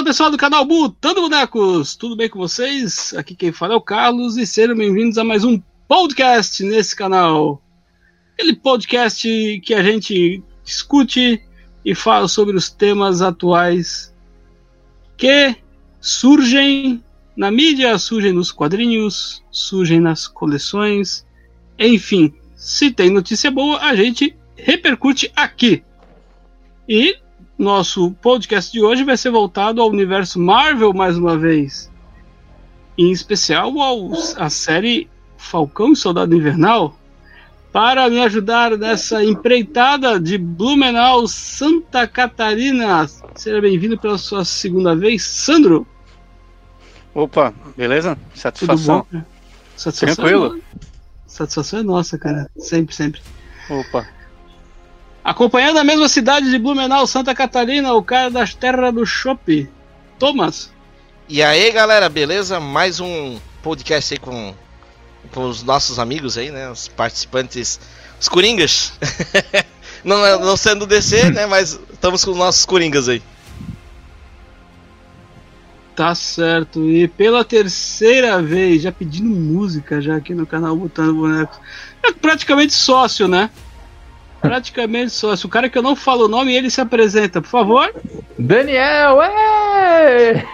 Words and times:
Fala 0.00 0.08
pessoal 0.08 0.30
do 0.30 0.38
canal 0.38 0.64
Butando 0.64 1.20
Bonecos, 1.20 1.94
tudo 1.94 2.16
bem 2.16 2.26
com 2.26 2.38
vocês? 2.38 3.12
Aqui 3.12 3.34
quem 3.34 3.52
fala 3.52 3.74
é 3.74 3.76
o 3.76 3.82
Carlos 3.82 4.38
e 4.38 4.46
sejam 4.46 4.74
bem-vindos 4.74 5.18
a 5.18 5.24
mais 5.24 5.44
um 5.44 5.60
podcast 5.86 6.64
nesse 6.64 6.96
canal. 6.96 7.60
Aquele 8.32 8.56
podcast 8.56 9.60
que 9.62 9.74
a 9.74 9.82
gente 9.82 10.42
discute 10.64 11.42
e 11.84 11.94
fala 11.94 12.28
sobre 12.28 12.56
os 12.56 12.70
temas 12.70 13.20
atuais 13.20 14.14
que 15.18 15.54
surgem 16.00 17.04
na 17.36 17.50
mídia, 17.50 17.98
surgem 17.98 18.32
nos 18.32 18.50
quadrinhos, 18.50 19.44
surgem 19.50 20.00
nas 20.00 20.26
coleções, 20.26 21.26
enfim, 21.78 22.32
se 22.54 22.90
tem 22.90 23.10
notícia 23.10 23.50
boa, 23.50 23.78
a 23.82 23.94
gente 23.94 24.34
repercute 24.56 25.30
aqui. 25.36 25.84
E 26.88 27.18
nosso 27.60 28.12
podcast 28.22 28.72
de 28.72 28.82
hoje 28.82 29.04
vai 29.04 29.18
ser 29.18 29.30
voltado 29.30 29.82
ao 29.82 29.90
universo 29.90 30.40
Marvel 30.40 30.94
mais 30.94 31.18
uma 31.18 31.36
vez. 31.36 31.90
Em 32.96 33.12
especial 33.12 33.78
ao, 33.78 34.12
à 34.36 34.48
série 34.48 35.10
Falcão 35.36 35.92
e 35.92 35.96
Soldado 35.96 36.34
Invernal. 36.34 36.96
Para 37.70 38.08
me 38.08 38.18
ajudar 38.22 38.76
nessa 38.78 39.22
empreitada 39.22 40.18
de 40.18 40.38
Blumenau, 40.38 41.28
Santa 41.28 42.06
Catarina. 42.06 43.06
Seja 43.34 43.60
bem-vindo 43.60 43.98
pela 43.98 44.16
sua 44.16 44.44
segunda 44.44 44.96
vez, 44.96 45.22
Sandro. 45.22 45.86
Opa, 47.14 47.52
beleza? 47.76 48.18
Satisfação. 48.34 49.06
Satisfação 49.76 50.14
Tranquilo. 50.16 50.56
É 50.56 50.86
Satisfação 51.26 51.78
é 51.78 51.82
nossa, 51.82 52.18
cara. 52.18 52.50
Sempre, 52.56 52.94
sempre. 52.94 53.20
Opa. 53.68 54.19
Acompanhando 55.22 55.78
a 55.78 55.84
mesma 55.84 56.08
cidade 56.08 56.50
de 56.50 56.58
Blumenau, 56.58 57.06
Santa 57.06 57.34
Catarina, 57.34 57.92
o 57.92 58.02
cara 58.02 58.30
das 58.30 58.54
terras 58.54 58.92
do 58.94 59.04
Chopp, 59.04 59.68
Thomas. 60.18 60.72
E 61.28 61.42
aí, 61.42 61.70
galera, 61.70 62.08
beleza? 62.08 62.58
Mais 62.58 63.00
um 63.00 63.38
podcast 63.62 64.14
aí 64.14 64.18
com, 64.18 64.54
com 65.30 65.44
os 65.44 65.62
nossos 65.62 65.98
amigos 65.98 66.38
aí, 66.38 66.50
né? 66.50 66.70
Os 66.70 66.88
participantes, 66.88 67.78
os 68.18 68.28
Coringas. 68.28 68.94
não, 70.02 70.40
não 70.40 70.56
sendo 70.56 70.86
DC, 70.86 71.28
né? 71.30 71.44
Mas 71.44 71.78
estamos 71.92 72.24
com 72.24 72.30
os 72.30 72.38
nossos 72.38 72.64
Coringas 72.64 73.08
aí. 73.08 73.22
Tá 75.94 76.14
certo. 76.14 76.88
E 76.88 77.06
pela 77.08 77.44
terceira 77.44 78.40
vez, 78.40 78.80
já 78.80 78.90
pedindo 78.90 79.28
música 79.28 80.00
já 80.00 80.16
aqui 80.16 80.34
no 80.34 80.46
canal 80.46 80.74
Botando 80.74 81.14
Bonecos. 81.14 81.58
É 82.02 82.10
praticamente 82.10 82.72
sócio, 82.72 83.28
né? 83.28 83.50
Praticamente 84.40 85.12
sócio. 85.12 85.46
O 85.46 85.50
cara 85.50 85.68
que 85.68 85.76
eu 85.76 85.82
não 85.82 85.94
falo 85.94 86.24
o 86.24 86.28
nome, 86.28 86.54
ele 86.54 86.70
se 86.70 86.80
apresenta, 86.80 87.42
por 87.42 87.48
favor. 87.48 87.94
Daniel, 88.38 89.20
é! 89.22 90.44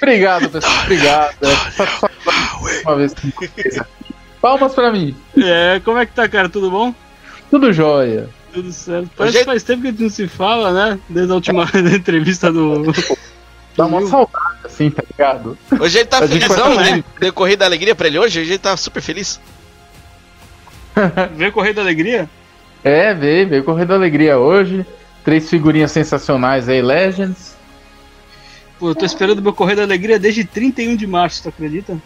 Obrigado, 0.00 0.48
pessoal. 0.48 0.82
Obrigado. 0.82 1.36
É 1.42 2.88
uma 2.88 2.96
vez 2.96 3.14
que 3.14 3.32
Palmas 4.40 4.74
pra 4.74 4.90
mim. 4.90 5.14
É, 5.36 5.80
como 5.84 5.98
é 5.98 6.06
que 6.06 6.12
tá, 6.12 6.28
cara? 6.28 6.48
Tudo 6.48 6.70
bom? 6.70 6.92
Tudo 7.48 7.72
jóia. 7.72 8.28
Tudo 8.52 8.72
certo. 8.72 9.08
Parece 9.16 9.38
que 9.38 9.44
faz 9.44 9.62
tempo 9.62 9.82
que 9.82 9.88
a 9.88 9.90
gente 9.92 10.02
não 10.02 10.10
se 10.10 10.26
fala, 10.26 10.72
né? 10.72 10.98
Desde 11.08 11.30
a 11.30 11.36
última 11.36 11.64
entrevista 11.94 12.50
do. 12.52 12.82
Dá 13.76 13.86
uma 13.86 14.06
saudade, 14.06 14.58
assim, 14.64 14.90
tá 14.90 15.02
ligado? 15.10 15.56
Hoje 15.80 15.98
ele 15.98 16.06
tá 16.06 16.26
gente 16.26 16.40
felizão, 16.46 16.74
vai- 16.74 16.96
né? 16.96 17.04
Decorrer 17.18 17.56
da 17.56 17.64
alegria 17.64 17.94
pra 17.94 18.06
ele 18.06 18.18
hoje, 18.18 18.40
hoje 18.40 18.50
ele 18.50 18.58
tá 18.58 18.76
super 18.76 19.00
feliz. 19.00 19.40
Vê 21.36 21.50
Correio 21.50 21.74
da 21.74 21.80
Alegria? 21.80 22.28
É, 22.84 23.14
veio, 23.14 23.48
veio 23.48 23.64
correr 23.64 23.86
da 23.86 23.94
alegria 23.94 24.38
hoje. 24.38 24.84
Três 25.24 25.48
figurinhas 25.48 25.90
sensacionais 25.92 26.68
aí, 26.68 26.82
Legends. 26.82 27.56
Pô, 28.78 28.90
eu 28.90 28.94
tô 28.94 29.04
esperando 29.06 29.40
meu 29.40 29.52
Correio 29.54 29.78
da 29.78 29.84
Alegria 29.84 30.18
desde 30.18 30.44
31 30.44 30.94
de 30.96 31.06
março, 31.06 31.44
tu 31.44 31.48
acredita? 31.48 31.96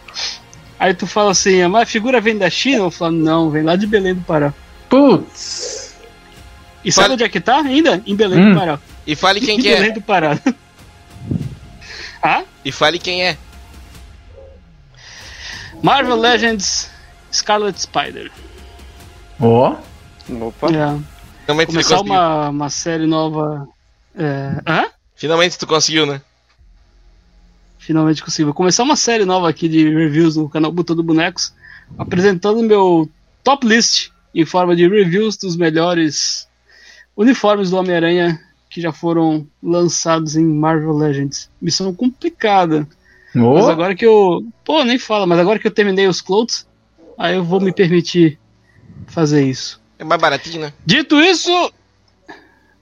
Aí 0.79 0.93
tu 0.93 1.05
fala 1.07 1.31
assim, 1.31 1.65
mas 1.67 1.81
a 1.83 1.85
figura 1.85 2.21
vem 2.21 2.37
da 2.37 2.49
China? 2.49 2.83
Eu 2.83 2.91
falo, 2.91 3.11
não, 3.13 3.49
vem 3.49 3.63
lá 3.63 3.75
de 3.75 3.87
Belém 3.87 4.13
do 4.13 4.21
Pará. 4.21 4.53
Putz. 4.87 5.95
E 6.85 6.91
sabe 6.91 7.03
Fala- 7.05 7.13
onde 7.15 7.23
é 7.23 7.29
que 7.29 7.41
tá 7.41 7.57
ainda? 7.57 8.01
Em 8.05 8.15
Belém 8.15 8.39
Hum. 8.39 8.53
do 8.53 8.59
Pará. 8.59 8.79
E 9.05 9.15
fale 9.15 9.41
quem 9.41 9.57
em 9.57 9.61
que 9.61 9.67
Belém 9.69 9.89
é. 9.89 9.93
do 9.93 10.01
Pará. 10.01 10.39
Ah? 12.21 12.43
E 12.63 12.71
fale 12.71 12.99
quem 12.99 13.23
é. 13.23 13.37
Marvel 15.81 16.15
Legends 16.15 16.89
Scarlet 17.31 17.79
Spider. 17.79 18.31
Ó. 19.39 19.75
Opa. 20.41 20.67
É. 20.67 20.99
Finalmente 21.41 21.67
tu 21.67 21.71
Começar 21.71 21.95
conseguiu. 21.97 22.13
uma, 22.13 22.49
uma 22.49 22.69
série 22.69 23.05
nova. 23.05 23.67
É... 24.15 24.61
Hã? 24.65 24.87
Finalmente 25.15 25.57
tu 25.57 25.67
conseguiu, 25.67 26.05
né? 26.05 26.21
Finalmente 27.79 28.23
consigo. 28.23 28.47
Vou 28.47 28.53
começar 28.53 28.83
uma 28.83 28.97
série 28.97 29.23
nova 29.23 29.49
aqui 29.49 29.69
de 29.69 29.93
reviews 29.93 30.35
no 30.35 30.49
canal 30.49 30.71
Botando 30.71 31.01
Bonecos, 31.01 31.53
apresentando 31.97 32.61
meu 32.61 33.09
top 33.43 33.65
list 33.65 34.09
em 34.35 34.45
forma 34.45 34.75
de 34.75 34.87
reviews 34.87 35.37
dos 35.37 35.55
melhores 35.55 36.47
uniformes 37.15 37.69
do 37.69 37.77
Homem-Aranha 37.77 38.39
que 38.77 38.81
já 38.81 38.91
foram 38.91 39.47
lançados 39.61 40.35
em 40.35 40.45
Marvel 40.45 40.91
Legends. 40.95 41.49
Missão 41.59 41.91
complicada. 41.95 42.87
Mas 43.33 43.65
Ó. 43.65 43.71
agora 43.71 43.95
que 43.95 44.05
eu. 44.05 44.45
Pô, 44.63 44.83
nem 44.83 44.99
fala, 44.99 45.25
mas 45.25 45.39
agora 45.39 45.57
que 45.57 45.65
eu 45.65 45.71
terminei 45.71 46.07
os 46.07 46.21
clothes, 46.21 46.67
aí 47.17 47.35
eu 47.35 47.43
vou 47.43 47.59
me 47.59 47.71
permitir 47.73 48.37
fazer 49.07 49.43
isso. 49.43 49.81
É 49.97 50.03
mais 50.03 50.21
baratinho, 50.21 50.61
né? 50.61 50.73
Dito 50.85 51.19
isso. 51.19 51.49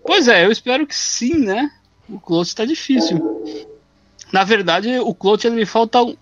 Pois 0.06 0.28
é, 0.28 0.46
eu 0.46 0.52
espero 0.52 0.86
que 0.86 0.94
sim, 0.96 1.34
né? 1.38 1.72
O 2.10 2.20
cloth 2.20 2.54
tá 2.54 2.66
difícil. 2.66 3.66
Na 4.34 4.44
verdade, 4.44 5.00
o 5.00 5.14
cloth 5.16 5.46
ele 5.46 5.56
me 5.56 5.66
falta 5.66 6.04
um- 6.04 6.16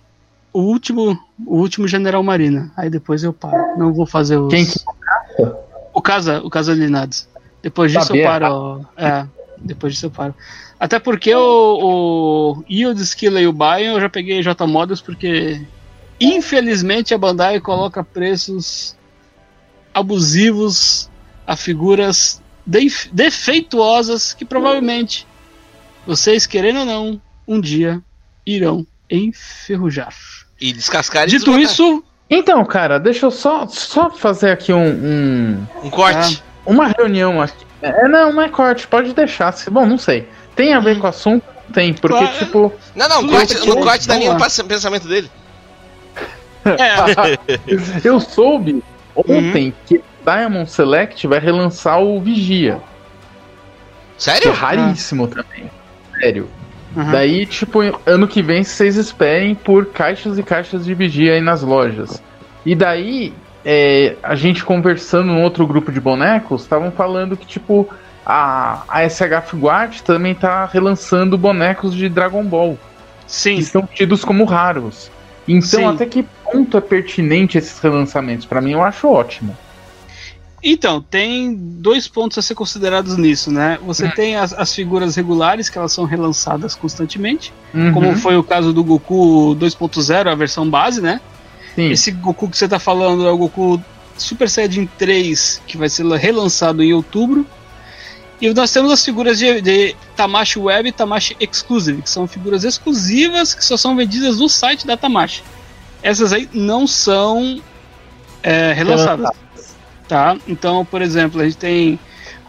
o 0.54 0.62
último, 0.62 1.18
o 1.48 1.58
último 1.58 1.88
General 1.88 2.22
Marina. 2.22 2.72
Aí 2.78 2.92
depois 2.92 3.24
eu 3.24 3.34
paro. 3.34 3.76
Não 3.76 3.92
vou 3.92 4.06
fazer 4.06 4.38
os. 4.38 4.54
Quem 4.54 4.68
que- 4.68 4.80
O 5.92 6.00
Casa, 6.00 6.42
o 6.44 6.50
Casa 6.50 6.74
Linados. 6.76 7.28
Depois 7.64 7.92
disso 7.92 8.06
Sabia. 8.06 8.22
eu 8.22 8.28
paro. 8.28 8.46
ó. 8.46 8.80
É, 8.96 9.26
depois 9.64 9.94
disso 9.94 10.08
eu 10.08 10.12
paro. 10.12 10.36
Até 10.80 11.00
porque 11.00 11.34
o, 11.34 11.40
o 12.60 12.64
Yield 12.70 13.02
Skill 13.02 13.40
e 13.40 13.48
o 13.48 13.54
Bion 13.54 13.94
eu 13.96 14.02
já 14.02 14.10
peguei 14.10 14.42
J 14.44 14.68
Models 14.68 15.02
porque 15.02 15.66
infelizmente 16.20 17.14
a 17.14 17.18
Bandai 17.18 17.60
coloca 17.60 18.04
preços 18.04 18.96
abusivos 19.94 21.10
a 21.46 21.56
figuras 21.56 22.42
def- 22.66 23.08
defeituosas 23.12 24.34
que 24.34 24.46
provavelmente 24.46 25.28
vocês, 26.06 26.46
querendo 26.46 26.80
ou 26.80 26.86
não, 26.86 27.22
um 27.48 27.60
dia 27.62 28.02
irão 28.46 28.86
enferrujar. 29.10 30.14
E 30.60 30.74
descascar 30.74 31.24
e 31.26 31.28
Dito 31.28 31.58
isso, 31.60 32.04
Então, 32.30 32.64
cara, 32.66 32.98
deixa 33.00 33.26
eu 33.26 33.32
só, 33.32 33.68
só 33.68 34.10
fazer 34.10 34.52
aqui 34.52 34.74
um- 34.74 34.80
um, 34.80 35.68
Um 35.84 35.90
corte. 35.90 36.42
Uma 36.66 36.88
reunião 36.88 37.42
aqui. 37.42 37.66
É, 37.84 38.08
não, 38.08 38.32
não 38.34 38.42
é 38.42 38.50
corte, 38.50 38.88
pode 38.88 39.14
deixar. 39.14 39.52
se- 39.52 39.70
Bom, 39.70 39.86
não 39.86 39.98
sei. 39.98 40.28
Tem 40.56 40.74
a 40.74 40.80
ver 40.80 40.98
com 41.00 41.06
o 41.06 41.10
assunto? 41.10 41.44
Tem, 41.74 41.94
porque, 41.94 42.18
Claro. 42.18 42.38
tipo, 42.38 42.74
Não, 42.96 43.08
não, 43.10 43.28
corte, 43.28 43.68
no 43.68 43.78
corte 43.78 44.08
da 44.08 44.16
linha 44.18 44.34
do 44.36 44.64
pensamento 44.66 45.08
dele. 45.08 45.30
é, 46.66 47.38
eu 48.08 48.20
soube 48.20 48.84
ontem 49.16 49.74
que 49.86 50.02
Diamond 50.24 50.70
Select 50.70 51.26
vai 51.28 51.40
relançar 51.40 52.00
o 52.02 52.20
Vigia. 52.22 52.76
Que 54.18 54.30
é 54.30 54.34
Sério? 54.36 54.52
raríssimo 54.54 55.28
também. 55.28 55.70
Sério. 56.20 56.50
Aham. 56.96 57.12
Daí, 57.12 57.46
tipo, 57.46 57.80
ano 58.06 58.28
que 58.28 58.42
vem 58.42 58.64
vocês 58.64 58.96
esperem 58.96 59.56
por 59.56 59.88
caixas 59.88 60.38
e 60.38 60.44
caixas 60.44 60.86
de 60.86 60.94
Vigia 60.94 61.34
aí 61.34 61.42
nas 61.42 61.62
lojas. 61.64 62.22
E 62.66 62.76
daí, 62.76 63.34
é, 63.66 64.16
a 64.24 64.36
gente 64.36 64.64
conversando 64.64 65.28
num 65.28 65.42
outro 65.44 65.66
grupo 65.68 65.92
de 65.92 66.00
bonecos, 66.00 66.64
estavam 66.64 66.92
falando 66.92 67.36
que, 67.38 67.46
tipo, 67.46 67.88
a, 68.26 68.84
a 68.88 69.08
SH 69.10 69.54
Guard 69.56 70.00
também 70.02 70.34
tá 70.36 70.66
relançando 70.66 71.38
bonecos 71.38 71.94
de 71.94 72.08
Dragon 72.10 72.44
Ball. 72.44 72.78
sim. 73.28 73.56
que 73.58 73.64
são 73.64 73.88
tidos 73.88 74.24
como 74.26 74.44
raros. 74.46 75.12
Então, 75.46 75.62
Sim. 75.82 75.86
até 75.86 76.06
que 76.06 76.24
ponto 76.46 76.78
é 76.78 76.82
pertinente 76.82 77.58
esses 77.58 77.78
relançamentos? 77.80 78.46
Pra 78.46 78.62
mim, 78.62 78.72
eu 78.72 78.82
acho 78.82 79.10
ótimo. 79.10 79.58
Então, 80.66 81.02
tem 81.02 81.54
dois 81.54 82.08
pontos 82.08 82.38
a 82.38 82.42
ser 82.42 82.56
considerados 82.56 83.18
nisso, 83.18 83.52
né? 83.52 83.78
Você 83.86 84.06
Hum. 84.06 84.12
tem 84.16 84.38
as, 84.38 84.54
as 84.54 84.74
figuras 84.74 85.14
regulares, 85.18 85.68
que 85.68 85.78
elas 85.78 85.92
são 85.92 86.06
relançadas 86.06 86.74
constantemente, 86.76 87.54
Uhum, 87.74 87.92
como 87.92 88.16
foi 88.16 88.38
o 88.38 88.44
caso 88.44 88.72
do 88.72 88.82
Goku 88.86 89.54
2.0, 89.60 90.28
a 90.32 90.36
versão 90.36 90.70
base, 90.70 91.02
né? 91.02 91.20
Sim. 91.76 91.92
Esse 91.92 92.12
Goku 92.12 92.50
que 92.50 92.58
você 92.58 92.68
tá 92.68 92.80
falando 92.80 93.28
é 93.28 93.32
o 93.32 93.38
Goku 93.38 93.82
Super 94.18 94.50
Saiyajin 94.50 94.88
3, 94.98 95.62
que 95.68 95.78
vai 95.78 95.90
ser 95.90 96.06
relançado 96.16 96.84
em 96.84 96.94
outubro. 96.94 97.46
E 98.42 98.54
nós 98.54 98.72
temos 98.72 98.92
as 98.92 99.04
figuras 99.04 99.40
de, 99.40 99.62
de 99.62 99.96
Tamashi 100.16 100.60
Web 100.60 100.90
e 100.90 100.92
Tamashi 100.92 101.36
Exclusive, 101.40 102.02
que 102.02 102.10
são 102.10 102.28
figuras 102.28 102.64
exclusivas 102.64 103.54
que 103.54 103.64
só 103.64 103.78
são 103.78 103.96
vendidas 103.96 104.40
no 104.40 104.50
site 104.50 104.86
da 104.86 104.98
Tamashi. 104.98 105.44
Essas 106.02 106.34
aí 106.34 106.50
não 106.54 106.86
são 106.86 107.62
é, 108.42 108.74
relançadas. 108.74 109.30
Tá? 110.08 110.38
Então, 110.46 110.84
por 110.84 111.02
exemplo, 111.02 111.40
a 111.40 111.46
gente 111.46 111.58
tem 111.58 112.00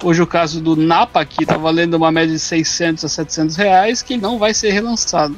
Hoje 0.03 0.21
o 0.21 0.27
caso 0.27 0.61
do 0.61 0.77
Napa 0.77 1.21
aqui 1.21 1.47
tá 1.47 1.57
valendo 1.57 1.95
uma 1.95 2.11
média 2.11 2.35
de 2.35 2.39
600 2.39 3.05
a 3.05 3.09
700 3.09 3.57
reais, 3.57 4.03
que 4.03 4.17
não 4.17 4.39
vai 4.39 4.53
ser 4.53 4.71
relançado. 4.71 5.35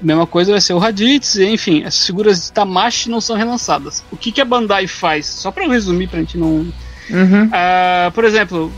Mesma 0.00 0.26
coisa 0.26 0.52
vai 0.52 0.60
ser 0.60 0.74
o 0.74 0.78
Raditz, 0.78 1.36
enfim, 1.36 1.84
as 1.84 2.04
figuras 2.04 2.46
de 2.46 2.52
Tamashi 2.52 3.08
não 3.08 3.20
são 3.20 3.36
relançadas. 3.36 4.04
O 4.10 4.16
que, 4.16 4.32
que 4.32 4.40
a 4.40 4.44
Bandai 4.44 4.86
faz? 4.86 5.26
Só 5.26 5.50
para 5.50 5.66
resumir, 5.66 6.08
pra 6.08 6.18
gente 6.18 6.36
não. 6.36 6.48
Uhum. 7.10 7.46
Uh, 7.46 8.12
por 8.12 8.24
exemplo, 8.24 8.72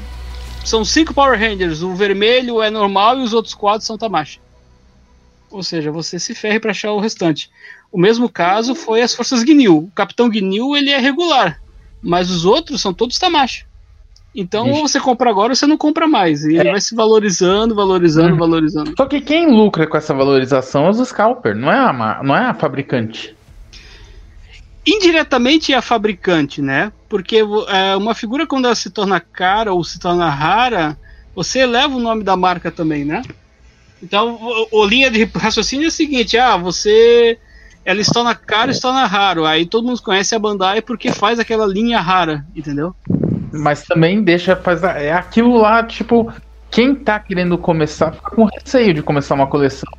são 0.65 0.85
cinco 0.85 1.15
Power 1.15 1.39
Rangers, 1.39 1.83
o 1.83 1.95
vermelho 1.95 2.61
é 2.63 2.71
normal 2.71 3.19
e 3.19 3.23
os 3.23 3.33
outros 3.33 3.55
quatro 3.55 3.87
são 3.87 3.97
Tamashi. 3.97 4.41
Ou 5.51 5.63
seja, 5.63 5.91
você 5.91 6.19
se 6.19 6.35
ferre 6.35 6.61
para 6.61 6.73
achar 6.73 6.93
o 6.93 7.01
restante. 7.01 7.51
O 7.91 7.99
mesmo 7.99 8.29
caso 8.29 8.75
foi 8.75 9.01
as 9.01 9.15
forças 9.15 9.41
Ginyu. 9.41 9.79
O 9.79 9.91
Capitão 9.95 10.31
Ginyu 10.31 10.77
ele 10.77 10.91
é 10.91 10.99
regular, 10.99 11.61
mas 12.03 12.31
os 12.31 12.45
outros 12.45 12.83
são 12.83 12.93
todos 12.93 13.19
Tamashi. 13.19 13.65
Então 14.39 14.69
Ixi. 14.71 14.81
você 14.83 15.01
compra 15.01 15.31
agora 15.31 15.55
você 15.55 15.67
não 15.67 15.79
compra 15.79 16.07
mais. 16.07 16.45
E 16.45 16.57
ele 16.57 16.69
É. 16.69 16.73
vai 16.73 16.81
se 16.81 16.95
valorizando, 16.95 17.75
valorizando, 17.75 18.35
Hum. 18.35 18.39
valorizando. 18.39 18.93
Só 18.97 19.07
que 19.07 19.21
quem 19.21 19.51
lucra 19.51 19.87
com 19.87 19.97
essa 19.97 20.13
valorização 20.13 20.87
é 20.87 20.91
os 20.91 21.09
scalper, 21.09 21.57
não 21.57 21.73
é 21.73 21.79
a, 21.79 22.21
não 22.23 22.37
é 22.37 22.45
a 22.47 22.55
fabricante. 22.55 23.35
Indiretamente 24.87 25.73
é 25.73 25.77
a 25.77 25.83
fabricante, 25.83 26.63
né? 26.63 26.93
Porque 27.09 27.39
é, 27.69 27.97
uma 27.97 28.15
figura 28.15 28.47
quando 28.47 28.67
ela 28.67 28.75
se 28.75 28.91
torna 28.91 29.19
cara 29.19 29.73
ou 29.73 29.83
se 29.83 29.99
torna 29.99 30.29
rara, 30.31 30.97
você 31.35 31.61
eleva 31.61 31.97
o 31.97 32.01
nome 32.01 32.23
da 32.23 32.37
marca 32.37 32.71
também, 32.71 33.05
né? 33.05 33.23
Então, 34.03 34.39
o, 34.41 34.81
o 34.83 34.85
linha 34.87 35.11
de 35.11 35.25
raciocínio 35.25 35.87
é 35.87 35.89
o 35.89 35.91
seguinte: 35.93 36.37
ah, 36.39 36.57
você. 36.57 37.39
Ela 37.85 38.03
se 38.03 38.13
torna 38.13 38.35
cara, 38.35 38.73
se 38.75 38.81
torna 38.81 39.07
raro. 39.07 39.47
Aí 39.47 39.65
todo 39.65 39.87
mundo 39.87 40.03
conhece 40.03 40.35
a 40.35 40.39
Bandai 40.41 40.83
porque 40.83 41.13
faz 41.13 41.39
aquela 41.39 41.67
linha 41.67 42.01
rara, 42.01 42.45
entendeu? 42.55 42.95
Mas 43.59 43.83
também 43.83 44.23
deixa 44.23 44.57
fazer. 44.57 44.89
É 44.97 45.13
aquilo 45.13 45.57
lá, 45.57 45.83
tipo, 45.83 46.33
quem 46.71 46.95
tá 46.95 47.19
querendo 47.19 47.57
começar 47.59 48.13
fica 48.13 48.31
com 48.31 48.45
receio 48.45 48.95
de 48.95 49.03
começar 49.03 49.35
uma 49.35 49.47
coleção. 49.47 49.91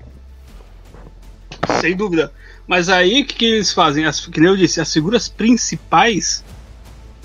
Sem 1.81 1.95
dúvida. 1.95 2.31
Mas 2.67 2.89
aí 2.89 3.21
o 3.21 3.25
que, 3.25 3.35
que 3.35 3.45
eles 3.45 3.73
fazem? 3.73 4.05
As, 4.05 4.25
que 4.25 4.39
nem 4.39 4.49
eu 4.49 4.57
disse, 4.57 4.81
as 4.81 4.91
figuras 4.91 5.27
principais 5.27 6.43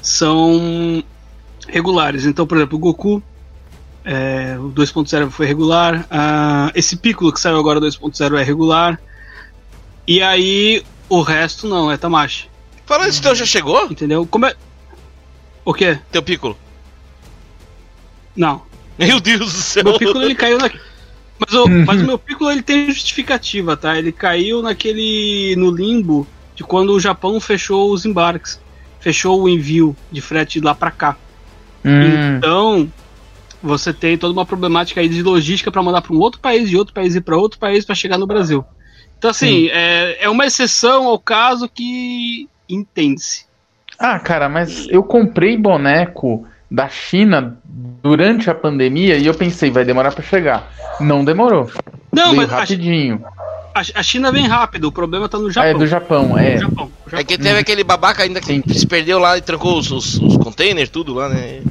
são 0.01 1.03
regulares. 1.69 2.27
Então, 2.27 2.47
por 2.47 2.57
exemplo, 2.57 2.77
o 2.77 2.81
Goku, 2.81 3.23
é, 4.05 4.57
o 4.59 4.71
2.0 4.71 5.31
foi 5.31 5.47
regular. 5.47 6.07
ah, 6.11 6.71
esse 6.75 6.97
Piccolo 6.97 7.33
que 7.33 7.41
saiu 7.41 7.59
agora 7.59 7.81
2.0 7.81 8.39
é 8.39 8.43
regular. 8.43 9.01
E 10.07 10.23
aí 10.23 10.85
o 11.09 11.21
resto 11.21 11.69
não, 11.69 11.91
é 11.91 11.97
Tamashi. 11.97 12.49
Falando 12.87 13.11
isso, 13.11 13.23
teu 13.23 13.35
já 13.35 13.45
chegou? 13.45 13.87
Entendeu? 13.91 14.27
Como 14.27 14.47
é. 14.47 14.55
O 15.65 15.73
quê? 15.73 15.99
Teu 16.11 16.23
Piccolo. 16.23 16.57
Não. 18.37 18.63
Meu 18.99 19.21
Deus 19.21 19.53
do 19.53 19.61
céu. 19.61 19.85
Meu 19.85 19.99
Piccolo 19.99 20.23
ele 20.25 20.35
caiu 20.35 20.59
na. 20.59 20.71
Mas 21.39 21.55
o, 21.55 21.69
mas 21.69 22.01
o 22.03 22.05
meu 22.05 22.19
Piccolo 22.19 22.51
ele 22.51 22.63
tem 22.63 22.87
justificativa, 22.87 23.77
tá? 23.77 23.99
Ele 23.99 24.13
caiu 24.13 24.63
naquele. 24.63 25.55
no 25.57 25.71
limbo 25.71 26.27
de 26.55 26.63
quando 26.63 26.91
o 26.93 27.01
Japão 27.01 27.41
fechou 27.41 27.93
os 27.93 28.05
embarques. 28.05 28.61
Fechou 29.01 29.43
o 29.43 29.49
envio 29.49 29.97
de 30.11 30.21
frete 30.21 30.61
de 30.61 30.65
lá 30.65 30.75
pra 30.75 30.91
cá. 30.91 31.17
Hum, 31.85 32.37
Então, 32.39 32.93
você 33.61 33.93
tem 33.93 34.17
toda 34.17 34.33
uma 34.33 34.47
problemática 34.47 35.01
aí 35.01 35.09
de 35.09 35.23
logística 35.23 35.73
para 35.73 35.83
mandar 35.83 36.03
para 36.03 36.15
um 36.15 36.21
outro 36.21 36.41
país, 36.41 36.71
de 36.71 36.77
outro 36.77 36.95
país 36.95 37.17
e 37.17 37.21
para 37.21 37.37
outro 37.37 37.59
país 37.59 37.85
para 37.85 37.97
chegar 37.97 38.17
no 38.17 38.27
Brasil. 38.27 38.65
Então, 39.19 39.31
assim, 39.31 39.69
é, 39.73 40.25
é 40.25 40.29
uma 40.29 40.47
exceção 40.47 41.07
ao 41.07 41.19
caso 41.19 41.69
que 41.69 42.49
entende-se. 42.69 43.47
Ah, 44.05 44.19
cara, 44.19 44.49
mas 44.49 44.89
eu 44.89 45.03
comprei 45.05 45.57
boneco 45.57 46.45
da 46.69 46.89
China 46.89 47.57
durante 48.03 48.51
a 48.51 48.55
pandemia 48.55 49.17
e 49.17 49.27
eu 49.27 49.35
pensei, 49.35 49.71
vai 49.71 49.85
demorar 49.85 50.11
pra 50.13 50.25
chegar. 50.25 50.69
Não 50.99 51.25
demorou. 51.25 51.71
Não, 52.13 52.25
Veio 52.31 52.37
mas 52.37 52.53
a, 52.53 52.57
rapidinho. 52.61 53.25
a- 53.73 53.81
a 53.95 54.03
China 54.03 54.33
vem 54.33 54.47
rápido, 54.49 54.87
o 54.89 54.93
problema 54.93 55.29
tá 55.29 55.39
no 55.39 55.47
Ah, 55.47 55.51
Japão. 55.53 55.71
é 55.71 55.75
do 55.75 55.87
Japão, 55.87 56.37
é. 56.39 56.59
Japão, 56.59 56.87
no 56.87 56.91
É 57.07 57.11
Japão. 57.11 57.25
que 57.25 57.39
teve 57.39 57.59
aquele 57.61 57.85
babaca 57.85 58.25
ainda 58.25 58.41
que 58.41 58.47
Sim. 58.47 58.63
se 58.75 58.87
perdeu 58.89 59.21
lá 59.21 59.39
e 59.39 59.41
trancou 59.41 59.79
os, 59.79 59.91
os, 59.93 60.19
os 60.19 60.37
containers, 60.37 60.91
tudo 60.91 61.15
lá, 61.15 61.29
né? 61.29 61.63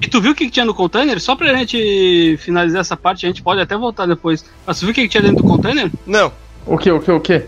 E 0.00 0.06
tu 0.06 0.20
viu 0.20 0.32
o 0.32 0.34
que, 0.34 0.44
que 0.44 0.50
tinha 0.50 0.66
no 0.66 0.74
container? 0.74 1.20
Só 1.20 1.34
pra 1.34 1.52
gente 1.54 2.36
finalizar 2.38 2.80
essa 2.82 2.96
parte, 2.96 3.24
a 3.24 3.28
gente 3.28 3.42
pode 3.42 3.60
até 3.60 3.76
voltar 3.76 4.06
depois. 4.06 4.44
Mas 4.66 4.78
tu 4.78 4.82
viu 4.82 4.90
o 4.92 4.94
que, 4.94 5.02
que 5.02 5.08
tinha 5.08 5.22
dentro 5.22 5.38
do 5.42 5.48
container? 5.48 5.90
Não. 6.06 6.30
O 6.66 6.76
que, 6.78 6.90
o 6.90 7.00
que, 7.00 7.10
o 7.10 7.20
que? 7.20 7.42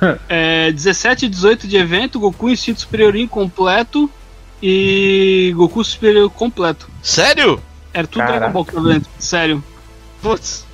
É 0.28 0.70
17 0.70 1.26
e 1.26 1.28
18 1.28 1.66
de 1.66 1.76
evento, 1.76 2.20
Goku 2.20 2.50
Instinto 2.50 2.80
Superior 2.80 3.16
incompleto 3.16 4.10
e 4.62 5.52
Goku 5.56 5.82
Superior 5.84 6.30
completo. 6.30 6.88
Sério? 7.02 7.60
Era 7.92 8.06
tudo 8.06 8.20
Caraca. 8.20 8.38
Dragon 8.38 8.52
Ball 8.52 8.64
que 8.64 8.72
tava 8.72 8.88
dentro, 8.88 9.10
sério. 9.18 9.64
Putz. 10.22 10.66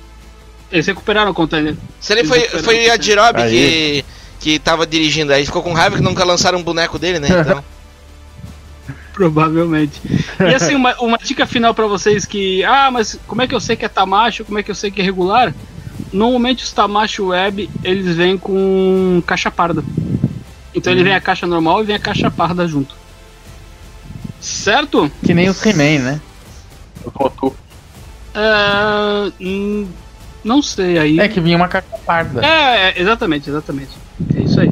Eles 0.71 0.85
recuperaram 0.87 1.31
o 1.31 1.33
container. 1.33 1.75
Se 1.99 2.13
ele 2.13 2.23
foi, 2.23 2.41
foi 2.41 2.89
a 2.89 2.99
Jirobe 2.99 3.41
que, 3.43 4.05
que 4.39 4.59
tava 4.59 4.85
dirigindo 4.85 5.31
aí, 5.31 5.45
ficou 5.45 5.63
com 5.63 5.73
raiva 5.73 5.95
que 5.95 6.03
nunca 6.03 6.23
lançaram 6.23 6.59
um 6.59 6.63
boneco 6.63 6.99
dele, 6.99 7.19
né? 7.19 7.29
Então. 7.29 7.63
Provavelmente. 9.13 10.01
E 10.39 10.53
assim, 10.53 10.75
uma, 10.75 10.93
uma 10.99 11.17
dica 11.17 11.47
final 11.47 11.73
pra 11.73 11.87
vocês 11.87 12.25
que. 12.25 12.63
Ah, 12.65 12.91
mas 12.91 13.17
como 13.27 13.41
é 13.41 13.47
que 13.47 13.55
eu 13.55 13.59
sei 13.61 13.75
que 13.75 13.85
é 13.85 13.89
Tamashi? 13.89 14.43
Como 14.43 14.59
é 14.59 14.63
que 14.63 14.69
eu 14.69 14.75
sei 14.75 14.91
que 14.91 15.01
é 15.01 15.03
regular? 15.03 15.53
Normalmente 16.11 16.63
os 16.63 16.71
Tamashi 16.71 17.21
Web 17.21 17.69
eles 17.83 18.15
vêm 18.15 18.37
com 18.37 19.21
caixa 19.25 19.51
parda. 19.51 19.83
Então 20.73 20.91
ele 20.91 21.03
vem 21.03 21.13
a 21.13 21.21
caixa 21.21 21.47
normal 21.47 21.81
e 21.81 21.85
vem 21.85 21.95
a 21.95 21.99
caixa 21.99 22.29
parda 22.29 22.67
junto. 22.67 22.95
Certo? 24.39 25.11
Que 25.23 25.33
nem 25.33 25.49
os 25.49 25.65
He-Man, 25.65 26.03
né? 26.03 26.21
Os 27.03 27.13
Rotu. 27.13 27.55
É, 28.33 29.31
hum, 29.41 29.87
não 30.43 30.61
sei 30.61 30.99
aí. 30.99 31.19
É 31.19 31.27
que 31.27 31.39
vinha 31.39 31.55
uma 31.55 31.67
caixa 31.67 31.87
parda. 32.05 32.45
É, 32.45 32.89
é, 32.89 33.01
exatamente, 33.01 33.49
exatamente. 33.49 33.91
É 34.35 34.41
isso 34.41 34.59
aí. 34.59 34.69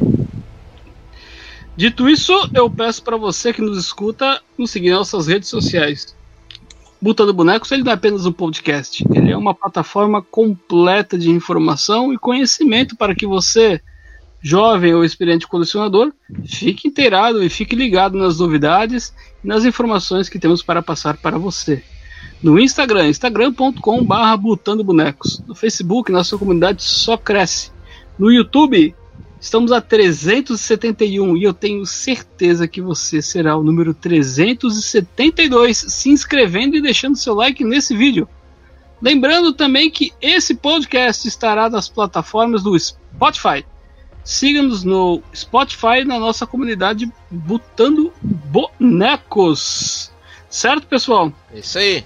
Dito 1.76 2.08
isso, 2.08 2.32
eu 2.54 2.70
peço 2.70 3.02
pra 3.02 3.16
você 3.16 3.52
que 3.52 3.60
nos 3.60 3.76
escuta 3.76 4.40
nos 4.56 4.70
seguir 4.70 4.90
nas 4.90 4.98
nossas 4.98 5.26
redes 5.26 5.48
sociais. 5.48 6.14
Botando 7.04 7.34
Bonecos, 7.34 7.70
ele 7.70 7.82
não 7.82 7.92
é 7.92 7.94
apenas 7.94 8.24
um 8.24 8.32
podcast, 8.32 9.04
ele 9.14 9.30
é 9.30 9.36
uma 9.36 9.54
plataforma 9.54 10.22
completa 10.22 11.18
de 11.18 11.28
informação 11.28 12.14
e 12.14 12.18
conhecimento 12.18 12.96
para 12.96 13.14
que 13.14 13.26
você, 13.26 13.78
jovem 14.40 14.94
ou 14.94 15.04
experiente 15.04 15.46
colecionador, 15.46 16.14
fique 16.46 16.88
inteirado 16.88 17.44
e 17.44 17.50
fique 17.50 17.76
ligado 17.76 18.16
nas 18.16 18.38
novidades 18.38 19.12
e 19.44 19.46
nas 19.46 19.66
informações 19.66 20.30
que 20.30 20.38
temos 20.38 20.62
para 20.62 20.80
passar 20.80 21.18
para 21.18 21.36
você. 21.36 21.84
No 22.42 22.58
Instagram, 22.58 23.08
instagram.com.br 23.08 24.36
Botando 24.40 24.82
Bonecos. 24.82 25.44
No 25.46 25.54
Facebook, 25.54 26.10
nossa 26.10 26.38
comunidade 26.38 26.82
só 26.82 27.18
cresce. 27.18 27.70
No 28.18 28.32
YouTube, 28.32 28.94
estamos 29.44 29.72
a 29.72 29.80
371 29.80 31.36
e 31.36 31.44
eu 31.44 31.52
tenho 31.52 31.84
certeza 31.84 32.66
que 32.66 32.80
você 32.80 33.20
será 33.20 33.54
o 33.54 33.62
número 33.62 33.92
372 33.92 35.76
se 35.76 36.08
inscrevendo 36.08 36.76
e 36.76 36.80
deixando 36.80 37.14
seu 37.14 37.34
like 37.34 37.62
nesse 37.62 37.94
vídeo. 37.94 38.26
Lembrando 39.02 39.52
também 39.52 39.90
que 39.90 40.14
esse 40.18 40.54
podcast 40.54 41.28
estará 41.28 41.68
nas 41.68 41.90
plataformas 41.90 42.62
do 42.62 42.78
Spotify. 42.78 43.66
Siga-nos 44.24 44.82
no 44.82 45.22
Spotify 45.34 46.06
na 46.06 46.18
nossa 46.18 46.46
comunidade 46.46 47.12
Botando 47.30 48.14
Bonecos. 48.22 50.10
Certo, 50.48 50.86
pessoal? 50.86 51.30
É 51.52 51.58
Isso 51.58 51.78
aí. 51.78 52.04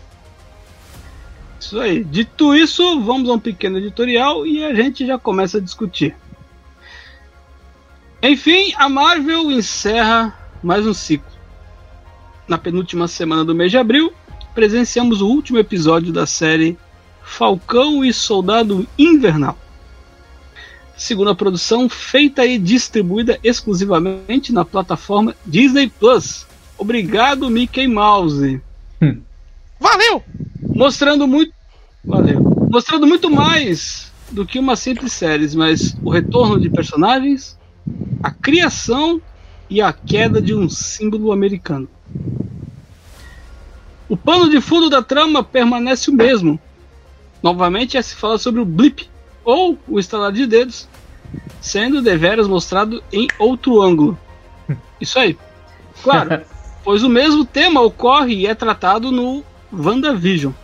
Isso 1.60 1.78
aí. 1.78 2.02
Dito 2.02 2.52
isso, 2.52 3.00
vamos 3.00 3.30
a 3.30 3.34
um 3.34 3.38
pequeno 3.38 3.78
editorial 3.78 4.44
e 4.44 4.64
a 4.64 4.74
gente 4.74 5.06
já 5.06 5.16
começa 5.16 5.58
a 5.58 5.60
discutir. 5.60 6.16
Enfim, 8.22 8.72
a 8.76 8.88
Marvel 8.88 9.50
encerra 9.52 10.36
mais 10.62 10.84
um 10.86 10.92
ciclo. 10.92 11.30
Na 12.48 12.58
penúltima 12.58 13.06
semana 13.06 13.44
do 13.44 13.54
mês 13.54 13.70
de 13.70 13.78
abril, 13.78 14.12
presenciamos 14.54 15.20
o 15.20 15.28
último 15.28 15.58
episódio 15.58 16.12
da 16.12 16.26
série 16.26 16.76
Falcão 17.22 18.04
e 18.04 18.12
Soldado 18.12 18.88
Invernal. 18.98 19.56
Segunda 20.96 21.32
produção 21.32 21.88
feita 21.88 22.44
e 22.44 22.58
distribuída 22.58 23.38
exclusivamente 23.44 24.52
na 24.52 24.64
plataforma 24.64 25.32
Disney 25.46 25.88
Plus. 25.88 26.44
Obrigado, 26.76 27.48
Mickey 27.48 27.86
Mouse 27.86 28.60
Valeu! 29.78 30.24
mostrando 30.74 31.26
muito 31.26 31.52
valeu 32.04 32.40
mostrando 32.70 33.06
muito 33.06 33.30
mais 33.30 34.12
do 34.30 34.44
que 34.44 34.58
uma 34.58 34.76
simples 34.76 35.12
série 35.12 35.48
mas 35.56 35.96
o 36.02 36.10
retorno 36.10 36.60
de 36.60 36.70
personagens 36.70 37.57
a 38.22 38.30
criação 38.30 39.20
e 39.68 39.80
a 39.80 39.92
queda 39.92 40.40
de 40.40 40.54
um 40.54 40.68
símbolo 40.68 41.32
americano. 41.32 41.88
O 44.08 44.16
pano 44.16 44.48
de 44.48 44.60
fundo 44.60 44.88
da 44.88 45.02
trama 45.02 45.44
permanece 45.44 46.10
o 46.10 46.14
mesmo. 46.14 46.58
Novamente 47.42 47.96
é 47.96 48.02
se 48.02 48.14
fala 48.14 48.38
sobre 48.38 48.60
o 48.60 48.64
blip 48.64 49.08
ou 49.44 49.78
o 49.86 49.98
estalar 49.98 50.32
de 50.32 50.46
dedos 50.46 50.88
sendo 51.60 52.00
deveras 52.00 52.48
mostrado 52.48 53.02
em 53.12 53.28
outro 53.38 53.82
ângulo. 53.82 54.18
Isso 55.00 55.18
aí. 55.18 55.36
Claro 56.02 56.42
pois 56.88 57.02
o 57.02 57.08
mesmo 57.08 57.44
tema 57.44 57.82
ocorre 57.82 58.34
e 58.34 58.46
é 58.46 58.54
tratado 58.54 59.12
no 59.12 59.44
WandaVision. 59.70 60.54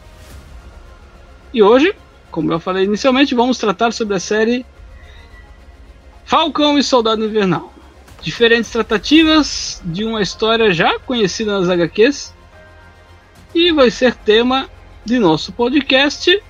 E 1.52 1.62
hoje, 1.62 1.94
como 2.30 2.50
eu 2.50 2.58
falei 2.58 2.84
inicialmente, 2.84 3.34
vamos 3.34 3.58
tratar 3.58 3.92
sobre 3.92 4.16
a 4.16 4.20
série 4.20 4.64
Falcão 6.24 6.78
e 6.78 6.82
Soldado 6.82 7.24
Invernal. 7.24 7.72
Diferentes 8.22 8.70
tratativas 8.70 9.82
de 9.84 10.04
uma 10.04 10.22
história 10.22 10.72
já 10.72 10.98
conhecida 10.98 11.58
nas 11.58 11.68
HQs 11.68 12.34
e 13.54 13.70
vai 13.72 13.90
ser 13.90 14.14
tema 14.14 14.68
de 15.04 15.18
nosso 15.18 15.52
podcast. 15.52 16.42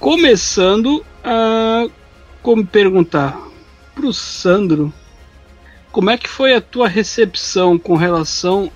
Começando 0.00 1.04
a 1.22 1.86
como 2.42 2.66
perguntar 2.66 3.38
para 3.94 4.06
o 4.06 4.12
Sandro 4.12 4.92
como 5.90 6.10
é 6.10 6.18
que 6.18 6.28
foi 6.28 6.54
a 6.54 6.60
tua 6.60 6.88
recepção 6.88 7.78
com 7.78 7.94
relação 7.94 8.70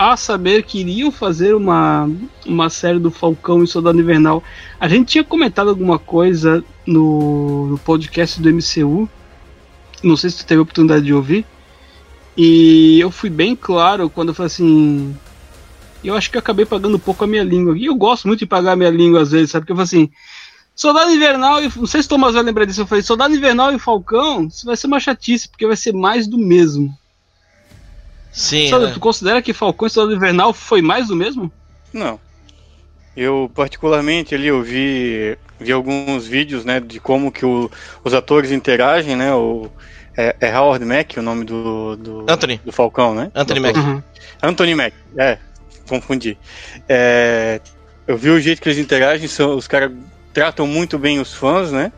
a 0.00 0.16
saber 0.16 0.62
que 0.62 0.80
iriam 0.80 1.12
fazer 1.12 1.54
uma, 1.54 2.10
uma 2.46 2.70
série 2.70 2.98
do 2.98 3.10
Falcão 3.10 3.62
e 3.62 3.66
Soldado 3.66 4.00
Invernal. 4.00 4.42
A 4.80 4.88
gente 4.88 5.08
tinha 5.08 5.22
comentado 5.22 5.68
alguma 5.68 5.98
coisa 5.98 6.64
no, 6.86 7.66
no 7.66 7.78
podcast 7.78 8.40
do 8.40 8.48
MCU. 8.48 9.06
Não 10.02 10.16
sei 10.16 10.30
se 10.30 10.38
tu 10.38 10.46
teve 10.46 10.58
a 10.58 10.62
oportunidade 10.62 11.04
de 11.04 11.12
ouvir. 11.12 11.44
E 12.34 12.98
eu 12.98 13.10
fui 13.10 13.28
bem 13.28 13.54
claro 13.54 14.08
quando 14.08 14.28
eu 14.28 14.34
falei 14.34 14.46
assim. 14.46 15.14
Eu 16.02 16.14
acho 16.14 16.30
que 16.30 16.38
eu 16.38 16.40
acabei 16.40 16.64
pagando 16.64 16.96
um 16.96 17.00
pouco 17.00 17.24
a 17.24 17.26
minha 17.26 17.44
língua. 17.44 17.76
E 17.76 17.84
eu 17.84 17.94
gosto 17.94 18.26
muito 18.26 18.40
de 18.40 18.46
pagar 18.46 18.72
a 18.72 18.76
minha 18.76 18.88
língua 18.88 19.20
às 19.20 19.32
vezes, 19.32 19.50
sabe? 19.50 19.66
Porque 19.66 19.72
eu 19.72 19.76
falei 19.76 20.06
assim. 20.06 20.10
Soldado 20.74 21.10
Invernal, 21.10 21.62
e, 21.62 21.70
não 21.76 21.86
sei 21.86 22.00
se 22.00 22.06
o 22.06 22.08
Thomas 22.08 22.32
vai 22.32 22.42
lembrar 22.42 22.64
disso, 22.64 22.80
eu 22.80 22.86
falei, 22.86 23.02
Soldado 23.02 23.34
Invernal 23.34 23.70
e 23.74 23.78
Falcão, 23.78 24.46
isso 24.46 24.64
vai 24.64 24.74
ser 24.78 24.86
uma 24.86 24.98
chatice, 24.98 25.46
porque 25.46 25.66
vai 25.66 25.76
ser 25.76 25.92
mais 25.92 26.26
do 26.26 26.38
mesmo. 26.38 26.96
Sim. 28.32 28.68
Sabe, 28.68 28.86
né? 28.86 28.92
tu 28.92 29.00
considera 29.00 29.42
que 29.42 29.52
Falcão 29.52 29.86
e 29.86 29.90
Soldado 29.90 30.16
Invernal 30.16 30.52
foi 30.52 30.80
mais 30.80 31.08
do 31.08 31.16
mesmo? 31.16 31.50
Não. 31.92 32.18
Eu, 33.16 33.50
particularmente, 33.54 34.34
ali, 34.34 34.46
eu 34.46 34.62
vi, 34.62 35.36
vi 35.58 35.72
alguns 35.72 36.26
vídeos, 36.26 36.64
né, 36.64 36.78
de 36.80 37.00
como 37.00 37.32
que 37.32 37.44
o- 37.44 37.70
os 38.04 38.14
atores 38.14 38.52
interagem, 38.52 39.16
né, 39.16 39.34
o, 39.34 39.68
é, 40.16 40.36
é 40.40 40.56
Howard 40.56 40.84
Mack 40.84 41.18
o 41.18 41.22
nome 41.22 41.44
do, 41.44 41.96
do, 41.96 42.24
Anthony. 42.28 42.60
do 42.64 42.70
Falcão, 42.72 43.14
né? 43.14 43.30
Anthony 43.34 43.60
Mack. 43.60 43.76
Uhum. 43.78 44.02
Anthony 44.42 44.74
Mack, 44.76 44.94
é, 45.18 45.38
confundi. 45.88 46.38
É, 46.88 47.60
eu 48.06 48.16
vi 48.16 48.30
o 48.30 48.40
jeito 48.40 48.62
que 48.62 48.68
eles 48.68 48.78
interagem, 48.78 49.26
são, 49.26 49.56
os 49.56 49.66
caras 49.66 49.90
tratam 50.32 50.66
muito 50.66 50.96
bem 50.98 51.18
os 51.20 51.34
fãs, 51.34 51.72
né? 51.72 51.92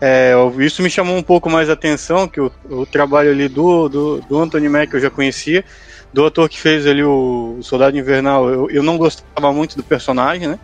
É, 0.00 0.32
isso 0.60 0.82
me 0.82 0.88
chamou 0.90 1.16
um 1.16 1.22
pouco 1.22 1.50
mais 1.50 1.68
a 1.68 1.72
atenção, 1.72 2.28
que 2.28 2.40
o, 2.40 2.52
o 2.70 2.86
trabalho 2.86 3.30
ali 3.30 3.48
do, 3.48 3.88
do, 3.88 4.20
do 4.20 4.38
Anthony 4.38 4.68
Mack 4.68 4.94
eu 4.94 5.00
já 5.00 5.10
conhecia, 5.10 5.64
do 6.12 6.24
ator 6.24 6.48
que 6.48 6.58
fez 6.60 6.86
ali 6.86 7.02
o, 7.02 7.58
Soldado 7.62 7.98
Invernal, 7.98 8.48
eu, 8.48 8.70
eu 8.70 8.82
não 8.82 8.96
gostava 8.96 9.52
muito 9.52 9.76
do 9.76 9.82
personagem, 9.82 10.48
né? 10.48 10.58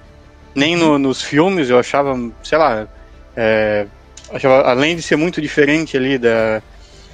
Nem 0.54 0.76
no- 0.76 0.98
nos 0.98 1.20
filmes, 1.20 1.68
eu 1.68 1.78
achava, 1.78 2.14
sei 2.44 2.58
lá, 2.58 2.86
é, 3.36 3.86
achava, 4.32 4.62
além 4.62 4.94
de 4.94 5.02
ser 5.02 5.16
muito 5.16 5.40
diferente 5.42 5.96
ali 5.96 6.16
da, 6.16 6.62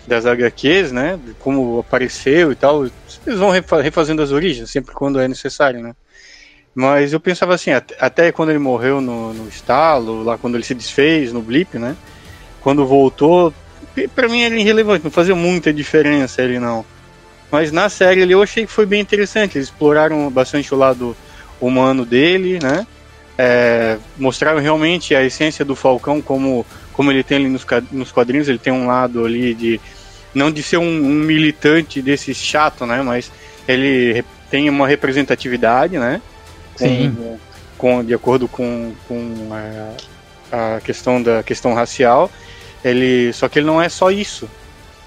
das 0.07 0.27
HQs, 0.27 0.93
né? 0.93 1.19
Como 1.39 1.79
apareceu 1.81 2.53
e 2.53 2.55
tal, 2.57 2.85
eles 2.85 3.39
vão 3.39 3.51
refa- 3.51 3.81
refazendo 3.81 4.21
as 4.23 4.31
origens, 4.31 4.71
sempre 4.71 4.95
quando 4.95 5.19
é 5.19 5.27
necessário, 5.27 5.81
né? 5.81 5.95
Mas 6.75 7.13
eu 7.13 7.21
pensava 7.21 7.55
assim, 7.55 7.71
at- 7.73 7.95
até 7.99 8.31
quando 8.31 8.51
ele 8.51 8.59
morreu 8.59 9.01
no, 9.01 9.35
no 9.35 9.49
estalo, 9.49 10.23
lá 10.23 10.39
quando 10.39 10.55
ele 10.55 10.65
se 10.65 10.75
desfez 10.75 11.33
no 11.33 11.43
blip, 11.43 11.79
né? 11.79 11.97
Quando 12.61 12.87
voltou, 12.87 13.53
pra 14.15 14.29
mim 14.29 14.43
era 14.43 14.55
irrelevante, 14.57 15.05
não 15.05 15.11
fazia 15.11 15.35
muita 15.35 15.73
diferença 15.73 16.43
ele 16.43 16.59
não. 16.59 16.85
Mas 17.51 17.73
na 17.73 17.89
série 17.89 18.23
ali 18.23 18.33
eu 18.33 18.43
achei 18.43 18.65
que 18.65 18.73
foi 18.73 18.87
bem 18.87 19.01
interessante, 19.01 19.59
eles 19.59 19.69
exploraram 19.69 20.31
bastante 20.31 20.73
o 20.73 20.79
lado 20.79 21.17
humano 21.61 22.05
dele, 22.05 22.59
né? 22.63 22.87
É, 23.37 23.97
mostraram 24.19 24.61
realmente 24.61 25.15
a 25.15 25.25
essência 25.25 25.65
do 25.65 25.75
Falcão 25.75 26.21
como, 26.21 26.65
como 26.93 27.11
ele 27.11 27.23
tem 27.25 27.39
ali 27.39 27.49
nos, 27.49 27.67
nos 27.91 28.13
quadrinhos, 28.13 28.49
ele 28.49 28.59
tem 28.59 28.73
um 28.73 28.87
lado 28.87 29.25
ali 29.25 29.55
de 29.55 29.81
não 30.35 30.51
de 30.51 30.63
ser 30.63 30.77
um, 30.77 30.85
um 30.85 31.15
militante 31.15 32.01
desse 32.01 32.33
chato, 32.35 32.87
né? 32.87 33.03
Mas 33.03 33.33
ele 33.67 34.25
tem 34.51 34.69
uma 34.69 34.87
representatividade, 34.87 35.99
né? 35.99 36.21
Com, 36.79 36.87
Sim. 36.87 37.39
com 37.77 38.05
de 38.05 38.15
acordo 38.15 38.49
com, 38.49 38.93
com 39.07 39.49
a, 40.53 40.77
a 40.77 40.81
questão 40.81 41.23
da 41.23 41.43
questão 41.43 41.75
racial. 41.75 42.31
Ele 42.85 43.33
só 43.33 43.49
que 43.49 43.59
ele 43.59 43.67
não 43.67 43.81
é 43.81 43.89
só 43.89 44.11
isso. 44.11 44.49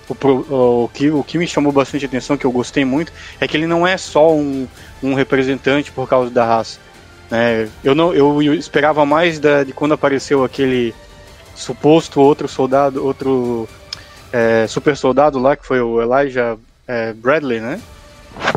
O, 0.07 0.13
pro- 0.13 0.45
o, 0.83 0.89
que, 0.93 1.09
o 1.09 1.23
que 1.23 1.37
me 1.37 1.47
chamou 1.47 1.71
bastante 1.71 2.05
atenção, 2.05 2.37
que 2.37 2.45
eu 2.45 2.51
gostei 2.51 2.83
muito, 2.83 3.11
é 3.39 3.47
que 3.47 3.55
ele 3.55 3.65
não 3.65 3.87
é 3.87 3.95
só 3.97 4.33
um, 4.33 4.67
um 5.01 5.13
representante 5.13 5.91
por 5.91 6.07
causa 6.09 6.29
da 6.29 6.45
raça. 6.45 6.77
né? 7.31 7.69
eu, 7.83 7.95
não, 7.95 8.13
eu 8.13 8.53
esperava 8.53 9.05
mais 9.05 9.39
da, 9.39 9.63
de 9.63 9.71
quando 9.71 9.93
apareceu 9.93 10.43
aquele 10.43 10.93
suposto 11.55 12.19
outro 12.19 12.47
soldado, 12.49 13.03
outro 13.03 13.67
é, 14.31 14.67
super 14.67 14.97
soldado 14.97 15.39
lá, 15.39 15.55
que 15.55 15.65
foi 15.65 15.79
o 15.79 16.01
Elijah 16.01 16.57
é, 16.85 17.13
Bradley, 17.13 17.61
né? 17.61 17.79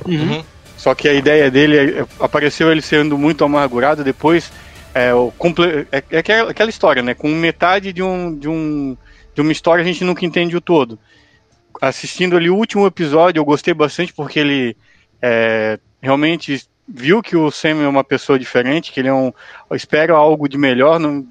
Uhum. 0.05 0.43
Só 0.87 0.95
que 0.95 1.09
a 1.09 1.13
ideia 1.13 1.51
dele 1.51 1.99
é- 1.99 2.07
apareceu 2.21 2.71
ele 2.71 2.81
sendo 2.81 3.19
muito 3.19 3.43
amargurado 3.43 4.05
depois. 4.05 4.53
É, 4.95 5.13
o 5.13 5.33
é, 5.91 6.05
é 6.09 6.19
aquela, 6.19 6.53
aquela 6.53 6.71
história, 6.71 7.03
né? 7.03 7.13
Com 7.13 7.27
metade 7.29 7.93
de, 7.93 8.05
um, 8.05 8.33
de, 8.33 8.49
um, 8.49 8.97
de 9.35 9.41
uma 9.41 9.51
história 9.51 9.83
a 9.83 9.85
gente 9.85 10.05
nunca 10.05 10.25
entende 10.25 10.57
o 10.57 10.61
todo. 10.61 10.97
Assistindo 11.83 12.37
ali 12.37 12.49
o 12.49 12.55
último 12.55 12.87
episódio, 12.87 13.41
eu 13.41 13.45
gostei 13.45 13.75
bastante 13.75 14.13
porque 14.13 14.39
ele 14.39 14.77
é, 15.21 15.81
realmente 16.01 16.65
viu 16.87 17.21
que 17.21 17.37
o 17.37 17.51
Sam 17.51 17.83
é 17.83 17.89
uma 17.89 18.05
pessoa 18.05 18.39
diferente, 18.39 18.93
que 18.93 19.01
ele 19.01 19.09
é 19.09 19.13
um. 19.13 19.33
Espera 19.73 20.15
algo 20.15 20.49
de 20.49 20.57
melhor. 20.57 21.01
Não, 21.01 21.27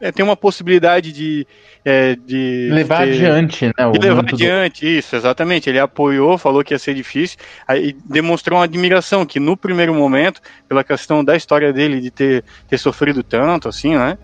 é, 0.00 0.12
tem 0.12 0.24
uma 0.24 0.36
possibilidade 0.36 1.12
de. 1.12 1.46
é, 1.84 2.14
de 2.16 2.68
Levar 2.72 3.04
ter- 3.04 3.12
adiante, 3.12 3.66
né? 3.66 3.86
O 3.86 3.94
e 3.94 3.98
levar 3.98 4.16
manto 4.16 4.30
do- 4.30 4.34
adiante, 4.34 4.98
isso, 4.98 5.16
exatamente. 5.16 5.68
Ele 5.70 5.78
apoiou, 5.78 6.36
falou 6.36 6.62
que 6.64 6.74
ia 6.74 6.78
ser 6.78 6.94
difícil, 6.94 7.38
aí 7.66 7.96
demonstrou 8.04 8.58
uma 8.58 8.64
admiração 8.64 9.24
que 9.24 9.40
no 9.40 9.56
primeiro 9.56 9.94
momento, 9.94 10.40
pela 10.68 10.84
questão 10.84 11.24
da 11.24 11.36
história 11.36 11.72
dele 11.72 12.00
de 12.00 12.10
ter, 12.10 12.44
ter 12.68 12.78
sofrido 12.78 13.22
tanto, 13.22 13.68
assim, 13.68 13.96
né? 13.96 14.18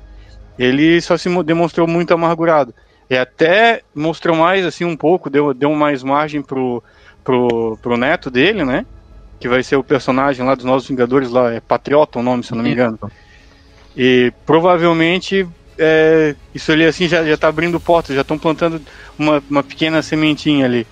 Ele 0.59 1.01
só 1.01 1.17
se 1.17 1.29
mo- 1.29 1.43
demonstrou 1.43 1.87
muito 1.89 2.13
amargurado. 2.13 2.75
E 3.09 3.17
até 3.17 3.83
mostrou 3.95 4.37
mais, 4.37 4.65
assim, 4.65 4.85
um 4.85 4.97
pouco, 4.97 5.29
deu, 5.31 5.53
deu 5.55 5.73
mais 5.75 6.03
margem 6.03 6.43
pro, 6.43 6.83
pro, 7.25 7.79
pro 7.83 7.97
neto 7.97 8.31
dele, 8.31 8.65
né? 8.65 8.85
Que 9.41 9.49
vai 9.49 9.63
ser 9.63 9.77
o 9.77 9.85
personagem 9.85 10.45
lá 10.47 10.55
dos 10.55 10.65
Novos 10.65 10.87
Vingadores, 10.87 11.31
lá, 11.31 11.53
é 11.53 11.61
Patriota 11.61 12.19
o 12.19 12.23
nome, 12.23 12.43
se 12.45 12.53
eu 12.53 12.57
não 12.57 12.63
me 12.65 12.73
engano. 12.73 12.99
E 13.97 14.33
provavelmente 14.47 15.47
é, 15.79 16.35
isso 16.55 16.71
ali 16.73 16.85
assim 16.85 17.09
já, 17.09 17.25
já 17.25 17.37
tá 17.37 17.49
abrindo 17.49 17.81
portas, 17.81 18.15
já 18.15 18.23
estão 18.23 18.39
plantando 18.39 18.81
uma, 19.19 19.43
uma 19.51 19.63
pequena 19.63 20.03
sementinha 20.03 20.67
ali. 20.67 20.87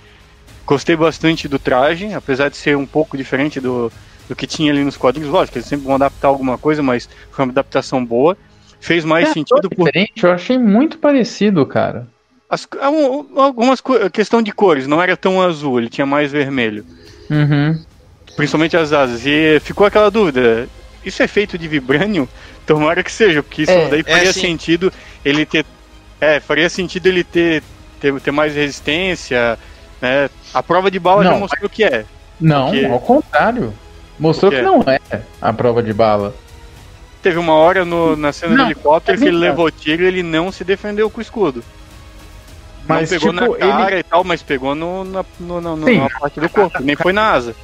Gostei 0.67 0.95
bastante 0.97 1.49
do 1.49 1.59
traje, 1.59 2.13
apesar 2.15 2.49
de 2.49 2.57
ser 2.57 2.77
um 2.77 2.87
pouco 2.87 3.17
diferente 3.17 3.61
do, 3.61 3.91
do 4.29 4.37
que 4.37 4.47
tinha 4.47 4.73
ali 4.73 4.85
nos 4.85 4.97
quadrinhos. 4.97 5.31
Lógico, 5.31 5.59
eles 5.59 5.67
sempre 5.69 5.87
vão 5.87 5.97
adaptar 5.97 6.29
alguma 6.29 6.57
coisa, 6.57 6.83
mas 6.83 7.09
foi 7.31 7.45
uma 7.45 7.51
adaptação 7.53 8.05
boa. 8.05 8.37
Fez 8.81 9.05
mais 9.05 9.29
É, 9.29 9.33
sentido 9.33 9.69
por 9.69 9.91
diferente, 9.91 10.25
eu 10.25 10.33
achei 10.33 10.59
muito 10.59 10.99
parecido, 10.99 11.67
cara. 11.67 12.07
as, 12.49 12.67
um- 12.93 13.39
algumas 13.41 13.83
questão 14.13 14.41
de 14.41 14.53
cores, 14.53 14.87
não 14.87 15.03
era 15.03 15.17
tão 15.17 15.43
azul, 15.43 15.79
ele 15.79 15.89
tinha 15.91 16.07
mais 16.07 16.31
vermelho. 16.33 16.85
Uhum. 17.29 17.79
Principalmente 18.37 18.77
as 18.77 18.93
asas. 18.93 19.23
E 19.27 19.59
ficou 19.61 19.87
aquela 19.87 20.11
dúvida: 20.11 20.69
isso 21.05 21.23
é 21.23 21.27
feito 21.29 21.59
de 21.59 21.69
vibrânio? 21.69 22.29
Tomara 22.67 23.03
que 23.03 23.11
seja, 23.11 23.43
porque 23.43 23.63
isso 23.63 23.71
É, 23.73 23.89
daí 23.89 24.01
é 24.07 24.13
faria 24.13 24.33
sim. 24.33 24.41
sentido 24.43 24.93
ele 25.25 25.45
ter. 25.45 25.65
É, 26.21 26.39
faria 26.41 26.69
sentido 26.69 27.07
ele 27.07 27.25
ter, 27.25 27.63
ter, 28.01 28.19
ter 28.21 28.31
mais 28.31 28.55
resistência. 28.55 29.59
Né? 30.01 30.31
A 30.55 30.63
prova 30.63 30.91
de 30.91 30.99
bala 30.99 31.25
já 31.25 31.31
Não, 31.31 31.41
mostrou 31.41 31.69
que 31.69 31.83
é. 31.85 32.05
Não, 32.41 32.71
Porque- 32.71 32.85
ao 32.87 33.01
contrário. 33.01 33.75
Mostrou 34.19 34.51
que 34.53 34.61
não 34.61 34.83
é 34.87 34.99
a 35.41 35.53
prova 35.53 35.83
de 35.83 35.93
bala. 35.95 36.35
Teve 37.23 37.39
uma 37.39 37.55
hora 37.55 37.85
no- 37.85 38.17
na 38.17 38.33
cena 38.33 38.55
Não, 38.55 38.65
do 38.65 38.71
helicóptero 38.71 39.17
é 39.17 39.21
que 39.21 39.27
ele 39.29 39.37
levou 39.37 39.71
tiro 39.71 40.03
e 40.03 40.07
ele 40.07 40.23
não 40.23 40.53
se 40.53 40.63
defendeu 40.63 41.09
com 41.11 41.19
o 41.19 41.23
escudo. 41.23 41.65
Mas, 42.87 43.11
não 43.11 43.19
pegou 43.19 43.33
tipo, 43.33 43.47
na 43.51 43.57
cara 43.59 43.99
e 43.99 44.03
tal, 44.03 44.25
mas 44.25 44.43
pegou 44.43 44.75
no, 44.75 45.05
na, 45.05 45.25
no, 45.39 45.61
no, 45.61 45.85
Sim. 45.87 45.99
na 46.01 46.09
parte 46.19 46.41
do 46.41 46.49
corpo, 46.49 46.83
nem 46.83 46.97
foi 46.97 47.13
na 47.13 47.33
asa. 47.33 47.55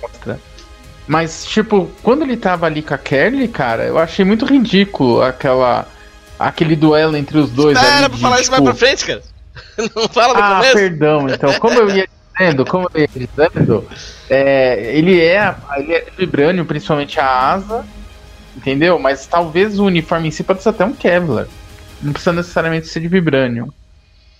Mas, 1.06 1.44
tipo, 1.44 1.90
quando 2.02 2.22
ele 2.22 2.36
tava 2.36 2.66
ali 2.66 2.82
com 2.82 2.94
a 2.94 2.98
Kelly, 2.98 3.46
cara, 3.48 3.84
eu 3.84 3.98
achei 3.98 4.24
muito 4.24 4.44
ridículo 4.44 5.22
aquela. 5.22 5.86
aquele 6.38 6.74
duelo 6.74 7.16
entre 7.16 7.38
os 7.38 7.50
dois. 7.50 7.76
Espera 7.76 7.96
ali 7.98 8.06
pra 8.08 8.16
de, 8.16 8.22
falar 8.22 8.40
isso 8.40 8.50
mais 8.50 8.62
tipo, 8.62 8.74
pra 8.76 8.86
frente, 8.86 9.06
cara. 9.06 9.22
Não 9.94 10.08
fala 10.08 10.34
do 10.34 10.40
Ah, 10.42 10.56
começo. 10.56 10.72
perdão, 10.74 11.28
então, 11.28 11.52
como 11.60 11.78
eu 11.78 11.90
ia 11.90 12.08
dizendo, 12.38 12.64
como 12.66 12.90
eu 12.92 13.00
ia 13.00 13.08
dizendo, 13.08 13.88
é, 14.28 14.96
ele 14.96 15.20
é 15.20 15.54
ele 15.76 15.92
é 15.94 16.06
vibrânio, 16.18 16.64
principalmente 16.64 17.18
a 17.20 17.52
asa, 17.52 17.84
entendeu? 18.56 18.98
Mas 18.98 19.26
talvez 19.26 19.78
o 19.78 19.84
uniforme 19.84 20.28
em 20.28 20.30
si 20.30 20.42
pode 20.42 20.62
ser 20.62 20.70
até 20.70 20.84
um 20.84 20.92
Kevlar. 20.92 21.46
Não 22.02 22.12
precisa 22.12 22.32
necessariamente 22.32 22.88
ser 22.88 23.00
de 23.00 23.08
vibrânio. 23.08 23.72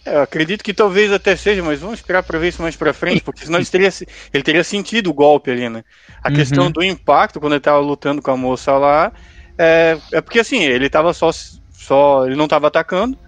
Eu 0.06 0.20
acredito 0.22 0.62
que 0.62 0.72
talvez 0.72 1.12
até 1.12 1.34
seja, 1.36 1.62
mas 1.62 1.80
vamos 1.80 1.98
esperar 1.98 2.22
para 2.22 2.38
ver 2.38 2.48
isso 2.48 2.62
mais 2.62 2.76
para 2.76 2.94
frente, 2.94 3.22
porque 3.22 3.44
senão 3.44 3.58
ele 3.58 3.66
teria, 3.66 3.90
ele 4.32 4.42
teria 4.42 4.62
sentido 4.64 5.10
o 5.10 5.14
golpe 5.14 5.50
ali, 5.50 5.68
né? 5.68 5.82
A 6.22 6.28
Uhum. 6.28 6.34
questão 6.36 6.70
do 6.70 6.82
impacto, 6.82 7.40
quando 7.40 7.54
ele 7.54 7.60
tava 7.60 7.78
lutando 7.78 8.22
com 8.22 8.30
a 8.30 8.36
moça 8.36 8.72
lá, 8.78 9.12
é, 9.58 9.98
é 10.12 10.20
porque 10.20 10.38
assim, 10.40 10.62
ele 10.62 10.88
tava 10.88 11.12
só, 11.12 11.30
só. 11.72 12.24
Ele 12.26 12.36
não 12.36 12.46
tava 12.48 12.68
atacando, 12.68 13.18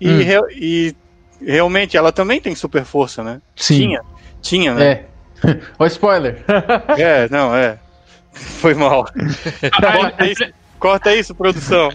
e, 0.00 0.08
Hum. 0.08 0.18
re- 0.22 0.54
e 0.60 0.96
realmente 1.40 1.96
ela 1.96 2.12
também 2.12 2.40
tem 2.40 2.54
super 2.54 2.84
força, 2.84 3.22
né? 3.22 3.40
Sim. 3.56 3.78
Tinha. 3.78 4.00
Tinha, 4.42 4.74
né? 4.74 4.84
É. 4.92 5.08
Ó, 5.78 5.86
spoiler. 5.86 6.44
É, 6.98 7.28
não, 7.28 7.54
é. 7.54 7.78
Foi 8.60 8.74
mal. 8.74 9.04
corta, 9.82 10.26
isso, 10.26 10.44
corta 10.78 11.14
isso, 11.14 11.34
produção. 11.34 11.90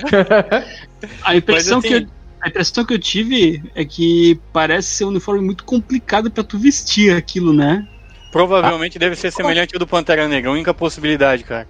A 1.24 1.36
impressão, 1.36 1.78
Mas, 1.78 1.86
assim- 1.86 2.00
que 2.06 2.06
eu, 2.06 2.21
a 2.42 2.50
impressão 2.50 2.84
que 2.86 2.94
eu 2.94 3.00
tive 3.00 3.62
é 3.76 3.86
que 3.86 4.40
parece 4.52 4.88
ser 4.90 5.06
um 5.06 5.10
uniforme 5.10 5.42
muito 5.42 5.64
complicado 5.64 6.30
pra 6.32 6.44
tu 6.44 6.58
vestir 6.58 7.16
aquilo, 7.16 7.54
né? 7.54 7.88
Provavelmente 8.32 8.98
deve 8.98 9.16
ser 9.16 9.32
semelhante 9.32 9.76
ao 9.76 9.80
do 9.80 9.86
Pantera 9.88 10.28
Negra, 10.28 10.50
a 10.50 10.54
única 10.54 10.74
possibilidade, 10.74 11.44
cara. 11.44 11.68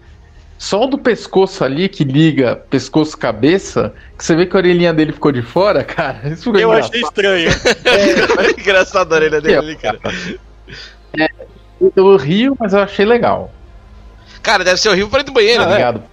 Só 0.58 0.84
o 0.84 0.88
do 0.88 0.98
pescoço 0.98 1.64
ali 1.64 1.90
que 1.90 2.04
liga 2.04 2.56
pescoço-cabeça, 2.70 3.94
que 4.16 4.24
você 4.24 4.36
vê 4.36 4.46
que 4.46 4.56
a 4.56 4.60
orelhinha 4.60 4.94
dele 4.94 5.12
ficou 5.12 5.32
de 5.32 5.42
fora, 5.42 5.84
cara. 5.84 6.30
Isso 6.30 6.44
ficou 6.44 6.60
Eu 6.60 6.70
engraçado. 6.70 6.92
achei 6.92 7.02
estranho. 7.02 7.50
Engraçado 8.60 9.12
a 9.12 9.16
orelha 9.16 9.42
dele 9.42 9.56
ali, 9.58 9.76
cara. 9.76 10.00
Eu 11.96 12.16
rio, 12.16 12.56
mas 12.60 12.74
eu 12.74 12.80
achei 12.80 13.06
legal. 13.06 13.52
Cara, 14.44 14.64
deve 14.64 14.78
ser 14.80 14.90
horrível 14.90 15.10
pra 15.10 15.22
ir 15.22 15.26
no 15.26 15.34
banheiro, 15.34 15.64
Tá 15.64 15.70
né? 15.70 15.76
ligado? 15.78 16.04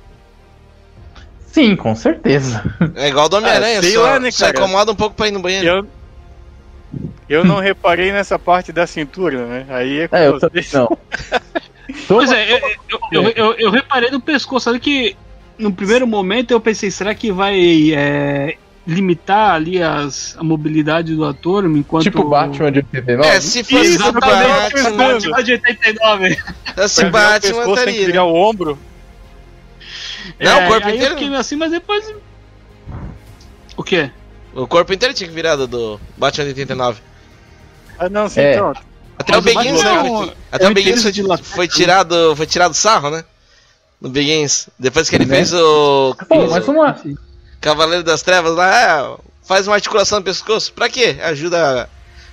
Sim, 1.58 1.74
com 1.76 1.94
certeza. 1.96 2.62
É 2.94 3.08
igual 3.08 3.28
do 3.28 3.36
Homem-Aranha, 3.36 3.80
Ah, 3.80 3.82
só, 3.82 4.02
lá, 4.02 4.20
né, 4.20 4.30
só 4.30 4.46
cara? 4.46 4.58
incomoda 4.58 4.92
um 4.92 4.94
pouco 4.94 5.16
pra 5.16 5.28
ir 5.28 5.32
no 5.32 5.40
banheiro. 5.40 5.66
Eu, 5.66 5.86
eu 7.28 7.44
não 7.44 7.56
reparei 7.58 8.12
nessa 8.12 8.38
parte 8.38 8.72
da 8.72 8.86
cintura, 8.86 9.44
né? 9.46 9.66
Aí 9.68 10.00
é 10.00 10.08
com 10.08 10.16
É, 10.16 10.28
eu 10.28 10.38
também 10.38 10.62
vocês. 10.62 10.72
não. 10.72 10.96
Pois 12.06 12.30
é, 12.30 12.52
eu, 12.52 12.60
eu, 12.90 13.00
eu, 13.12 13.32
eu- 13.34 13.54
eu 13.58 13.70
reparei 13.70 14.10
no 14.10 14.20
pescoço 14.20 14.68
ali 14.68 14.78
que 14.78 15.16
no 15.58 15.72
primeiro 15.72 16.06
momento 16.06 16.50
eu 16.50 16.60
pensei, 16.60 16.90
será 16.90 17.14
que 17.14 17.32
vai 17.32 17.92
é, 17.94 18.56
limitar 18.86 19.54
ali 19.54 19.82
as, 19.82 20.36
a 20.38 20.44
mobilidade 20.44 21.14
do 21.14 21.24
ator 21.24 21.64
enquanto. 21.64 22.02
Tipo 22.04 22.22
o 22.22 22.28
Batman 22.28 22.70
de 22.70 22.78
89. 22.80 23.28
É, 23.28 23.40
se 23.40 23.64
fosse 23.64 23.94
Exatamente, 23.94 24.20
Batman, 24.74 24.90
o 24.90 24.96
Batman 24.96 25.42
de 25.42 25.52
89. 25.52 26.36
se 26.88 27.04
o 27.04 27.10
Batman 27.10 27.40
pescoço 27.40 27.64
tem 27.64 27.74
que 27.74 27.90
estaria. 27.90 28.06
virar 28.06 28.24
o 28.24 28.34
ombro. 28.34 28.78
Não, 30.40 30.50
É, 30.60 30.64
o 30.64 30.68
corpo 30.68 30.87
aí 30.88 30.96
inteiro. 30.96 31.14
Eu 31.14 31.18
fiquei 31.18 31.37
assim, 31.37 31.56
mas 31.56 31.70
depois. 31.70 32.12
O 33.76 33.82
quê? 33.82 34.10
O 34.54 34.66
corpo 34.66 34.92
inteiro 34.92 35.14
tinha 35.14 35.28
que 35.28 35.34
virar 35.34 35.56
do, 35.56 35.66
do 35.66 36.00
Batman 36.16 36.44
de 36.44 36.50
89. 36.50 37.00
Ah, 37.98 38.08
não, 38.08 38.28
sim, 38.28 38.40
É. 38.40 38.54
então. 38.54 38.72
Até 39.18 39.37
o 39.37 39.42
Mas 39.42 39.54
o 39.54 39.58
Begins, 39.58 39.82
né? 39.82 39.90
é 39.90 40.34
Até 40.52 40.64
é 40.64 40.68
o 40.68 40.75
Begins 40.75 41.02
foi, 41.02 41.10
de 41.12 41.22
latex, 41.22 41.48
foi 41.50 41.66
né? 41.66 41.72
tirado, 41.75 42.37
foi 42.37 42.46
tirado 42.46 42.75
sarro, 42.75 43.10
né? 43.10 43.25
No 44.00 44.08
Begins. 44.08 44.68
Depois 44.78 45.10
que 45.10 45.16
ele 45.16 45.26
Né? 45.26 45.37
fez 45.37 45.52
o, 45.52 46.14
Pô, 46.28 46.46
mas 46.48 46.68
uma. 46.68 46.96
Cavaleiro 47.60 48.04
das 48.04 48.22
Trevas 48.22 48.54
lá, 48.54 48.70
é, 48.80 49.16
faz 49.44 49.66
uma 49.66 49.75
articulação 49.75 50.18
no 50.20 50.25
pescoço. 50.25 50.72
Pra 50.72 50.88
quê? 50.88 51.16
Ajuda 51.20 51.82
a 51.82 51.88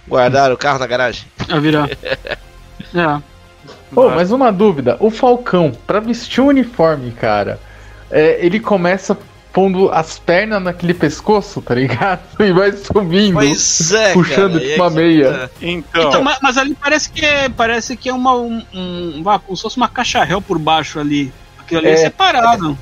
guardar 0.07 0.51
o 0.51 0.57
carro 0.57 0.77
na 0.77 0.85
garagem. 0.85 1.25
A 1.49 1.57
virar. 1.59 1.89
é. 1.99 3.21
Pô, 3.91 4.09
mas 4.09 4.31
uma 4.31 4.51
dúvida. 4.51 4.95
O 4.99 5.09
Falcão, 5.09 5.71
pra 5.87 5.99
vestir 5.99 6.41
o 6.41 6.47
uniforme, 6.47 7.11
cara, 7.11 7.59
é, 8.11 8.37
ele 8.45 8.59
começa 8.59 9.17
pondo 9.53 9.89
as 9.89 10.19
pernas 10.19 10.61
naquele 10.61 10.93
pescoço, 10.93 11.61
tá 11.61 11.73
ligado? 11.73 12.19
E 12.39 12.51
vai 12.51 12.71
subindo. 12.73 13.35
Pois 13.35 13.91
é, 13.93 14.11
Puxando 14.13 14.59
cara, 14.59 14.75
uma 14.75 14.89
meia. 14.89 15.31
tá. 15.33 15.49
Então, 15.61 16.09
Então, 16.09 16.23
mas, 16.23 16.37
mas 16.41 16.57
ali 16.57 16.75
parece 16.75 17.09
que 17.09 17.25
é, 17.25 17.47
parece 17.49 17.95
que 17.95 18.09
é 18.09 18.13
uma. 18.13 18.33
Um, 18.35 18.61
um, 18.73 19.23
como 19.45 19.55
se 19.55 19.61
fosse 19.63 19.77
uma 19.77 19.87
caixa 19.87 20.23
réu 20.23 20.41
por 20.41 20.59
baixo 20.59 20.99
ali. 20.99 21.31
Aquilo 21.57 21.79
ali 21.79 21.89
é, 21.89 21.93
É. 21.93 21.97
separado. 21.97 22.77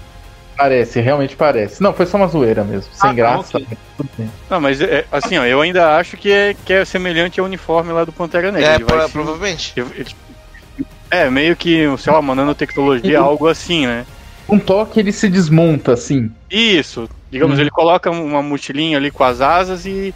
Parece, 0.58 1.00
realmente 1.02 1.36
parece. 1.36 1.82
Não, 1.82 1.94
foi 1.94 2.06
só 2.06 2.16
uma 2.18 2.28
zoeira 2.28 2.64
mesmo. 2.64 2.92
Sem 2.94 3.10
Ah, 3.10 3.14
graça. 3.14 3.58
ok. 3.58 3.68
tudo 3.98 4.10
bem. 4.18 4.32
não, 4.50 4.62
mas 4.62 4.80
é, 4.82 5.04
assim, 5.12 5.38
ó, 5.38 5.46
eu 5.46 5.60
ainda 5.62 5.98
acho 5.98 6.16
que 6.16 6.32
é, 6.32 6.56
que 6.66 6.72
é 6.74 6.86
semelhante 6.86 7.40
ao 7.40 7.46
uniforme 7.48 7.92
lá 7.92 8.04
do 8.06 8.12
Pantera 8.12 8.52
Negra. 8.52 8.74
É, 8.74 8.80
provavelmente. 8.80 9.74
ele- 9.78 9.88
ele- 9.96 10.16
É, 11.10 11.30
meio 11.30 11.56
que, 11.56 11.86
sei 11.98 12.12
lá, 12.14 12.20
uma 12.20 12.34
nanotecnologia, 12.36 13.20
algo 13.20 13.48
assim, 13.48 13.86
né? 13.88 14.06
Um 14.48 14.60
toque 14.60 15.00
ele 15.00 15.12
se 15.12 15.30
desmonta, 15.30 15.94
assim. 15.94 16.32
Isso. 16.52 17.10
Digamos, 17.32 17.58
Hum. 17.58 17.62
ele 17.62 17.72
coloca 17.72 18.12
uma 18.12 18.42
mochilinha 18.44 18.98
ali 18.98 19.10
com 19.10 19.24
as 19.24 19.42
asas 19.42 19.86
e 19.86 20.14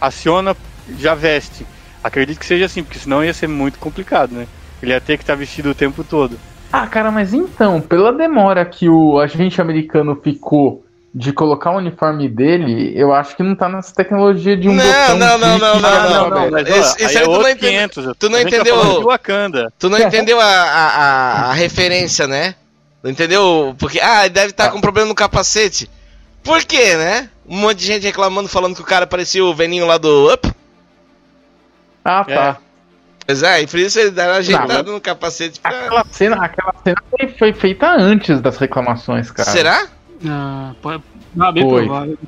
aciona, 0.00 0.56
já 0.98 1.14
veste. 1.14 1.66
Acredito 2.02 2.38
que 2.38 2.46
seja 2.46 2.66
assim, 2.66 2.82
porque 2.82 2.98
senão 2.98 3.24
ia 3.24 3.34
ser 3.34 3.48
muito 3.48 3.78
complicado, 3.78 4.32
né? 4.32 4.46
Ele 4.82 4.92
ia 4.92 5.00
ter 5.00 5.16
que 5.16 5.22
estar 5.22 5.34
vestido 5.34 5.70
o 5.70 5.74
tempo 5.74 6.04
todo. 6.04 6.38
Ah, 6.72 6.86
cara, 6.86 7.10
mas 7.10 7.32
então, 7.32 7.80
pela 7.80 8.12
demora 8.12 8.64
que 8.64 8.88
o 8.88 9.18
agente 9.18 9.60
americano 9.60 10.14
ficou 10.22 10.84
de 11.14 11.32
colocar 11.32 11.70
o 11.72 11.78
uniforme 11.78 12.28
dele, 12.28 12.92
eu 12.94 13.12
acho 13.14 13.34
que 13.34 13.42
não 13.42 13.56
tá 13.56 13.68
nessa 13.68 13.94
tecnologia 13.94 14.56
de 14.56 14.68
um 14.68 14.74
Não, 14.74 14.84
botão 14.84 15.18
não, 15.18 15.38
não, 15.38 15.48
clique 15.48 15.62
não, 15.62 15.80
não, 15.80 16.10
não, 16.10 16.30
não. 16.30 16.50
mas, 16.50 16.68
Esse- 16.68 17.02
esse 17.02 17.04
aí 17.04 17.16
aí 17.16 17.16
é 17.16 17.20
tu 17.22 17.26
não 17.30 17.32
outro 17.38 17.48
entendeu- 17.50 17.70
500. 17.88 18.04
tu 18.18 18.28
não 18.28 18.38
tá 18.38 18.42
entendeu. 18.42 18.76
Tu 19.78 19.88
não 19.88 19.98
entendeu 19.98 20.40
a, 20.40 20.44
a, 20.44 20.86
a, 20.86 21.50
a 21.50 21.52
referência, 21.54 22.26
né? 22.28 22.54
Entendeu? 23.04 23.74
Porque, 23.78 24.00
ah, 24.00 24.22
ele 24.24 24.30
deve 24.34 24.50
estar 24.50 24.66
Ah. 24.66 24.70
com 24.70 24.80
problema 24.80 25.08
no 25.08 25.14
capacete. 25.14 25.88
Por 26.42 26.64
quê, 26.64 26.96
né? 26.96 27.28
Um 27.48 27.56
monte 27.58 27.78
de 27.78 27.86
gente 27.86 28.02
reclamando, 28.04 28.48
falando 28.48 28.74
que 28.74 28.80
o 28.82 28.84
cara 28.84 29.06
parecia 29.06 29.44
o 29.44 29.54
veninho 29.54 29.86
lá 29.86 29.98
do 29.98 30.32
Up. 30.32 30.50
Ah, 32.04 32.24
tá. 32.24 32.56
Pois 33.26 33.42
é, 33.42 33.62
e 33.62 33.66
por 33.66 33.78
isso 33.78 33.98
ele 34.00 34.10
deram 34.10 34.34
ajeitado 34.34 34.84
Não, 34.84 34.94
no 34.94 35.00
capacete 35.00 35.60
pra... 35.60 35.70
Aquela 35.70 36.04
cena, 36.10 36.36
aquela 36.44 36.74
cena 36.82 37.02
foi, 37.38 37.52
feita 37.52 37.90
antes 37.90 38.40
das 38.40 38.56
reclamações, 38.56 39.30
cara. 39.30 39.50
Será? 39.50 39.86
Ah, 40.26 40.72
pode, 40.80 41.02
ah, 41.38 41.52
bem 41.52 41.68
Foi. 41.68 41.84
provável. 41.84 42.18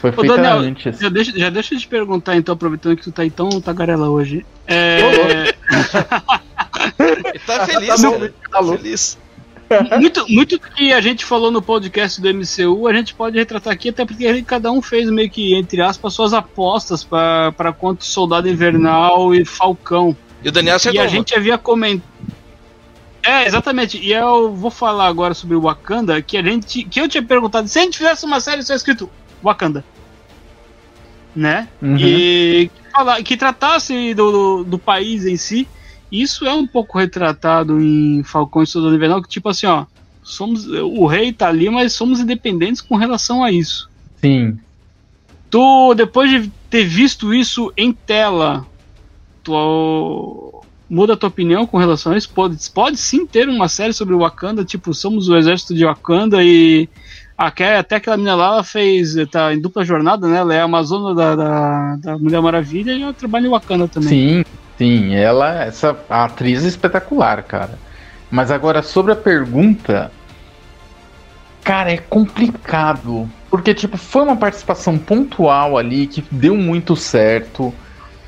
Foi 0.00 0.10
Ô, 0.10 0.12
feita 0.12 0.36
Daniel, 0.36 0.58
antes. 0.58 0.98
Já 1.00 1.08
deixa, 1.08 1.32
já 1.38 1.48
deixa 1.50 1.74
eu 1.74 1.78
te 1.78 1.88
perguntar, 1.88 2.36
então, 2.36 2.52
aproveitando 2.54 2.96
que 2.96 3.02
tu 3.04 3.10
tá 3.12 3.22
aí 3.22 3.30
tão 3.30 3.48
tagarela 3.62 4.10
hoje. 4.10 4.44
É, 4.66 5.00
Ele 6.98 7.38
tá 7.46 7.66
feliz, 7.66 7.88
Tá. 8.02 8.10
Tá 8.50 8.60
maluco. 8.62 8.76
feliz. 8.78 9.18
Muito, 9.98 10.24
muito 10.28 10.58
do 10.58 10.70
que 10.70 10.92
a 10.92 11.00
gente 11.00 11.24
falou 11.24 11.50
no 11.50 11.60
podcast 11.60 12.20
do 12.20 12.28
MCU, 12.32 12.86
a 12.86 12.92
gente 12.92 13.14
pode 13.14 13.36
retratar 13.38 13.72
aqui, 13.72 13.88
até 13.88 14.04
porque 14.04 14.26
a 14.26 14.32
gente- 14.32 14.44
cada 14.44 14.70
um 14.70 14.80
fez 14.80 15.10
meio 15.10 15.28
que, 15.30 15.54
entre 15.54 15.80
aspas, 15.80 16.12
suas 16.14 16.32
apostas 16.32 17.02
para 17.04 17.72
quanto 17.78 18.04
Soldado 18.04 18.48
Invernal 18.48 19.34
e 19.34 19.44
Falcão. 19.44 20.16
E 20.42 20.48
o 20.48 20.52
Daniel 20.52 20.74
E 20.74 20.76
acertou. 20.76 21.00
a 21.00 21.04
uma. 21.04 21.10
gente 21.10 21.34
havia 21.34 21.58
comentado. 21.58 22.02
É, 23.24 23.44
exatamente. 23.46 23.98
E 23.98 24.12
eu 24.12 24.52
vou 24.54 24.70
falar 24.70 25.08
agora 25.08 25.34
sobre 25.34 25.56
o 25.56 25.60
Wakanda, 25.62 26.22
que 26.22 26.36
a 26.36 26.42
gente. 26.42 26.84
Que 26.84 27.00
eu 27.00 27.08
tinha 27.08 27.22
perguntado 27.22 27.66
se 27.66 27.76
a 27.78 27.82
gente 27.82 27.98
fizesse 27.98 28.24
uma 28.24 28.38
série 28.38 28.62
só 28.62 28.72
escrito 28.72 29.10
Wakanda. 29.42 29.84
Né? 31.34 31.68
Uhum. 31.82 31.96
E 31.98 32.70
que, 32.72 32.90
fala- 32.92 33.22
que 33.22 33.36
tratasse 33.36 34.14
do, 34.14 34.30
do, 34.30 34.64
do 34.64 34.78
país 34.78 35.26
em 35.26 35.36
si. 35.36 35.66
Isso 36.10 36.46
é 36.46 36.52
um 36.52 36.66
pouco 36.66 36.98
retratado 36.98 37.80
em 37.80 38.22
Falcão 38.22 38.62
e 38.62 38.66
Soldado 38.66 38.94
Invernal, 38.94 39.22
que 39.22 39.28
tipo 39.28 39.48
assim, 39.48 39.66
ó. 39.66 39.86
Somos, 40.22 40.66
o 40.66 41.06
rei 41.06 41.32
tá 41.32 41.48
ali, 41.48 41.70
mas 41.70 41.92
somos 41.92 42.18
independentes 42.18 42.80
com 42.80 42.96
relação 42.96 43.44
a 43.44 43.52
isso. 43.52 43.88
Sim. 44.16 44.58
Tu, 45.48 45.94
depois 45.94 46.28
de 46.28 46.50
ter 46.68 46.84
visto 46.84 47.32
isso 47.32 47.72
em 47.76 47.92
tela, 47.92 48.66
tu 49.44 50.64
muda 50.90 51.12
a 51.12 51.16
tua 51.16 51.28
opinião 51.28 51.66
com 51.66 51.78
relação 51.78 52.12
a 52.12 52.16
isso? 52.16 52.30
Pode, 52.30 52.56
pode 52.70 52.96
sim 52.96 53.24
ter 53.24 53.48
uma 53.48 53.68
série 53.68 53.92
sobre 53.92 54.14
o 54.14 54.18
Wakanda, 54.18 54.64
tipo, 54.64 54.92
somos 54.92 55.28
o 55.28 55.36
exército 55.36 55.74
de 55.74 55.84
Wakanda 55.84 56.42
e 56.42 56.88
até, 57.36 57.76
até 57.76 57.96
aquela 57.96 58.16
menina 58.16 58.34
lá 58.34 58.46
ela 58.46 58.64
fez, 58.64 59.14
tá 59.30 59.54
em 59.54 59.60
dupla 59.60 59.84
jornada, 59.84 60.26
né? 60.26 60.38
Ela 60.38 60.54
é 60.54 60.60
a 60.60 60.64
Amazona 60.64 61.14
da, 61.14 61.36
da, 61.36 61.96
da 61.96 62.18
Mulher 62.18 62.40
Maravilha 62.40 62.92
e 62.92 63.02
ela 63.02 63.12
trabalha 63.12 63.46
em 63.46 63.50
Wakanda 63.50 63.86
também. 63.86 64.08
Sim, 64.08 64.44
sim. 64.76 65.14
Ela, 65.14 65.64
essa 65.64 65.96
a 66.08 66.24
atriz 66.24 66.64
é 66.64 66.68
espetacular, 66.68 67.42
cara. 67.42 67.78
Mas 68.30 68.50
agora, 68.50 68.82
sobre 68.82 69.12
a 69.12 69.16
pergunta. 69.16 70.10
Cara, 71.62 71.92
é 71.92 71.96
complicado. 71.96 73.28
Porque, 73.50 73.74
tipo, 73.74 73.96
foi 73.96 74.22
uma 74.22 74.36
participação 74.36 74.98
pontual 74.98 75.76
ali 75.76 76.06
que 76.06 76.24
deu 76.30 76.56
muito 76.56 76.94
certo. 76.94 77.72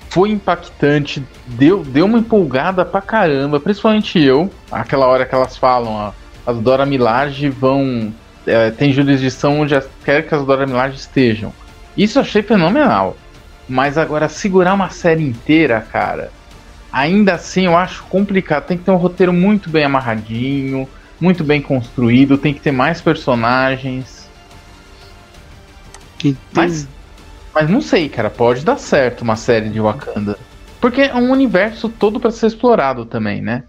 Foi 0.08 0.30
impactante, 0.30 1.22
deu, 1.46 1.84
deu 1.84 2.06
uma 2.06 2.18
empolgada 2.18 2.84
pra 2.84 3.00
caramba, 3.00 3.60
principalmente 3.60 4.18
eu. 4.18 4.50
Aquela 4.72 5.06
hora 5.06 5.26
que 5.26 5.34
elas 5.34 5.56
falam, 5.56 5.92
ó, 5.92 6.12
as 6.46 6.58
Dora 6.58 6.86
Milaje 6.86 7.50
vão. 7.50 8.12
é, 8.46 8.70
tem 8.70 8.92
jurisdição 8.92 9.60
onde 9.60 9.78
quer 10.04 10.26
que 10.26 10.34
as 10.34 10.44
Dora 10.44 10.66
Milaje 10.66 10.96
estejam. 10.96 11.52
Isso 11.96 12.18
eu 12.18 12.22
achei 12.22 12.42
fenomenal. 12.42 13.16
Mas 13.68 13.98
agora, 13.98 14.28
segurar 14.30 14.72
uma 14.72 14.88
série 14.88 15.22
inteira, 15.22 15.86
cara, 15.92 16.30
ainda 16.92 17.34
assim 17.34 17.66
eu 17.66 17.76
acho 17.76 18.04
complicado. 18.04 18.66
Tem 18.66 18.78
que 18.78 18.84
ter 18.84 18.90
um 18.90 18.96
roteiro 18.96 19.32
muito 19.32 19.70
bem 19.70 19.84
amarradinho, 19.84 20.88
muito 21.20 21.42
bem 21.44 21.60
construído, 21.60 22.38
tem 22.38 22.54
que 22.54 22.60
ter 22.60 22.72
mais 22.72 23.00
personagens. 23.00 24.28
Que 26.18 26.36
Mas, 26.52 26.88
Mas 27.54 27.68
não 27.68 27.80
sei, 27.80 28.08
cara, 28.08 28.30
pode 28.30 28.64
dar 28.64 28.78
certo 28.78 29.22
uma 29.22 29.36
série 29.36 29.68
de 29.68 29.80
Wakanda. 29.80 30.38
Porque 30.80 31.02
é 31.02 31.14
um 31.14 31.30
universo 31.30 31.88
todo 31.88 32.20
pra 32.20 32.30
ser 32.30 32.46
explorado 32.46 33.04
também, 33.04 33.40
né? 33.40 33.64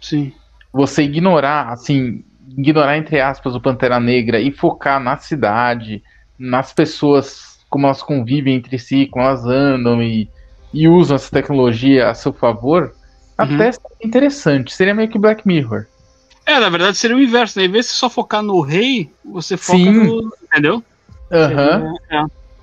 Sim. 0.00 0.32
Você 0.72 1.02
ignorar, 1.02 1.68
assim, 1.70 2.24
ignorar 2.56 2.96
entre 2.96 3.20
aspas 3.20 3.54
o 3.54 3.60
Pantera 3.60 4.00
Negra 4.00 4.40
e 4.40 4.50
focar 4.50 5.00
na 5.00 5.16
cidade, 5.18 6.02
nas 6.38 6.72
pessoas, 6.72 7.60
como 7.68 7.86
elas 7.86 8.02
convivem 8.02 8.54
entre 8.54 8.78
si, 8.78 9.06
como 9.06 9.24
elas 9.24 9.44
andam 9.44 10.02
e, 10.02 10.28
e 10.72 10.88
usam 10.88 11.16
essa 11.16 11.30
tecnologia 11.30 12.08
a 12.10 12.14
seu 12.14 12.32
favor, 12.32 12.94
até 13.36 13.72
seria 13.72 13.96
interessante. 14.04 14.74
Seria 14.74 14.94
meio 14.94 15.08
que 15.08 15.18
Black 15.18 15.46
Mirror. 15.46 15.86
É, 16.44 16.58
na 16.60 16.68
verdade 16.68 16.96
seria 16.96 17.16
o 17.16 17.20
inverso, 17.20 17.58
né? 17.58 17.64
Em 17.64 17.70
vez 17.70 17.86
de 17.86 17.92
só 17.92 18.08
focar 18.08 18.42
no 18.42 18.60
rei, 18.60 19.10
você 19.24 19.56
foca 19.56 19.78
Sim. 19.78 19.90
no. 19.92 20.32
Entendeu? 20.44 20.82
Aham. 21.32 21.94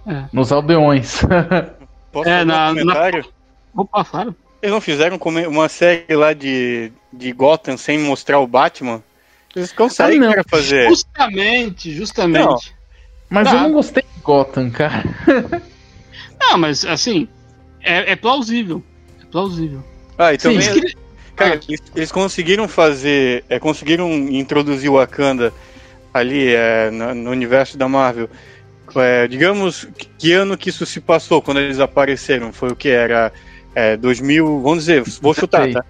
É. 0.08 0.24
Nos 0.32 0.52
aldeões. 0.52 1.22
Posso 2.12 2.30
É, 2.30 2.46
na- 2.46 2.72
um 2.72 2.76
comentário? 2.76 3.26
Opa, 3.76 4.06
claro. 4.06 4.36
Eles 4.62 4.74
não 4.74 4.80
fizeram 4.82 5.20
uma 5.50 5.68
série 5.68 6.16
lá 6.16 6.32
de, 6.32 6.92
de 7.12 7.32
Gotham 7.34 7.76
sem 7.76 8.00
mostrar 8.00 8.40
o 8.40 8.48
Batman? 8.48 9.04
Eles 9.56 9.74
conseguem 9.74 10.24
Ah, 10.24 10.36
não. 10.38 10.44
fazer. 10.50 10.88
Justamente, 10.88 11.92
justamente. 11.92 12.74
Mas 13.30 13.50
Tá. 13.50 13.56
eu 13.56 13.60
não 13.62 13.74
gostei 13.74 14.04
de 14.04 14.22
Gotham, 14.22 14.70
cara. 14.72 15.04
Não, 16.40 16.58
mas 16.58 16.86
assim, 16.86 17.28
é, 17.84 18.12
é 18.12 18.16
plausível. 18.16 18.82
É 19.22 19.26
plausível. 19.26 19.84
Ah, 20.18 20.34
e 20.34 20.40
Sim. 20.40 20.54
também, 20.54 20.68
Eles 20.70 20.96
cara, 21.36 21.60
Ah. 21.62 21.76
eles, 21.96 22.12
conseguiram 22.12 22.68
fazer, 22.68 23.44
é, 23.50 23.60
conseguiram 23.60 24.12
introduzir 24.12 24.90
o 24.90 24.94
Wakanda 24.94 25.52
ali 26.14 26.54
é, 26.54 26.92
no, 26.92 27.14
no 27.16 27.32
universo 27.32 27.78
da 27.78 27.88
Marvel. 27.88 28.30
É, 28.96 29.28
digamos, 29.28 29.88
que- 30.20 30.34
ano 30.34 30.56
que 30.56 30.70
isso 30.70 30.86
se 30.86 31.02
passou 31.02 31.42
quando 31.42 31.60
eles 31.60 31.80
apareceram? 31.80 32.54
Foi 32.54 32.70
o 32.70 32.76
que 32.76 32.90
era 32.90 33.34
é, 33.74 33.98
2000, 33.98 34.62
vamos 34.62 34.86
dizer, 34.86 35.02
vou 35.20 35.34
chutar, 35.34 35.68
tá? 35.72 35.84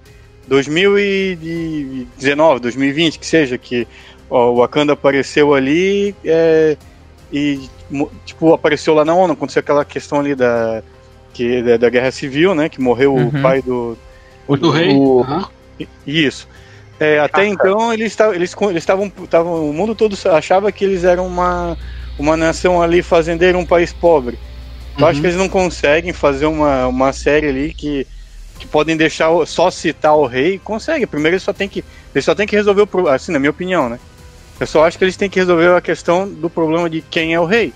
2019, 0.47 2.59
2020, 2.61 3.19
que 3.19 3.25
seja, 3.25 3.57
que 3.57 3.87
ó, 4.29 4.51
o 4.51 4.55
Wakanda 4.57 4.93
apareceu 4.93 5.53
ali 5.53 6.15
é, 6.23 6.77
e, 7.31 7.67
tipo, 8.25 8.53
apareceu 8.53 8.93
lá 8.93 9.03
na 9.03 9.13
ONU, 9.13 9.33
aconteceu 9.33 9.59
aquela 9.59 9.83
questão 9.83 10.19
ali 10.19 10.35
da, 10.35 10.81
que, 11.33 11.61
da, 11.61 11.77
da 11.77 11.89
Guerra 11.89 12.11
Civil, 12.11 12.53
né, 12.55 12.69
que 12.69 12.81
morreu 12.81 13.13
Uhum. 13.13 13.27
o 13.27 13.41
pai 13.41 13.61
do... 13.61 13.97
O, 14.47 14.57
Do 14.57 14.69
rei. 14.69 14.95
o- 14.95 15.21
aham. 15.21 15.47
Isso. 16.05 16.47
É, 16.99 17.19
até 17.19 17.45
então, 17.45 17.91
eles 17.93 18.11
estavam, 18.11 18.35
eles 18.35 18.55
estavam, 18.75 19.11
o 19.69 19.73
mundo 19.73 19.95
todo 19.95 20.17
achava 20.31 20.71
que 20.71 20.85
eles 20.85 21.03
eram 21.03 21.25
uma, 21.27 21.77
uma 22.19 22.37
nação 22.37 22.81
ali 22.81 23.01
fazendeira, 23.01 23.57
um 23.57 23.65
país 23.65 23.91
pobre. 23.91 24.37
Eu 24.97 25.07
acho 25.07 25.17
Uhum. 25.17 25.21
que 25.21 25.27
eles 25.27 25.37
não 25.37 25.49
conseguem 25.49 26.13
fazer 26.13 26.45
uma, 26.45 26.87
uma 26.87 27.11
série 27.11 27.47
ali 27.47 27.73
que, 27.73 28.05
que 28.59 28.67
podem 28.67 28.95
deixar 28.95 29.29
só 29.47 29.71
citar 29.71 30.15
o 30.15 30.25
rei. 30.27 30.59
Consegue. 30.59 31.07
Primeiro 31.07 31.33
eles 31.35 31.43
só 31.43 31.51
tem 31.51 31.67
que 31.67 31.83
eles 32.13 32.23
só 32.23 32.35
tem 32.35 32.45
que 32.45 32.55
resolver 32.55 32.83
o 32.83 32.87
problema, 32.87 33.15
assim, 33.15 33.31
na 33.31 33.39
minha 33.39 33.49
opinião, 33.49 33.89
né? 33.89 33.99
Eu 34.59 34.67
só 34.67 34.85
acho 34.85 34.97
que 34.97 35.03
eles 35.03 35.17
têm 35.17 35.29
que 35.29 35.39
resolver 35.39 35.75
a 35.75 35.81
questão 35.81 36.29
do 36.29 36.49
problema 36.49 36.89
de 36.89 37.01
quem 37.01 37.33
é 37.33 37.39
o 37.39 37.45
rei, 37.45 37.73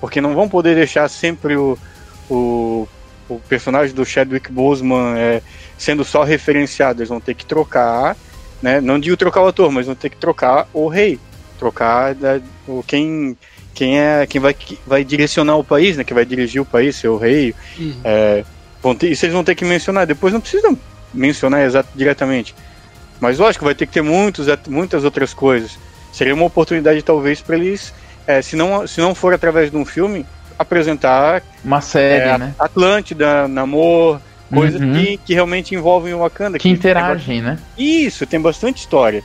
porque 0.00 0.20
não 0.20 0.32
vão 0.34 0.48
poder 0.48 0.76
deixar 0.76 1.08
sempre 1.08 1.56
o, 1.56 1.76
o, 2.30 2.86
o 3.34 3.40
personagem 3.48 3.94
do 3.94 4.04
Chadwick 4.04 4.50
Boseman 4.50 5.14
é, 5.16 5.42
sendo 5.78 6.04
só 6.04 6.22
referenciado. 6.22 7.00
Eles 7.00 7.08
vão 7.08 7.20
ter 7.20 7.34
que 7.34 7.44
trocar, 7.46 8.16
né? 8.62 8.80
Não 8.80 8.98
digo 8.98 9.16
trocar 9.16 9.42
o 9.42 9.46
ator, 9.48 9.70
mas 9.70 9.86
vão 9.86 9.94
ter 9.94 10.10
que 10.10 10.16
trocar 10.16 10.68
o 10.72 10.88
rei, 10.88 11.18
trocar 11.58 12.14
da- 12.14 12.40
o 12.66 12.82
quem 12.86 13.36
quem 13.72 13.98
é 14.00 14.26
quem 14.26 14.40
vai, 14.40 14.52
que 14.52 14.78
vai 14.86 15.04
direcionar 15.04 15.56
o 15.56 15.64
país, 15.64 15.96
né? 15.96 16.04
Que 16.04 16.12
vai 16.12 16.24
dirigir 16.24 16.60
o 16.60 16.64
país, 16.66 16.96
ser 16.96 17.08
o 17.08 17.16
rei. 17.16 17.54
Uhum. 17.78 18.00
É, 18.04 18.44
vão 18.82 18.94
ter, 18.94 19.10
isso 19.10 19.24
eles 19.24 19.34
vão 19.34 19.44
ter 19.44 19.54
que 19.54 19.64
mencionar. 19.64 20.06
Depois 20.06 20.32
não 20.32 20.40
precisam 20.40 20.76
mencionar 21.14 21.62
exato, 21.64 21.88
diretamente. 21.94 22.54
Mas 23.20 23.38
lógico, 23.38 23.64
vai 23.64 23.74
ter 23.74 23.86
que 23.86 23.92
ter 23.92 24.02
muitos, 24.02 24.46
muitas 24.68 25.04
outras 25.04 25.32
coisas. 25.34 25.78
Seria 26.12 26.34
uma 26.34 26.44
oportunidade, 26.46 27.02
talvez, 27.02 27.40
para 27.40 27.56
eles, 27.56 27.92
é, 28.26 28.42
se, 28.42 28.56
não, 28.56 28.86
se 28.86 29.00
não 29.00 29.14
for 29.14 29.32
através 29.32 29.70
de 29.70 29.76
um 29.76 29.84
filme, 29.84 30.26
apresentar 30.60 31.42
uma 31.64 31.80
série, 31.80 32.28
é, 32.30 32.38
né? 32.38 32.54
Atlântida, 32.58 33.48
Namor, 33.48 34.20
coisas 34.52 34.80
Uhum. 34.80 34.92
que, 34.92 35.16
que 35.18 35.32
realmente 35.34 35.74
envolvem 35.74 36.12
o 36.12 36.18
Wakanda. 36.18 36.58
Que 36.58 36.68
interagem, 36.68 37.40
né? 37.40 37.58
Isso, 37.78 38.26
tem 38.26 38.38
bastante 38.40 38.78
história. 38.78 39.24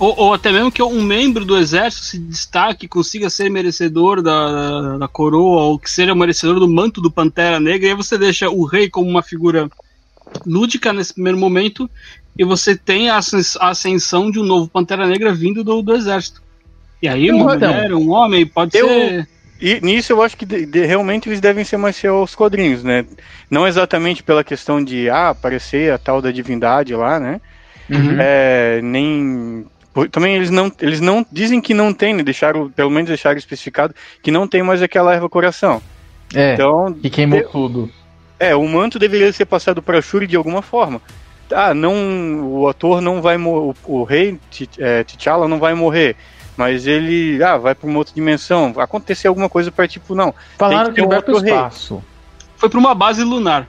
Ou, 0.00 0.12
ou 0.18 0.34
até 0.34 0.50
mesmo 0.50 0.72
que 0.72 0.82
um 0.82 1.00
membro 1.00 1.44
do 1.44 1.56
exército 1.56 2.06
se 2.06 2.18
destaque, 2.18 2.88
consiga 2.88 3.30
ser 3.30 3.48
merecedor 3.48 4.20
da, 4.20 4.98
da 4.98 5.06
coroa, 5.06 5.62
ou 5.62 5.78
que 5.78 5.88
seja 5.88 6.12
merecedor 6.14 6.58
do 6.58 6.68
manto 6.68 7.00
do 7.00 7.10
Pantera 7.10 7.60
Negra, 7.60 7.86
e 7.86 7.90
aí 7.90 7.96
você 7.96 8.18
deixa 8.18 8.50
o 8.50 8.64
rei 8.64 8.90
como 8.90 9.08
uma 9.08 9.22
figura 9.22 9.70
lúdica 10.44 10.92
nesse 10.92 11.14
primeiro 11.14 11.38
momento, 11.38 11.88
e 12.36 12.42
você 12.44 12.74
tem 12.74 13.08
a 13.08 13.18
ascens- 13.18 13.56
a 13.60 13.68
ascensão 13.68 14.28
de 14.32 14.40
um 14.40 14.42
novo 14.44 14.66
Pantera 14.68 15.06
Negra 15.06 15.32
vindo 15.32 15.62
do, 15.62 15.80
do 15.80 15.94
exército. 15.94 16.42
E 17.00 17.06
aí, 17.06 17.30
uma 17.30 17.54
Então, 17.54 17.72
mulher, 17.72 17.94
um 17.94 18.10
homem, 18.10 18.44
pode 18.44 18.76
eu- 18.76 18.88
ser. 18.88 19.28
E 19.66 19.80
nisso 19.80 20.12
eu 20.12 20.20
acho 20.20 20.36
que 20.36 20.44
de- 20.44 20.66
de- 20.66 20.84
realmente 20.84 21.26
eles 21.26 21.40
devem 21.40 21.64
ser 21.64 21.78
mais 21.78 21.98
fiel 21.98 22.16
aos 22.16 22.34
quadrinhos, 22.34 22.84
né? 22.84 23.06
Não 23.50 23.66
exatamente 23.66 24.22
pela 24.22 24.44
questão 24.44 24.84
de 24.84 25.08
ah, 25.08 25.30
aparecer 25.30 25.90
a 25.90 25.96
tal 25.96 26.20
da 26.20 26.30
divindade 26.30 26.94
lá, 26.94 27.18
né? 27.18 27.40
Uhum. 27.88 28.16
É, 28.20 28.80
nem. 28.82 29.64
Também 30.10 30.34
eles 30.36 30.50
não, 30.50 30.70
eles 30.82 31.00
não 31.00 31.24
dizem 31.32 31.62
que 31.62 31.72
não 31.72 31.94
tem, 31.94 32.12
né? 32.12 32.22
deixaram, 32.22 32.68
pelo 32.68 32.90
menos 32.90 33.08
deixaram 33.08 33.38
especificado 33.38 33.94
que 34.22 34.30
não 34.30 34.46
tem 34.46 34.62
mais 34.62 34.82
aquela 34.82 35.14
erva 35.14 35.30
coração. 35.30 35.80
É, 36.34 36.52
Então, 36.52 36.92
que 36.92 37.08
queimou 37.08 37.38
eu- 37.38 37.48
tudo. 37.48 37.90
é, 38.38 38.54
o 38.54 38.66
manto 38.68 38.98
deveria 38.98 39.32
ser 39.32 39.46
passado 39.46 39.80
para 39.80 40.02
Shuri 40.02 40.26
de 40.26 40.36
alguma 40.36 40.60
forma. 40.60 41.00
Ah, 41.50 41.72
não, 41.72 41.94
o 42.42 42.68
ator 42.68 43.00
não 43.00 43.22
vai 43.22 43.38
morrer, 43.38 43.74
o, 43.86 44.00
o 44.00 44.02
rei 44.02 44.38
é, 44.78 45.04
T'Challa 45.04 45.46
não 45.46 45.58
vai 45.58 45.74
morrer, 45.74 46.16
mas 46.56 46.86
ele, 46.86 47.42
ah, 47.42 47.56
vai 47.56 47.74
para 47.74 47.88
uma 47.88 47.98
outra 47.98 48.14
dimensão. 48.14 48.72
Vai 48.72 48.84
acontecer 48.84 49.28
alguma 49.28 49.48
coisa 49.48 49.70
para 49.72 49.86
tipo, 49.88 50.14
não, 50.14 50.34
Falaram 50.58 50.90
que 50.90 50.96
que 51.00 51.02
um 51.02 51.08
vai 51.08 51.20
pro 51.22 51.34
outro 51.34 51.48
rei. 51.48 51.54
espaço. 51.54 52.02
Foi 52.56 52.68
pra 52.68 52.78
uma 52.78 52.94
base 52.94 53.22
lunar. 53.24 53.66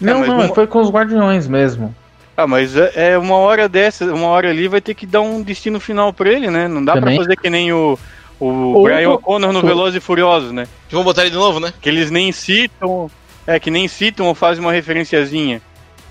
Não, 0.00 0.20
mas 0.20 0.28
não, 0.28 0.36
uma- 0.40 0.54
foi 0.54 0.66
com 0.66 0.80
os 0.80 0.90
guardiões 0.90 1.46
mesmo. 1.46 1.94
Ah, 2.36 2.46
mas 2.46 2.74
é 2.74 2.92
é 3.12 3.18
uma 3.18 3.36
hora 3.36 3.68
dessa, 3.68 4.06
uma 4.14 4.28
hora 4.28 4.48
ali 4.48 4.66
vai 4.66 4.80
ter 4.80 4.94
que 4.94 5.04
dar 5.06 5.20
um 5.20 5.42
destino 5.42 5.78
final 5.78 6.12
pra 6.12 6.30
ele, 6.30 6.48
né? 6.50 6.66
Não 6.68 6.82
dá 6.84 6.92
pra 6.92 7.02
Também. 7.02 7.18
fazer 7.18 7.36
que 7.36 7.50
nem 7.50 7.70
o, 7.72 7.98
o 8.38 8.46
Ou- 8.46 8.82
Brian 8.84 9.10
O'Connor 9.10 9.52
no 9.52 9.60
Velozes 9.60 9.96
e 9.96 10.00
Furiosos, 10.00 10.50
né? 10.50 10.66
Vamos 10.90 11.04
botar 11.04 11.22
ele 11.22 11.30
de 11.32 11.36
novo, 11.36 11.60
né? 11.60 11.72
Que 11.82 11.88
eles 11.90 12.10
nem 12.10 12.32
citam, 12.32 13.10
é 13.46 13.60
que 13.60 13.70
nem 13.70 13.86
citam 13.88 14.24
ou 14.26 14.34
fazem 14.34 14.64
uma 14.64 14.72
referenciazinha. 14.72 15.60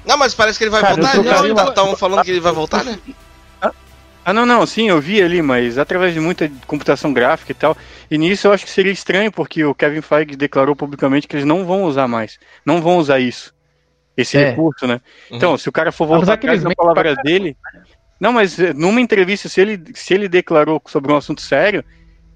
Não, 0.05 0.17
mas 0.17 0.35
parece 0.35 0.57
que 0.59 0.65
ele 0.65 0.71
vai 0.71 0.81
Cara, 0.81 0.95
voltar. 0.95 1.15
eu 1.15 1.23
trocaria 1.23 1.51
Estavam 1.53 1.95
falando 1.95 2.23
que 2.23 2.31
ele 2.31 2.39
vai 2.39 2.53
voltar, 2.53 2.83
né? 2.83 2.97
Ah, 4.23 4.34
não, 4.34 4.45
não, 4.45 4.65
sim, 4.65 4.89
eu 4.89 4.99
vi 4.99 5.21
ali, 5.21 5.41
mas 5.41 5.77
através 5.77 6.13
de 6.13 6.19
muita 6.19 6.51
computação 6.67 7.12
gráfica 7.13 7.51
e 7.51 7.55
tal. 7.55 7.75
E 8.12 8.17
nisso 8.17 8.47
eu 8.47 8.51
acho 8.51 8.65
que 8.65 8.71
seria 8.71 8.91
estranho, 8.91 9.32
porque 9.32 9.63
o 9.63 9.73
Kevin 9.73 10.01
Feige 10.01 10.36
declarou 10.36 10.75
publicamente 10.75 11.27
que 11.27 11.36
eles 11.36 11.45
não 11.45 11.65
vão 11.65 11.84
usar 11.84 12.08
mais. 12.08 12.38
Não 12.65 12.82
vão 12.82 12.97
usar 12.97 13.19
isso. 13.19 13.53
Esse 14.15 14.38
É. 14.38 14.49
recurso, 14.49 14.86
né? 14.86 15.01
Uhum. 15.32 15.38
Então, 15.38 15.58
se 15.58 15.69
o 15.69 15.71
cara 15.71 15.91
for 15.91 16.05
voltar 16.05 16.34
atrás 16.34 16.62
da 16.62 16.69
mentem 16.69 16.75
palavra 16.75 17.13
pra 17.15 17.23
dele. 17.23 17.55
Não, 18.19 18.34
mas 18.34 18.60
eh, 18.60 18.73
numa 18.73 18.99
entrevista, 18.99 19.47
se 19.47 19.62
ele, 19.62 19.82
se 19.95 20.13
ele 20.13 20.27
declarou 20.27 20.82
sobre 20.88 21.12
um 21.12 21.15
assunto 21.15 21.41
sério, 21.41 21.84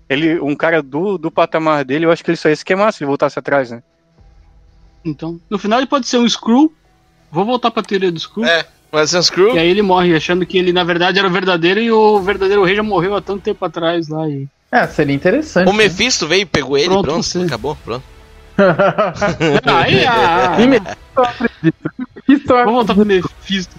ele, 0.09 0.39
um 0.39 0.55
cara 0.55 0.81
do, 0.81 1.17
do 1.17 1.29
patamar 1.29 1.83
dele, 1.83 2.05
eu 2.05 2.11
acho 2.11 2.23
que 2.23 2.29
ele 2.31 2.37
só 2.37 2.47
ia 2.47 2.55
se 2.55 2.63
queimar 2.63 2.93
se 2.93 3.03
ele 3.03 3.09
voltasse 3.09 3.37
atrás, 3.37 3.69
né? 3.69 3.83
Então, 5.03 5.39
no 5.49 5.59
final 5.59 5.79
ele 5.79 5.87
pode 5.87 6.07
ser 6.07 6.17
um 6.17 6.27
Screw. 6.29 6.73
Vou 7.29 7.43
voltar 7.45 7.69
pra 7.71 7.83
teoria 7.83 8.11
do 8.11 8.19
Screw. 8.19 8.45
É, 8.45 8.65
um 8.93 9.21
Screw. 9.21 9.55
E 9.55 9.59
aí 9.59 9.67
ele 9.67 9.81
morre 9.81 10.15
achando 10.15 10.45
que 10.45 10.57
ele 10.57 10.71
na 10.71 10.83
verdade 10.83 11.19
era 11.19 11.27
o 11.27 11.31
verdadeiro 11.31 11.79
e 11.79 11.91
o 11.91 12.19
verdadeiro 12.19 12.63
rei 12.63 12.75
já 12.75 12.83
morreu 12.83 13.15
há 13.15 13.21
tanto 13.21 13.41
tempo 13.41 13.63
atrás 13.65 14.07
lá. 14.07 14.27
E... 14.29 14.47
É, 14.71 14.85
seria 14.87 15.15
interessante. 15.15 15.69
O 15.69 15.73
Mephisto 15.73 16.27
veio, 16.27 16.45
pegou 16.45 16.77
ele, 16.77 16.89
Pronto, 16.89 17.05
pronto, 17.05 17.41
acabou, 17.43 17.75
pronto. 17.83 18.03
Aí, 19.65 20.05
ah, 20.05 20.55
Nem 20.57 20.67
Mephisto 20.67 22.47
Vamos 22.47 22.73
voltar 22.73 22.93
pro 22.93 23.05
Mephisto. 23.05 23.75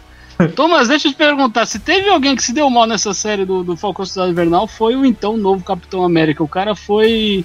Thomas, 0.56 0.88
deixa 0.88 1.06
eu 1.08 1.12
te 1.12 1.16
perguntar, 1.16 1.64
se 1.64 1.78
teve 1.78 2.08
alguém 2.08 2.34
que 2.34 2.42
se 2.42 2.52
deu 2.52 2.68
mal 2.68 2.86
nessa 2.86 3.14
série 3.14 3.44
do, 3.44 3.62
do 3.62 3.76
Falcão 3.76 4.04
Cidade 4.04 4.32
Invernal, 4.32 4.66
foi 4.66 4.96
o 4.96 5.04
então 5.04 5.36
novo 5.36 5.64
Capitão 5.64 6.04
América. 6.04 6.42
O 6.42 6.48
cara 6.48 6.74
foi 6.74 7.44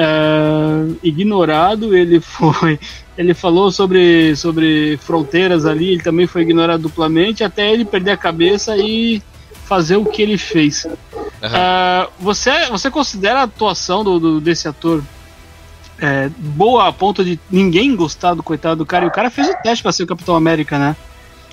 é, 0.00 0.94
ignorado, 1.02 1.94
ele 1.96 2.20
foi. 2.22 2.78
Ele 3.16 3.34
falou 3.34 3.72
sobre, 3.72 4.36
sobre 4.36 4.96
fronteiras 4.98 5.66
ali, 5.66 5.90
ele 5.94 6.02
também 6.02 6.26
foi 6.26 6.42
ignorado 6.42 6.82
duplamente, 6.82 7.42
até 7.42 7.72
ele 7.72 7.84
perder 7.84 8.12
a 8.12 8.16
cabeça 8.16 8.76
e 8.76 9.20
fazer 9.64 9.96
o 9.96 10.04
que 10.04 10.22
ele 10.22 10.38
fez. 10.38 10.86
É, 11.42 12.08
você, 12.20 12.66
você 12.66 12.90
considera 12.90 13.40
a 13.40 13.42
atuação 13.42 14.04
do, 14.04 14.18
do- 14.20 14.40
desse 14.40 14.68
ator 14.68 15.02
é, 16.00 16.30
boa 16.38 16.86
a 16.86 16.92
ponto 16.92 17.24
de 17.24 17.38
ninguém 17.50 17.96
gostar 17.96 18.34
do 18.34 18.42
coitado 18.42 18.76
do 18.76 18.86
cara? 18.86 19.04
E 19.04 19.08
o 19.08 19.12
cara 19.12 19.30
fez 19.30 19.48
o 19.48 19.54
teste 19.62 19.82
para 19.82 19.90
ser 19.90 20.04
o 20.04 20.06
Capitão 20.06 20.36
América, 20.36 20.78
né? 20.78 20.94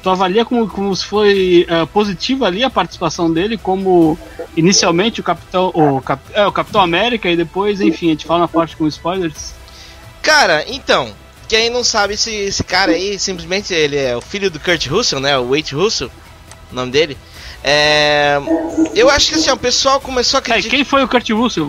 Tu 0.06 0.10
avalia 0.12 0.46
como, 0.46 0.68
como 0.70 0.96
se 0.96 1.04
foi 1.04 1.65
é, 1.68 1.84
positiva 1.88 2.46
ali 2.46 2.63
a 2.63 2.70
participação 2.70 3.34
dele, 3.34 3.58
como 3.58 4.15
inicialmente 4.56 5.20
o 5.20 5.24
Capitão, 5.24 5.72
o, 5.74 6.00
Cap- 6.00 6.22
é, 6.32 6.46
o 6.46 6.52
Capitão 6.52 6.80
América 6.80 7.28
e 7.28 7.36
depois, 7.36 7.82
enfim, 7.82 8.06
a 8.06 8.10
gente 8.12 8.24
fala 8.28 8.41
na 8.41 8.48
parte 8.48 8.78
com 8.78 8.86
spoilers. 8.86 9.56
Cara, 10.22 10.63
então, 10.68 11.12
quem 11.48 11.72
não 11.72 11.84
sabe 11.84 12.15
se 12.18 12.32
esse 12.32 12.63
cara 12.63 12.91
aí, 12.91 13.18
simplesmente 13.18 13.74
ele 13.74 13.98
é 13.98 14.15
o 14.15 14.22
filho 14.22 14.52
do 14.52 14.60
Kurt 14.60 14.86
Russell, 14.86 15.20
né? 15.20 15.39
O 15.39 15.50
Wade 15.56 15.74
Russell, 15.74 16.12
o 16.72 16.76
nome 16.76 16.91
dele. 16.91 17.18
É, 17.63 18.39
eu 18.94 19.10
acho 19.10 19.30
que 19.30 19.39
assim, 19.39 19.50
o 19.50 19.58
pessoal 19.58 20.00
começou 20.00 20.38
a 20.38 20.41
É, 20.41 20.44
criticar. 20.44 20.70
quem 20.70 20.84
foi 20.86 21.04
o 21.04 21.08
Kurt 21.08 21.28
Russell? 21.32 21.65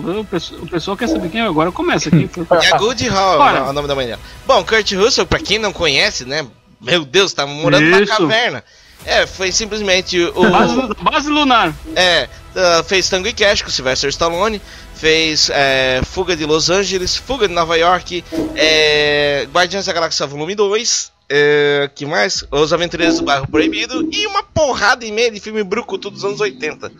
O 0.61 0.67
pessoal, 0.67 0.95
quer 0.95 1.07
saber 1.09 1.29
quem 1.29 1.41
é 1.41 1.43
agora. 1.43 1.71
Começa 1.71 2.11
foi. 2.11 2.29
É 2.61 2.71
a 2.71 2.77
Goody 2.77 3.07
Hall, 3.07 3.39
Bora. 3.39 3.57
é 3.57 3.61
o 3.63 3.73
nome 3.73 3.87
da 3.87 3.95
mãe 3.95 4.05
dela. 4.05 4.19
Bom, 4.45 4.63
Kurt 4.63 4.91
Russell, 4.93 5.25
pra 5.25 5.39
quem 5.39 5.57
não 5.57 5.73
conhece, 5.73 6.23
né? 6.23 6.45
Meu 6.81 7.03
Deus, 7.05 7.33
tá 7.33 7.45
morando 7.45 7.83
numa 7.85 8.01
Isso. 8.01 8.15
caverna. 8.17 8.63
É, 9.05 9.25
foi 9.25 9.51
simplesmente 9.51 10.19
o. 10.19 10.49
Base, 10.49 10.75
base 11.01 11.29
lunar. 11.29 11.73
É, 11.95 12.27
ah, 12.55 12.83
fez 12.83 13.07
Tango 13.09 13.27
e 13.27 13.33
Cash 13.33 13.61
com 13.61 13.69
Sylvester 13.69 14.09
Stallone, 14.09 14.61
fez 14.95 15.49
é, 15.53 16.01
Fuga 16.03 16.35
de 16.35 16.45
Los 16.45 16.69
Angeles, 16.69 17.15
Fuga 17.15 17.47
de 17.47 17.53
Nova 17.53 17.77
York, 17.77 18.23
é, 18.55 19.47
Guardiões 19.51 19.85
da 19.85 19.93
Galáxia 19.93 20.25
Volume 20.25 20.55
2, 20.55 21.11
é, 21.29 21.89
que 21.93 22.05
mais? 22.05 22.43
Os 22.51 22.73
Aventureiros 22.73 23.19
do 23.19 23.23
Bairro 23.25 23.47
Proibido 23.47 24.09
e 24.11 24.25
uma 24.27 24.41
porrada 24.43 25.05
e 25.05 25.11
meia 25.11 25.31
de 25.31 25.39
filme 25.39 25.63
brucutu 25.63 26.09
dos 26.09 26.25
anos 26.25 26.41
80. 26.41 26.91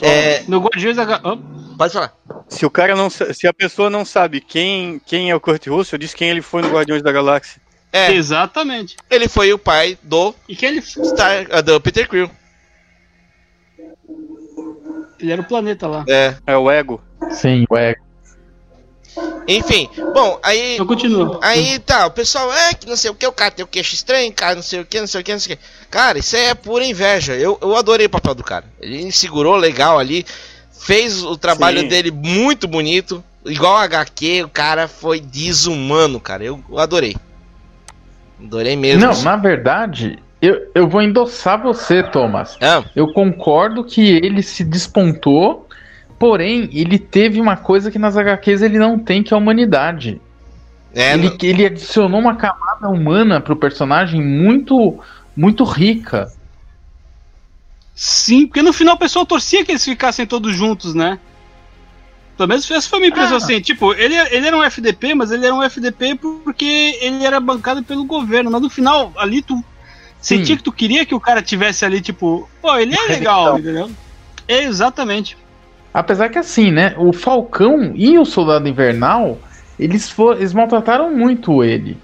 É, 0.00 0.42
No 0.48 0.58
Guardiões 0.60 0.96
da. 0.96 1.04
Ga- 1.04 1.20
oh, 1.22 1.36
pode 1.76 1.92
falar. 1.92 2.12
Se 2.48 2.66
o 2.66 2.70
cara 2.70 2.94
não 2.96 3.08
se 3.08 3.46
a 3.46 3.52
pessoa 3.54 3.88
não 3.88 4.04
sabe 4.04 4.40
quem, 4.40 5.00
quem 5.06 5.30
é 5.30 5.36
o 5.36 5.40
Kurt 5.40 5.66
Russell, 5.68 5.98
diz 5.98 6.12
quem 6.12 6.28
ele 6.28 6.42
foi 6.42 6.60
no 6.60 6.70
Guardiões 6.70 7.02
da 7.02 7.12
Galáxia. 7.12 7.62
É, 7.92 8.10
Exatamente. 8.12 8.96
ele 9.10 9.28
foi 9.28 9.52
o 9.52 9.58
pai 9.58 9.98
do, 10.02 10.34
E 10.48 10.56
que 10.56 10.64
ele, 10.64 10.80
Star, 10.80 11.46
ah, 11.50 11.60
do 11.60 11.78
Peter 11.80 12.08
Quill. 12.08 12.30
ele 15.20 15.30
era 15.32 15.40
o 15.42 15.44
planeta 15.44 15.86
lá. 15.86 16.04
É, 16.08 16.34
É 16.46 16.56
o 16.56 16.70
Ego. 16.70 17.00
Sim, 17.30 17.64
ué. 17.70 17.94
enfim, 19.46 19.88
bom, 20.14 20.40
aí 20.42 20.74
Então 20.74 20.86
continua. 20.86 21.38
Aí 21.42 21.78
tá, 21.80 22.06
o 22.06 22.10
pessoal, 22.10 22.52
é 22.52 22.74
que 22.74 22.88
não 22.88 22.96
sei 22.96 23.10
o 23.10 23.14
que, 23.14 23.26
o 23.26 23.32
cara 23.32 23.50
tem 23.50 23.64
o 23.64 23.68
queixo 23.68 23.94
estranho, 23.94 24.32
cara, 24.32 24.54
não 24.56 24.62
sei 24.62 24.80
o 24.80 24.86
que, 24.86 24.98
não 24.98 25.06
sei 25.06 25.20
o 25.20 25.24
que, 25.24 25.32
não 25.32 25.38
sei 25.40 25.54
o 25.54 25.56
que. 25.58 25.62
Cara, 25.90 26.18
isso 26.18 26.34
é 26.34 26.54
pura 26.54 26.84
inveja. 26.84 27.34
Eu, 27.34 27.58
eu 27.60 27.76
adorei 27.76 28.06
o 28.06 28.10
papel 28.10 28.34
do 28.34 28.42
cara. 28.42 28.64
Ele 28.80 29.12
segurou 29.12 29.54
legal 29.56 29.98
ali, 29.98 30.24
fez 30.72 31.22
o 31.22 31.36
trabalho 31.36 31.80
Sim. 31.80 31.88
dele 31.88 32.10
muito 32.10 32.66
bonito. 32.66 33.22
Igual 33.44 33.76
a 33.76 33.82
HQ, 33.82 34.44
o 34.44 34.48
cara 34.48 34.88
foi 34.88 35.20
desumano, 35.20 36.18
cara. 36.20 36.44
Eu, 36.44 36.64
eu 36.68 36.78
adorei. 36.78 37.14
Adorei 38.42 38.76
mesmo. 38.76 39.00
Não, 39.06 39.22
na 39.22 39.36
verdade, 39.36 40.18
eu, 40.40 40.70
eu 40.74 40.88
vou 40.88 41.00
endossar 41.02 41.62
você, 41.62 42.02
Thomas. 42.02 42.58
Ah, 42.60 42.82
Eu 42.94 43.12
concordo 43.12 43.84
que 43.84 44.00
ele 44.00 44.42
se 44.42 44.64
despontou, 44.64 45.68
porém, 46.18 46.68
ele 46.72 46.98
teve 46.98 47.40
uma 47.40 47.56
coisa 47.56 47.90
que 47.90 47.98
nas 47.98 48.16
HQs 48.16 48.62
ele 48.62 48.78
não 48.78 48.98
tem, 48.98 49.22
que 49.22 49.32
é 49.32 49.36
a 49.36 49.38
humanidade. 49.38 50.20
é, 50.94 51.14
ele, 51.14 51.28
não- 51.30 51.36
ele 51.42 51.66
adicionou 51.66 52.20
uma 52.20 52.34
camada 52.36 52.88
humana 52.88 53.40
pro 53.40 53.56
personagem 53.56 54.20
muito, 54.20 54.98
muito 55.36 55.64
rica. 55.64 56.30
Sim, 57.94 58.46
porque 58.46 58.62
no 58.62 58.72
final 58.72 58.94
o 58.94 58.98
pessoal 58.98 59.24
torcia 59.24 59.64
que 59.64 59.70
eles 59.72 59.84
ficassem 59.84 60.26
todos 60.26 60.54
juntos, 60.56 60.94
né? 60.94 61.18
Pelo 62.42 62.48
menos 62.48 62.70
essa 62.70 62.88
foi 62.88 62.98
a 62.98 63.00
minha 63.00 63.10
impressão 63.10 63.34
Ah. 63.34 63.38
assim. 63.38 63.60
Tipo, 63.60 63.92
ele, 63.94 64.14
ele 64.14 64.46
era 64.46 64.56
um 64.56 64.62
FDP, 64.62 65.14
mas 65.14 65.30
ele 65.30 65.46
era 65.46 65.54
um 65.54 65.62
FDP 65.62 66.14
porque 66.16 66.98
ele 67.00 67.24
era 67.24 67.38
bancado 67.40 67.82
pelo 67.82 68.04
governo. 68.04 68.50
Mas 68.50 68.60
no 68.62 68.68
final, 68.70 69.12
ali 69.16 69.42
tu 69.42 69.62
sentia 70.20 70.46
Sim. 70.46 70.56
que 70.56 70.62
tu 70.62 70.72
queria 70.72 71.04
que 71.06 71.14
o 71.14 71.20
cara 71.20 71.42
tivesse 71.42 71.84
ali, 71.84 72.00
tipo, 72.00 72.48
pô, 72.60 72.76
ele 72.76 72.94
é 72.94 73.06
legal, 73.08 73.58
entendeu? 73.58 73.90
É, 74.48 74.64
exatamente. 74.64 75.36
Apesar 75.94 76.28
que 76.30 76.38
assim, 76.38 76.70
né? 76.70 76.94
O 76.96 77.12
Falcão 77.12 77.92
e 77.94 78.18
o 78.18 78.24
Soldado 78.24 78.66
Invernal, 78.68 79.38
eles, 79.78 80.08
for, 80.08 80.36
eles 80.36 80.52
maltrataram 80.54 81.10
muito 81.14 81.62
ele. 81.62 81.96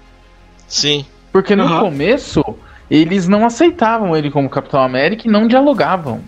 sim. 0.67 1.05
Porque 1.31 1.55
no 1.55 1.63
Aham. 1.63 1.81
começo, 1.81 2.43
eles 2.89 3.27
não 3.27 3.45
aceitavam 3.45 4.17
ele 4.17 4.31
como 4.31 4.49
Capitão 4.49 4.81
América 4.81 5.27
e 5.27 5.31
não 5.31 5.47
dialogavam. 5.47 6.23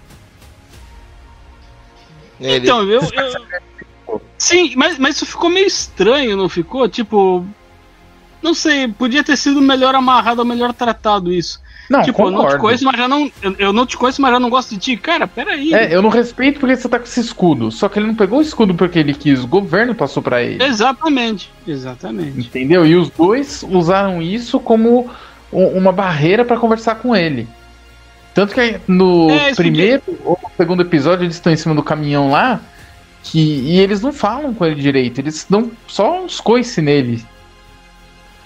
Ele, 2.39 2.65
Então, 2.65 2.81
eu. 2.83 3.01
eu- 3.01 3.41
Sim, 4.37 4.73
mas, 4.75 4.97
mas 4.97 5.15
isso 5.15 5.25
ficou 5.25 5.49
meio 5.49 5.67
estranho, 5.67 6.35
não 6.35 6.49
ficou? 6.49 6.87
Tipo. 6.89 7.45
Não 8.41 8.55
sei, 8.55 8.87
podia 8.87 9.23
ter 9.23 9.37
sido 9.37 9.61
melhor 9.61 9.93
amarrado, 9.93 10.43
melhor 10.43 10.73
tratado 10.73 11.31
isso. 11.31 11.61
Não, 11.87 12.01
tipo, 12.01 12.21
eu 12.21 12.31
não 12.31 12.39
te 12.39 12.41
concordo. 12.43 12.59
conheço, 12.59 12.85
mas 12.85 12.97
já 12.97 13.07
não. 13.07 13.31
Eu, 13.41 13.55
eu 13.59 13.73
não 13.73 13.85
te 13.85 13.97
conheço, 13.97 14.21
mas 14.21 14.31
já 14.31 14.39
não 14.39 14.49
gosto 14.49 14.69
de 14.71 14.77
ti. 14.77 14.97
Cara, 14.97 15.27
peraí. 15.27 15.73
É, 15.73 15.93
eu 15.93 16.01
não 16.01 16.09
respeito 16.09 16.59
porque 16.59 16.75
você 16.75 16.87
tá 16.87 16.97
com 16.97 17.03
esse 17.05 17.19
escudo. 17.19 17.69
Só 17.69 17.87
que 17.89 17.99
ele 17.99 18.07
não 18.07 18.15
pegou 18.15 18.39
o 18.39 18.41
escudo 18.41 18.73
porque 18.73 18.97
ele 18.97 19.13
quis, 19.13 19.43
o 19.43 19.47
governo 19.47 19.93
passou 19.93 20.23
pra 20.23 20.41
ele. 20.41 20.63
Exatamente. 20.63 21.51
Exatamente. 21.67 22.39
Entendeu? 22.39 22.85
E 22.85 22.95
os 22.95 23.09
dois 23.09 23.63
usaram 23.69 24.21
isso 24.21 24.59
como 24.59 25.09
uma 25.51 25.91
barreira 25.91 26.45
pra 26.45 26.57
conversar 26.57 26.95
com 26.95 27.15
ele. 27.15 27.47
Tanto 28.33 28.55
que 28.55 28.79
no 28.87 29.29
É, 29.29 29.53
primeiro 29.53 30.01
ou 30.23 30.39
no 30.41 30.49
segundo 30.55 30.81
episódio 30.81 31.25
eles 31.25 31.35
estão 31.35 31.51
em 31.51 31.57
cima 31.57 31.75
do 31.75 31.83
caminhão 31.83 32.31
lá 32.31 32.61
que, 33.23 33.39
e 33.39 33.79
eles 33.79 34.01
não 34.01 34.11
falam 34.11 34.53
com 34.53 34.65
ele 34.65 34.81
direito, 34.81 35.19
eles 35.19 35.45
dão 35.49 35.71
só 35.87 36.23
uns 36.23 36.39
coice 36.39 36.81
nele. 36.81 37.23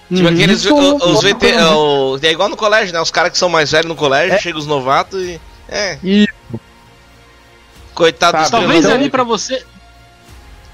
Tipo 0.08 0.22
Uhum. 0.22 0.34
aqueles. 0.34 0.60
Isso 0.60 0.74
o- 0.74 0.96
os 0.96 1.02
é 1.02 1.06
uma 1.06 1.20
VT, 1.38 1.46
é, 1.48 1.64
o- 1.70 2.18
é 2.22 2.30
igual 2.30 2.48
no 2.48 2.56
colégio, 2.56 2.92
né? 2.94 3.00
Os 3.00 3.10
caras 3.10 3.32
que 3.32 3.38
são 3.38 3.48
mais 3.48 3.72
velhos 3.72 3.88
no 3.88 3.96
colégio, 3.96 4.34
É. 4.34 4.38
chegam 4.38 4.58
os 4.60 4.66
novatos 4.66 5.20
e. 5.20 5.40
É. 5.68 5.98
E 6.04 6.28
Coitado 7.94 8.38
dos 8.38 8.50
Talvez 8.50 8.84
Então- 8.84 8.94
ali 8.94 9.10
pra 9.10 9.24
você. 9.24 9.64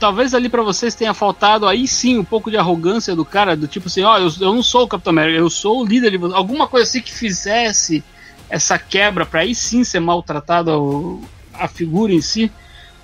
Talvez 0.01 0.35
ali 0.35 0.49
pra 0.49 0.63
vocês 0.63 0.97
tenha 0.97 1.15
faltado 1.15 1.69
aí 1.69 1.87
sim 1.87 2.19
um 2.19 2.25
pouco 2.25 2.51
de 2.51 2.57
arrogância 2.57 3.15
do 3.15 3.25
cara, 3.25 3.57
do 3.57 3.69
tipo 3.69 3.87
assim, 3.87 4.03
ó, 4.03 4.19
eu, 4.19 4.33
eu 4.41 4.53
não 4.53 4.63
sou 4.63 4.83
o 4.83 4.89
Capitão 4.89 5.13
América, 5.13 5.39
eu 5.39 5.49
sou 5.49 5.81
o 5.81 5.87
líder 5.87 6.11
de 6.11 6.17
vocês. 6.17 6.35
Alguma 6.37 6.67
coisa 6.67 6.89
assim 6.91 7.01
que 7.01 7.13
fizesse 7.13 8.03
essa 8.51 8.77
quebra 8.81 9.25
pra 9.25 9.43
aí 9.43 9.55
sim 9.55 9.85
ser 9.85 10.01
maltratado 10.01 11.21
a 11.55 11.69
figura 11.69 12.13
em 12.13 12.21
si. 12.21 12.51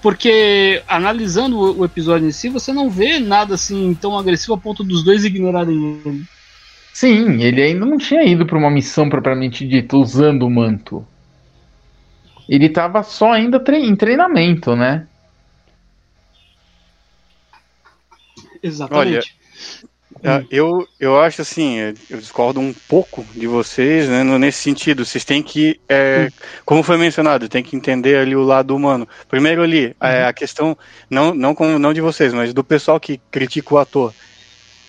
Porque 0.00 0.82
analisando 0.86 1.58
o, 1.58 1.84
episódio 1.84 2.28
em 2.28 2.32
si, 2.32 2.48
você 2.48 2.72
não 2.72 2.88
vê 2.90 3.18
nada 3.18 3.54
assim 3.54 3.94
tão 3.94 4.16
agressivo 4.16 4.54
a 4.54 4.58
ponto 4.58 4.84
dos 4.84 5.02
dois 5.04 5.24
ignorarem 5.24 6.02
ele. 6.06 6.24
sim, 6.92 7.42
ele 7.42 7.62
ainda 7.62 7.86
não 7.86 7.96
tinha 7.98 8.22
ido 8.24 8.46
pra 8.46 8.58
uma 8.58 8.70
missão 8.70 9.08
propriamente 9.08 9.66
dita 9.66 9.96
usando 9.96 10.42
o 10.44 10.50
manto. 10.50 11.06
Ele 12.48 12.68
tava 12.68 13.02
só 13.04 13.32
ainda 13.32 13.60
tre- 13.60 13.78
em 13.78 13.94
treinamento, 13.94 14.74
né? 14.74 15.06
Exatamente. 18.62 19.36
Ah, 19.40 19.97
Eu, 20.50 20.86
eu 20.98 21.20
acho 21.20 21.42
assim, 21.42 21.78
eh, 21.78 21.94
eu 22.10 22.18
discordo 22.18 22.58
um 22.58 22.72
pouco 22.88 23.24
de 23.34 23.46
vocês, 23.46 24.08
né, 24.08 24.24
nesse 24.38 24.58
sentido. 24.58 25.04
Vocês 25.04 25.24
têm 25.24 25.42
que, 25.42 25.80
eh, 25.88 26.30
como 26.64 26.82
foi 26.82 26.96
mencionado, 26.96 27.48
tem 27.48 27.62
que 27.62 27.76
entender 27.76 28.16
ali 28.16 28.34
o 28.34 28.42
lado 28.42 28.74
humano. 28.74 29.06
Primeiro 29.28 29.62
ali, 29.62 29.94
eh, 30.00 30.24
a 30.24 30.32
questão, 30.32 30.76
não, 31.08 31.34
não, 31.34 31.54
com, 31.54 31.78
não 31.78 31.92
de 31.92 32.00
vocês, 32.00 32.34
mas 32.34 32.52
do 32.52 32.64
pessoal 32.64 32.98
que 32.98 33.20
critica 33.30 33.74
o 33.74 33.78
ator. 33.78 34.12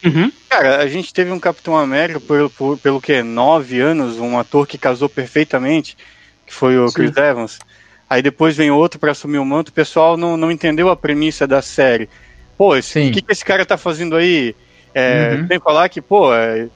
Uhum. 0.04 0.32
Cara, 0.50 0.78
a 0.78 0.88
gente 0.88 1.14
teve 1.14 1.32
um 1.32 1.40
Capitão 1.40 1.78
América 1.78 2.20
por, 2.20 2.50
por- 2.50 2.78
pelo 2.78 3.02
que? 3.02 3.22
Nove 3.22 3.80
anos, 3.80 4.18
um 4.18 4.40
ator 4.40 4.66
que 4.66 4.78
casou 4.78 5.10
perfeitamente, 5.10 5.96
que 6.48 6.54
foi 6.54 6.78
o 6.78 6.88
Sim. 6.88 6.94
Chris 6.96 7.18
Evans. 7.18 7.60
Aí 8.10 8.22
depois 8.22 8.58
vem 8.58 8.72
outro 8.72 9.00
para 9.00 9.12
assumir 9.12 9.38
o 9.38 9.46
manto, 9.46 9.70
o 9.70 9.74
pessoal 9.74 10.18
não, 10.18 10.36
não 10.36 10.52
entendeu 10.52 10.90
a 10.90 10.96
premissa 10.96 11.46
da 11.46 11.62
série. 11.62 12.10
Pô, 12.58 12.76
o 12.76 12.82
que, 12.82 13.22
que 13.22 13.32
esse 13.32 13.46
cara 13.46 13.66
tá 13.66 13.78
fazendo 13.78 14.16
aí? 14.16 14.56
É, 14.94 15.36
Uhum. 15.42 15.48
Sem 15.48 15.60
falar 15.60 15.90
que, 15.90 16.02
pô, 16.02 16.34
é, 16.34 16.68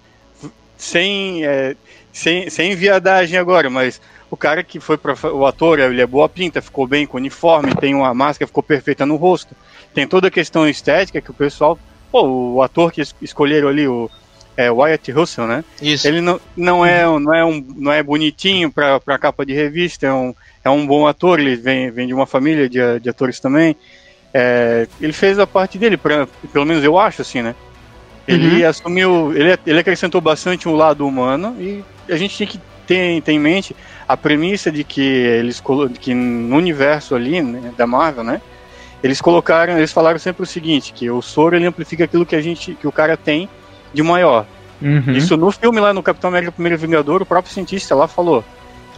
sem, 0.78 1.45
é, 1.45 1.76
sem, 2.12 2.49
sem 2.49 2.76
viadagem 2.76 3.38
agora, 3.38 3.69
mas 3.69 4.02
o 4.30 4.38
cara 4.38 4.63
que 4.63 4.80
foi 4.80 4.97
pra, 4.97 5.15
o 5.32 5.45
ator, 5.45 5.80
ele 5.80 6.02
é 6.02 6.08
boa 6.08 6.28
pinta, 6.28 6.62
ficou 6.62 6.88
bem 6.88 7.06
com 7.06 7.17
o 7.17 7.19
uniforme, 7.19 7.76
tem 7.76 7.93
uma 7.93 8.13
máscara, 8.13 8.47
ficou 8.47 8.63
perfeita 8.63 9.06
no 9.06 9.15
rosto. 9.15 9.56
Tem 9.93 10.08
toda 10.08 10.28
a 10.28 10.32
questão 10.32 10.67
estética 10.67 11.21
que 11.21 11.32
o 11.32 11.36
pessoal, 11.36 11.78
pô, 12.12 12.23
o 12.56 12.62
ator 12.62 12.91
que 12.91 13.02
es- 13.02 13.15
escolheram 13.21 13.67
ali, 13.67 13.88
o 13.88 14.10
é, 14.58 14.69
Wyatt 14.71 15.12
Russell, 15.12 15.47
né? 15.47 15.63
Isso. 15.82 16.08
Ele 16.08 16.21
não, 16.21 16.39
não, 16.56 16.86
é, 16.86 17.04
não, 17.19 17.34
é 17.34 17.45
um, 17.45 17.63
não 17.76 17.91
é 17.91 18.02
bonitinho 18.04 18.71
pra, 18.71 18.99
pra 18.99 19.17
capa 19.17 19.45
de 19.45 19.54
revista, 19.54 20.08
é 20.08 20.13
um, 20.13 20.34
é 20.63 20.69
um 20.69 20.86
bom 20.86 21.08
ator, 21.08 21.39
ele 21.39 21.56
vem, 21.56 21.89
vem 21.91 22.08
de 22.08 22.13
uma 22.13 22.26
família 22.26 22.67
de, 22.69 22.99
de 22.99 23.10
atores 23.10 23.39
também. 23.39 23.76
É, 24.34 24.88
ele 24.99 25.13
fez 25.13 25.38
a 25.38 25.45
parte 25.45 25.78
dele, 25.78 25.95
pra, 25.95 26.28
pelo 26.52 26.65
menos 26.65 26.84
eu 26.84 26.97
acho 26.97 27.21
assim, 27.21 27.41
né? 27.43 27.56
Ele 28.28 28.64
assumiu, 28.64 29.34
ele, 29.36 29.58
ele 29.66 29.80
acrescentou 29.80 30.22
bastante 30.22 30.68
o 30.68 30.76
lado 30.76 31.06
humano 31.06 31.56
e 31.60 31.84
a 32.10 32.16
gente 32.16 32.36
tinha 32.36 32.48
que 32.48 32.60
ter, 32.88 33.22
ter 33.22 33.32
em 33.34 33.40
mente 33.40 33.76
a 34.08 34.16
premissa 34.16 34.72
de 34.72 34.84
que 34.84 35.02
eles 35.02 35.62
que 36.00 36.14
no 36.14 36.56
universo 36.56 37.16
ali 37.16 37.42
né, 37.42 37.74
da 37.78 37.86
Marvel, 37.86 38.24
né? 38.24 38.42
Eles 39.04 39.20
colocaram, 39.20 39.78
eles 39.78 39.92
falaram 39.92 40.18
sempre 40.18 40.44
o 40.44 40.46
seguinte, 40.46 40.94
que 40.94 41.10
o 41.10 41.22
soro 41.22 41.58
ele 41.58 41.66
amplifica 41.66 42.06
aquilo 42.06 42.26
que 42.26 42.36
a 42.36 42.42
gente, 42.42 42.74
que 42.76 42.88
o 42.88 42.92
cara 42.92 43.18
tem 43.18 43.50
de 43.94 44.02
maior. 44.02 44.46
Uhum. 44.82 45.12
Isso 45.12 45.36
no 45.36 45.52
filme 45.52 45.80
lá 45.80 45.94
no 45.94 46.02
Capitão 46.02 46.30
América 46.30 46.54
Primeiro 46.54 46.78
Vingador, 46.78 47.22
o 47.22 47.26
próprio 47.26 47.54
cientista 47.54 47.94
lá 47.94 48.08
falou, 48.08 48.44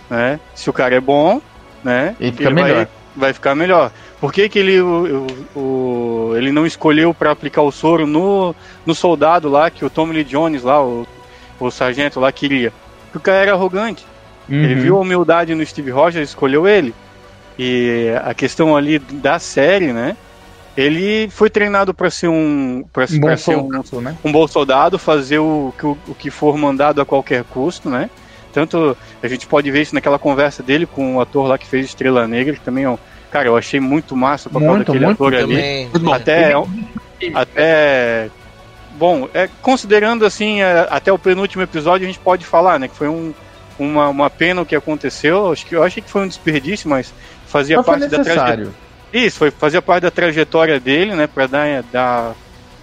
né? 0.10 0.40
Se 0.54 0.70
o 0.70 0.74
cara 0.74 0.96
é 0.96 1.00
bom, 1.00 1.42
né? 1.84 2.16
Ele 2.20 2.32
fica 2.32 2.52
vai-. 2.52 2.88
Vai, 3.16 3.34
ficar 3.34 3.56
melhor. 3.56 3.92
Por 4.26 4.34
que, 4.34 4.50
que 4.50 4.58
ele, 4.58 4.82
o, 4.82 5.28
o, 5.56 6.34
ele 6.36 6.52
não 6.52 6.66
escolheu 6.66 7.14
para 7.14 7.30
aplicar 7.30 7.62
o 7.62 7.72
soro 7.72 8.08
no, 8.08 8.56
no 8.84 8.96
soldado 8.96 9.48
lá, 9.48 9.70
que 9.70 9.86
o 9.86 9.90
Tommy 9.90 10.16
Lee 10.16 10.24
Jones 10.24 10.64
lá, 10.64 10.84
o, 10.84 11.06
o 11.60 11.70
sargento 11.70 12.20
lá 12.20 12.32
queria? 12.32 12.74
Porque 13.04 13.20
o 13.20 13.22
cara 13.22 13.38
era 13.38 13.52
arrogante. 13.52 14.04
Uhum. 14.50 14.64
Ele 14.64 14.74
viu 14.74 14.98
a 14.98 15.02
humildade 15.02 15.54
no 15.54 15.64
Steve 15.64 15.92
Rogers, 15.92 16.30
escolheu 16.30 16.68
ele. 16.68 16.92
E 17.56 18.16
a 18.24 18.34
questão 18.34 18.76
ali 18.76 18.98
da 18.98 19.38
série, 19.38 19.94
né? 19.94 20.18
Ele 20.76 21.30
foi 21.30 21.52
treinado 21.52 21.94
para 21.94 22.10
ser 22.10 22.28
um 22.28 22.84
para 22.92 23.06
um, 23.06 23.20
bom 23.20 23.38
ser 23.38 23.58
um, 23.58 24.02
né? 24.02 24.18
um 24.26 24.32
bom 24.32 24.48
soldado, 24.48 24.98
fazer 24.98 25.38
o, 25.38 25.72
o, 25.84 25.98
o 26.08 26.16
que 26.16 26.32
for 26.32 26.58
mandado 26.58 27.00
a 27.00 27.06
qualquer 27.06 27.44
custo, 27.44 27.92
né? 27.92 28.10
Tanto 28.52 28.98
a 29.22 29.28
gente 29.28 29.46
pode 29.46 29.70
ver 29.70 29.84
isso 29.84 29.94
naquela 29.94 30.18
conversa 30.18 30.64
dele 30.64 30.88
com 30.88 31.18
o 31.18 31.22
ator 31.22 31.46
lá 31.46 31.60
que 31.60 31.68
fez 31.68 31.86
Estrela 31.86 32.28
Negra, 32.28 32.56
que 32.56 32.62
também 32.62 32.86
é 32.86 32.90
um. 32.90 32.98
Cara, 33.36 33.50
eu 33.50 33.58
achei 33.58 33.82
muito 33.82 34.16
massa 34.16 34.48
o 34.48 34.52
papel 34.54 34.70
muito, 34.70 34.86
daquele 34.86 35.06
muito, 35.08 35.22
ator 35.22 35.38
também. 35.38 35.90
ali. 35.94 36.10
Até, 36.14 36.54
até. 37.34 38.30
Bom, 38.98 39.28
é, 39.34 39.50
considerando 39.62 40.26
assim, 40.26 40.62
é, 40.62 40.88
até 40.90 41.12
o 41.12 41.20
penúltimo 41.20 41.62
episódio 41.62 42.06
a 42.06 42.08
gente 42.08 42.20
pode 42.20 42.46
falar, 42.46 42.80
né? 42.80 42.88
Que 42.88 42.96
foi 42.96 43.10
um, 43.10 43.34
uma, 43.78 44.08
uma 44.08 44.30
pena 44.30 44.62
o 44.62 44.66
que 44.66 44.74
aconteceu. 44.74 45.52
Acho 45.52 45.66
que, 45.66 45.76
eu 45.76 45.84
achei 45.84 46.02
que 46.02 46.10
foi 46.10 46.22
um 46.22 46.30
desperdício, 46.30 46.90
mas 46.90 47.14
fazia 47.46 47.76
Não 47.76 47.84
parte 47.84 48.08
da 48.08 48.24
trajetória. 48.24 48.70
Isso, 49.12 49.38
foi, 49.38 49.52
fazia 49.52 49.82
parte 49.82 50.04
da 50.04 50.12
trajetória 50.12 50.80
dele, 50.80 51.14
né? 51.14 51.28
Pra 51.28 51.46
dar, 51.46 51.84
dar, 51.92 52.36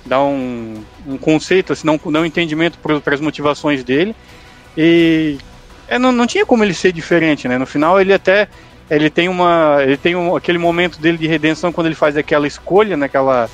dar 0.05 0.23
um, 0.23 0.85
um 1.07 1.17
conceito, 1.17 1.73
assim, 1.73 1.87
não, 1.87 1.99
não 2.05 2.21
um 2.21 2.27
entendimento 2.27 2.79
para 2.79 3.15
as 3.15 3.21
motivações 3.23 3.83
dele. 3.83 4.15
E 4.77 5.39
é, 5.89 5.99
não, 5.99 6.13
não 6.13 6.27
tinha 6.27 6.45
como 6.45 6.63
ele 6.63 6.75
ser 6.75 6.93
diferente, 6.93 7.49
né? 7.49 7.57
No 7.57 7.65
final 7.65 7.99
ele 7.99 8.13
até 8.13 8.49
ele 8.97 9.11
tem 9.11 9.29
uma 9.29 9.79
ele 9.83 9.97
tem 9.97 10.15
um, 10.15 10.37
aquele 10.37 10.59
momento 10.59 11.01
dele 11.01 11.19
de 11.19 11.27
redenção 11.27 11.73
quando 11.73 11.87
ele 11.87 11.95
faz 11.95 12.17
aquela 12.17 12.47
escolha 12.47 12.97
naquela 12.97 13.51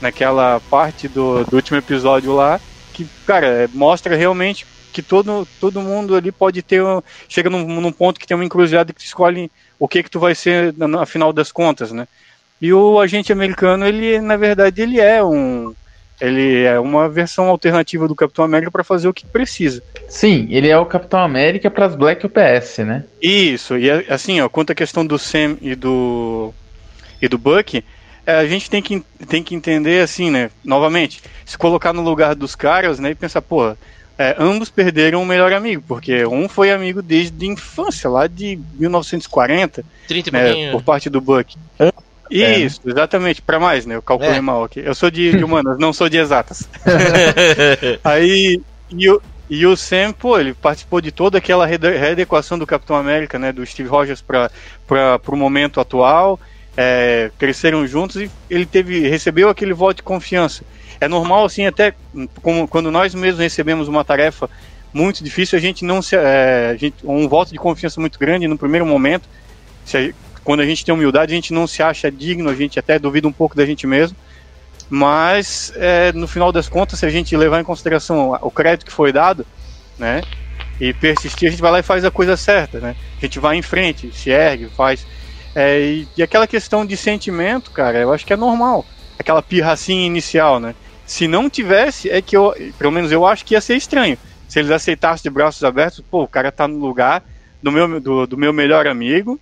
naquela 0.00 0.60
parte 0.60 1.08
do, 1.08 1.44
do 1.44 1.56
último 1.56 1.76
episódio 1.76 2.32
lá 2.32 2.60
que 2.92 3.06
cara 3.24 3.68
mostra 3.72 4.16
realmente 4.16 4.66
que 4.90 5.02
todo, 5.02 5.46
todo 5.58 5.82
mundo 5.82 6.16
ali 6.16 6.32
pode 6.32 6.62
ter 6.62 6.82
chega 7.28 7.50
num, 7.50 7.80
num 7.80 7.92
ponto 7.92 8.18
que 8.18 8.26
tem 8.26 8.34
uma 8.36 8.44
encruzilhada 8.44 8.92
que 8.92 9.02
escolhe 9.02 9.50
o 9.78 9.86
que 9.86 10.02
que 10.02 10.10
tu 10.10 10.18
vai 10.18 10.34
ser 10.34 10.74
no 10.76 11.04
final 11.06 11.32
das 11.32 11.52
contas, 11.52 11.92
né? 11.92 12.06
E 12.60 12.72
o 12.72 12.98
agente 12.98 13.32
americano 13.32 13.86
ele 13.86 14.20
na 14.20 14.36
verdade 14.36 14.82
ele 14.82 14.98
é 15.00 15.22
um 15.22 15.74
ele 16.20 16.64
é 16.64 16.78
uma 16.78 17.08
versão 17.08 17.48
alternativa 17.48 18.08
do 18.08 18.14
Capitão 18.14 18.44
América 18.44 18.70
para 18.70 18.84
fazer 18.84 19.08
o 19.08 19.14
que 19.14 19.26
precisa. 19.26 19.82
Sim, 20.08 20.48
ele 20.50 20.68
é 20.68 20.78
o 20.78 20.86
Capitão 20.86 21.20
América 21.20 21.70
para 21.70 21.86
as 21.86 21.94
Black 21.94 22.26
UPS, 22.26 22.78
né? 22.78 23.04
Isso, 23.22 23.76
e 23.76 23.90
assim, 24.08 24.40
ó, 24.40 24.48
quanto 24.48 24.72
à 24.72 24.74
questão 24.74 25.06
do 25.06 25.18
Sam 25.18 25.56
e 25.60 25.74
do 25.74 26.52
e 27.20 27.28
do 27.28 27.38
Buck, 27.38 27.84
é, 28.26 28.34
a 28.34 28.46
gente 28.46 28.70
tem 28.70 28.82
que, 28.82 29.02
tem 29.26 29.42
que 29.42 29.54
entender 29.54 30.02
assim, 30.02 30.30
né? 30.30 30.50
Novamente, 30.64 31.22
se 31.44 31.56
colocar 31.56 31.92
no 31.92 32.02
lugar 32.02 32.34
dos 32.34 32.54
caras, 32.54 32.98
né, 32.98 33.10
e 33.10 33.14
pensar, 33.14 33.42
pô, 33.42 33.74
é, 34.18 34.36
ambos 34.38 34.68
perderam 34.68 35.22
o 35.22 35.26
melhor 35.26 35.52
amigo, 35.52 35.82
porque 35.86 36.26
um 36.26 36.48
foi 36.48 36.70
amigo 36.70 37.00
desde 37.00 37.46
a 37.46 37.48
infância, 37.48 38.10
lá 38.10 38.26
de 38.26 38.58
1940, 38.74 39.84
30 40.06 40.30
né, 40.30 40.70
por 40.72 40.82
parte 40.82 41.08
do 41.08 41.20
Buck. 41.20 41.56
É. 42.30 42.58
Isso, 42.58 42.80
é. 42.86 42.90
exatamente, 42.90 43.42
para 43.42 43.58
mais, 43.58 43.86
né? 43.86 43.96
Eu 43.96 44.02
calculei 44.02 44.36
é. 44.36 44.40
mal 44.40 44.64
aqui. 44.64 44.80
Eu 44.80 44.94
sou 44.94 45.10
de, 45.10 45.36
de 45.36 45.44
humanas, 45.44 45.78
não 45.78 45.92
sou 45.92 46.08
de 46.08 46.18
exatas. 46.18 46.68
Aí, 48.04 48.60
e 48.90 49.08
o, 49.08 49.20
e 49.50 49.66
o 49.66 49.76
Sam, 49.76 50.12
pô, 50.12 50.38
ele 50.38 50.52
participou 50.54 51.00
de 51.00 51.10
toda 51.10 51.38
aquela 51.38 51.66
readequação 51.66 52.58
do 52.58 52.66
Capitão 52.66 52.96
América, 52.96 53.38
né? 53.38 53.52
Do 53.52 53.64
Steve 53.64 53.88
Rogers 53.88 54.22
para 54.22 54.50
o 55.26 55.36
momento 55.36 55.80
atual. 55.80 56.38
É, 56.76 57.32
cresceram 57.36 57.84
juntos 57.88 58.22
e 58.22 58.30
ele 58.48 58.64
teve 58.64 59.08
recebeu 59.08 59.48
aquele 59.48 59.72
voto 59.72 59.96
de 59.96 60.02
confiança. 60.04 60.62
É 61.00 61.08
normal, 61.08 61.44
assim, 61.44 61.66
até 61.66 61.92
como, 62.40 62.68
quando 62.68 62.90
nós 62.90 63.14
mesmos 63.14 63.40
recebemos 63.40 63.88
uma 63.88 64.04
tarefa 64.04 64.48
muito 64.92 65.22
difícil, 65.22 65.58
a 65.58 65.60
gente 65.60 65.84
não 65.84 66.00
se. 66.02 66.16
É, 66.16 66.70
a 66.70 66.76
gente, 66.76 66.96
um 67.04 67.28
voto 67.28 67.52
de 67.52 67.58
confiança 67.58 68.00
muito 68.00 68.18
grande 68.18 68.46
no 68.46 68.58
primeiro 68.58 68.86
momento. 68.86 69.28
Se, 69.84 70.14
quando 70.48 70.60
a 70.60 70.64
gente 70.64 70.82
tem 70.82 70.94
humildade, 70.94 71.30
a 71.30 71.34
gente 71.34 71.52
não 71.52 71.66
se 71.66 71.82
acha 71.82 72.10
digno, 72.10 72.48
a 72.48 72.54
gente 72.54 72.78
até 72.78 72.98
duvida 72.98 73.28
um 73.28 73.32
pouco 73.32 73.54
da 73.54 73.66
gente 73.66 73.86
mesmo. 73.86 74.16
Mas, 74.88 75.74
é, 75.76 76.10
no 76.14 76.26
final 76.26 76.50
das 76.50 76.70
contas, 76.70 77.00
se 77.00 77.04
a 77.04 77.10
gente 77.10 77.36
levar 77.36 77.60
em 77.60 77.64
consideração 77.64 78.30
o 78.40 78.50
crédito 78.50 78.86
que 78.86 78.90
foi 78.90 79.12
dado, 79.12 79.46
né, 79.98 80.22
e 80.80 80.94
persistir, 80.94 81.48
a 81.48 81.50
gente 81.50 81.60
vai 81.60 81.70
lá 81.70 81.80
e 81.80 81.82
faz 81.82 82.02
a 82.02 82.10
coisa 82.10 82.34
certa, 82.34 82.80
né? 82.80 82.96
A 83.18 83.20
gente 83.20 83.38
vai 83.38 83.58
em 83.58 83.62
frente, 83.62 84.10
se 84.10 84.30
ergue, 84.30 84.70
faz. 84.74 85.06
É, 85.54 85.80
e, 85.80 86.08
e, 86.16 86.22
aquela 86.22 86.46
questão 86.46 86.86
de 86.86 86.96
sentimento, 86.96 87.70
cara, 87.70 87.98
eu 87.98 88.10
acho 88.10 88.24
que 88.24 88.32
é 88.32 88.36
normal. 88.36 88.86
Aquela 89.18 89.42
pirracinha 89.42 90.06
inicial, 90.06 90.58
né? 90.58 90.74
Se 91.04 91.28
não 91.28 91.50
tivesse, 91.50 92.08
é 92.08 92.22
que 92.22 92.34
eu, 92.34 92.54
pelo 92.78 92.90
menos 92.90 93.12
eu 93.12 93.26
acho 93.26 93.44
que 93.44 93.52
ia 93.52 93.60
ser 93.60 93.76
estranho. 93.76 94.16
Se 94.48 94.58
eles 94.58 94.70
aceitassem 94.70 95.24
de 95.24 95.28
braços 95.28 95.62
abertos, 95.62 96.02
pô, 96.10 96.22
o 96.22 96.28
cara 96.28 96.50
tá 96.50 96.66
no 96.66 96.78
lugar 96.78 97.22
do 97.62 97.70
meu, 97.70 98.00
do, 98.00 98.26
do 98.26 98.38
meu 98.38 98.50
melhor 98.54 98.86
amigo, 98.86 99.38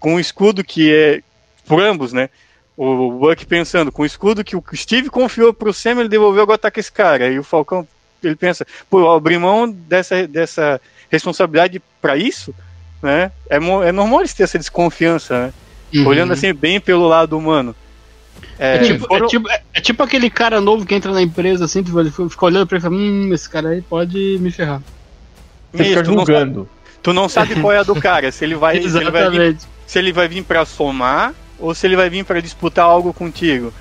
com 0.00 0.14
um 0.14 0.20
escudo 0.20 0.64
que 0.64 0.92
é 0.92 1.22
por 1.66 1.80
ambos, 1.80 2.12
né? 2.12 2.28
O 2.76 3.12
Buck 3.12 3.44
pensando, 3.44 3.92
com 3.92 4.02
o 4.02 4.06
escudo 4.06 4.42
que 4.42 4.56
o 4.56 4.64
Steve 4.72 5.10
confiou 5.10 5.52
pro 5.52 5.72
Sam, 5.72 6.00
ele 6.00 6.08
devolveu, 6.08 6.42
agora 6.42 6.58
tá 6.58 6.70
com 6.70 6.80
esse 6.80 6.90
cara. 6.90 7.28
E 7.28 7.38
o 7.38 7.44
Falcão, 7.44 7.86
ele 8.24 8.34
pensa, 8.34 8.66
pô, 8.88 9.00
eu 9.00 9.10
abri 9.12 9.36
mão 9.36 9.70
dessa, 9.70 10.26
dessa 10.26 10.80
responsabilidade 11.10 11.80
para 12.00 12.16
isso, 12.16 12.54
né? 13.02 13.30
É, 13.50 13.56
é 13.56 13.92
normal 13.92 14.20
eles 14.20 14.32
ter 14.32 14.44
essa 14.44 14.58
desconfiança, 14.58 15.46
né? 15.46 15.52
Uhum. 15.94 16.06
Olhando 16.06 16.32
assim, 16.32 16.54
bem 16.54 16.80
pelo 16.80 17.06
lado 17.06 17.36
humano. 17.36 17.76
É, 18.58 18.76
é, 18.76 18.78
tipo, 18.78 19.06
foram... 19.06 19.26
é, 19.26 19.28
tipo, 19.28 19.50
é, 19.50 19.62
é, 19.74 19.80
tipo, 19.80 20.02
aquele 20.02 20.30
cara 20.30 20.60
novo 20.60 20.86
que 20.86 20.94
entra 20.94 21.12
na 21.12 21.20
empresa 21.20 21.66
assim, 21.66 21.80
ele 21.80 22.10
fica 22.10 22.44
olhando 22.44 22.66
pra 22.66 22.76
ele 22.76 22.86
e 22.86 22.88
fala, 22.88 22.96
hum, 22.96 23.34
esse 23.34 23.48
cara 23.48 23.68
aí 23.70 23.82
pode 23.82 24.38
me 24.40 24.50
ferrar. 24.50 24.82
Você 25.72 25.84
fica 25.84 26.04
julgando. 26.04 26.68
Tu 27.02 27.12
não 27.12 27.28
sabe 27.28 27.60
qual 27.60 27.72
é 27.72 27.78
a 27.78 27.82
do 27.82 27.94
cara, 27.94 28.30
se 28.30 28.44
ele 28.44 28.54
vai, 28.54 28.80
se 28.80 28.96
ele 28.96 29.10
vai 29.10 29.30
vir, 29.30 29.56
se 29.90 29.98
ele 29.98 30.12
vai 30.12 30.28
vir 30.28 30.44
para 30.44 30.64
somar 30.64 31.34
ou 31.58 31.74
se 31.74 31.84
ele 31.84 31.96
vai 31.96 32.08
vir 32.08 32.24
para 32.24 32.40
disputar 32.40 32.84
algo 32.84 33.12
contigo. 33.12 33.72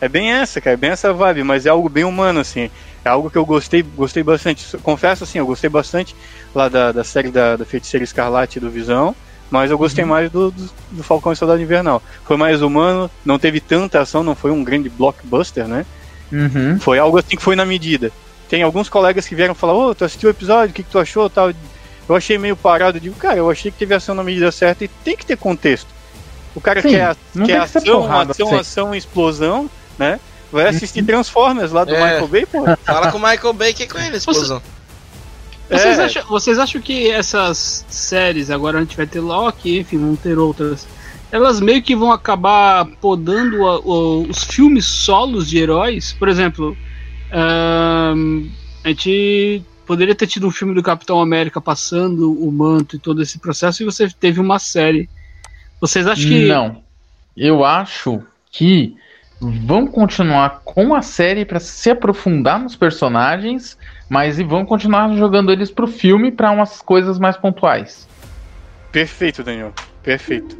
É 0.00 0.08
bem 0.08 0.32
essa, 0.32 0.62
cara, 0.62 0.72
é 0.72 0.76
bem 0.78 0.88
essa 0.88 1.12
vibe, 1.12 1.42
mas 1.42 1.66
é 1.66 1.68
algo 1.68 1.90
bem 1.90 2.04
humano, 2.04 2.40
assim. 2.40 2.70
É 3.04 3.10
algo 3.10 3.28
que 3.28 3.36
eu 3.36 3.44
gostei, 3.44 3.82
gostei 3.82 4.22
bastante. 4.22 4.78
Confesso, 4.78 5.24
assim, 5.24 5.38
eu 5.38 5.44
gostei 5.44 5.68
bastante 5.68 6.16
lá 6.54 6.70
da, 6.70 6.90
da 6.90 7.04
série 7.04 7.30
da, 7.30 7.54
da 7.54 7.66
Feiticeira 7.66 8.02
Escarlate 8.02 8.58
do 8.58 8.70
Visão, 8.70 9.14
mas 9.50 9.70
eu 9.70 9.76
gostei 9.76 10.04
uhum. 10.04 10.10
mais 10.10 10.30
do, 10.30 10.50
do, 10.50 10.70
do, 10.90 11.02
Falcão 11.02 11.32
e 11.32 11.36
Soldado 11.36 11.60
Invernal. 11.60 12.02
Foi 12.24 12.38
mais 12.38 12.62
humano, 12.62 13.10
não 13.22 13.38
teve 13.38 13.60
tanta 13.60 14.00
ação, 14.00 14.22
não 14.22 14.34
foi 14.34 14.50
um 14.50 14.64
grande 14.64 14.88
blockbuster, 14.88 15.68
né? 15.68 15.84
Uhum. 16.32 16.80
Foi 16.80 16.98
algo 16.98 17.18
assim 17.18 17.36
que 17.36 17.42
foi 17.42 17.54
na 17.54 17.66
medida. 17.66 18.10
Tem 18.48 18.62
alguns 18.62 18.88
colegas 18.88 19.28
que 19.28 19.34
vieram 19.34 19.54
falar, 19.54 19.74
ô, 19.74 19.90
oh, 19.90 19.94
tu 19.94 20.06
assistiu 20.06 20.30
o 20.30 20.32
episódio, 20.32 20.70
o 20.70 20.74
que, 20.74 20.82
que 20.82 20.90
tu 20.90 20.98
achou, 20.98 21.28
tal 21.28 21.52
eu 22.08 22.16
achei 22.16 22.38
meio 22.38 22.56
parado, 22.56 22.98
digo, 22.98 23.14
cara, 23.16 23.36
eu 23.36 23.50
achei 23.50 23.70
que 23.70 23.78
teve 23.78 23.94
ação 23.94 24.14
na 24.14 24.24
medida 24.24 24.50
certa 24.50 24.84
e 24.84 24.88
tem 24.88 25.16
que 25.16 25.26
ter 25.26 25.36
contexto. 25.36 25.88
O 26.54 26.60
cara 26.60 26.80
Sim, 26.80 26.90
quer, 26.90 27.16
quer 27.44 27.60
ação, 27.60 27.82
porrada, 27.82 28.32
ação, 28.32 28.46
ação, 28.46 28.58
ação, 28.58 28.94
explosão, 28.94 29.70
né? 29.98 30.18
Vai 30.50 30.68
assistir 30.68 31.02
Transformers 31.04 31.72
lá 31.72 31.84
do 31.84 31.94
é. 31.94 32.02
Michael 32.02 32.28
Bay, 32.28 32.46
pô. 32.46 32.64
Fala 32.84 33.12
com 33.12 33.18
o 33.18 33.20
Michael 33.20 33.52
Bay 33.52 33.74
que 33.74 33.82
é 33.82 33.86
com 33.86 33.98
ele, 33.98 34.16
explosão. 34.16 34.62
Vocês, 35.68 35.98
é. 35.98 36.04
acham, 36.04 36.22
vocês 36.26 36.58
acham 36.58 36.80
que 36.80 37.10
essas 37.10 37.84
séries, 37.88 38.50
agora 38.50 38.78
a 38.78 38.80
gente 38.80 38.96
vai 38.96 39.06
ter 39.06 39.20
Loki, 39.20 39.78
enfim, 39.78 39.98
vão 39.98 40.16
ter 40.16 40.38
outras, 40.38 40.86
elas 41.30 41.60
meio 41.60 41.82
que 41.82 41.94
vão 41.94 42.10
acabar 42.10 42.86
podando 43.02 43.66
a, 43.66 43.78
os 43.78 44.44
filmes 44.44 44.86
solos 44.86 45.46
de 45.46 45.58
heróis? 45.58 46.12
Por 46.18 46.28
exemplo, 46.28 46.74
um, 48.16 48.50
a 48.82 48.88
gente 48.88 49.62
poderia 49.88 50.14
ter 50.14 50.26
tido 50.26 50.46
um 50.46 50.50
filme 50.50 50.74
do 50.74 50.82
Capitão 50.82 51.18
América 51.18 51.62
passando 51.62 52.30
o 52.30 52.52
manto 52.52 52.94
e 52.94 52.98
todo 52.98 53.22
esse 53.22 53.38
processo 53.38 53.82
e 53.82 53.86
você 53.86 54.06
teve 54.10 54.38
uma 54.38 54.58
série. 54.58 55.08
Vocês 55.80 56.06
acham 56.06 56.28
que. 56.28 56.46
Não. 56.46 56.82
Eu 57.34 57.64
acho 57.64 58.22
que 58.50 58.94
vão 59.40 59.86
continuar 59.86 60.60
com 60.62 60.94
a 60.94 61.00
série 61.00 61.46
para 61.46 61.58
se 61.58 61.88
aprofundar 61.88 62.60
nos 62.60 62.76
personagens, 62.76 63.78
mas 64.10 64.38
e 64.38 64.44
vão 64.44 64.66
continuar 64.66 65.10
jogando 65.16 65.50
eles 65.50 65.70
pro 65.70 65.86
filme 65.86 66.30
para 66.30 66.50
umas 66.50 66.82
coisas 66.82 67.18
mais 67.18 67.38
pontuais. 67.38 68.06
Perfeito, 68.92 69.42
Daniel. 69.42 69.72
Perfeito. 70.02 70.54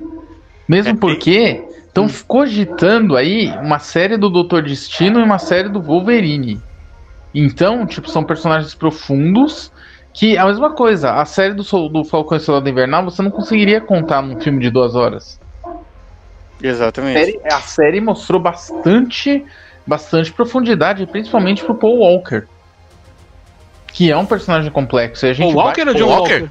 Mesmo 0.67 0.93
é, 0.93 0.97
porque 0.97 1.65
estão 1.87 2.07
hum. 2.07 2.25
cogitando 2.27 3.17
aí 3.17 3.49
uma 3.59 3.79
série 3.79 4.17
do 4.17 4.31
Doutor 4.31 4.63
Destino 4.63 5.21
e 5.21 5.23
uma 5.23 5.39
série 5.39 5.69
do 5.69 5.83
Wolverine. 5.83 6.63
Então, 7.35 7.87
tipo, 7.87 8.09
são 8.11 8.25
personagens 8.25 8.75
profundos 8.75 9.71
que 10.13 10.37
a 10.37 10.47
mesma 10.47 10.71
coisa, 10.75 11.13
a 11.13 11.25
série 11.25 11.55
do, 11.55 11.63
do 11.89 12.05
Falcão 12.05 12.37
e 12.37 12.41
Soldado 12.41 12.69
Invernal 12.69 13.05
você 13.05 13.23
não 13.23 13.31
conseguiria 13.31 13.81
contar 13.81 14.23
num 14.23 14.41
filme 14.41 14.61
de 14.61 14.71
duas 14.71 14.95
horas. 14.95 15.39
Exatamente. 16.61 17.17
A 17.17 17.25
série, 17.25 17.41
a 17.53 17.61
série 17.61 18.01
mostrou 18.01 18.41
bastante, 18.41 19.45
bastante 19.87 20.33
profundidade, 20.33 21.07
principalmente 21.07 21.65
pro 21.65 21.75
Paul 21.75 21.99
Walker. 21.99 22.45
Que 23.93 24.11
é 24.11 24.17
um 24.17 24.27
personagem 24.27 24.71
complexo. 24.71 25.27
E 25.27 25.31
a 25.31 25.33
gente 25.33 25.53
Paul 25.53 25.67
Walker 25.67 25.89
ou 25.89 25.95
John 25.95 26.09
Walker? 26.09 26.41
Walker? 26.41 26.51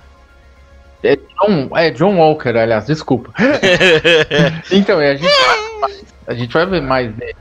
É 1.04 1.16
John, 1.16 1.78
é 1.78 1.92
John 1.92 2.18
Walker, 2.18 2.58
aliás, 2.58 2.86
desculpa. 2.86 3.32
então, 4.72 5.02
e 5.02 5.10
a 5.10 5.16
gente 5.16 5.34
A 6.26 6.34
gente 6.34 6.54
vai 6.54 6.66
ver 6.66 6.82
mais 6.82 7.14
dele. 7.14 7.36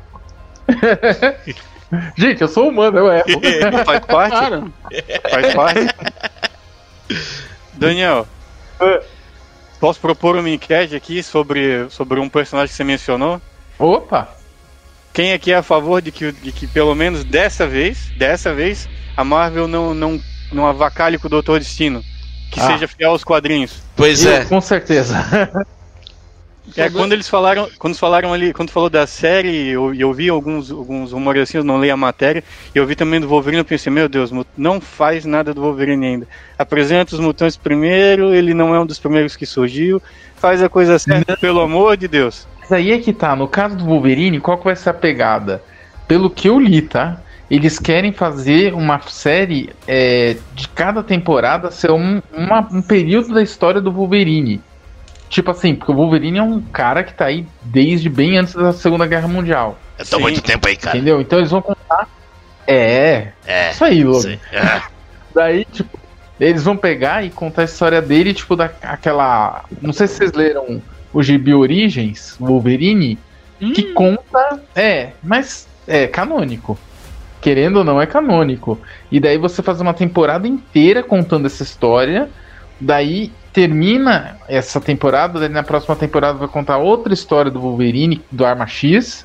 gente, 2.16 2.42
eu 2.42 2.48
sou 2.48 2.68
humano, 2.68 2.98
eu 2.98 3.12
erro. 3.12 3.24
Faz 3.84 4.00
parte. 4.04 4.72
Faz 5.30 5.54
parte. 5.54 5.94
Daniel, 7.74 8.26
posso 9.78 10.00
propor 10.00 10.36
uma 10.36 10.48
enquete 10.50 10.96
aqui 10.96 11.22
sobre, 11.22 11.88
sobre 11.90 12.18
um 12.20 12.28
personagem 12.28 12.68
que 12.70 12.76
você 12.76 12.84
mencionou? 12.84 13.40
Opa! 13.78 14.28
Quem 15.12 15.32
aqui 15.32 15.52
é 15.52 15.56
a 15.56 15.62
favor 15.62 16.02
de 16.02 16.10
que, 16.12 16.32
de 16.32 16.52
que 16.52 16.66
pelo 16.66 16.94
menos 16.94 17.24
dessa 17.24 17.66
vez, 17.66 18.10
dessa 18.18 18.52
vez, 18.52 18.88
a 19.16 19.24
Marvel 19.24 19.66
não, 19.66 19.94
não, 19.94 20.20
não 20.52 20.66
avacalhe 20.66 21.18
com 21.18 21.26
o 21.26 21.30
Doutor 21.30 21.58
Destino? 21.58 22.02
Que 22.50 22.60
Ah. 22.60 22.66
seja 22.66 22.86
fiel 22.88 23.10
aos 23.10 23.24
quadrinhos. 23.24 23.82
Pois 23.96 24.24
Eu, 24.24 24.32
é. 24.32 24.44
Com 24.44 24.60
certeza. 24.60 25.14
É, 26.76 26.88
quando 26.90 27.12
eles 27.12 27.28
falaram, 27.28 27.68
quando 27.78 27.96
falaram 27.96 28.32
ali, 28.32 28.52
quando 28.52 28.70
falou 28.70 28.88
da 28.90 29.06
série, 29.06 29.68
eu, 29.68 29.94
eu 29.94 30.12
vi 30.12 30.28
alguns, 30.28 30.70
alguns 30.70 31.12
rumores 31.12 31.42
assim, 31.42 31.58
eu 31.58 31.64
não 31.64 31.80
li 31.80 31.90
a 31.90 31.96
matéria, 31.96 32.42
e 32.74 32.78
eu 32.78 32.86
vi 32.86 32.94
também 32.96 33.20
do 33.20 33.28
Wolverine, 33.28 33.58
eu 33.60 33.64
pensei, 33.64 33.92
meu 33.92 34.08
Deus, 34.08 34.30
não 34.56 34.80
faz 34.80 35.24
nada 35.24 35.54
do 35.54 35.60
Wolverine 35.60 36.06
ainda. 36.06 36.28
Apresenta 36.58 37.14
os 37.14 37.20
mutantes 37.20 37.56
primeiro, 37.56 38.34
ele 38.34 38.54
não 38.54 38.74
é 38.74 38.80
um 38.80 38.86
dos 38.86 38.98
primeiros 38.98 39.36
que 39.36 39.46
surgiu, 39.46 40.02
faz 40.36 40.62
a 40.62 40.68
coisa 40.68 40.98
certa, 40.98 41.36
pelo 41.36 41.60
amor 41.60 41.96
de 41.96 42.08
Deus. 42.08 42.46
Mas 42.60 42.72
aí 42.72 42.90
é 42.90 42.98
que 42.98 43.12
tá, 43.12 43.36
no 43.36 43.46
caso 43.46 43.76
do 43.76 43.84
Wolverine, 43.84 44.40
qual 44.40 44.58
que 44.58 44.64
vai 44.64 44.74
ser 44.76 44.90
a 44.90 44.94
pegada? 44.94 45.62
Pelo 46.08 46.28
que 46.30 46.48
eu 46.48 46.58
li, 46.58 46.82
tá? 46.82 47.20
Eles 47.48 47.78
querem 47.78 48.12
fazer 48.12 48.74
uma 48.74 49.00
série 49.02 49.70
é, 49.86 50.36
de 50.52 50.68
cada 50.68 51.00
temporada 51.02 51.70
ser 51.70 51.92
um, 51.92 52.20
uma- 52.32 52.68
um 52.72 52.82
período 52.82 53.32
da 53.32 53.40
história 53.42 53.80
do 53.80 53.92
Wolverine. 53.92 54.60
Tipo 55.28 55.50
assim, 55.50 55.74
porque 55.74 55.90
o 55.92 55.94
Wolverine 55.94 56.38
é 56.38 56.42
um 56.42 56.60
cara 56.60 57.02
que 57.02 57.12
tá 57.12 57.26
aí 57.26 57.46
desde 57.62 58.08
bem 58.08 58.38
antes 58.38 58.54
da 58.54 58.72
Segunda 58.72 59.06
Guerra 59.06 59.26
Mundial. 59.28 59.78
Eu 59.98 60.04
tô 60.06 60.16
Sim. 60.16 60.22
muito 60.22 60.42
tempo 60.42 60.68
aí, 60.68 60.76
cara. 60.76 60.96
Entendeu? 60.96 61.20
Então 61.20 61.38
eles 61.38 61.50
vão 61.50 61.60
contar. 61.62 62.08
É, 62.66 63.28
É. 63.46 63.70
isso 63.70 63.84
aí. 63.84 64.04
Sei. 64.20 64.40
É. 64.52 64.82
Daí, 65.34 65.64
tipo, 65.66 65.98
eles 66.40 66.64
vão 66.64 66.76
pegar 66.76 67.24
e 67.24 67.30
contar 67.30 67.62
a 67.62 67.64
história 67.66 68.00
dele, 68.00 68.32
tipo, 68.32 68.56
daquela. 68.56 69.64
Não 69.82 69.92
sei 69.92 70.06
se 70.06 70.14
vocês 70.16 70.32
leram 70.32 70.80
o 71.12 71.22
Gibi 71.22 71.54
Origens, 71.54 72.36
Wolverine, 72.40 73.18
que 73.58 73.92
conta. 73.92 74.60
É, 74.74 75.10
mas 75.22 75.66
é 75.86 76.06
canônico. 76.06 76.78
Querendo 77.40 77.78
ou 77.78 77.84
não, 77.84 78.00
é 78.00 78.06
canônico. 78.06 78.78
E 79.12 79.20
daí 79.20 79.38
você 79.38 79.62
faz 79.62 79.80
uma 79.80 79.94
temporada 79.94 80.48
inteira 80.48 81.02
contando 81.02 81.46
essa 81.46 81.62
história. 81.62 82.28
Daí 82.80 83.30
termina 83.56 84.36
essa 84.46 84.78
temporada, 84.78 85.40
daí 85.40 85.48
na 85.48 85.62
próxima 85.62 85.96
temporada 85.96 86.36
vai 86.36 86.46
contar 86.46 86.76
outra 86.76 87.14
história 87.14 87.50
do 87.50 87.58
Wolverine, 87.58 88.22
do 88.30 88.44
Arma 88.44 88.66
X. 88.66 89.24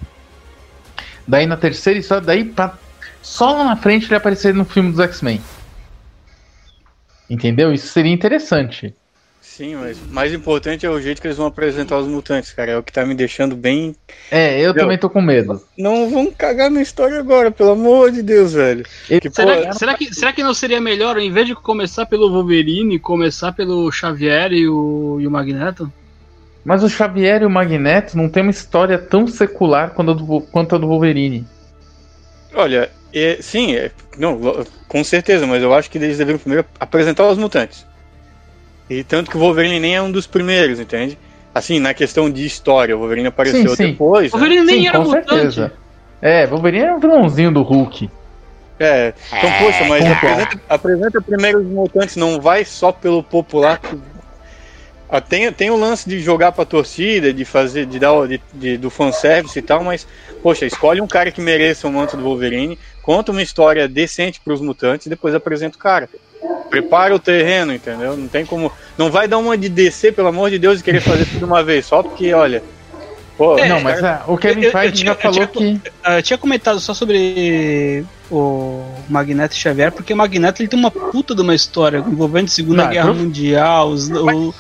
Daí 1.28 1.46
na 1.46 1.58
terceira 1.58 2.00
história, 2.00 2.26
daí 2.26 2.46
pra, 2.46 2.74
só 3.22 3.52
lá 3.52 3.66
na 3.66 3.76
frente 3.76 4.06
ele 4.06 4.16
aparecer 4.16 4.54
no 4.54 4.64
filme 4.64 4.90
dos 4.90 5.02
X-Men. 5.02 5.42
Entendeu? 7.30 7.74
Isso 7.74 7.88
seria 7.88 8.14
interessante. 8.14 8.96
Sim, 9.58 9.76
mas 9.76 9.98
o 9.98 10.14
mais 10.14 10.34
importante 10.34 10.86
é 10.86 10.90
o 10.90 11.02
jeito 11.02 11.22
que 11.22 11.28
eles 11.28 11.36
vão 11.36 11.46
apresentar 11.46 11.98
os 11.98 12.08
mutantes, 12.08 12.54
cara. 12.54 12.72
É 12.72 12.78
o 12.78 12.82
que 12.82 12.92
tá 12.92 13.06
me 13.06 13.14
deixando 13.14 13.54
bem. 13.54 13.94
É, 14.32 14.58
eu 14.62 14.74
também 14.74 14.98
tô 14.98 15.10
com 15.10 15.22
medo. 15.22 15.62
Não 15.78 16.10
vão 16.10 16.32
cagar 16.32 16.72
na 16.72 16.82
história 16.82 17.20
agora, 17.20 17.52
pelo 17.52 17.72
amor 17.72 18.12
de 18.12 18.24
Deus, 18.24 18.54
velho. 18.54 18.86
Que, 19.08 19.30
pô, 19.30 19.36
será, 19.36 19.74
será 19.74 19.98
que, 19.98 20.16
será 20.16 20.32
que 20.32 20.42
não 20.42 20.54
seria 20.54 20.80
melhor, 20.80 21.18
em 21.18 21.30
vez 21.30 21.48
de 21.48 21.54
começar 21.54 22.06
pelo 22.06 22.32
Wolverine, 22.32 22.98
começar 22.98 23.52
pelo 23.52 23.92
Xavier 23.92 24.54
e 24.54 24.70
o, 24.70 25.18
e 25.20 25.28
o 25.28 25.32
Magneto? 25.32 25.92
Mas 26.64 26.82
o 26.82 26.90
Xavier 26.90 27.42
e 27.42 27.46
o 27.46 27.50
Magneto 27.50 28.16
não 28.16 28.30
tem 28.30 28.44
uma 28.44 28.52
história 28.52 28.98
tão 28.98 29.28
secular 29.28 29.92
quanto 29.92 30.12
a 30.12 30.14
do, 30.14 30.42
quanto 30.42 30.76
a 30.76 30.78
do 30.78 30.88
Wolverine. 30.88 31.46
Olha, 32.54 32.90
é, 33.14 33.38
sim, 33.42 33.76
é, 33.76 33.92
não, 34.18 34.66
com 34.88 35.04
certeza, 35.04 35.46
mas 35.46 35.62
eu 35.62 35.74
acho 35.74 35.92
que 35.92 35.98
eles 35.98 36.18
deveriam 36.18 36.40
primeiro 36.40 36.66
apresentar 36.80 37.28
os 37.28 37.38
mutantes. 37.38 37.91
E 38.92 39.06
tanto 39.06 39.32
que 39.32 39.38
o 39.38 39.40
Wolverine 39.40 39.80
nem 39.80 39.96
é 39.96 40.02
um 40.02 40.12
dos 40.12 40.28
primeiros, 40.28 40.78
entende? 40.78 41.18
Assim, 41.56 41.80
na 41.80 41.94
questão 41.94 42.30
de 42.30 42.46
história, 42.46 42.94
o 42.94 43.00
Wolverine 43.00 43.28
apareceu 43.28 43.70
Sim, 43.70 43.76
sim. 43.76 43.92
depois. 43.92 44.34
O 44.34 44.36
né? 44.36 44.42
Wolverine 44.42 44.66
nem 44.66 44.82
Sim, 44.82 44.88
era 44.90 44.98
com 44.98 45.06
mutante. 45.06 45.30
certeza. 45.30 45.74
É, 46.22 46.46
Wolverine 46.46 46.84
é 46.84 46.94
um 46.94 47.00
vilãozinho 47.00 47.54
do 47.54 47.62
Hulk. 47.62 48.10
É, 48.78 49.14
então, 49.32 49.50
poxa, 49.60 49.86
mas 49.86 50.04
É. 50.04 50.12
apresenta, 50.12 50.60
apresenta 50.68 51.22
primeiro 51.22 51.60
os 51.60 51.68
mutantes, 51.68 52.18
não 52.18 52.42
vai 52.42 52.66
só 52.66 52.92
pelo 52.92 53.24
popular. 53.24 53.80
Ah, 55.14 55.20
Tem, 55.20 55.52
tem 55.52 55.70
o 55.70 55.76
lance 55.76 56.08
de 56.08 56.22
jogar 56.22 56.54
pra 56.54 56.64
torcida, 56.64 57.34
de 57.34 57.44
fazer, 57.44 57.86
de 57.86 58.00
dar 58.00 58.14
o- 58.14 58.26
de, 58.26 58.40
de- 58.54 58.78
do 58.78 58.90
fanservice 58.90 59.60
e 59.60 59.62
tal, 59.62 59.84
mas, 59.84 60.08
poxa, 60.42 60.66
escolhe 60.66 61.02
um 61.02 61.08
cara 61.08 61.30
que 61.32 61.42
mereça 61.42 61.86
o 61.86 61.92
manto 61.92 62.16
do 62.16 62.24
Wolverine, 62.24 62.80
conta 63.02 63.32
uma 63.34 63.42
história 63.42 63.90
decente 63.90 64.40
pros 64.40 64.62
mutantes 64.62 65.08
e 65.08 65.10
depois 65.10 65.36
apresenta 65.36 65.76
o 65.76 65.80
cara. 65.80 66.10
Prepara 66.70 67.14
o 67.14 67.20
terreno, 67.20 67.74
entendeu? 67.74 68.16
Não 68.16 68.30
tem 68.30 68.46
como. 68.46 68.72
Não 68.98 69.12
vai 69.12 69.28
dar 69.28 69.38
uma 69.38 69.58
de 69.58 69.68
descer, 69.68 70.14
pelo 70.14 70.30
amor 70.30 70.50
de 70.50 70.58
Deus, 70.58 70.80
e 70.80 70.84
querer 70.84 71.02
fazer 71.02 71.26
tudo 71.26 71.40
de 71.40 71.44
uma 71.44 71.62
vez, 71.62 71.86
só 71.86 72.02
porque, 72.02 72.34
olha. 72.34 72.64
Pô, 73.38 73.58
É, 73.58 73.68
não, 73.68 73.82
mas 73.82 74.02
ah, 74.04 74.24
o 74.28 74.38
Kevin 74.38 74.62
eu- 74.62 74.66
eu 74.68 74.72
Feige 74.72 75.04
já 75.06 75.12
eu 75.12 75.16
falou 75.16 75.48
tinha- 75.48 75.48
que. 75.48 75.92
Ah, 76.02 76.20
eu 76.20 76.24
tinha 76.24 76.38
comentado 76.38 76.80
só 76.80 76.94
sobre 76.94 78.06
o 78.32 78.84
Magneto 79.10 79.54
Xavier, 79.56 79.92
porque 79.92 80.14
o 80.14 80.18
Magneto 80.18 80.62
ele 80.62 80.70
tem 80.70 80.80
uma 80.80 80.90
puta 80.92 81.36
de 81.36 81.42
uma 81.42 81.54
história 81.54 81.98
envolvendo 82.00 82.48
Segunda 82.50 82.84
Não, 82.86 82.90
Guerra 82.92 83.08
eu- 83.10 83.14
Mundial, 83.16 83.90
os- 83.90 84.10
o, 84.10 84.54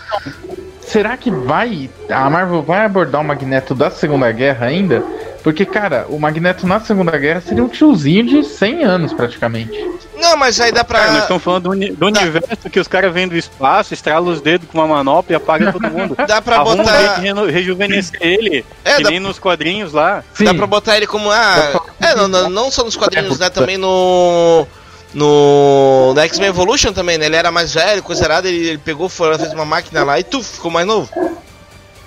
Será 0.82 1.16
que 1.16 1.32
vai. 1.32 1.90
A 2.10 2.30
Marvel 2.30 2.62
vai 2.64 2.84
abordar 2.86 3.22
o 3.22 3.24
Magneto 3.24 3.74
da 3.74 3.90
Segunda 3.90 4.30
Guerra 4.32 4.66
ainda? 4.66 5.02
Porque, 5.44 5.66
cara, 5.66 6.06
o 6.08 6.20
Magneto 6.20 6.68
na 6.68 6.80
Segunda 6.80 7.18
Guerra 7.18 7.42
seria 7.42 7.64
um 7.64 7.68
tiozinho 7.68 8.24
de 8.26 8.44
100 8.44 8.84
anos 8.84 9.12
praticamente. 9.14 9.72
Não, 10.18 10.38
mas 10.38 10.60
aí 10.62 10.72
dá 10.72 10.84
pra. 10.84 11.00
Cara, 11.00 11.12
nós 11.14 11.22
estamos 11.24 11.42
falando 11.42 11.64
do, 11.64 11.70
uni- 11.72 11.92
do 11.94 12.06
universo 12.06 12.70
que 12.72 12.80
os 12.80 12.88
caras 12.88 13.12
vêm 13.12 13.28
do 13.28 13.36
espaço, 13.36 13.92
estralam 13.92 14.32
os 14.32 14.40
dedos 14.40 14.68
com 14.72 14.78
uma 14.78 14.86
manopla 14.88 15.34
e 15.34 15.36
apagam 15.36 15.72
todo 15.72 15.82
mundo. 15.90 16.16
Dá 16.28 16.40
pra 16.42 16.58
Arruma 16.58 16.74
um 16.74 16.78
botar. 16.78 17.16
de 17.16 17.22
reno- 17.22 17.46
rejuvenescer 17.48 18.20
ele, 18.22 18.64
É, 18.86 18.98
que 18.98 19.04
dá, 19.04 19.10
nem 19.10 19.20
nos 19.20 19.40
quadrinhos 19.40 19.94
lá. 19.94 20.24
Sim, 20.36 20.44
dá 20.46 20.54
pra 20.54 20.68
botar 20.68 20.96
ele 20.96 21.08
como. 21.08 21.32
Ah, 21.32 21.82
é, 22.00 22.14
não, 22.14 22.28
não, 22.28 22.50
não 22.50 22.70
só 22.70 22.84
nos 22.84 22.96
quadrinhos, 22.96 23.40
né? 23.40 23.50
Também 23.50 23.78
no. 23.78 24.68
No. 25.14 26.14
No 26.14 26.22
X-Men 26.22 26.50
Evolution 26.50 26.94
também, 26.94 27.18
né? 27.18 27.26
Ele 27.26 27.36
era 27.36 27.52
mais 27.52 27.74
velho, 27.74 28.04
coisa 28.04 28.24
errada, 28.26 28.48
ele, 28.48 28.68
ele 28.70 28.78
pegou, 28.78 29.10
foi, 29.10 29.38
fez 29.38 29.52
uma 29.54 29.66
máquina 29.66 30.04
lá 30.04 30.20
e 30.20 30.24
tu 30.24 30.42
ficou 30.44 30.72
mais 30.72 30.86
novo. 30.88 31.10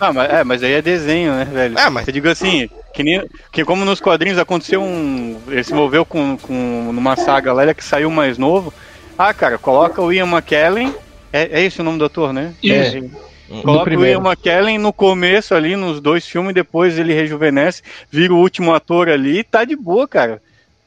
Ah, 0.00 0.12
mas, 0.12 0.30
é, 0.30 0.44
mas 0.44 0.62
aí 0.62 0.72
é 0.72 0.82
desenho, 0.82 1.32
né, 1.32 1.44
velho? 1.44 1.78
É, 1.78 1.88
mas- 1.90 2.06
Eu 2.06 2.12
digo 2.12 2.28
assim, 2.28 2.68
que, 2.94 3.02
nem, 3.02 3.28
que 3.50 3.64
como 3.64 3.84
nos 3.84 4.00
quadrinhos 4.00 4.38
aconteceu 4.38 4.80
um. 4.80 5.38
Ele 5.48 5.64
se 5.64 5.72
envolveu 5.72 6.06
com, 6.06 6.38
com 6.38 6.90
numa 6.92 7.16
saga 7.16 7.52
lá, 7.52 7.64
é 7.64 7.74
que 7.74 7.84
saiu 7.84 8.10
mais 8.10 8.38
novo. 8.38 8.72
Ah, 9.18 9.34
cara, 9.34 9.58
coloca 9.58 10.00
o 10.00 10.12
Ian 10.12 10.26
McKellen. 10.26 10.94
É, 11.32 11.60
é 11.60 11.62
esse 11.64 11.80
o 11.80 11.84
nome 11.84 11.98
do 11.98 12.04
ator, 12.04 12.32
né? 12.32 12.54
Isso. 12.62 12.96
É. 12.96 13.00
Do 13.00 13.62
Coloca 13.62 13.90
o. 13.90 14.06
Ian 14.06 14.20
McKellen 14.20 14.78
no 14.78 14.92
começo 14.92 15.54
ali, 15.54 15.76
nos 15.76 16.00
dois 16.00 16.26
filmes, 16.26 16.54
depois 16.54 16.98
ele 16.98 17.12
rejuvenesce, 17.12 17.82
vira 18.10 18.32
o 18.32 18.38
último 18.38 18.72
ator 18.72 19.08
ali 19.08 19.40
e 19.40 19.44
tá 19.44 19.64
de 19.64 19.76
boa, 19.76 20.08
cara. 20.08 20.40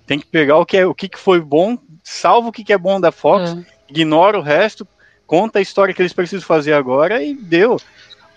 Tem 0.06 0.18
que 0.18 0.26
pegar 0.26 0.58
o 0.58 0.66
que, 0.66 0.78
é, 0.78 0.86
o 0.86 0.96
que, 0.96 1.10
que 1.10 1.20
foi 1.20 1.42
bom, 1.42 1.78
salva 2.02 2.48
o 2.48 2.52
que, 2.52 2.64
que 2.64 2.74
é 2.74 2.78
bom 2.78 3.00
da 3.00 3.12
Fox, 3.12 3.52
É. 3.52 3.64
ignora 3.90 4.40
o 4.40 4.42
resto, 4.42 4.88
conta 5.26 5.60
a 5.60 5.62
história 5.62 5.94
que 5.94 6.02
eles 6.02 6.14
precisam 6.14 6.48
fazer 6.48 6.74
agora 6.74 7.22
e 7.22 7.36
deu. 7.36 7.78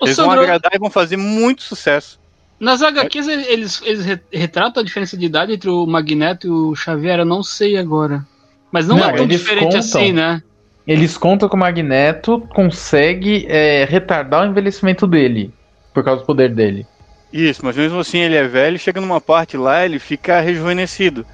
Ô, 0.01 0.07
Eles 0.07 0.17
vão 0.17 0.27
Sandro, 0.27 0.41
agradar 0.43 0.73
e 0.75 0.79
vão 0.79 0.91
fazer 0.91 1.17
muito 1.17 1.63
sucesso. 1.63 2.20
Nas 2.61 2.83
HQs 2.83 3.29
eles, 3.29 3.83
eles 3.83 4.05
re- 4.05 4.21
retratam 4.33 4.83
a 4.83 4.87
diferença 4.87 5.17
de 5.17 5.27
idade 5.27 5.53
entre 5.55 5.71
o 5.71 5.87
Magneto 5.87 6.47
e 6.47 6.51
o 6.51 6.75
Xavier, 6.75 7.21
eu 7.21 7.25
não 7.25 7.43
sei 7.43 7.77
agora. 7.77 8.27
Mas 8.73 8.87
não, 8.87 8.99
Não, 8.99 9.05
é 9.05 9.13
tão 9.13 9.27
diferente 9.27 9.73
contam. 9.73 9.79
assim, 9.79 10.13
né? 10.13 10.43
Eles 10.87 11.17
contam 11.17 11.49
que 11.49 11.55
o 11.55 11.59
Magneto 11.59 12.41
consegue 12.55 13.47
é, 13.49 13.85
retardar 13.85 14.43
o 14.43 14.51
envelhecimento 14.51 15.07
dele. 15.07 15.55
Por 15.93 16.05
causa 16.05 16.23
do 16.23 16.27
poder 16.27 16.55
dele. 16.55 16.87
Isso, 17.33 17.65
mas 17.65 17.77
mesmo 17.77 17.99
assim 18.01 18.19
ele 18.19 18.35
é 18.37 18.47
velho, 18.47 18.79
chega 18.79 19.01
numa 19.01 19.21
parte 19.21 19.57
lá, 19.57 19.85
ele 19.85 19.99
fica 19.99 20.41
rejuvenescido. 20.41 21.27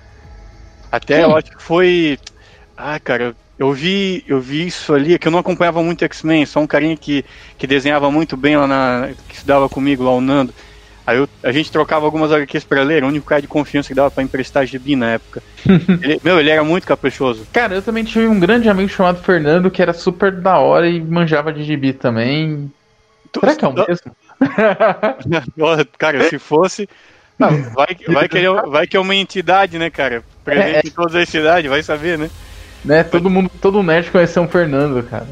Até 0.90 1.24
eu 1.24 1.36
acho 1.36 1.50
que 1.56 1.62
foi. 1.62 2.18
Ah, 2.76 3.00
cara, 3.00 3.36
eu 3.58 3.72
vi, 3.72 4.24
eu 4.26 4.40
vi 4.40 4.66
isso 4.66 4.94
ali, 4.94 5.18
que 5.18 5.28
eu 5.28 5.32
não 5.32 5.38
acompanhava 5.40 5.82
muito 5.82 6.04
X-Men, 6.04 6.46
só 6.46 6.60
um 6.60 6.66
carinha 6.66 6.96
que, 6.96 7.24
que 7.58 7.66
desenhava 7.66 8.10
muito 8.10 8.36
bem 8.36 8.56
lá 8.56 8.66
na. 8.66 9.14
que 9.28 9.34
estudava 9.34 9.68
comigo 9.68 10.04
lá, 10.04 10.12
o 10.12 10.20
Nando. 10.20 10.54
Aí 11.06 11.18
eu- 11.18 11.28
a 11.42 11.52
gente 11.52 11.70
trocava 11.70 12.04
algumas 12.04 12.32
HQs 12.32 12.64
pra 12.64 12.82
ler, 12.82 13.04
o 13.04 13.06
único 13.06 13.26
cara 13.26 13.40
de 13.40 13.46
confiança 13.46 13.88
que 13.88 13.94
dava 13.94 14.10
pra 14.10 14.22
emprestar 14.24 14.66
gibi 14.66 14.96
na 14.96 15.12
época. 15.12 15.40
Ele- 16.02 16.20
meu, 16.24 16.40
ele 16.40 16.50
era 16.50 16.64
muito 16.64 16.86
caprichoso. 16.86 17.46
Cara, 17.52 17.74
eu 17.74 17.82
também 17.82 18.02
tive 18.04 18.26
um 18.26 18.40
grande 18.40 18.68
amigo 18.68 18.88
chamado 18.88 19.22
Fernando 19.22 19.70
que 19.70 19.80
era 19.80 19.92
super 19.92 20.32
da 20.32 20.58
hora 20.58 20.88
e 20.88 21.00
manjava 21.00 21.52
de 21.52 21.62
gibi 21.62 21.92
também. 21.92 22.70
Será 23.38 23.54
que 23.54 23.64
é 23.64 23.68
o 23.68 23.72
mesmo? 23.72 24.16
Cara, 25.98 26.28
se 26.28 26.38
fosse. 26.38 26.88
Não, 27.38 27.50
vai, 27.74 27.88
que- 27.94 28.10
vai, 28.10 28.28
que 28.28 28.38
ele 28.38 28.46
é, 28.46 28.62
vai 28.62 28.86
que 28.86 28.96
é 28.96 29.00
uma 29.00 29.14
entidade, 29.14 29.78
né, 29.78 29.90
cara? 29.90 30.24
Presente 30.44 30.88
em 30.88 30.90
todas 30.90 31.14
as 31.14 31.28
cidades, 31.28 31.70
vai 31.70 31.82
saber, 31.82 32.16
né? 32.18 32.30
né? 32.84 33.04
Todo 33.04 33.28
mundo, 33.28 33.50
todo 33.60 33.82
nerd 33.82 34.10
conheceu 34.10 34.42
um 34.42 34.48
Fernando, 34.48 35.02
cara. 35.02 35.26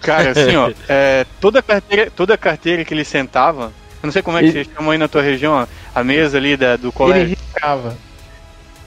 Cara, 0.00 0.30
assim, 0.30 0.56
ó, 0.56 0.70
é, 0.88 1.26
toda, 1.40 1.60
carteira, 1.62 2.10
toda 2.10 2.38
carteira 2.38 2.82
que 2.84 2.94
ele 2.94 3.04
sentava, 3.04 3.72
Eu 4.02 4.06
não 4.06 4.12
sei 4.12 4.22
como 4.22 4.38
é 4.38 4.40
que 4.40 4.46
Ele- 4.48 4.64
você 4.64 4.70
chama 4.74 4.92
aí 4.92 4.98
na 4.98 5.08
tua 5.08 5.22
região, 5.22 5.68
a, 5.94 6.04
mesa 6.04 6.38
ali 6.38 6.56
da, 6.56 6.76
do 6.76 6.90
colégio. 6.90 7.22
Ele 7.24 7.38
riscava. 7.52 7.96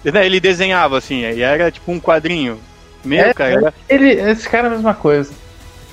Ele, 0.03 0.17
ele 0.19 0.39
desenhava 0.39 0.97
assim, 0.97 1.21
e 1.21 1.41
era 1.41 1.71
tipo 1.71 1.91
um 1.91 1.99
quadrinho. 1.99 2.59
Meu, 3.05 3.19
É, 3.25 3.33
cara, 3.33 3.51
era- 3.51 3.73
Ele, 3.87 4.09
esse 4.11 4.47
cara 4.49 4.67
é 4.67 4.71
a 4.71 4.73
mesma 4.73 4.93
coisa. 4.93 5.31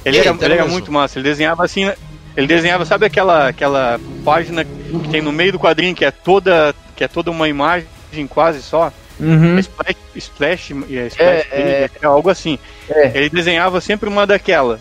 ele 0.04 0.18
era, 0.18 0.30
ele 0.30 0.44
era 0.44 0.54
mesmo. 0.62 0.70
muito 0.70 0.90
massa. 0.92 1.18
Ele 1.18 1.28
desenhava 1.28 1.64
assim. 1.64 1.90
Ele 2.36 2.46
desenhava, 2.46 2.84
sabe 2.84 3.04
aquela, 3.06 3.48
aquela 3.48 4.00
página 4.24 4.64
que 4.64 5.08
tem 5.10 5.20
no 5.20 5.32
meio 5.32 5.52
do 5.52 5.58
quadrinho 5.58 5.94
que 5.94 6.04
é 6.04 6.10
toda, 6.10 6.74
que 6.96 7.02
é 7.04 7.08
toda 7.08 7.30
uma 7.30 7.48
imagem 7.48 7.86
quase 8.28 8.62
só? 8.62 8.92
Uhum. 9.18 9.58
Splash, 9.58 9.96
splash, 10.16 10.70
é, 10.90 11.06
splash 11.08 11.46
É, 11.50 11.88
page, 11.88 11.92
é 12.02 12.06
algo 12.06 12.30
assim. 12.30 12.58
É. 12.88 13.10
Ele 13.14 13.28
desenhava 13.28 13.80
sempre 13.80 14.08
uma 14.08 14.26
daquela. 14.26 14.80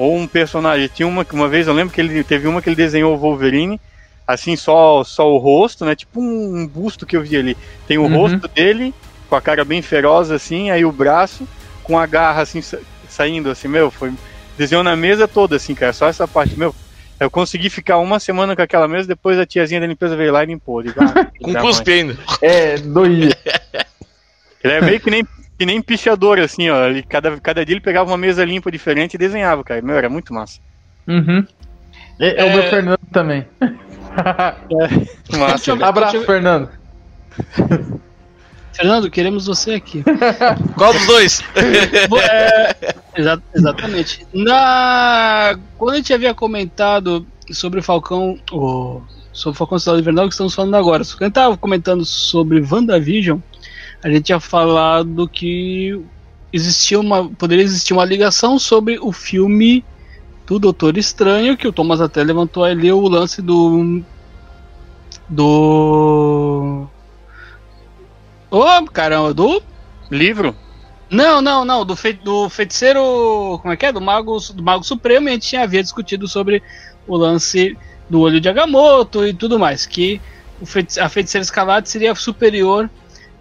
Ou 0.00 0.16
um 0.16 0.26
personagem. 0.26 0.88
Tinha 0.92 1.06
uma 1.06 1.24
que 1.24 1.34
uma 1.34 1.48
vez 1.48 1.66
eu 1.66 1.74
lembro 1.74 1.92
que 1.94 2.00
ele 2.00 2.24
teve 2.24 2.48
uma 2.48 2.62
que 2.62 2.68
ele 2.68 2.76
desenhou 2.76 3.14
o 3.14 3.18
Wolverine, 3.18 3.80
assim, 4.26 4.56
só, 4.56 5.04
só 5.04 5.30
o 5.30 5.36
rosto, 5.38 5.84
né? 5.84 5.94
Tipo 5.94 6.20
um, 6.20 6.66
busto 6.66 7.04
que 7.04 7.16
eu 7.16 7.22
vi 7.22 7.36
ali. 7.36 7.56
Tem 7.86 7.98
o 7.98 8.02
Uhum. 8.02 8.16
rosto 8.16 8.48
dele, 8.48 8.94
com 9.28 9.36
a 9.36 9.40
cara 9.40 9.64
bem 9.64 9.82
feroz, 9.82 10.30
assim, 10.30 10.70
aí 10.70 10.84
o 10.84 10.92
braço, 10.92 11.46
com 11.82 11.98
a 11.98 12.06
garra 12.06 12.42
assim, 12.42 12.62
sa- 12.62 12.78
saindo, 13.08 13.50
assim, 13.50 13.68
meu, 13.68 13.90
foi. 13.90 14.12
Desenhou 14.56 14.82
na 14.84 14.94
mesa 14.96 15.26
toda, 15.28 15.56
assim, 15.56 15.74
cara. 15.74 15.92
Só 15.92 16.06
essa 16.08 16.26
parte, 16.28 16.58
meu. 16.58 16.74
Eu 17.18 17.30
consegui 17.30 17.68
ficar 17.68 17.98
uma 17.98 18.18
semana 18.18 18.56
com 18.56 18.62
aquela 18.62 18.88
mesa, 18.88 19.06
depois 19.06 19.38
a 19.38 19.44
tiazinha 19.44 19.80
da 19.80 19.86
limpeza 19.86 20.16
veio 20.16 20.32
lá 20.32 20.42
e 20.42 20.46
limpou. 20.46 20.82
Digo, 20.82 21.00
ah, 21.02 21.26
Com 21.42 21.54
cuspe 21.54 21.92
ainda. 21.92 22.18
É, 22.40 22.76
doía. 22.78 23.36
Ele 24.64 24.72
é 24.74 24.80
meio 24.80 25.00
que 25.00 25.10
nem, 25.10 25.22
que 25.60 25.66
nem 25.66 25.82
pichador, 25.82 26.38
assim, 26.38 26.70
ó. 26.70 26.86
Ele, 26.86 27.02
cada, 27.02 27.38
cada 27.38 27.66
dia 27.66 27.74
ele 27.74 27.82
pegava 27.82 28.10
uma 28.10 28.16
mesa 28.16 28.42
limpa 28.46 28.70
diferente 28.70 29.12
e 29.12 29.18
desenhava, 29.18 29.62
cara. 29.62 29.82
Meu, 29.82 29.94
era 29.94 30.08
muito 30.08 30.32
massa. 30.32 30.58
Uhum. 31.06 31.46
É, 32.18 32.40
é 32.40 32.44
o 32.44 32.48
É. 32.48 32.54
meu 32.54 32.62
Fernando 32.70 32.98
também. 33.12 33.44
Massa. 35.38 35.70
Eu 35.70 35.76
ver. 35.76 35.84
Abraço, 35.84 36.22
Fernando. 36.24 36.70
Fernando, 38.72 39.10
queremos 39.10 39.44
você 39.44 39.72
aqui. 39.74 40.02
Qual 40.78 40.94
dos 40.94 41.06
dois? 41.06 41.42
É, 41.54 42.94
exa- 43.20 43.42
exatamente. 43.54 44.26
Na, 44.32 45.58
quando 45.76 45.92
a 45.92 45.96
gente 45.98 46.14
havia 46.14 46.32
comentado 46.32 47.26
sobre 47.52 47.80
o 47.80 47.82
Falcão, 47.82 48.38
o, 48.50 49.02
sobre 49.30 49.56
o 49.56 49.58
Falcão 49.58 49.78
Soldado 49.78 50.00
Invernal, 50.00 50.26
que 50.26 50.32
estamos 50.32 50.54
falando 50.54 50.74
agora. 50.76 51.04
Quando 51.04 51.20
a 51.20 51.24
gente 51.26 51.32
estava 51.32 51.56
comentando 51.58 52.02
sobre 52.06 52.60
WandaVision, 52.62 53.40
a 54.02 54.08
gente 54.08 54.24
tinha 54.24 54.40
falado 54.40 55.28
que 55.28 56.00
existia 56.52 56.98
uma, 56.98 57.28
poderia 57.28 57.64
existir 57.64 57.92
uma 57.92 58.04
ligação 58.04 58.58
sobre 58.58 58.98
o 59.00 59.12
filme 59.12 59.84
do 60.46 60.58
Doutor 60.58 60.96
Estranho, 60.98 61.56
que 61.56 61.68
o 61.68 61.72
Thomas 61.72 62.00
até 62.00 62.22
levantou 62.24 62.64
ali 62.64 62.90
o 62.90 63.06
lance 63.08 63.40
do. 63.40 64.02
Do. 65.28 66.86
Ô, 68.50 68.64
caramba, 68.92 69.32
do 69.32 69.62
Livro? 70.10 70.56
não, 71.08 71.40
não, 71.42 71.64
não, 71.64 71.84
do, 71.84 71.94
fei- 71.94 72.12
do 72.14 72.48
feiticeiro. 72.48 73.58
Como 73.62 73.72
é 73.72 73.76
que 73.76 73.86
é? 73.86 73.92
Do 73.92 74.00
Mago, 74.00 74.38
do 74.54 74.62
Mago 74.62 74.82
Supremo, 74.84 75.28
e 75.28 75.30
a 75.30 75.34
gente 75.34 75.48
tinha 75.48 75.62
havia 75.62 75.82
discutido 75.82 76.26
sobre 76.26 76.62
o 77.06 77.16
lance 77.16 77.76
do 78.08 78.20
olho 78.20 78.40
de 78.40 78.48
Agamotto 78.48 79.24
e 79.26 79.32
tudo 79.32 79.58
mais. 79.58 79.86
Que 79.86 80.20
o 80.60 80.66
feiti- 80.66 80.98
a 80.98 81.08
feiticeira 81.08 81.44
seria 81.84 82.14
superior 82.14 82.90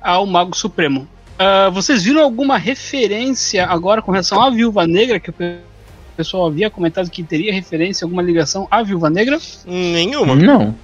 ao 0.02 0.26
Mago 0.26 0.56
Supremo. 0.56 1.08
Ah, 1.38 1.70
vocês 1.70 2.04
viram 2.04 2.22
alguma 2.22 2.58
referência 2.58 3.66
agora 3.66 4.02
com 4.02 4.12
relação 4.12 4.42
à 4.42 4.50
Viúva 4.50 4.86
Negra? 4.86 5.20
Que 5.20 5.30
o 5.30 5.34
pe- 5.34 5.58
pessoal 6.18 6.48
havia 6.48 6.70
comentado 6.70 7.10
que 7.10 7.24
teria 7.24 7.54
referência, 7.54 8.04
alguma 8.06 8.22
ligação 8.22 8.68
à 8.70 8.84
Viúva 8.84 9.10
Negra? 9.10 9.38
Nenhuma. 9.66 10.36
Não. 10.36 10.76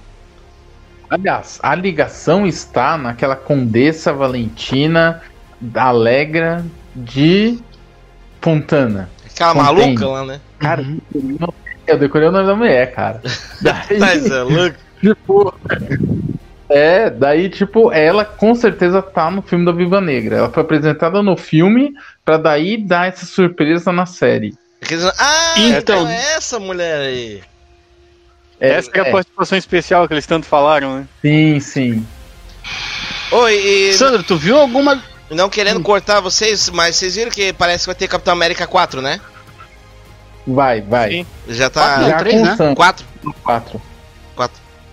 Aliás, 1.10 1.58
a 1.62 1.74
ligação 1.74 2.46
está 2.46 2.96
naquela 2.98 3.36
Condessa 3.36 4.12
Valentina 4.12 5.22
Alegra 5.74 6.64
de 6.94 7.58
Fontana. 8.40 9.08
Aquela 9.30 9.52
Contém. 9.54 9.94
maluca 9.94 10.06
lá, 10.08 10.24
né? 10.24 10.40
Cara, 10.58 10.82
Uhum. 11.14 11.36
eu 11.86 11.98
decorei 11.98 12.28
o 12.28 12.32
nome 12.32 12.46
da 12.46 12.56
mulher, 12.56 12.92
cara. 12.94 13.20
Daí, 13.60 13.98
Mas 14.00 14.30
é 14.30 14.42
louco. 14.42 14.76
tipo. 15.00 15.54
É, 16.68 17.08
daí, 17.10 17.48
tipo, 17.48 17.92
ela 17.92 18.24
com 18.24 18.54
certeza 18.54 19.00
tá 19.00 19.30
no 19.30 19.40
filme 19.42 19.64
da 19.64 19.72
Viva 19.72 20.00
Negra. 20.00 20.36
Ela 20.36 20.50
foi 20.50 20.62
apresentada 20.62 21.22
no 21.22 21.36
filme 21.36 21.94
pra 22.24 22.36
daí 22.36 22.76
dar 22.76 23.08
essa 23.08 23.24
surpresa 23.24 23.92
na 23.92 24.04
série. 24.06 24.54
Ah, 25.18 25.54
Então. 25.56 25.78
então 26.02 26.08
é 26.08 26.34
essa 26.34 26.58
mulher 26.58 27.00
aí. 27.00 27.42
É, 28.58 28.70
Essa 28.70 28.90
é 28.94 29.00
a 29.00 29.06
é, 29.06 29.12
participação 29.12 29.58
especial 29.58 30.08
que 30.08 30.14
eles 30.14 30.26
tanto 30.26 30.46
falaram, 30.46 31.00
né? 31.00 31.08
Sim, 31.20 31.60
sim. 31.60 32.06
Oi, 33.30 33.54
e 33.54 33.92
Sandro, 33.92 34.22
tu 34.22 34.36
viu 34.36 34.58
alguma. 34.58 35.02
não 35.30 35.48
querendo 35.50 35.80
cortar 35.82 36.20
vocês, 36.20 36.70
mas 36.70 36.96
vocês 36.96 37.16
viram 37.16 37.30
que 37.30 37.52
parece 37.52 37.84
que 37.84 37.86
vai 37.88 37.94
ter 37.94 38.08
Capitão 38.08 38.32
América 38.32 38.66
4, 38.66 39.02
né? 39.02 39.20
Vai, 40.46 40.80
vai. 40.80 41.10
Sim. 41.10 41.26
Já 41.48 41.68
tá. 41.68 41.98
não. 41.98 42.08
Já 42.08 42.18
três, 42.18 42.36
com 42.40 42.46
né? 42.46 42.52
o 42.52 42.56
Sam, 42.56 42.74
4? 42.74 43.06
quatro. 43.42 43.80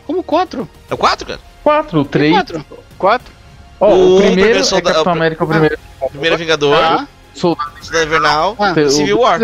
Como 0.06 0.22
quatro? 0.24 0.70
É 0.90 0.94
o 0.94 0.98
4, 0.98 1.26
cara? 1.26 1.40
Quatro, 1.64 2.04
três. 2.06 2.34
Quatro. 2.34 2.66
Quatro? 2.98 3.34
Ó, 3.80 3.88
O 3.90 4.16
o, 4.16 4.18
primeiro 4.22 4.60
primeiro 4.60 4.60
é 4.78 4.82
Capitão 4.82 5.14
América, 5.14 5.44
o 5.44 5.48
primeiro. 5.48 5.78
Primeiro 6.12 6.38
Vingador, 6.38 6.78
Tá. 6.78 7.08
Soldado 7.34 7.72
Invernal, 8.04 8.56
Ah, 8.60 8.74
o- 8.78 8.90
Civil 8.90 9.20
War. 9.20 9.40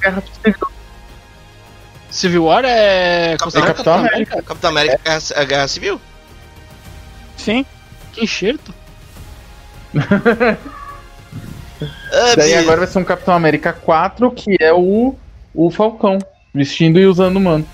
Guerra 0.00 0.22
Civil. 2.10 2.44
War 2.44 2.64
é. 2.64 3.36
Capitão 3.38 3.44
considerado 3.46 3.68
Capitão 3.74 3.94
América. 3.94 4.42
Capitão 4.42 4.70
América 4.70 5.00
Guerra, 5.04 5.18
a 5.36 5.44
Guerra 5.44 5.68
Civil. 5.68 6.00
Sim. 7.36 7.64
Que 8.12 8.24
enxerto. 8.24 8.72
Ah, 12.12 12.34
Daí 12.36 12.54
agora 12.54 12.78
vai 12.78 12.86
ser 12.86 12.98
um 13.00 13.04
Capitão 13.04 13.34
América 13.34 13.72
4, 13.72 14.30
que 14.30 14.56
é 14.60 14.72
o, 14.72 15.16
o 15.52 15.70
Falcão. 15.70 16.18
Vestindo 16.54 16.98
e 17.00 17.04
usando 17.06 17.36
o 17.36 17.40
mano. 17.40 17.66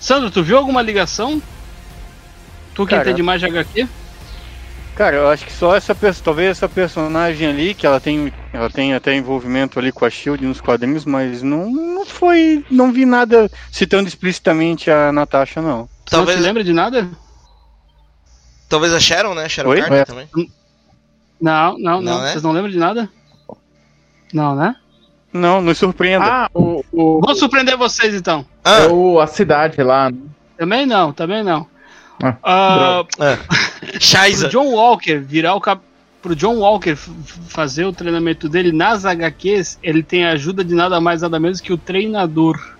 Sandro, 0.00 0.30
tu 0.30 0.42
viu 0.42 0.56
alguma 0.56 0.80
ligação? 0.82 1.40
Tu 2.74 2.86
que 2.86 2.94
entende 2.94 3.22
mais 3.22 3.40
de 3.40 3.46
HQ? 3.46 3.88
Cara, 4.94 5.16
eu 5.16 5.28
acho 5.28 5.46
que 5.46 5.52
só 5.52 5.74
essa 5.74 5.94
pessoa, 5.94 6.24
talvez 6.24 6.50
essa 6.50 6.68
personagem 6.68 7.48
ali, 7.48 7.72
que 7.74 7.86
ela 7.86 7.98
tem, 7.98 8.32
ela 8.52 8.68
tem 8.68 8.92
até 8.92 9.14
envolvimento 9.14 9.78
ali 9.78 9.90
com 9.90 10.04
a 10.04 10.10
Shield 10.10 10.44
nos 10.44 10.60
quadrinhos, 10.60 11.06
mas 11.06 11.42
não, 11.42 11.70
não 11.70 12.04
foi, 12.04 12.62
não 12.70 12.92
vi 12.92 13.06
nada 13.06 13.50
citando 13.70 14.06
explicitamente 14.06 14.90
a 14.90 15.10
Natasha, 15.10 15.62
não. 15.62 15.78
Não 15.78 15.88
talvez, 16.04 16.38
se 16.38 16.44
lembra 16.44 16.62
de 16.62 16.72
nada? 16.74 17.08
talvez 18.68 18.92
a 18.92 19.00
Sharon, 19.00 19.34
né? 19.34 19.48
Sharon 19.48 19.70
Oi? 19.70 19.80
Carter 19.80 19.98
É. 19.98 20.04
também. 20.04 20.28
Não, 21.40 21.72
não, 21.78 21.78
não. 21.78 22.02
Não, 22.02 22.20
né? 22.22 22.30
Vocês 22.32 22.42
não 22.42 22.52
lembram 22.52 22.70
de 22.70 22.78
nada? 22.78 23.08
Não, 24.32 24.54
né? 24.54 24.76
Não, 25.32 25.60
nos 25.62 25.78
surpreenda. 25.78 26.24
Ah, 26.24 26.50
o, 26.54 26.84
o, 26.92 27.20
Vou 27.20 27.34
surpreender 27.34 27.76
vocês 27.76 28.14
então. 28.14 28.46
é 28.64 28.84
Ah, 28.84 28.88
o, 28.88 29.18
a 29.20 29.26
cidade 29.26 29.82
lá. 29.82 30.10
né? 30.10 30.18
Também 30.58 30.86
não, 30.86 31.12
também 31.12 31.42
não. 31.42 31.66
Ah, 32.42 33.04
pro 33.08 34.00
Shaiza. 34.00 34.48
John 34.48 34.72
Walker 34.72 35.18
virar 35.18 35.54
o 35.54 35.60
cap... 35.60 35.82
Pro 36.20 36.36
John 36.36 36.58
Walker 36.58 36.94
fazer 36.94 37.84
o 37.84 37.92
treinamento 37.92 38.48
dele 38.48 38.70
nas 38.70 39.04
HQs, 39.04 39.80
ele 39.82 40.04
tem 40.04 40.24
a 40.24 40.30
ajuda 40.30 40.62
de 40.62 40.72
nada 40.72 41.00
mais 41.00 41.22
nada 41.22 41.40
menos 41.40 41.60
que 41.60 41.72
o 41.72 41.76
treinador. 41.76 42.76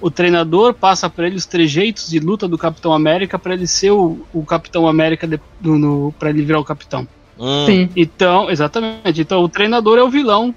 O 0.00 0.08
treinador 0.08 0.72
passa 0.72 1.10
para 1.10 1.26
ele 1.26 1.34
os 1.34 1.46
trejeitos 1.46 2.08
de 2.08 2.20
luta 2.20 2.46
do 2.46 2.56
Capitão 2.56 2.92
América 2.92 3.40
para 3.40 3.54
ele 3.54 3.66
ser 3.66 3.90
o, 3.90 4.24
o 4.32 4.44
Capitão 4.44 4.86
América 4.86 5.26
de, 5.26 5.40
no, 5.60 5.78
no, 5.78 6.14
para 6.16 6.30
ele 6.30 6.44
virar 6.44 6.60
o 6.60 6.64
Capitão. 6.64 7.08
Hum. 7.36 7.66
Sim. 7.66 7.88
Então, 7.96 8.48
exatamente. 8.50 9.20
Então, 9.20 9.42
o 9.42 9.48
treinador 9.48 9.98
é 9.98 10.02
o 10.02 10.10
vilão 10.10 10.54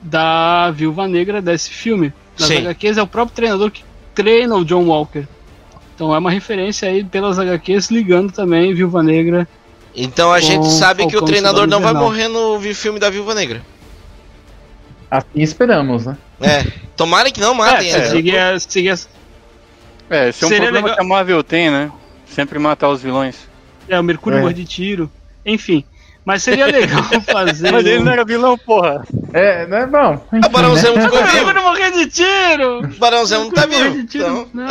da 0.00 0.70
Viúva 0.70 1.06
Negra 1.06 1.42
desse 1.42 1.70
filme. 1.70 2.12
Nas 2.38 2.48
Sim. 2.48 2.58
HQs 2.58 2.96
é 2.96 3.02
o 3.02 3.06
próprio 3.06 3.34
treinador 3.34 3.70
que 3.70 3.84
treina 4.14 4.54
o 4.56 4.64
John 4.64 4.86
Walker. 4.86 5.26
Então 5.96 6.14
é 6.14 6.18
uma 6.18 6.30
referência 6.30 6.88
aí 6.88 7.02
pelas 7.02 7.38
HQs 7.38 7.90
ligando 7.90 8.30
também 8.30 8.72
Viúva 8.74 9.02
Negra. 9.02 9.48
Então 9.94 10.30
a 10.30 10.38
gente 10.40 10.68
sabe 10.68 11.00
que 11.06 11.08
o 11.08 11.10
Falcão 11.12 11.26
treinador 11.28 11.66
não 11.66 11.80
vai 11.80 11.94
morrer 11.94 12.28
no 12.28 12.60
filme 12.74 13.00
da 13.00 13.08
Viúva 13.10 13.34
Negra. 13.34 13.62
Assim 15.10 15.40
esperamos, 15.42 16.04
né? 16.04 16.16
É. 16.40 16.64
Tomara 16.96 17.30
que 17.30 17.40
não 17.40 17.54
matem 17.54 17.88
é, 17.90 17.92
ela. 17.94 18.10
seguir, 18.10 18.36
a- 18.36 18.60
seguir 18.60 18.90
a- 18.90 18.98
É, 20.10 20.28
esse 20.28 20.44
é 20.44 20.46
um 20.46 20.48
Seria 20.50 20.64
problema 20.64 20.88
legal- 20.88 20.96
que 20.96 21.02
a 21.02 21.08
Marvel 21.08 21.42
tem, 21.42 21.70
né? 21.70 21.90
Sempre 22.26 22.58
matar 22.58 22.90
os 22.90 23.00
vilões. 23.02 23.48
é, 23.88 23.98
o 23.98 24.02
Mercúrio 24.04 24.38
É. 24.38 24.42
morre 24.42 24.52
de 24.54 24.64
tiro. 24.66 25.10
Enfim. 25.46 25.82
Mas 26.24 26.42
seria 26.42 26.66
legal 26.66 27.02
fazer. 27.24 27.70
Mas 27.72 27.86
ele 27.86 28.00
não 28.02 28.12
era 28.12 28.24
vilão, 28.24 28.58
porra. 28.58 29.02
É, 29.32 29.64
né? 29.66 29.86
Bom. 29.86 30.22
O 30.32 30.36
enfim, 30.36 30.50
Barão 30.50 30.74
né? 30.74 30.80
Zemo 30.80 31.00
ficou 31.00 31.20
O 31.20 31.22
vivo. 31.24 31.34
Mercúrio 31.36 31.62
morrer 31.62 31.90
de 31.92 32.06
tiro! 32.06 32.78
O 32.84 32.98
Barão 32.98 33.24
Zemo 33.24 33.44
não 33.44 33.50
tá 33.52 33.64
vivo. 33.64 33.84
morrer 33.84 34.02
de 34.02 34.04
tiro. 34.08 34.24
Então, 34.26 34.48
Não. 34.52 34.68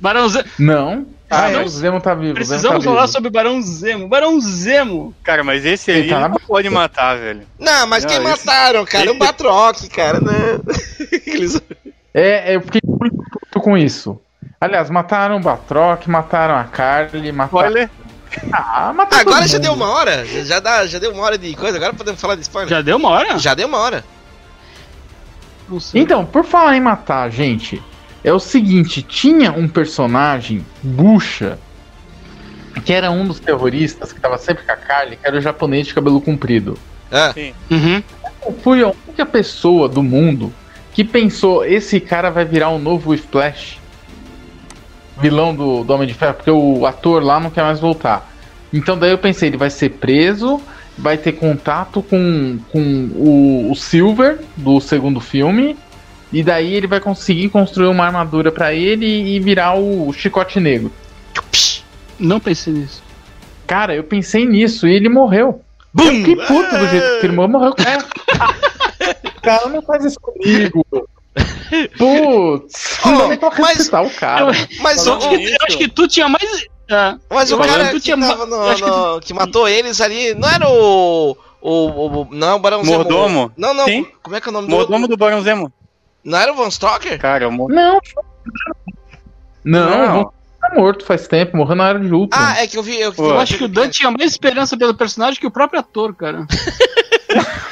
Barão 0.00 0.28
Zemo. 0.28 0.44
Não. 0.58 1.06
Ah, 1.30 1.50
é, 1.50 1.54
Não. 1.54 1.64
o 1.64 1.68
Zemo 1.68 2.00
tá 2.00 2.14
vivo. 2.14 2.34
Precisamos 2.34 2.84
tá 2.84 2.90
falar 2.90 3.02
vivo. 3.02 3.12
sobre 3.12 3.30
Barão 3.30 3.60
Zemo. 3.62 4.06
Barão 4.08 4.40
Zemo! 4.40 5.14
Cara, 5.24 5.42
mas 5.42 5.64
esse 5.64 5.90
aí 5.90 5.98
Ele 6.00 6.10
tá 6.10 6.28
não 6.28 6.36
pode 6.36 6.68
matar, 6.70 7.16
velho. 7.18 7.42
Não, 7.58 7.86
mas 7.86 8.04
Não, 8.04 8.10
quem 8.10 8.18
esse- 8.22 8.46
mataram, 8.46 8.84
cara? 8.84 9.10
O 9.10 9.18
Batroc, 9.18 9.76
cara, 9.88 10.20
né? 10.20 10.60
Eles- 11.26 11.60
É, 12.12 12.52
é, 12.52 12.56
eu 12.56 12.60
fiquei 12.60 12.80
muito 12.86 13.16
puto 13.16 13.60
com 13.60 13.76
isso. 13.76 14.20
Aliás, 14.60 14.88
mataram 14.90 15.36
o 15.36 15.40
Batroc, 15.40 16.06
mataram 16.06 16.54
a 16.56 16.64
Carly, 16.64 17.32
mataram. 17.32 17.66
Spoiler. 17.68 17.90
Ah, 18.52 18.92
mataram 18.94 19.22
Agora 19.22 19.46
já 19.48 19.54
mundo. 19.58 19.62
deu 19.64 19.72
uma 19.74 19.88
hora? 19.90 20.24
Já, 20.44 20.60
dá, 20.60 20.86
já 20.86 20.98
deu 20.98 21.12
uma 21.12 21.22
hora 21.22 21.38
de 21.38 21.54
coisa? 21.56 21.76
Agora 21.78 21.92
podemos 21.94 22.20
falar 22.20 22.34
de 22.36 22.42
spoiler? 22.42 22.68
Já 22.70 22.82
deu 22.82 22.96
uma 22.96 23.08
hora? 23.10 23.38
Já 23.38 23.54
deu 23.54 23.66
uma 23.66 23.78
hora. 23.78 24.04
Então, 25.94 26.24
por 26.26 26.44
falar 26.44 26.76
em 26.76 26.80
matar, 26.80 27.30
gente, 27.30 27.82
é 28.24 28.32
o 28.32 28.40
seguinte: 28.40 29.02
tinha 29.02 29.52
um 29.52 29.68
personagem, 29.68 30.64
Bucha, 30.82 31.58
que 32.84 32.92
era 32.92 33.10
um 33.10 33.26
dos 33.26 33.38
terroristas 33.38 34.12
que 34.12 34.20
tava 34.20 34.38
sempre 34.38 34.64
com 34.64 34.72
a 34.72 34.76
Carly, 34.76 35.16
que 35.16 35.26
era 35.26 35.36
o 35.36 35.40
japonês 35.40 35.86
de 35.86 35.94
cabelo 35.94 36.20
comprido. 36.20 36.78
Ah, 37.12 37.32
Uhum. 37.70 38.02
Eu 38.46 38.52
fui 38.62 38.82
a 38.82 38.92
única 39.06 39.26
pessoa 39.26 39.88
do 39.88 40.02
mundo 40.02 40.52
que 40.92 41.04
pensou: 41.04 41.64
esse 41.64 42.00
cara 42.00 42.30
vai 42.30 42.44
virar 42.44 42.70
um 42.70 42.78
novo 42.78 43.14
Splash, 43.14 43.78
vilão 45.20 45.54
do, 45.54 45.84
do 45.84 45.92
Homem 45.92 46.08
de 46.08 46.14
Ferro, 46.14 46.34
porque 46.34 46.50
o 46.50 46.86
ator 46.86 47.22
lá 47.22 47.38
não 47.38 47.50
quer 47.50 47.62
mais 47.62 47.78
voltar. 47.78 48.32
Então, 48.72 48.98
daí 48.98 49.10
eu 49.10 49.18
pensei: 49.18 49.50
ele 49.50 49.56
vai 49.56 49.70
ser 49.70 49.90
preso, 49.90 50.60
vai 50.96 51.18
ter 51.18 51.32
contato 51.32 52.02
com, 52.02 52.58
com 52.72 52.80
o, 53.14 53.70
o 53.70 53.74
Silver 53.76 54.40
do 54.56 54.80
segundo 54.80 55.20
filme, 55.20 55.76
e 56.34 56.42
daí 56.42 56.74
ele 56.74 56.86
vai 56.86 57.00
conseguir 57.00 57.48
construir 57.48 57.86
uma 57.88 58.04
armadura 58.04 58.50
pra 58.50 58.74
ele 58.74 59.06
e 59.06 59.38
virar 59.40 59.74
o 59.78 60.12
Chicote 60.12 60.58
Negro. 60.60 60.92
Não 62.18 62.40
pensei 62.40 62.72
nisso. 62.72 63.02
Cara, 63.66 63.94
eu 63.94 64.04
pensei 64.04 64.44
nisso 64.44 64.86
e 64.86 64.94
ele 64.94 65.08
morreu. 65.08 65.60
Eu 65.96 66.04
fiquei 66.06 66.36
puto 66.36 66.76
do 66.78 66.88
jeito 66.88 67.20
que 67.20 67.26
ele 67.26 67.36
morreu. 67.36 67.48
morreu. 67.50 67.74
É. 67.78 67.98
cara, 69.42 69.68
não 69.68 69.80
faz 69.82 70.04
isso 70.04 70.18
comigo. 70.20 70.84
Putz, 71.98 72.98
Oh, 73.04 73.08
não 73.10 73.36
pra 73.36 73.50
mas- 73.58 73.88
o 73.88 74.10
cara. 74.10 74.46
Mas 74.80 75.06
Eu 75.06 75.18
que, 75.18 75.26
eu 75.34 75.56
acho 75.68 75.78
que 75.78 75.88
tu 75.88 76.06
tinha 76.06 76.28
mais. 76.28 76.66
é, 76.88 77.14
mas 77.30 77.50
o 77.50 77.54
eu 77.54 77.58
cara 77.58 77.88
que 77.90 78.00
tinha 78.00 78.16
tava 78.18 78.38
ma- 78.38 78.46
no- 78.46 78.62
eu 78.62 78.70
acho 78.70 78.84
que 78.84 78.90
tu- 78.90 78.96
no- 79.14 79.20
que 79.20 79.34
matou 79.34 79.68
eles 79.68 80.00
ali 80.00 80.34
não 80.34 80.48
era 80.48 80.68
o. 80.68 81.36
O, 81.60 82.20
o- 82.20 82.28
não 82.30 82.48
é 82.50 82.54
o 82.54 82.58
Barão 82.58 82.84
Zemo. 82.84 82.96
Mordomo? 82.98 83.52
Não, 83.56 83.72
não. 83.72 83.86
Sim. 83.86 84.06
Como 84.22 84.36
é 84.36 84.40
que 84.40 84.48
é 84.48 84.50
o 84.50 84.52
nome 84.52 84.68
Mordomo 84.68 85.06
do. 85.08 85.12
do 85.12 85.16
Barão 85.16 85.40
Zemo. 85.42 85.72
Não 86.24 86.38
era 86.38 86.52
o 86.52 86.56
Von 86.56 86.68
Stalker? 86.68 87.18
Cara, 87.18 87.48
o 87.48 87.52
Mor- 87.52 87.70
Não. 87.70 88.00
Não, 89.64 90.06
Não. 90.06 90.32
Tá 90.60 90.74
morto 90.74 91.04
faz 91.04 91.28
tempo, 91.28 91.56
morreu 91.56 91.76
na 91.76 91.88
era 91.90 92.00
de 92.00 92.12
Ultron. 92.12 92.38
Ah, 92.40 92.62
é 92.62 92.66
que 92.66 92.78
eu 92.78 92.82
vi. 92.82 92.98
Eu, 92.98 93.12
Eu 93.18 93.38
acho 93.38 93.58
que 93.58 93.64
o 93.64 93.68
Dan 93.68 93.90
tinha 93.90 94.10
mais 94.10 94.30
esperança 94.30 94.76
pelo 94.78 94.94
personagem 94.94 95.38
que 95.38 95.46
o 95.46 95.50
próprio 95.50 95.80
ator, 95.80 96.14
cara. 96.14 96.46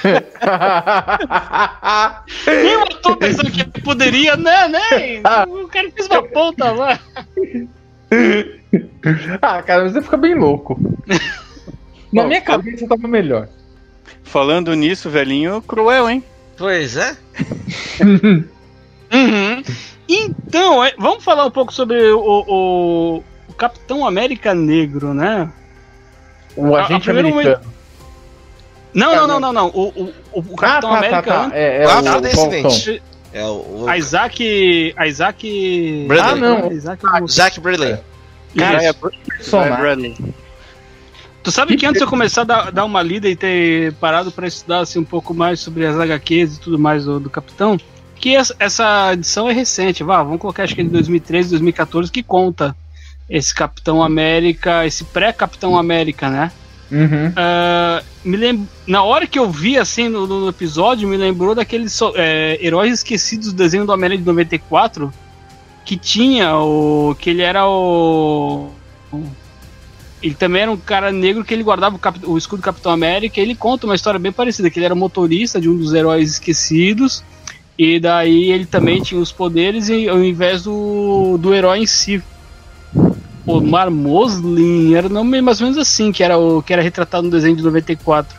Nem 2.47 2.77
o 2.77 2.83
ator 2.83 3.17
pensando 3.17 3.51
que 3.51 3.81
poderia, 3.81 4.37
né, 4.37 4.69
né? 4.69 5.23
O 5.49 5.69
cara 5.69 5.91
fez 5.91 6.07
uma 6.07 6.23
ponta 6.23 6.71
lá. 6.73 6.99
ah, 9.41 9.63
cara, 9.63 9.89
você 9.89 10.03
fica 10.03 10.17
bem 10.17 10.35
louco. 10.35 10.79
Na 12.13 12.23
Bom, 12.23 12.29
minha 12.29 12.41
cabeça 12.41 12.87
tava 12.87 13.09
melhor. 13.09 13.49
Falando 14.23 14.75
nisso, 14.75 15.09
velhinho, 15.09 15.63
cruel, 15.63 16.11
hein? 16.11 16.23
Pois 16.63 16.97
é. 16.97 17.17
Uhum. 19.13 19.63
Então, 20.09 20.83
é, 20.85 20.95
vamos 20.97 21.23
falar 21.25 21.45
um 21.45 21.51
pouco 21.51 21.71
sobre 21.73 22.01
o, 22.13 22.19
o- 22.21 23.23
o 23.49 23.53
Capitão 23.53 24.07
América 24.07 24.55
Negro, 24.55 25.13
né? 25.13 25.51
O 26.57 26.75
A- 26.75 26.81
a 26.81 26.85
agente 26.87 27.05
primeiro 27.05 27.29
americano. 27.29 27.65
Não, 28.95 29.15
não, 29.15 29.27
não, 29.27 29.41
não, 29.41 29.53
não. 29.53 29.67
O, 29.69 29.89
o, 29.89 30.15
o 30.33 30.45
Ah, 30.55 30.57
Capitão 30.57 30.81
tá, 30.81 30.81
tá, 30.81 30.97
América 30.99 31.23
tá. 31.23 31.51
É, 31.53 31.83
é 31.83 31.87
O 31.87 31.89
o 31.89 31.93
afrodescendente. 31.99 32.85
Falcão. 32.87 33.07
É 33.35 33.45
o. 33.45 33.49
o 33.83 33.85
A 33.89 33.99
Isaac. 33.99 34.95
A 34.97 35.07
Isaac. 35.09 36.05
Bradley. 36.09 36.33
Ah, 36.33 36.37
não. 36.37 36.69
A 36.71 36.73
Isaac, 36.73 37.03
Zack 37.31 37.61
Bradley. 37.61 37.99
Cara, 38.57 38.95
personagem. 39.27 39.77
Bradley. 39.79 40.17
Tu 41.43 41.51
sabe 41.51 41.77
que 41.77 41.85
antes 41.87 41.99
de 41.99 42.05
eu 42.05 42.09
começar 42.11 42.43
a 42.43 42.45
dar, 42.45 42.73
dar 42.73 42.85
uma 42.85 43.03
lida 43.03 43.29
e 43.29 43.35
ter 43.35 43.93
parado 43.95 44.31
pra 44.31 44.47
estudar 44.47 44.81
assim, 44.81 45.01
um 45.01 45.05
pouco 45.05 45.35
mais 45.35 45.59
sobre 45.61 45.85
as 45.85 45.99
HQs 45.99 46.57
e 46.57 46.61
tudo 46.61 46.79
mais 46.79 47.05
do, 47.05 47.19
do 47.19 47.29
Capitão, 47.29 47.79
que 48.15 48.37
essa, 48.37 48.55
essa 48.59 49.13
edição 49.13 49.51
é 49.51 49.53
recente, 49.53 50.05
vá, 50.05 50.23
vamos 50.23 50.41
colocar 50.41 50.63
acho 50.63 50.75
que 50.75 50.81
é 50.81 50.85
de 50.85 50.91
2013, 50.91 51.51
2014, 51.51 52.13
que 52.13 52.23
conta 52.23 52.77
esse 53.29 53.53
Capitão 53.53 54.03
América, 54.03 54.87
esse 54.87 55.03
pré-Capitão 55.05 55.77
América, 55.77 56.31
né? 56.31 56.53
Uhum. 56.93 57.33
Ah, 57.35 58.03
me 58.25 58.37
lem... 58.37 58.69
Na 58.87 59.03
hora 59.03 59.27
que 59.27 59.39
eu 59.39 59.51
vi 59.51 59.79
assim 59.79 60.09
no, 60.09 60.27
no 60.27 60.49
episódio, 60.49 61.09
me 61.09 61.17
lembrou 61.17 61.55
daqueles 61.55 61.99
é, 62.15 62.59
Heróis 62.65 62.93
Esquecidos 62.95 63.49
do 63.49 63.57
desenho 63.57 63.87
do 63.87 63.93
América 63.93 64.21
de 64.21 64.27
94, 64.27 65.13
que 65.85 65.97
tinha 65.97 66.57
o. 66.57 67.17
que 67.19 67.31
ele 67.31 67.43
era 67.43 67.67
o. 67.67 68.71
o- 69.13 69.42
Ele 70.23 70.35
também 70.35 70.63
era 70.63 70.71
um 70.71 70.77
cara 70.77 71.11
negro 71.11 71.45
que 71.45 71.53
ele 71.53 71.63
guardava 71.65 71.97
o, 71.97 71.99
cap- 71.99 72.25
o 72.25 72.39
escudo 72.39 72.63
do 72.63 72.65
Capitão 72.65 72.93
América. 72.93 73.41
E 73.41 73.43
ele 73.43 73.55
conta 73.55 73.87
uma 73.87 73.95
história 73.95 74.21
bem 74.21 74.33
parecida: 74.33 74.71
que 74.71 74.79
ele 74.79 74.87
era 74.87 74.95
motorista 74.95 75.61
de 75.61 75.69
um 75.69 75.77
dos 75.77 75.93
heróis 75.93 76.33
esquecidos. 76.33 77.25
E 77.79 77.99
daí 77.99 78.53
ele 78.53 78.67
também 78.67 79.03
tinha 79.03 79.21
os 79.21 79.33
poderes 79.33 79.89
e, 79.89 80.09
ao 80.09 80.23
invés 80.23 80.63
do, 80.63 81.37
do 81.39 81.53
herói 81.53 81.81
em 81.81 81.87
si. 81.87 82.23
Omar 83.45 83.91
Moslin, 83.91 84.95
era 84.95 85.09
o 85.09 85.11
nome 85.11 85.41
mais 85.41 85.61
ou 85.61 85.67
menos 85.67 85.77
assim, 85.77 86.13
que 86.13 86.23
era 86.23 86.39
o 86.39 86.63
que 86.63 86.73
era 86.73 86.81
retratado 86.81 87.25
no 87.25 87.31
desenho 87.31 87.57
de 87.57 87.63
94. 87.63 88.37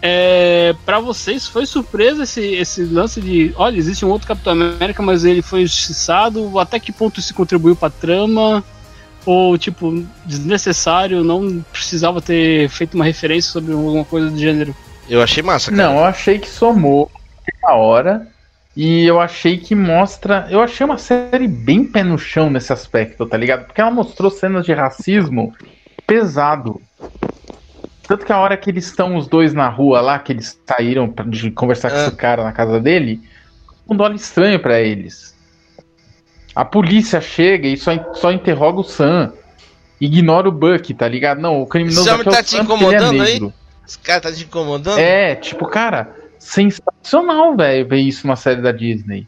É, 0.00 0.74
para 0.84 1.00
vocês 1.00 1.46
foi 1.48 1.66
surpresa 1.66 2.24
esse, 2.24 2.40
esse 2.40 2.84
lance 2.84 3.20
de, 3.20 3.52
olha, 3.56 3.76
existe 3.76 4.04
um 4.04 4.10
outro 4.10 4.28
Capitão 4.28 4.52
América, 4.52 5.02
mas 5.02 5.24
ele 5.24 5.40
foi 5.42 5.62
injustiçado, 5.62 6.58
até 6.58 6.78
que 6.78 6.92
ponto 6.92 7.18
isso 7.18 7.34
contribuiu 7.34 7.74
pra 7.74 7.90
trama? 7.90 8.62
Ou, 9.26 9.56
tipo, 9.56 10.04
desnecessário, 10.26 11.24
não 11.24 11.64
precisava 11.72 12.20
ter 12.20 12.68
feito 12.68 12.94
uma 12.94 13.04
referência 13.04 13.50
sobre 13.50 13.72
alguma 13.72 14.04
coisa 14.04 14.30
do 14.30 14.38
gênero. 14.38 14.74
Eu 15.08 15.22
achei 15.22 15.42
massa, 15.42 15.70
cara. 15.70 15.82
Não, 15.82 15.98
eu 15.98 16.04
achei 16.04 16.38
que 16.38 16.48
somou 16.48 17.10
na 17.62 17.72
hora. 17.72 18.26
E 18.76 19.06
eu 19.06 19.20
achei 19.20 19.56
que 19.56 19.74
mostra. 19.74 20.46
Eu 20.50 20.60
achei 20.60 20.84
uma 20.84 20.98
série 20.98 21.46
bem 21.46 21.84
pé 21.84 22.02
no 22.02 22.18
chão 22.18 22.50
nesse 22.50 22.72
aspecto, 22.72 23.24
tá 23.24 23.36
ligado? 23.36 23.66
Porque 23.66 23.80
ela 23.80 23.90
mostrou 23.90 24.30
cenas 24.30 24.66
de 24.66 24.72
racismo 24.72 25.54
pesado. 26.06 26.82
Tanto 28.06 28.26
que 28.26 28.32
a 28.32 28.38
hora 28.38 28.56
que 28.56 28.68
eles 28.68 28.86
estão 28.86 29.16
os 29.16 29.26
dois 29.28 29.54
na 29.54 29.68
rua 29.68 30.00
lá, 30.00 30.18
que 30.18 30.32
eles 30.32 30.58
saíram 30.66 31.08
pra, 31.08 31.24
de 31.24 31.50
conversar 31.50 31.90
com 31.90 31.96
Ah. 31.96 32.06
esse 32.06 32.16
cara 32.16 32.44
na 32.44 32.52
casa 32.52 32.80
dele, 32.80 33.22
mundo 33.88 34.02
olha 34.02 34.14
estranho 34.14 34.58
pra 34.60 34.80
eles. 34.80 35.33
A 36.54 36.64
polícia 36.64 37.20
chega 37.20 37.66
e 37.66 37.76
só, 37.76 37.90
só 38.14 38.30
interroga 38.32 38.80
o 38.80 38.84
Sam. 38.84 39.32
Ignora 40.00 40.48
o 40.48 40.52
Buck, 40.52 40.92
tá 40.94 41.08
ligado? 41.08 41.40
Não, 41.40 41.62
o 41.62 41.66
criminoso 41.66 42.00
Esse 42.02 42.10
aqui 42.10 42.28
é 42.28 42.32
tá 42.32 42.40
o 42.40 42.42
te 42.42 42.50
Sam, 42.50 42.58
é 42.58 42.62
incomodando 42.62 43.22
aí? 43.22 43.32
negro. 43.32 43.52
Esse 43.86 43.98
cara 43.98 44.20
tá 44.20 44.32
te 44.32 44.44
incomodando? 44.44 44.98
É, 44.98 45.34
tipo, 45.34 45.66
cara, 45.66 46.14
sensacional, 46.38 47.56
velho, 47.56 47.88
ver 47.88 47.98
isso 47.98 48.26
numa 48.26 48.36
série 48.36 48.60
da 48.62 48.72
Disney. 48.72 49.26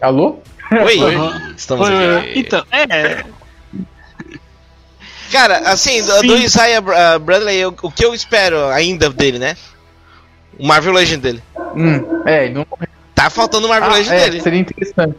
Alô? 0.00 0.38
Oi, 0.70 0.98
Aham. 1.00 1.52
estamos 1.56 1.86
Foi- 1.86 2.16
aqui. 2.18 2.38
então, 2.40 2.64
é. 2.70 3.24
Cara, 5.30 5.58
assim, 5.70 6.02
do, 6.02 6.12
Sim. 6.20 6.26
do 6.26 6.36
Isaiah 6.36 6.80
Bra- 6.80 7.18
Bradley, 7.18 7.56
eu- 7.58 7.74
o 7.82 7.90
que 7.90 8.04
eu 8.04 8.12
espero 8.14 8.66
ainda 8.66 9.08
dele, 9.08 9.38
né? 9.38 9.56
O 10.58 10.66
Marvel 10.66 10.92
Legend 10.92 11.22
dele. 11.22 11.42
Hum, 11.74 12.22
é, 12.26 12.44
ele 12.46 12.54
não. 12.54 12.66
Tá 13.14 13.28
faltando 13.30 13.66
o 13.66 13.68
Marvel 13.70 13.90
Ah, 13.90 13.94
Legend 13.94 14.14
é, 14.16 14.24
dele. 14.30 14.40
seria 14.40 14.58
interessante. 14.60 15.14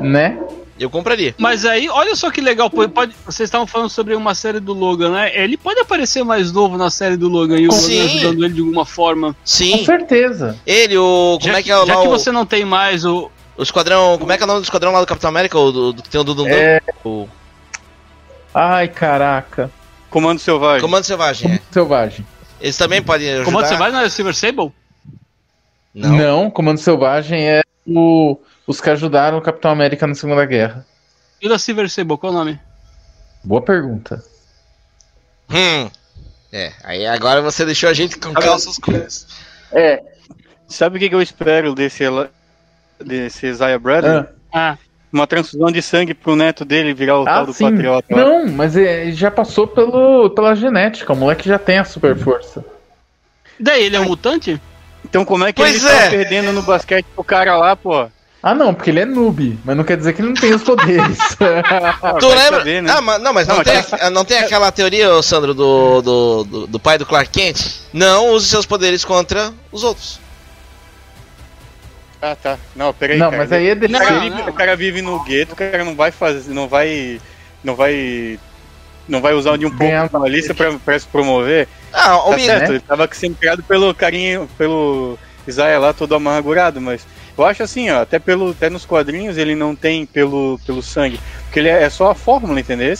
Né? 0.00 0.38
Eu 0.78 0.90
compraria. 0.90 1.34
Mas 1.38 1.64
aí, 1.64 1.88
olha 1.88 2.14
só 2.14 2.30
que 2.30 2.38
legal, 2.40 2.68
pô, 2.68 2.86
pode, 2.86 3.14
vocês 3.24 3.46
estavam 3.46 3.66
falando 3.66 3.88
sobre 3.88 4.14
uma 4.14 4.34
série 4.34 4.60
do 4.60 4.74
Logan, 4.74 5.10
né? 5.10 5.32
Ele 5.34 5.56
pode 5.56 5.80
aparecer 5.80 6.22
mais 6.22 6.52
novo 6.52 6.76
na 6.76 6.90
série 6.90 7.16
do 7.16 7.28
Logan 7.28 7.58
e 7.58 7.66
o 7.66 7.72
Sim. 7.72 7.94
Logan 8.02 8.04
ajudando 8.14 8.44
ele 8.44 8.54
de 8.54 8.60
alguma 8.60 8.84
forma. 8.84 9.28
Com 9.28 9.38
Sim. 9.42 9.84
certeza. 9.86 10.54
Ele, 10.66 10.98
o. 10.98 11.38
Como 11.40 11.52
já 11.52 11.58
é 11.58 11.62
que 11.62 11.70
é 11.70 11.78
o 11.78 11.86
já 11.86 11.94
lá, 11.94 12.02
que 12.02 12.08
o, 12.08 12.10
você 12.10 12.30
não 12.30 12.44
tem 12.44 12.66
mais 12.66 13.06
o. 13.06 13.30
o 13.56 13.62
esquadrão. 13.62 14.18
Como 14.18 14.30
é 14.30 14.36
que 14.36 14.42
é 14.42 14.44
o 14.44 14.46
nome 14.46 14.60
do 14.60 14.64
esquadrão 14.64 14.92
lá 14.92 15.00
do 15.00 15.06
Capitão 15.06 15.30
América? 15.30 15.58
O 15.58 15.72
do, 15.72 15.92
do 15.94 16.02
que 16.02 16.10
tem 16.10 16.20
o 16.20 16.24
Dudum 16.24 16.46
É. 16.46 16.82
O 17.02 17.26
Ai, 18.54 18.88
caraca. 18.88 19.70
Comando 20.10 20.38
Selvagem. 20.38 20.80
Comando 20.82 21.04
Selvagem, 21.04 21.52
é. 21.52 21.60
Selvagem. 21.70 22.26
Eles 22.60 22.76
também 22.76 23.02
podem 23.02 23.30
ajudar. 23.30 23.44
Comando 23.46 23.66
você 23.66 23.76
vai 23.76 23.90
na 23.90 24.08
Silver 24.10 24.34
Sable? 24.34 24.72
Não. 25.96 26.50
Comando 26.50 26.78
Selvagem 26.78 27.48
é 27.48 27.62
o- 27.86 28.38
os 28.66 28.80
que 28.80 28.90
ajudaram 28.90 29.38
o 29.38 29.42
Capitão 29.42 29.70
América 29.70 30.06
na 30.06 30.14
Segunda 30.14 30.44
Guerra. 30.44 30.86
E 31.40 31.48
da 31.48 31.58
Silver 31.58 31.88
Sable, 31.88 32.16
qual 32.18 32.32
o 32.32 32.36
nome? 32.36 32.60
Boa 33.42 33.62
pergunta. 33.62 34.22
Hum. 35.50 35.88
É, 36.52 36.72
aí 36.84 37.06
agora 37.06 37.40
você 37.42 37.64
deixou 37.64 37.88
a 37.88 37.92
gente 37.92 38.18
com 38.18 38.32
calças 38.32 38.78
coisas. 38.78 39.26
É. 39.72 40.02
Sabe 40.68 40.96
o 40.96 41.00
que, 41.08 41.14
eu 41.14 41.22
espero 41.22 41.74
desse, 41.74 42.04
desse 43.04 43.46
Isaiah 43.46 43.78
Bradley? 43.78 44.18
Ah, 44.18 44.26
Ah, 44.52 44.78
Uma 45.12 45.26
transfusão 45.26 45.70
de 45.70 45.80
sangue 45.82 46.12
pro 46.14 46.34
neto 46.34 46.64
dele 46.64 46.92
virar 46.94 47.18
o 47.20 47.22
ah, 47.22 47.26
tal 47.26 47.46
do 47.46 47.52
sim. 47.52 47.70
patriota. 47.70 48.06
Não, 48.14 48.46
mas 48.48 48.76
é, 48.76 49.02
ele 49.02 49.12
já 49.12 49.30
passou 49.30 49.66
pelo, 49.68 50.30
pela 50.30 50.54
genética. 50.54 51.12
O 51.12 51.16
moleque 51.16 51.48
já 51.48 51.58
tem 51.58 51.78
a 51.78 51.84
super 51.84 52.16
força. 52.16 52.64
daí 53.60 53.84
ele 53.84 53.96
é 53.96 54.00
um 54.00 54.06
mutante? 54.06 54.60
Então 55.04 55.24
como 55.24 55.44
é 55.44 55.52
que 55.52 55.60
Pois 55.60 55.84
ele 55.84 55.94
é. 55.94 56.04
tá 56.04 56.10
perdendo 56.10 56.52
no 56.52 56.62
basquete 56.62 57.06
pro 57.14 57.24
cara 57.24 57.56
lá, 57.56 57.76
pô? 57.76 58.08
Ah, 58.42 58.54
não, 58.54 58.72
porque 58.72 58.90
ele 58.90 59.00
é 59.00 59.04
noob, 59.04 59.58
mas 59.64 59.76
não 59.76 59.82
quer 59.82 59.96
dizer 59.96 60.12
que 60.12 60.20
ele 60.20 60.28
não 60.28 60.36
tem 60.36 60.54
os 60.54 60.62
poderes. 60.62 61.18
tu 62.20 62.28
lembra? 62.28 62.58
Saber, 62.58 62.80
né? 62.80 62.92
Ah, 62.92 63.00
mas, 63.00 63.20
não, 63.20 63.32
mas 63.32 63.48
não, 63.48 63.56
não, 63.56 63.64
tem, 63.64 63.74
mas... 63.74 64.12
não 64.12 64.24
tem 64.24 64.38
aquela 64.38 64.70
teoria, 64.70 65.20
Sandro, 65.20 65.52
do, 65.52 66.00
do, 66.00 66.44
do, 66.44 66.66
do, 66.68 66.78
pai 66.78 66.96
do 66.96 67.04
Clark 67.04 67.28
Kent? 67.30 67.60
Não 67.92 68.30
use 68.30 68.46
seus 68.46 68.64
poderes 68.64 69.04
contra 69.04 69.52
os 69.72 69.82
outros. 69.82 70.20
Ah, 72.22 72.36
tá. 72.36 72.58
Não, 72.74 72.92
peraí. 72.94 73.18
Não, 73.18 73.30
cara. 73.30 73.42
mas 73.42 73.52
aí 73.52 73.70
é 73.70 73.74
defesa. 73.74 74.04
O, 74.04 74.06
cara 74.06 74.20
vive, 74.20 74.42
o 74.42 74.52
cara 74.52 74.76
vive 74.76 75.02
no 75.02 75.24
gueto, 75.24 75.52
o 75.52 75.56
cara 75.56 75.84
não 75.84 75.96
vai 75.96 76.12
fazer. 76.12 76.52
Não 76.52 76.68
vai. 76.68 77.20
Não 77.64 77.74
vai. 77.74 78.38
Não 79.08 79.20
vai 79.20 79.34
usar 79.34 79.56
de 79.56 79.66
um 79.66 79.70
pouco 79.70 80.18
na 80.18 80.28
lista 80.28 80.54
pra, 80.54 80.72
pra 80.72 80.98
se 80.98 81.06
promover. 81.06 81.68
Ah, 81.98 82.28
o 82.28 82.32
tá 82.32 82.38
certo, 82.38 82.62
né? 82.62 82.68
ele 82.68 82.80
tava 82.80 83.08
sendo 83.12 83.36
criado 83.36 83.62
pelo 83.62 83.94
carinho, 83.94 84.46
pelo 84.58 85.18
Isaiah 85.48 85.78
lá 85.78 85.92
todo 85.94 86.14
amargurado, 86.14 86.78
mas 86.78 87.06
eu 87.38 87.44
acho 87.44 87.62
assim, 87.62 87.88
ó, 87.90 88.02
até, 88.02 88.18
pelo, 88.18 88.50
até 88.50 88.68
nos 88.68 88.84
quadrinhos 88.84 89.38
ele 89.38 89.54
não 89.54 89.74
tem 89.74 90.04
pelo, 90.04 90.60
pelo 90.66 90.82
sangue. 90.82 91.18
Porque 91.44 91.58
ele 91.58 91.68
é, 91.68 91.84
é 91.84 91.90
só 91.90 92.10
a 92.10 92.14
fórmula, 92.14 92.60
entendeu? 92.60 92.94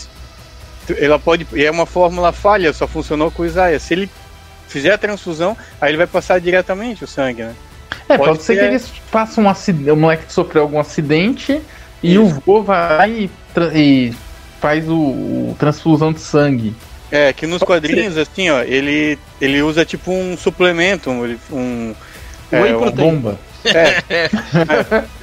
Ela 0.99 1.19
pode. 1.19 1.47
E 1.53 1.65
é 1.65 1.71
uma 1.71 1.85
fórmula 1.85 2.33
falha, 2.33 2.73
só 2.73 2.87
funcionou 2.87 3.31
com 3.31 3.43
o 3.43 3.47
Isaiah. 3.47 3.79
Se 3.79 3.93
ele 3.93 4.11
fizer 4.69 4.93
a 4.93 4.99
transfusão, 4.99 5.57
aí 5.81 5.91
ele 5.91 5.99
vai 5.99 6.07
passar 6.07 6.41
diretamente 6.41 7.05
o 7.05 7.07
sangue, 7.07 7.43
né? 7.43 7.55
É, 8.09 8.17
pode, 8.17 8.31
pode 8.31 8.43
ser 8.43 8.57
que 8.57 8.65
eles 8.65 8.89
façam 9.11 9.45
um 9.45 9.49
acidente. 9.49 9.91
O 9.91 9.97
moleque 9.97 10.33
sofreu 10.33 10.63
algum 10.63 10.79
acidente 10.79 11.53
Isso. 11.53 11.63
e 12.03 12.19
o 12.19 12.29
vô 12.29 12.63
vai 12.63 13.11
e, 13.11 13.31
e 13.75 14.15
faz 14.61 14.89
o, 14.89 14.95
o, 14.95 15.57
transfusão 15.59 16.13
de 16.13 16.21
sangue. 16.21 16.75
É, 17.11 17.33
que 17.33 17.47
nos 17.47 17.63
quadrinhos, 17.63 18.17
assim, 18.17 18.51
ó, 18.51 18.63
ele, 18.63 19.19
ele 19.41 19.63
usa 19.63 19.85
tipo 19.85 20.13
um 20.13 20.37
suplemento, 20.37 21.11
um. 21.11 21.39
um 21.53 21.95
é, 22.51 22.77
uma 22.77 22.91
bomba. 22.91 23.39
É. 23.65 24.29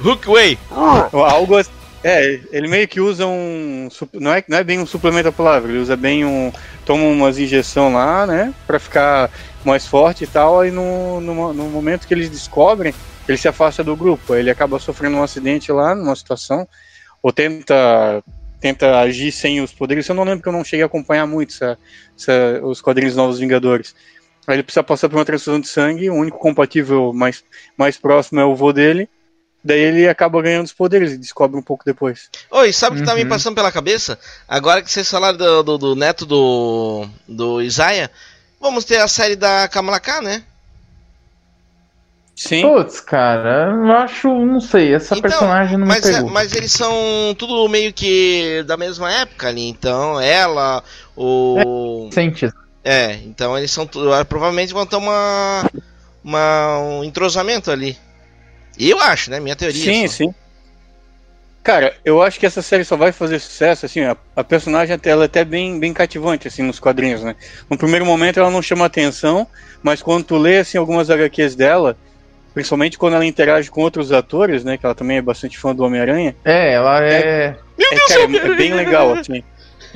Hook 0.04 0.26
Way. 0.26 0.58
Algo 0.70 1.60
É, 2.02 2.40
ele 2.52 2.68
meio 2.68 2.88
que 2.88 3.00
usa 3.00 3.26
um. 3.26 3.88
Não 4.12 4.32
é, 4.32 4.44
não 4.48 4.58
é 4.58 4.64
bem 4.64 4.78
um 4.78 4.86
suplemento 4.86 5.28
a 5.28 5.32
palavra, 5.32 5.70
ele 5.70 5.78
usa 5.78 5.96
bem 5.96 6.24
um. 6.24 6.52
Toma 6.84 7.04
umas 7.04 7.38
injeção 7.38 7.92
lá, 7.92 8.26
né? 8.26 8.52
Pra 8.66 8.78
ficar 8.78 9.30
mais 9.64 9.86
forte 9.86 10.24
e 10.24 10.26
tal. 10.26 10.60
Aí 10.60 10.70
no, 10.70 11.20
no, 11.20 11.52
no 11.52 11.64
momento 11.64 12.06
que 12.06 12.12
eles 12.12 12.28
descobrem, 12.28 12.94
ele 13.28 13.38
se 13.38 13.48
afasta 13.48 13.82
do 13.82 13.96
grupo. 13.96 14.32
Aí 14.32 14.40
ele 14.40 14.50
acaba 14.50 14.78
sofrendo 14.78 15.16
um 15.16 15.22
acidente 15.22 15.72
lá, 15.72 15.94
numa 15.94 16.16
situação. 16.16 16.68
Ou 17.22 17.32
tenta 17.32 18.22
tenta 18.64 18.98
agir 18.98 19.30
sem 19.30 19.60
os 19.60 19.74
poderes. 19.74 20.08
Eu 20.08 20.14
não 20.14 20.24
lembro 20.24 20.42
que 20.42 20.48
eu 20.48 20.52
não 20.52 20.64
cheguei 20.64 20.82
a 20.82 20.86
acompanhar 20.86 21.26
muito 21.26 21.52
essa, 21.52 21.78
essa, 22.18 22.60
os 22.62 22.80
quadrinhos 22.80 23.14
Novos 23.14 23.38
Vingadores. 23.38 23.94
Aí 24.46 24.56
ele 24.56 24.62
precisa 24.62 24.82
passar 24.82 25.10
por 25.10 25.18
uma 25.18 25.24
transfusão 25.24 25.60
de 25.60 25.68
sangue, 25.68 26.08
o 26.08 26.14
único 26.14 26.38
compatível 26.38 27.12
mais, 27.12 27.44
mais 27.76 27.98
próximo 27.98 28.40
é 28.40 28.44
o 28.44 28.54
vô 28.54 28.72
dele. 28.72 29.06
Daí 29.62 29.80
ele 29.80 30.08
acaba 30.08 30.40
ganhando 30.40 30.64
os 30.64 30.72
poderes 30.72 31.12
e 31.12 31.18
descobre 31.18 31.58
um 31.58 31.62
pouco 31.62 31.84
depois. 31.84 32.30
Oi, 32.50 32.72
sabe 32.72 32.96
o 32.96 33.00
que 33.00 33.06
tá 33.06 33.14
me 33.14 33.24
uhum. 33.24 33.28
passando 33.28 33.54
pela 33.54 33.70
cabeça? 33.70 34.18
Agora 34.48 34.80
que 34.80 34.90
vocês 34.90 35.10
falaram 35.10 35.36
do, 35.36 35.62
do, 35.62 35.78
do 35.78 35.94
neto 35.94 36.24
do, 36.24 37.06
do 37.28 37.60
Isaiah, 37.60 38.10
vamos 38.58 38.86
ter 38.86 38.96
a 38.96 39.08
série 39.08 39.36
da 39.36 39.68
Kamala 39.68 40.00
Khan, 40.00 40.22
né? 40.22 40.42
Sim. 42.36 42.62
Putz, 42.62 43.00
cara, 43.00 43.70
eu 43.70 43.92
acho, 43.92 44.28
não 44.28 44.60
sei, 44.60 44.92
essa 44.92 45.14
então, 45.16 45.30
personagem 45.30 45.78
não 45.78 45.86
mas, 45.86 46.04
me 46.04 46.10
é, 46.10 46.14
pegou. 46.14 46.30
Mas 46.30 46.52
eles 46.52 46.72
são 46.72 46.92
tudo 47.38 47.68
meio 47.68 47.92
que 47.92 48.64
da 48.66 48.76
mesma 48.76 49.12
época 49.12 49.48
ali, 49.48 49.68
então 49.68 50.20
ela, 50.20 50.82
o... 51.16 52.08
É, 52.10 52.14
sente 52.14 52.50
é, 52.84 53.14
então 53.24 53.56
eles 53.56 53.70
são 53.70 53.88
ah, 54.12 54.24
provavelmente 54.26 54.74
vão 54.74 54.84
ter 54.84 54.96
uma, 54.96 55.64
uma 56.22 56.78
um 56.80 57.04
entrosamento 57.04 57.70
ali. 57.70 57.96
Eu 58.78 59.00
acho, 59.00 59.30
né? 59.30 59.40
Minha 59.40 59.56
teoria. 59.56 59.82
Sim, 59.82 60.06
só. 60.06 60.14
sim. 60.14 60.34
Cara, 61.62 61.96
eu 62.04 62.20
acho 62.20 62.38
que 62.38 62.44
essa 62.44 62.60
série 62.60 62.84
só 62.84 62.94
vai 62.94 63.10
fazer 63.10 63.38
sucesso, 63.38 63.86
assim, 63.86 64.02
a, 64.02 64.14
a 64.36 64.44
personagem 64.44 65.00
ela 65.04 65.22
é 65.22 65.24
até 65.24 65.46
bem, 65.46 65.80
bem 65.80 65.94
cativante, 65.94 66.46
assim, 66.46 66.62
nos 66.62 66.78
quadrinhos, 66.78 67.22
né? 67.22 67.34
No 67.70 67.78
primeiro 67.78 68.04
momento 68.04 68.38
ela 68.38 68.50
não 68.50 68.60
chama 68.60 68.84
atenção, 68.84 69.46
mas 69.82 70.02
quando 70.02 70.24
tu 70.24 70.36
lê, 70.36 70.58
assim, 70.58 70.76
algumas 70.76 71.08
HQs 71.08 71.54
dela, 71.54 71.96
principalmente 72.54 72.96
quando 72.96 73.14
ela 73.14 73.26
interage 73.26 73.70
com 73.70 73.82
outros 73.82 74.12
atores, 74.12 74.64
né, 74.64 74.78
que 74.78 74.86
ela 74.86 74.94
também 74.94 75.18
é 75.18 75.22
bastante 75.22 75.58
fã 75.58 75.74
do 75.74 75.84
Homem-Aranha. 75.84 76.34
É, 76.44 76.72
ela 76.72 77.04
é... 77.04 77.10
é... 77.10 77.56
é, 77.78 78.08
cara, 78.08 78.22
é, 78.22 78.54
bem 78.56 78.72
legal, 78.72 79.12
assim 79.12 79.42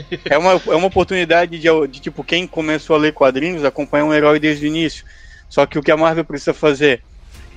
é, 0.28 0.38
uma, 0.38 0.52
é 0.52 0.76
uma 0.76 0.86
oportunidade 0.86 1.58
de, 1.58 1.68
de, 1.88 2.00
tipo, 2.00 2.22
quem 2.22 2.46
começou 2.46 2.96
a 2.96 2.98
ler 2.98 3.12
quadrinhos 3.12 3.64
acompanhar 3.64 4.04
um 4.04 4.14
herói 4.14 4.38
desde 4.38 4.66
o 4.66 4.68
início. 4.68 5.04
Só 5.48 5.66
que 5.66 5.78
o 5.78 5.82
que 5.82 5.90
a 5.90 5.96
Marvel 5.96 6.24
precisa 6.24 6.54
fazer? 6.54 7.02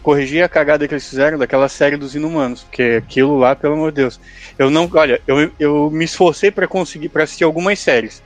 Corrigir 0.01 0.43
a 0.43 0.49
cagada 0.49 0.87
que 0.87 0.93
eles 0.93 1.07
fizeram 1.07 1.37
daquela 1.37 1.69
série 1.69 1.95
dos 1.95 2.15
Inumanos, 2.15 2.63
porque 2.63 2.99
aquilo 3.05 3.37
lá, 3.37 3.55
pelo 3.55 3.73
amor 3.73 3.91
de 3.91 4.01
Deus. 4.01 4.19
Eu 4.57 4.69
não, 4.69 4.89
olha, 4.93 5.21
eu, 5.27 5.51
eu 5.59 5.89
me 5.91 6.05
esforcei 6.05 6.49
para 6.49 6.67
conseguir, 6.67 7.09
para 7.09 7.23
assistir 7.23 7.43
algumas 7.43 7.79
séries. 7.79 8.23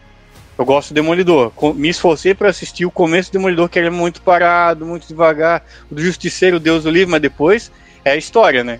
Eu 0.57 0.65
gosto 0.65 0.89
do 0.89 0.95
Demolidor. 0.95 1.51
Me 1.75 1.89
esforcei 1.89 2.33
para 2.33 2.49
assistir 2.49 2.85
o 2.85 2.91
começo 2.91 3.29
do 3.29 3.33
Demolidor, 3.33 3.67
que 3.67 3.77
ele 3.77 3.87
é 3.87 3.91
muito 3.91 4.21
parado, 4.21 4.85
muito 4.85 5.07
devagar. 5.07 5.65
O 5.91 5.95
do 5.95 6.01
Justiceiro, 6.01 6.59
Deus 6.59 6.83
do 6.83 6.89
Livre, 6.89 7.11
mas 7.11 7.21
depois 7.21 7.71
é 8.03 8.11
a 8.11 8.15
história, 8.15 8.63
né? 8.63 8.79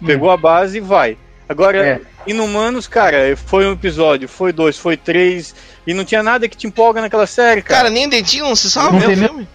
Hum. 0.00 0.06
Pegou 0.06 0.30
a 0.30 0.36
base 0.36 0.78
e 0.78 0.80
vai. 0.80 1.16
Agora, 1.48 1.86
é. 1.86 2.00
Inumanos, 2.26 2.88
cara, 2.88 3.36
foi 3.36 3.66
um 3.66 3.72
episódio, 3.72 4.28
foi 4.28 4.52
dois, 4.52 4.76
foi 4.76 4.96
três, 4.96 5.54
e 5.86 5.94
não 5.94 6.04
tinha 6.04 6.22
nada 6.22 6.48
que 6.48 6.56
te 6.56 6.66
empolga 6.66 7.00
naquela 7.00 7.26
série, 7.26 7.62
cara. 7.62 7.82
Cara, 7.82 7.90
nem 7.90 8.08
dentinho 8.08 8.46
não 8.46 8.56
se 8.56 8.68
sabe 8.68 8.98
ver 8.98 9.10
o 9.10 9.16
filme. 9.16 9.48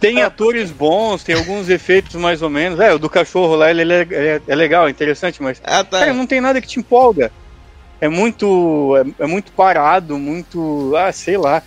Tem 0.00 0.22
atores 0.22 0.70
bons, 0.70 1.24
tem 1.24 1.34
alguns 1.34 1.68
efeitos 1.68 2.14
mais 2.14 2.40
ou 2.40 2.48
menos. 2.48 2.78
É, 2.78 2.94
o 2.94 2.98
do 2.98 3.10
cachorro 3.10 3.56
lá, 3.56 3.70
ele, 3.70 3.82
ele 3.82 3.92
é, 3.94 4.40
é, 4.46 4.54
legal, 4.54 4.86
é 4.86 4.90
interessante, 4.90 5.42
mas. 5.42 5.60
Ah, 5.64 5.82
tá. 5.82 6.00
Cara, 6.00 6.14
não 6.14 6.26
tem 6.26 6.40
nada 6.40 6.60
que 6.60 6.68
te 6.68 6.78
empolga. 6.78 7.32
É 8.00 8.08
muito. 8.08 8.94
É, 8.96 9.24
é 9.24 9.26
muito 9.26 9.52
parado, 9.52 10.18
muito. 10.18 10.92
Ah, 10.96 11.12
sei 11.12 11.36
lá. 11.36 11.62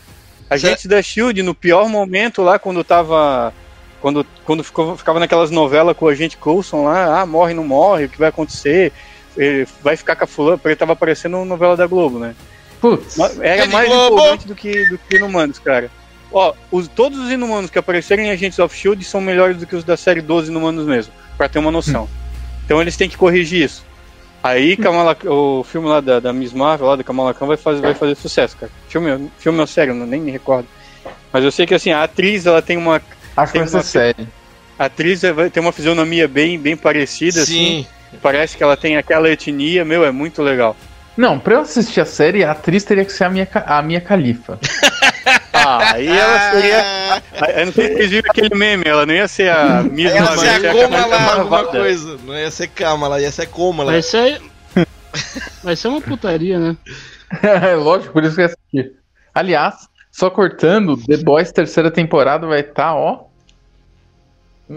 A 0.50 0.58
Cê... 0.58 0.70
gente 0.70 0.88
da 0.88 1.02
Shield, 1.02 1.42
no 1.44 1.56
pior 1.56 1.88
momento 1.90 2.42
lá, 2.42 2.60
quando 2.60 2.84
tava. 2.84 3.54
Quando, 4.02 4.26
quando 4.46 4.64
ficou, 4.64 4.98
ficava 4.98 5.20
naquelas 5.20 5.52
novelas 5.52 5.96
com 5.96 6.08
a 6.08 6.16
gente 6.16 6.36
Coulson 6.36 6.86
lá, 6.86 7.22
ah, 7.22 7.26
morre, 7.26 7.54
não 7.54 7.64
morre, 7.64 8.06
o 8.06 8.10
que 8.10 8.18
vai 8.18 8.30
acontecer? 8.30 8.92
ele 9.38 9.68
vai 9.82 9.96
ficar 9.96 10.16
com 10.16 10.24
a 10.24 10.28
fulana, 10.28 10.58
porque 10.58 10.70
ele 10.70 10.76
tava 10.76 10.94
aparecendo 10.94 11.44
novela 11.46 11.78
da 11.78 11.88
Globo, 11.88 12.20
né? 12.20 12.36
Putz. 12.80 13.18
Era 13.40 13.68
mais 13.68 13.88
Globo. 13.88 14.16
empolgante 14.16 14.48
do 14.48 14.56
que, 14.56 14.86
do 14.90 14.98
que 14.98 15.16
Inumanos, 15.18 15.60
cara. 15.60 15.90
Ó, 16.32 16.54
os, 16.72 16.88
todos 16.88 17.20
os 17.20 17.32
Inumanos 17.32 17.70
que 17.70 17.78
apareceram 17.78 18.24
em 18.24 18.32
Agents 18.32 18.60
of 18.60 18.76
Shield 18.76 19.04
são 19.04 19.22
melhores 19.22 19.58
do 19.58 19.68
que 19.68 19.76
os 19.76 19.84
da 19.84 19.96
série 19.96 20.22
12 20.22 20.50
Inumanos 20.50 20.86
mesmo, 20.86 21.14
pra 21.38 21.48
ter 21.48 21.60
uma 21.60 21.72
noção. 21.72 22.06
Hum. 22.06 22.08
Então 22.66 22.82
eles 22.82 22.98
têm 22.98 23.10
que 23.10 23.18
corrigir 23.18 23.64
isso. 23.64 23.86
Aí 24.44 24.76
Kamala, 24.76 25.16
o 25.26 25.64
filme 25.64 25.88
lá 25.88 26.02
da, 26.02 26.20
da 26.20 26.34
Miss 26.34 26.52
Marvel, 26.52 26.88
lá 26.88 26.96
da 26.96 27.04
Kamala 27.04 27.34
Khan, 27.34 27.46
vai 27.46 27.58
fazer, 27.58 27.82
vai 27.82 27.94
fazer 27.94 28.16
sucesso, 28.16 28.58
cara. 28.58 28.72
Filme, 28.88 29.30
filme 29.38 29.62
é 29.62 29.66
sério, 29.68 29.94
nem 29.94 30.20
me 30.20 30.32
recordo. 30.32 30.68
Mas 31.32 31.44
eu 31.44 31.52
sei 31.52 31.66
que 31.66 31.76
assim, 31.76 31.92
a 31.92 32.04
atriz 32.04 32.46
ela 32.46 32.62
tem 32.62 32.78
uma. 32.78 33.02
Acho 33.38 33.54
que 33.54 33.60
vai 33.60 33.68
ser 33.68 33.84
série. 33.84 34.28
A 34.78 34.86
atriz 34.86 35.22
vai 35.22 35.50
ter 35.50 35.60
uma 35.60 35.72
fisionomia 35.72 36.28
bem, 36.28 36.58
bem 36.60 36.76
parecida, 36.76 37.46
Sim. 37.46 37.82
assim. 37.82 38.18
Parece 38.22 38.58
que 38.58 38.64
ela 38.64 38.76
tem 38.76 38.98
aquela 38.98 39.30
etnia, 39.30 39.86
meu, 39.86 40.04
é 40.04 40.12
muito 40.12 40.42
legal. 40.42 40.76
Não, 41.16 41.39
pra 41.39 41.56
eu 41.56 41.60
assistir 41.62 42.02
a 42.02 42.06
série, 42.06 42.44
a 42.44 42.52
atriz 42.52 42.84
teria 42.84 43.06
que 43.06 43.12
ser 43.12 43.26
a 43.26 43.30
minha, 43.30 43.48
a 43.54 43.82
minha 43.82 44.02
califa. 44.02 44.60
ah, 45.53 45.93
aí 45.93 46.07
ela 46.07 46.51
seria. 46.51 47.22
Eu 47.59 47.65
não 47.65 47.74
sei 47.74 47.88
se 47.88 47.93
vocês 47.95 48.09
viram 48.11 48.30
aquele 48.30 48.55
meme, 48.55 48.84
ela 48.86 49.05
não 49.05 49.13
ia 49.13 49.28
ser 49.28 49.51
a 49.51 49.84
mesma 49.84 50.17
Ela 50.17 50.32
ia 50.32 50.38
ser 50.38 50.67
a 50.67 50.89
Kamala, 50.89 51.34
alguma 51.34 51.65
coisa. 51.65 52.19
Não 52.26 52.38
ia 52.38 52.51
ser 52.51 52.67
Kamala, 52.67 53.22
ia 53.22 53.32
ser 53.32 53.47
Kamala. 53.47 53.91
Vai 53.91 54.01
ser. 54.01 54.41
Vai 55.63 55.76
ser 55.76 55.89
uma 55.89 56.01
putaria, 56.01 56.57
né? 56.59 56.78
é 57.43 57.76
lógico, 57.76 58.13
por 58.13 58.24
isso 58.24 58.36
que 58.36 58.41
eu 58.41 58.45
assisti. 58.45 58.95
Aliás, 59.34 59.88
só 60.11 60.30
cortando, 60.30 60.97
The 60.97 61.17
Boys 61.17 61.51
terceira 61.51 61.91
temporada 61.91 62.47
vai 62.47 62.61
estar, 62.61 62.74
tá, 62.74 62.95
ó. 62.95 63.26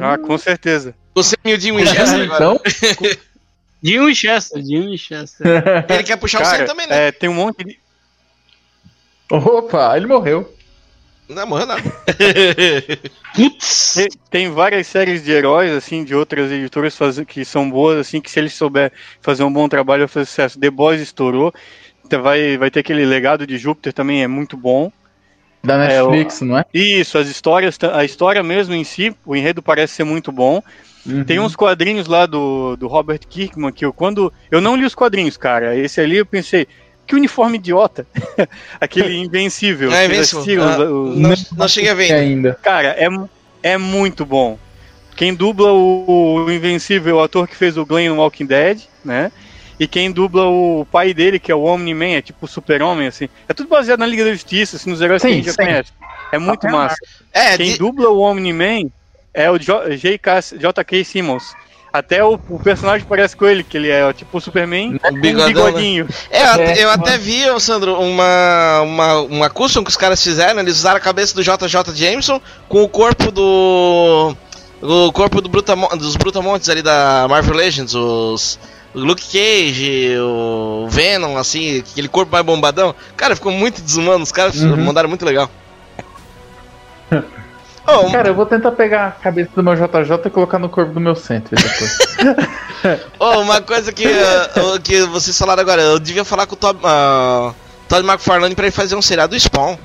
Ah, 0.00 0.18
com 0.18 0.36
certeza. 0.36 0.94
Você 1.14 1.36
é 1.44 1.54
o 1.54 1.60
Jim 1.60 1.72
Winchester 1.72 2.22
agora. 2.22 2.24
Então? 2.24 2.60
Jim 3.82 4.00
Winchester, 4.00 4.62
Jim 4.62 4.86
Winchester. 4.86 5.46
Ele 5.88 6.02
quer 6.02 6.16
puxar 6.16 6.38
Cara, 6.38 6.48
o 6.48 6.50
centro 6.52 6.66
também, 6.66 6.86
né? 6.86 7.08
É, 7.08 7.12
tem 7.12 7.28
um 7.28 7.34
monte 7.34 7.64
de. 7.64 7.78
Opa, 9.30 9.96
ele 9.96 10.06
morreu. 10.06 10.52
Não, 11.28 11.46
morreu 11.46 11.66
nada. 11.66 11.82
tem, 13.34 14.08
tem 14.30 14.50
várias 14.50 14.86
séries 14.86 15.24
de 15.24 15.32
heróis, 15.32 15.72
assim, 15.72 16.04
de 16.04 16.14
outras 16.14 16.52
editoras 16.52 16.96
faz, 16.96 17.18
que 17.20 17.44
são 17.44 17.70
boas, 17.70 17.98
assim, 17.98 18.20
que 18.20 18.30
se 18.30 18.38
eles 18.38 18.52
souber 18.52 18.92
fazer 19.22 19.42
um 19.42 19.52
bom 19.52 19.66
trabalho, 19.68 20.00
vai 20.00 20.08
fazer 20.08 20.26
sucesso. 20.26 20.60
The 20.60 20.70
Boys 20.70 21.00
estourou. 21.00 21.52
Então 22.04 22.22
vai, 22.22 22.58
vai 22.58 22.70
ter 22.70 22.80
aquele 22.80 23.06
legado 23.06 23.46
de 23.46 23.56
Júpiter 23.56 23.92
também, 23.92 24.22
é 24.22 24.28
muito 24.28 24.56
bom. 24.56 24.92
Da 25.62 25.78
Netflix, 25.78 26.42
é, 26.42 26.44
o, 26.44 26.48
não 26.48 26.58
é? 26.58 26.64
Isso, 26.74 27.16
as 27.16 27.26
histórias, 27.26 27.78
a 27.94 28.04
história 28.04 28.42
mesmo 28.42 28.74
em 28.74 28.84
si, 28.84 29.16
o 29.24 29.34
enredo 29.34 29.62
parece 29.62 29.94
ser 29.94 30.04
muito 30.04 30.30
bom. 30.30 30.62
Uhum. 31.06 31.24
Tem 31.24 31.38
uns 31.38 31.56
quadrinhos 31.56 32.06
lá 32.06 32.26
do, 32.26 32.76
do 32.76 32.86
Robert 32.86 33.20
Kirkman 33.28 33.72
que 33.72 33.84
eu 33.84 33.92
quando. 33.92 34.30
Eu 34.50 34.60
não 34.60 34.76
li 34.76 34.84
os 34.84 34.94
quadrinhos, 34.94 35.38
cara. 35.38 35.74
Esse 35.74 36.02
ali 36.02 36.18
eu 36.18 36.26
pensei, 36.26 36.66
que 37.06 37.14
uniforme 37.14 37.58
idiota. 37.58 38.06
Aquele 38.80 39.16
invencível. 39.16 39.92
É 39.92 40.06
invencível. 40.06 40.64
Ah, 40.64 40.78
os... 40.78 41.16
não, 41.16 41.34
não 41.56 41.68
cheguei 41.68 41.90
a 41.90 41.94
ver 41.94 42.12
ainda. 42.12 42.58
Cara, 42.62 42.96
é, 42.98 43.08
é 43.62 43.78
muito 43.78 44.24
bom. 44.24 44.58
Quem 45.16 45.32
dubla 45.34 45.72
o, 45.72 46.44
o 46.44 46.52
Invencível, 46.52 47.16
o 47.16 47.22
ator 47.22 47.46
que 47.46 47.56
fez 47.56 47.76
o 47.76 47.86
Glenn 47.86 48.08
no 48.08 48.16
Walking 48.16 48.46
Dead, 48.46 48.80
né? 49.04 49.30
E 49.78 49.86
quem 49.86 50.10
dubla 50.10 50.46
o 50.46 50.86
pai 50.90 51.12
dele, 51.12 51.38
que 51.38 51.50
é 51.50 51.54
o 51.54 51.62
Omni-Man, 51.62 52.16
é 52.16 52.22
tipo 52.22 52.46
o 52.46 52.48
super-homem, 52.48 53.08
assim. 53.08 53.28
É 53.48 53.54
tudo 53.54 53.68
baseado 53.68 54.00
na 54.00 54.06
Liga 54.06 54.24
da 54.24 54.32
Justiça, 54.32 54.76
assim, 54.76 54.90
nos 54.90 55.00
heróis 55.00 55.22
Sim, 55.22 55.28
que 55.28 55.32
a 55.32 55.36
gente 55.36 55.46
já 55.46 55.52
sim. 55.52 55.56
conhece. 55.58 55.92
É 56.32 56.38
muito 56.38 56.66
massa. 56.68 56.96
É, 57.32 57.56
Quem 57.56 57.72
di- 57.72 57.78
dubla 57.78 58.08
o 58.08 58.20
Omni-Man 58.20 58.90
é 59.32 59.50
o. 59.50 59.58
J.K. 59.58 61.04
Simmons. 61.04 61.54
Até 61.94 62.24
o, 62.24 62.36
o 62.48 62.58
personagem 62.58 63.06
parece 63.08 63.36
com 63.36 63.46
ele, 63.46 63.62
que 63.62 63.76
ele 63.76 63.88
é 63.88 64.12
tipo 64.12 64.36
o 64.36 64.40
Superman 64.40 64.98
o 65.00 65.08
um 65.08 65.12
né? 65.12 65.46
bigodinho. 65.46 66.08
É, 66.28 66.42
eu, 66.42 66.50
até- 66.50 66.72
É, 66.80 66.84
eu 66.84 66.90
até 66.90 67.16
vi, 67.18 67.42
Sandro, 67.60 67.94
uma, 68.00 68.80
uma, 68.80 69.20
uma 69.20 69.48
custom 69.50 69.84
que 69.84 69.90
os 69.90 69.96
caras 69.96 70.20
fizeram, 70.20 70.58
eles 70.58 70.74
usaram 70.78 70.96
a 70.96 71.00
cabeça 71.00 71.36
do 71.36 71.42
JJ 71.44 71.94
Jameson 71.94 72.40
com 72.68 72.82
o 72.82 72.88
corpo 72.88 73.30
do. 73.30 74.34
O 74.82 75.12
corpo 75.12 75.40
do 75.40 75.48
Brutamo, 75.48 75.88
dos 75.96 76.16
Brutamontes 76.16 76.68
ali 76.68 76.82
da 76.82 77.26
Marvel 77.30 77.54
Legends, 77.54 77.94
os. 77.94 78.58
O 78.92 78.98
Luke 78.98 79.22
Cage, 79.24 80.16
o 80.18 80.86
Venom, 80.88 81.36
assim, 81.36 81.78
aquele 81.78 82.08
corpo 82.08 82.32
mais 82.32 82.44
bombadão. 82.44 82.92
Cara, 83.16 83.36
ficou 83.36 83.52
muito 83.52 83.80
desumano, 83.80 84.22
os 84.24 84.32
caras 84.32 84.56
Uhum. 84.60 84.76
mandaram 84.84 85.08
muito 85.08 85.24
legal. 85.24 85.48
Oh, 87.86 88.10
Cara, 88.10 88.28
eu 88.28 88.34
vou 88.34 88.46
tentar 88.46 88.72
pegar 88.72 89.08
a 89.08 89.10
cabeça 89.10 89.50
do 89.54 89.62
meu 89.62 89.74
JJ 89.74 90.16
e 90.24 90.30
colocar 90.30 90.58
no 90.58 90.68
corpo 90.68 90.92
do 90.92 91.00
meu 91.00 91.14
centro 91.14 91.54
depois. 91.56 91.98
Oh, 93.18 93.40
uma 93.40 93.62
coisa 93.62 93.90
que, 93.90 94.06
uh, 94.06 94.78
que 94.82 95.04
vocês 95.04 95.38
falaram 95.38 95.62
agora, 95.62 95.80
eu 95.80 95.98
devia 95.98 96.22
falar 96.22 96.46
com 96.46 96.52
o 96.52 96.58
Todd, 96.58 96.78
uh, 96.80 97.54
Todd 97.88 98.06
McFarlane 98.06 98.54
pra 98.54 98.66
ele 98.66 98.72
fazer 98.72 98.94
um 98.94 99.00
seriado 99.00 99.34
do 99.34 99.40
Spawn, 99.40 99.78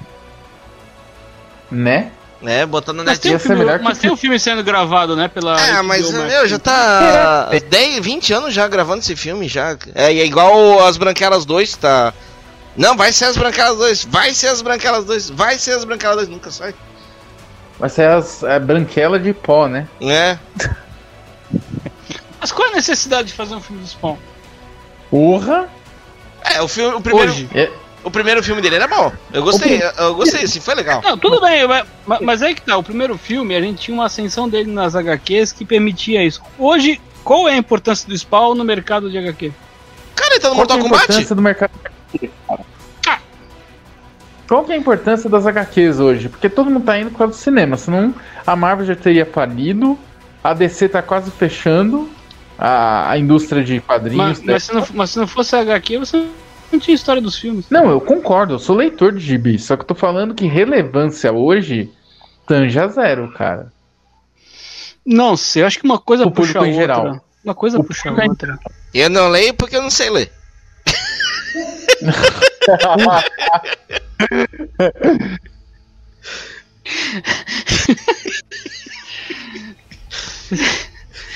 né? 1.72 2.12
né? 2.42 2.66
Botando 2.66 2.98
na 2.98 3.06
Mas 3.06 3.20
tem, 3.20 3.36
um 3.36 3.40
filme, 3.40 3.66
que 3.66 3.84
mas 3.84 3.98
o 3.98 4.02
tem 4.02 4.12
um 4.12 4.18
filme 4.18 4.40
sendo 4.40 4.64
gravado, 4.64 5.16
né? 5.16 5.28
Pela 5.28 5.60
É, 5.60 5.76
HBO 5.78 5.84
mas 5.86 6.12
Max. 6.12 6.26
meu, 6.26 6.48
já 6.48 6.60
tá 6.60 7.50
10, 7.70 8.00
20 8.04 8.34
anos 8.34 8.54
já 8.54 8.68
gravando 8.68 9.00
esse 9.00 9.16
filme 9.16 9.48
já. 9.48 9.78
É, 9.96 10.12
e 10.14 10.20
é 10.20 10.26
igual 10.26 10.86
as 10.86 10.98
Branquelas 10.98 11.46
2, 11.46 11.78
tá. 11.78 12.14
Não, 12.76 12.96
vai 12.96 13.12
ser 13.12 13.26
as 13.26 13.38
Branquelas 13.38 13.78
2, 13.78 14.04
vai 14.06 14.34
ser 14.34 14.48
as 14.48 14.62
Branquelas 14.62 15.06
2, 15.06 15.30
vai 15.30 15.58
ser 15.58 15.72
as 15.72 15.84
Branquelas 15.84 16.16
2, 16.18 16.30
nunca 16.30 16.52
sai. 16.52 16.74
Vai 17.80 17.90
ser 17.90 18.08
as, 18.10 18.44
a 18.44 18.60
branquela 18.60 19.18
de 19.18 19.34
pó, 19.34 19.68
né? 19.68 19.88
Né? 20.02 20.38
Mas 22.40 22.52
qual 22.52 22.68
é 22.68 22.72
a 22.72 22.76
necessidade 22.76 23.30
de 23.30 23.34
fazer 23.34 23.56
um 23.56 23.62
filme 23.62 23.82
do 23.82 23.88
Spawn? 23.88 24.18
Porra! 25.10 25.70
É, 26.44 26.62
o 26.62 26.68
filme, 26.68 26.96
o 26.96 27.02
primeiro, 27.02 27.32
Hoje. 27.32 27.50
É, 27.54 27.70
o 28.04 28.10
primeiro 28.12 28.42
filme 28.44 28.62
dele 28.62 28.76
era 28.76 28.88
bom. 28.88 29.12
Eu 29.34 29.44
gostei, 29.44 29.82
eu, 29.82 29.90
eu 29.98 30.16
gostei, 30.16 30.44
assim, 30.44 30.60
foi 30.60 30.76
legal. 30.76 31.02
Não, 31.02 31.18
tudo 31.18 31.42
bem, 31.42 31.68
mas, 31.68 31.86
mas 32.22 32.42
aí 32.42 32.56
que 32.56 32.62
tá. 32.62 32.78
O 32.78 32.84
primeiro 32.84 33.18
filme, 33.18 33.56
a 33.56 33.62
gente 33.62 33.80
tinha 33.82 33.96
uma 33.96 34.06
ascensão 34.06 34.48
dele 34.48 34.72
nas 34.72 34.96
HQs 34.96 35.52
que 35.52 35.66
permitia 35.66 36.24
isso. 36.24 36.42
Hoje, 36.58 37.02
qual 37.24 37.48
é 37.48 37.54
a 37.54 37.58
importância 37.58 38.08
do 38.08 38.18
Spawn 38.18 38.56
no 38.56 38.64
mercado 38.64 39.10
de 39.10 39.18
HQ? 39.18 39.52
Cara, 40.16 40.34
ele 40.34 40.40
tá 40.40 40.50
no 40.50 40.56
qual 40.56 40.66
é 40.66 40.68
Mortal 40.68 40.78
a 40.78 40.82
Kombat? 40.82 41.04
importância 41.04 41.36
do 41.36 41.42
mercado 41.42 41.72
Ah. 42.50 42.58
Qual 44.50 44.66
que 44.66 44.72
é 44.72 44.76
a 44.76 44.78
importância 44.80 45.30
das 45.30 45.46
HQs 45.46 46.00
hoje? 46.00 46.28
Porque 46.28 46.50
todo 46.50 46.72
mundo 46.72 46.84
tá 46.84 46.98
indo 46.98 47.12
por 47.12 47.20
causa 47.20 47.34
do 47.34 47.40
cinema, 47.40 47.78
senão 47.78 48.16
a 48.48 48.56
Marvel 48.56 48.84
já 48.84 48.96
teria 48.96 49.24
falido, 49.24 49.96
a 50.44 50.56
DC 50.56 50.90
tá 50.90 51.04
quase 51.04 51.30
fechando, 51.30 52.10
a, 52.58 53.12
a 53.12 53.18
indústria 53.20 53.64
de 53.64 53.80
quadrinhos. 53.80 54.40
Mas, 54.40 54.44
mas, 54.44 54.64
se 54.64 54.74
não, 54.74 54.88
mas 54.96 55.12
se 55.12 55.20
não 55.20 55.28
fosse 55.28 55.56
HQ, 55.56 56.00
você 56.00 56.26
não 56.72 56.80
tinha 56.80 56.96
história 56.96 57.22
dos 57.22 57.38
filmes. 57.38 57.70
Não, 57.70 57.92
eu 57.92 58.02
concordo, 58.02 58.56
eu 58.56 58.60
sou 58.60 58.76
leitor 58.76 59.14
de 59.14 59.20
gibi, 59.20 59.60
só 59.60 59.76
que 59.76 59.84
eu 59.84 59.88
tô 59.88 59.94
falando 59.94 60.34
que 60.34 60.48
relevância 60.48 61.32
hoje 61.32 61.92
tanja 62.48 62.88
zero, 62.88 63.32
cara. 63.32 63.72
Não 65.06 65.38
sei, 65.38 65.62
eu 65.62 65.68
acho 65.68 65.78
que 65.78 65.86
uma 65.86 66.00
coisa 66.00 66.26
O 66.26 66.32
puxa 66.32 66.58
a 66.58 66.62
outra. 66.62 66.74
em 66.74 66.76
geral. 66.76 67.22
Uma 67.46 67.54
coisa 67.54 67.78
O 67.80 67.84
puxa 67.84 68.10
a 68.10 68.26
outra. 68.26 68.58
Eu 68.96 69.12
não 69.12 69.30
leio 69.30 69.54
porque 69.54 69.76
eu 69.76 69.82
não 69.84 69.92
sei 69.92 70.10
ler. 70.10 70.32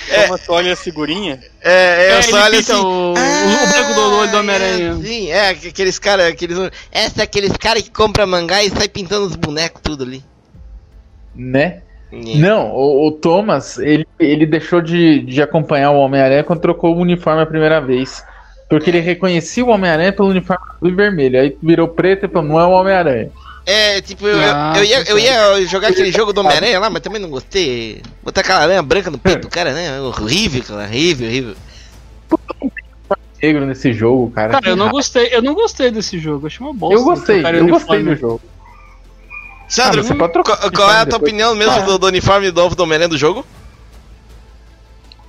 É. 0.09 0.23
Toma, 0.23 0.37
tu 0.37 0.53
olha 0.53 0.73
a 0.73 0.75
figurinha. 0.75 1.39
É, 1.61 2.11
É, 2.11 2.17
eu 2.17 2.23
só 2.23 2.43
pinta 2.45 2.57
assim. 2.57 2.73
o, 2.73 2.85
o, 2.85 3.11
o 3.13 3.67
branco 3.67 3.93
do 3.93 4.15
olho 4.17 4.31
do 4.31 4.37
Homem-Aranha. 4.37 4.91
É, 4.91 5.03
sim, 5.03 5.31
é, 5.31 5.49
aqueles 5.49 5.99
caras, 5.99 6.27
aqueles. 6.27 6.57
Essa 6.91 7.21
é 7.21 7.23
aqueles 7.23 7.55
caras 7.57 7.83
que 7.83 7.91
compram 7.91 8.27
mangá 8.27 8.63
e 8.63 8.69
sai 8.69 8.87
pintando 8.87 9.25
os 9.25 9.35
bonecos 9.35 9.81
tudo 9.81 10.03
ali. 10.03 10.23
Né? 11.35 11.81
É. 12.11 12.37
Não, 12.37 12.71
o, 12.71 13.07
o 13.07 13.11
Thomas, 13.11 13.77
ele, 13.79 14.05
ele 14.19 14.45
deixou 14.45 14.81
de, 14.81 15.19
de 15.23 15.41
acompanhar 15.41 15.91
o 15.91 15.97
Homem-Aranha 15.97 16.43
quando 16.43 16.61
trocou 16.61 16.95
o 16.95 16.99
uniforme 16.99 17.41
a 17.41 17.47
primeira 17.47 17.79
vez. 17.81 18.23
Porque 18.77 18.89
ele 18.89 18.99
reconhecia 18.99 19.63
o 19.63 19.69
Homem-Aranha 19.69 20.11
pelo 20.13 20.29
uniforme 20.29 20.63
azul 20.75 20.89
e 20.89 20.91
vermelho. 20.95 21.39
Aí 21.39 21.57
virou 21.61 21.87
preto 21.87 22.25
e 22.25 22.29
falou, 22.29 22.47
não 22.49 22.59
é 22.59 22.65
o 22.65 22.71
Homem-Aranha. 22.71 23.29
É, 23.65 24.01
tipo, 24.01 24.27
eu, 24.27 24.37
Ah, 24.39 24.73
eu, 24.75 24.83
ia, 24.83 25.05
tá 25.05 25.11
eu 25.11 25.19
ia 25.19 25.65
jogar 25.67 25.89
aquele 25.89 26.11
jogo 26.11 26.33
do 26.33 26.41
Homem-Aranha 26.41 26.79
lá, 26.79 26.89
mas 26.89 27.01
também 27.01 27.21
não 27.21 27.29
gostei. 27.29 28.01
Botar 28.21 28.41
aquela 28.41 28.59
aranha 28.59 28.81
branca 28.83 29.09
no 29.09 29.17
peito 29.17 29.43
do 29.43 29.49
cara, 29.49 29.73
né? 29.73 30.01
Horrível, 30.01 30.63
cara, 30.63 30.83
horrível, 30.83 31.27
horrível. 31.27 31.55
Negro 33.41 33.65
nesse 33.65 33.91
jogo, 33.93 34.31
cara. 34.31 34.53
Cara, 34.53 34.69
eu 34.69 34.75
não 34.75 34.89
gostei, 34.89 35.29
eu 35.33 35.41
não 35.41 35.53
gostei 35.53 35.91
desse 35.91 36.17
jogo, 36.17 36.47
achei 36.47 36.65
uma 36.65 36.73
bosta. 36.73 36.95
Eu 36.95 37.03
gostei, 37.03 37.45
eu 37.45 37.67
gostei 37.67 38.03
do 38.03 38.15
jogo. 38.15 38.41
Sandro, 39.67 39.99
Ah, 40.01 40.03
você 40.03 40.15
pode 40.15 40.33
trocar 40.33 40.57
qual, 40.57 40.71
qual 40.71 40.89
é 40.91 40.93
a 40.93 41.05
tua 41.05 41.05
depois. 41.05 41.21
opinião 41.21 41.55
mesmo 41.55 41.73
Ah. 41.73 41.79
do, 41.81 41.97
do 41.97 42.07
uniforme 42.07 42.51
novo 42.51 42.75
do 42.75 42.83
Homem-Aranha 42.83 43.09
do 43.09 43.17
jogo? 43.17 43.45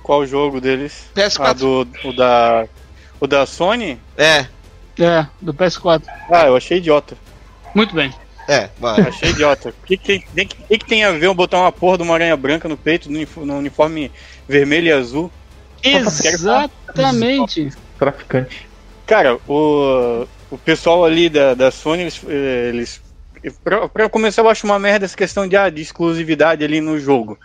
Qual 0.03 0.25
jogo 0.25 0.61
deles? 0.61 1.05
PS4. 1.15 1.39
Ah, 1.45 1.53
do, 1.53 1.87
o 2.03 2.13
da. 2.13 2.67
O 3.19 3.27
da 3.27 3.45
Sony? 3.45 3.99
É, 4.17 4.45
É, 4.99 5.25
do 5.41 5.53
PS4. 5.53 6.03
Ah, 6.31 6.45
eu 6.47 6.55
achei 6.55 6.77
idiota. 6.77 7.17
Muito 7.73 7.93
bem. 7.95 8.13
é, 8.47 8.69
vai. 8.79 9.01
Achei 9.01 9.29
idiota. 9.31 9.69
O 9.69 9.85
que, 9.85 9.97
que, 9.97 10.19
tem- 10.33 10.47
que, 10.47 10.77
que, 10.77 10.85
tem 10.85 11.03
a 11.03 11.11
ver 11.11 11.25
eu 11.25 11.33
botar 11.33 11.59
uma 11.59 11.71
porra 11.71 11.97
de 11.97 12.03
uma 12.03 12.13
aranha 12.13 12.37
branca 12.37 12.67
no 12.69 12.77
peito, 12.77 13.09
no 13.09 13.15
unif- 13.17 13.37
no 13.39 13.57
uniforme 13.57 14.11
vermelho 14.47 14.87
e 14.87 14.91
azul? 14.91 15.31
Exatamente. 15.83 17.71
Traficante. 17.97 18.67
Cara, 19.05 19.37
o, 19.47 20.25
o 20.51 20.57
pessoal 20.57 21.05
ali 21.05 21.29
da, 21.29 21.53
da 21.53 21.71
Sony, 21.71 22.01
eles. 22.03 22.21
eles 22.23 23.01
pra, 23.63 23.87
pra 23.87 24.09
começar, 24.09 24.41
eu 24.41 24.49
acho 24.49 24.65
uma 24.65 24.79
merda 24.79 25.05
essa 25.05 25.15
questão 25.17 25.47
de, 25.47 25.55
ah, 25.55 25.69
de 25.69 25.81
exclusividade 25.81 26.63
ali 26.63 26.81
no 26.81 26.99
jogo. 26.99 27.37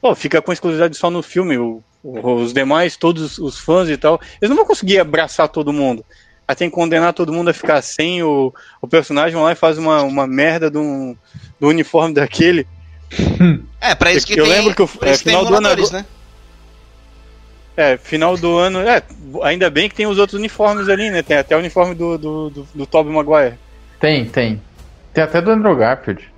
Pô, 0.00 0.14
fica 0.14 0.42
com 0.42 0.52
exclusividade 0.52 0.96
só 0.96 1.10
no 1.10 1.22
filme. 1.22 1.56
O- 1.58 1.82
os 2.06 2.52
demais, 2.52 2.96
todos 2.96 3.38
os 3.38 3.58
fãs 3.58 3.88
e 3.88 3.96
tal, 3.96 4.20
eles 4.40 4.48
não 4.50 4.56
vão 4.56 4.66
conseguir 4.66 4.98
abraçar 4.98 5.48
todo 5.48 5.72
mundo. 5.72 6.04
Aí 6.48 6.54
tem 6.54 6.68
que 6.70 6.74
condenar 6.76 7.12
todo 7.12 7.32
mundo 7.32 7.48
a 7.48 7.54
ficar 7.54 7.82
sem 7.82 8.22
o, 8.22 8.54
o 8.80 8.86
personagem, 8.86 9.34
vão 9.34 9.42
lá 9.44 9.52
e 9.52 9.56
faz 9.56 9.78
uma, 9.78 10.02
uma 10.02 10.26
merda 10.26 10.70
do, 10.70 11.16
do 11.58 11.66
uniforme 11.68 12.14
daquele. 12.14 12.66
É, 13.80 13.94
pra 13.94 14.12
isso 14.12 14.26
que 14.26 14.38
Eu 14.38 14.44
tem, 14.44 14.52
lembro 14.52 14.74
que 14.74 14.82
o- 14.82 14.90
é, 15.02 15.16
final 15.16 15.44
do 15.44 15.54
ano 15.56 15.90
né? 15.92 16.06
É, 17.76 17.96
final 17.96 18.36
do 18.36 18.56
ano. 18.56 18.80
É, 18.80 19.02
ainda 19.42 19.68
bem 19.68 19.88
que 19.88 19.94
tem 19.94 20.06
os 20.06 20.18
outros 20.18 20.38
uniformes 20.38 20.88
ali, 20.88 21.10
né? 21.10 21.22
Tem 21.22 21.36
até 21.36 21.54
o 21.54 21.58
uniforme 21.58 21.94
do, 21.94 22.16
do, 22.16 22.50
do, 22.50 22.68
do 22.74 22.86
Tobey 22.86 23.12
Maguire. 23.12 23.58
Tem, 24.00 24.24
tem. 24.24 24.62
Tem 25.12 25.24
até 25.24 25.40
do 25.42 25.50
Andrew 25.50 25.76
Garfield. 25.76 26.30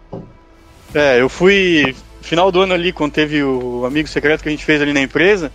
É, 0.95 1.21
eu 1.21 1.29
fui. 1.29 1.95
Final 2.21 2.51
do 2.53 2.61
ano 2.61 2.75
ali, 2.75 2.93
quando 2.93 3.13
teve 3.13 3.43
o 3.43 3.85
amigo 3.87 4.09
secreto 4.09 4.43
que 4.43 4.49
a 4.49 4.53
gente 4.53 4.65
fez 4.65 4.83
ali 4.83 4.93
na 4.93 5.01
empresa, 5.01 5.51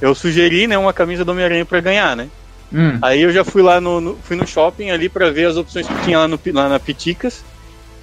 eu 0.00 0.14
sugeri, 0.14 0.66
né, 0.66 0.78
uma 0.78 0.92
camisa 0.92 1.24
do 1.24 1.32
Homem-Aranha 1.32 1.64
pra 1.64 1.80
ganhar, 1.80 2.16
né? 2.16 2.28
Hum. 2.72 2.98
Aí 3.02 3.22
eu 3.22 3.32
já 3.32 3.44
fui 3.44 3.62
lá 3.62 3.80
no, 3.80 4.00
no- 4.00 4.18
fui 4.22 4.36
no 4.36 4.46
shopping 4.46 4.90
ali 4.90 5.08
pra 5.08 5.30
ver 5.30 5.46
as 5.46 5.56
opções 5.56 5.86
que 5.86 5.94
tinha 6.04 6.18
lá, 6.18 6.28
no, 6.28 6.38
lá 6.52 6.68
na 6.68 6.78
Piticas. 6.78 7.42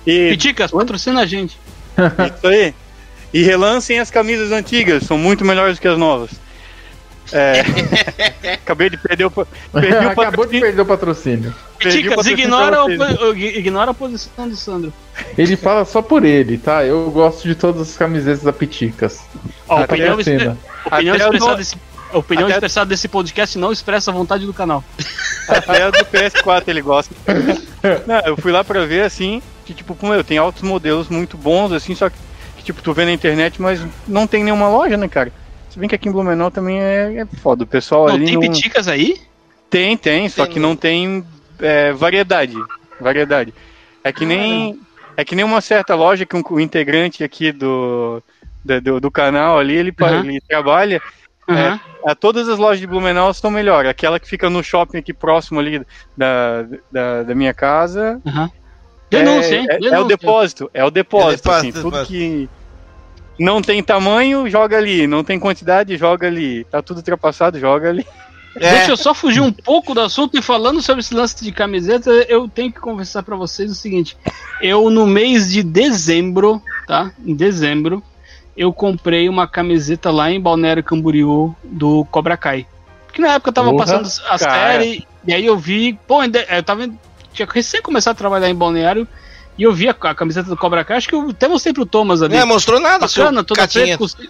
E 0.05 0.29
Piticas, 0.31 0.71
patrocina 0.71 1.21
a 1.21 1.25
gente. 1.25 1.57
isso 2.35 2.47
aí. 2.47 2.73
E 3.33 3.41
relancem 3.43 3.99
as 3.99 4.09
camisas 4.11 4.51
antigas, 4.51 5.03
são 5.03 5.17
muito 5.17 5.43
melhores 5.45 5.77
que 5.79 5.87
as 5.87 5.97
novas. 5.97 6.31
É, 7.31 8.53
acabei 8.53 8.89
de 8.89 8.97
perder 8.97 9.25
o, 9.25 9.31
perdi 9.31 9.47
o 10.05 10.09
Acabou 10.11 10.45
de 10.45 10.59
perder 10.59 10.81
o 10.81 10.85
patrocínio. 10.85 11.53
Patrocínio 11.73 12.39
ignora, 12.39 12.77
ignora 13.35 13.91
a 13.91 13.93
posição 13.93 14.47
do 14.47 14.55
Sandro. 14.55 14.93
Ele 15.37 15.55
fala 15.55 15.85
só 15.85 16.01
por 16.01 16.23
ele, 16.23 16.57
tá? 16.57 16.83
Eu 16.85 17.09
gosto 17.11 17.47
de 17.47 17.55
todas 17.55 17.81
as 17.81 17.97
camisetas 17.97 18.43
da 18.43 18.53
Piticas. 18.53 19.21
Ó, 19.67 19.81
opinião, 19.81 20.13
a 20.13 20.15
opinião 20.15 21.15
expressada 21.15 21.51
do- 21.53 21.57
desse, 21.57 21.75
a 22.13 22.17
opinião 22.17 22.45
até- 22.47 22.55
expressada 22.55 22.89
desse 22.89 23.07
podcast 23.07 23.57
não 23.57 23.71
expressa 23.71 24.11
a 24.11 24.13
vontade 24.13 24.45
do 24.45 24.53
canal. 24.53 24.83
Até 25.47 25.83
a 25.83 25.91
do 25.91 26.03
PS4 26.05 26.63
ele 26.67 26.81
gosta. 26.81 27.13
Não, 28.07 28.19
eu 28.25 28.35
fui 28.37 28.51
lá 28.51 28.63
pra 28.63 28.83
ver 28.85 29.03
assim, 29.03 29.41
que 29.63 29.73
tipo, 29.75 29.93
pô, 29.95 30.07
meu, 30.07 30.23
tem 30.23 30.39
altos 30.39 30.63
modelos 30.63 31.07
muito 31.07 31.37
bons, 31.37 31.71
assim, 31.71 31.93
só 31.93 32.09
que, 32.09 32.15
que, 32.57 32.63
tipo, 32.63 32.81
tu 32.81 32.93
vê 32.93 33.05
na 33.05 33.11
internet, 33.11 33.61
mas 33.61 33.79
não 34.07 34.25
tem 34.25 34.43
nenhuma 34.43 34.67
loja, 34.69 34.97
né, 34.97 35.07
cara? 35.07 35.31
Se 35.75 35.79
bem 35.79 35.89
que 35.89 35.95
aqui 35.95 36.07
em 36.07 36.11
Blumenau 36.13 36.49
também 36.49 36.79
é, 36.81 37.17
é 37.17 37.25
foda. 37.25 37.65
O 37.65 37.67
pessoal 37.67 38.07
Não 38.07 38.15
ali 38.15 38.23
tem 38.27 38.35
não... 38.35 38.39
piticas 38.39 38.87
aí? 38.87 39.19
Tem, 39.69 39.97
tem, 39.97 40.29
só 40.29 40.45
Tem 40.45 40.53
que 40.53 40.57
no- 40.59 40.69
não 40.69 40.75
tem 40.77 41.21
é, 41.59 41.91
variedade. 41.91 42.55
Variedade. 42.97 43.53
É 44.01 44.13
que 44.13 44.25
nem. 44.25 44.79
É 45.17 45.25
que 45.25 45.35
nem 45.35 45.43
uma 45.43 45.59
certa 45.59 45.93
loja 45.93 46.25
que 46.25 46.33
um, 46.33 46.41
um 46.51 46.61
integrante 46.61 47.25
aqui 47.25 47.51
do, 47.51 48.23
do, 48.63 49.01
do 49.01 49.11
canal 49.11 49.59
ali, 49.59 49.75
ele, 49.75 49.93
Uhum. 49.99 50.29
ele 50.29 50.39
trabalha. 50.47 51.01
Aham. 51.49 51.77
A, 52.05 52.15
todas 52.15 52.47
as 52.47 52.57
lojas 52.57 52.79
de 52.79 52.87
Blumenau 52.87 53.29
estão 53.29 53.51
melhor. 53.51 53.85
Aquela 53.85 54.17
que 54.17 54.29
fica 54.29 54.49
no 54.49 54.63
shopping 54.63 54.99
aqui 54.99 55.13
próximo 55.13 55.59
ali 55.59 55.85
da, 56.15 56.65
da, 56.89 57.23
da 57.23 57.35
minha 57.35 57.53
casa. 57.53 58.21
aham. 58.25 58.49
Denúncia, 59.11 59.55
é, 59.55 59.59
hein? 59.59 59.67
é- 59.69 59.73
é 59.73 59.77
o 59.77 59.81
Denúncia. 59.81 60.07
depósito. 60.07 60.71
É 60.73 60.85
o 60.85 60.89
depósito. 60.89 61.51
É 61.51 61.53
assim, 61.57 61.67
depósito, 61.67 61.81
tudo 61.81 61.91
depósito. 61.91 62.13
que 62.13 62.49
não 63.39 63.61
tem 63.61 63.81
tamanho, 63.83 64.49
joga 64.49 64.77
ali. 64.77 65.07
Não 65.07 65.23
tem 65.23 65.39
quantidade, 65.39 65.97
joga 65.97 66.27
ali. 66.27 66.63
Tá 66.65 66.81
tudo 66.81 66.97
ultrapassado, 66.97 67.59
joga 67.59 67.89
ali. 67.89 68.05
É, 68.57 68.71
Deixa 68.71 68.91
eu 68.91 68.97
só 68.97 69.13
fugir 69.13 69.41
um 69.41 69.51
pouco 69.51 69.93
do 69.93 69.99
assunto 69.99 70.37
e 70.37 70.41
falando 70.41 70.81
sobre 70.81 71.01
esse 71.01 71.13
lance 71.13 71.43
de 71.43 71.51
camiseta, 71.51 72.09
eu 72.29 72.47
tenho 72.47 72.71
que 72.71 72.79
conversar 72.79 73.21
pra 73.21 73.35
vocês 73.35 73.69
o 73.69 73.75
seguinte. 73.75 74.15
Eu, 74.61 74.89
no 74.89 75.05
mês 75.05 75.51
de 75.51 75.61
dezembro, 75.61 76.61
tá? 76.87 77.11
Em 77.25 77.35
dezembro, 77.35 78.01
eu 78.55 78.71
comprei 78.71 79.27
uma 79.27 79.45
camiseta 79.45 80.09
lá 80.09 80.31
em 80.31 80.39
Balneário 80.39 80.81
Camboriú 80.83 81.53
do 81.63 82.05
Cobra 82.05 82.37
Kai. 82.37 82.65
Que 83.11 83.19
na 83.19 83.33
época 83.33 83.49
eu 83.49 83.53
tava 83.53 83.71
Porra, 83.71 83.85
passando 83.85 84.07
a 84.29 84.37
série, 84.37 85.05
e 85.27 85.33
aí 85.33 85.45
eu 85.45 85.57
vi, 85.57 85.99
pô, 86.07 86.19
ainda- 86.19 86.43
eu 86.49 86.63
tava. 86.63 86.89
Tinha 87.33 87.47
recém 87.53 87.81
começado 87.81 88.13
a 88.13 88.17
trabalhar 88.17 88.49
em 88.49 88.55
Balneário, 88.55 89.05
e 89.57 89.63
eu 89.63 89.73
vi 89.73 89.87
a, 89.87 89.91
a 89.99 90.15
camiseta 90.15 90.49
do 90.49 90.57
Cobra 90.57 90.83
Kai, 90.83 90.97
acho 90.97 91.07
que 91.07 91.15
eu 91.15 91.29
até 91.29 91.47
mostrei 91.47 91.73
pro 91.73 91.85
Thomas 91.85 92.21
ali. 92.21 92.33
não 92.35 92.41
é, 92.41 92.45
mostrou 92.45 92.79
nada, 92.79 93.07
Bacana, 93.07 93.43
toda 93.43 93.61
catinha. 93.61 93.97
preta 93.97 94.15
com 94.17 94.23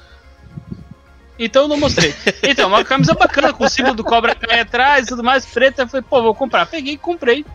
Então 1.39 1.63
eu 1.63 1.67
não 1.67 1.77
mostrei. 1.77 2.13
Então, 2.43 2.67
uma 2.69 2.83
camisa 2.83 3.13
bacana 3.13 3.51
com 3.51 3.65
o 3.65 3.69
símbolo 3.69 3.95
do 3.95 4.03
Cobra 4.03 4.35
Kai 4.35 4.59
atrás 4.61 5.05
e 5.05 5.09
tudo 5.09 5.23
mais, 5.23 5.45
preta. 5.45 5.81
Eu 5.83 5.87
falei, 5.87 6.05
pô, 6.09 6.21
vou 6.21 6.33
comprar. 6.35 6.65
Peguei 6.67 6.93
e 6.93 6.97
comprei. 6.97 7.45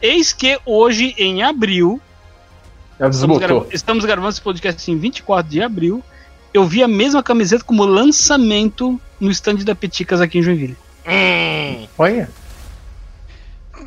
Eis 0.00 0.32
que 0.32 0.58
hoje, 0.64 1.14
em 1.18 1.42
abril, 1.42 2.00
Ela 2.98 3.10
estamos, 3.10 3.38
gra- 3.38 3.66
estamos 3.72 4.04
gravando 4.04 4.30
esse 4.30 4.40
podcast 4.40 4.90
em 4.90 4.96
24 4.96 5.50
de 5.50 5.62
abril. 5.62 6.02
Eu 6.54 6.64
vi 6.64 6.82
a 6.82 6.88
mesma 6.88 7.22
camiseta 7.22 7.62
como 7.62 7.84
lançamento 7.84 8.98
no 9.20 9.30
stand 9.30 9.56
da 9.56 9.74
Peticas 9.74 10.20
aqui 10.20 10.38
em 10.38 10.42
Joinville. 10.42 10.76
Hum, 11.06 11.86
Olha. 11.98 12.30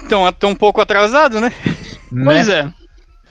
Então, 0.06 0.28
estão 0.30 0.52
um 0.52 0.56
pouco 0.56 0.80
atrasado, 0.82 1.40
né? 1.42 1.52
Pois 2.24 2.48
né? 2.48 2.74
é. 2.80 2.83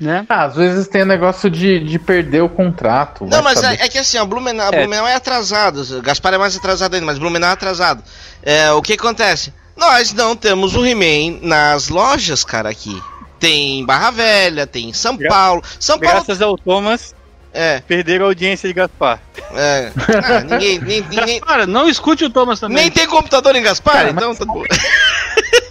Né? 0.03 0.27
Ah, 0.29 0.45
às 0.47 0.57
vezes 0.57 0.89
tem 0.89 1.03
o 1.03 1.07
negócio 1.07 1.49
de, 1.49 1.79
de 1.79 1.99
perder 1.99 2.43
o 2.43 2.49
contrato. 2.49 3.25
Não, 3.25 3.41
mas 3.43 3.63
é, 3.63 3.75
é 3.85 3.89
que 3.89 3.99
assim, 3.99 4.19
a 4.19 4.25
Blumenau, 4.25 4.69
É. 4.73 4.81
Blumenau 4.81 5.07
é 5.07 5.15
atrasado. 5.15 5.81
O 5.99 6.03
Gaspar 6.03 6.35
é 6.35 6.39
mais 6.39 6.57
atrasado 6.57 6.95
ainda, 6.95 7.07
mas 7.07 7.19
Blumenau 7.19 7.51
é 7.51 7.53
atrasado. 7.53 8.03
É, 8.43 8.73
o 8.73 8.83
que 8.83 8.95
acontece? 8.95 9.53
Nós 9.77 10.13
não 10.13 10.35
temos 10.35 10.75
o 10.75 10.85
He-Man 10.85 11.39
nas 11.43 11.89
lojas, 11.89 12.43
cara, 12.45 12.69
aqui. 12.69 13.01
Tem 13.39 13.79
em 13.81 13.87
Barra 13.87 14.11
Velha, 14.11 14.67
tem 14.67 14.89
em 14.89 14.93
São 14.93 15.17
Gra- 15.17 15.29
Paulo. 15.29 15.63
São 15.79 15.99
Paulo. 15.99 16.15
Graças 16.17 16.43
ao 16.43 16.57
Thomas, 16.59 17.15
É, 17.55 17.81
perderam 17.81 18.25
a 18.25 18.29
audiência 18.29 18.67
de 18.69 18.75
Gaspar. 18.75 19.21
é. 19.55 19.93
Ah, 20.25 20.41
ninguém, 20.41 20.79
ninguém, 20.81 21.39
Gaspar, 21.41 21.67
não 21.67 21.89
escute 21.89 22.25
o 22.25 22.31
Thomas 22.31 22.59
também. 22.59 22.77
nem 22.79 22.91
tem 22.91 23.07
computador 23.07 23.55
em 23.55 23.63
Gaspar, 23.63 23.95
Cara, 23.95 24.11
então 24.11 24.35
tá 24.35 24.45
bom. 24.45 24.63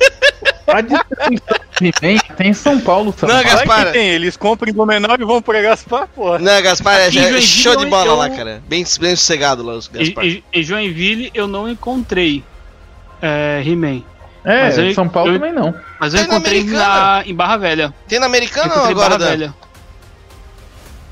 A 0.73 0.81
distribuição 0.81 1.57
do 1.57 1.85
He-Man 1.85 2.19
tem 2.37 2.47
em 2.49 2.53
São 2.53 2.79
Paulo 2.79 3.11
também. 3.13 3.35
Não, 3.35 3.43
Gaspar. 3.43 3.85
que 3.87 3.91
tem, 3.93 4.07
eles 4.09 4.37
compram 4.37 4.69
em 4.69 4.73
Blumenau 4.73 5.15
e 5.19 5.23
vão 5.25 5.41
pra 5.41 5.61
Gaspar, 5.61 6.07
porra. 6.07 6.39
Não, 6.39 6.61
Gaspar 6.61 6.99
é, 6.99 7.07
é 7.07 7.41
show 7.41 7.75
de 7.75 7.85
bola 7.85 8.05
eu- 8.07 8.15
lá, 8.15 8.29
cara. 8.29 8.61
Bem, 8.67 8.85
bem 8.99 9.15
sossegado 9.15 9.63
lá, 9.63 9.73
os 9.73 9.87
Gaspar. 9.87 10.23
Em, 10.25 10.63
Joinville 10.63 11.31
eu 11.33 11.47
não 11.47 11.67
encontrei 11.69 12.43
é, 13.21 13.61
He-Man. 13.65 14.03
É, 14.43 14.63
Mas 14.63 14.77
eu- 14.77 14.93
São 14.95 15.07
Paulo 15.07 15.31
eu- 15.31 15.39
também 15.39 15.53
não. 15.53 15.73
Mas 15.99 16.13
eu 16.13 16.19
Tem 16.21 16.27
na 16.29 16.33
encontrei 16.35 16.59
Americana. 16.61 16.87
na, 16.87 17.23
em 17.27 17.35
Barra 17.35 17.57
Velha. 17.57 17.93
Tem 18.07 18.19
na 18.19 18.25
Americana 18.25 18.73
ou 18.75 18.85
agora, 18.85 19.17
Barra? 19.17 19.29
Velha. 19.31 19.53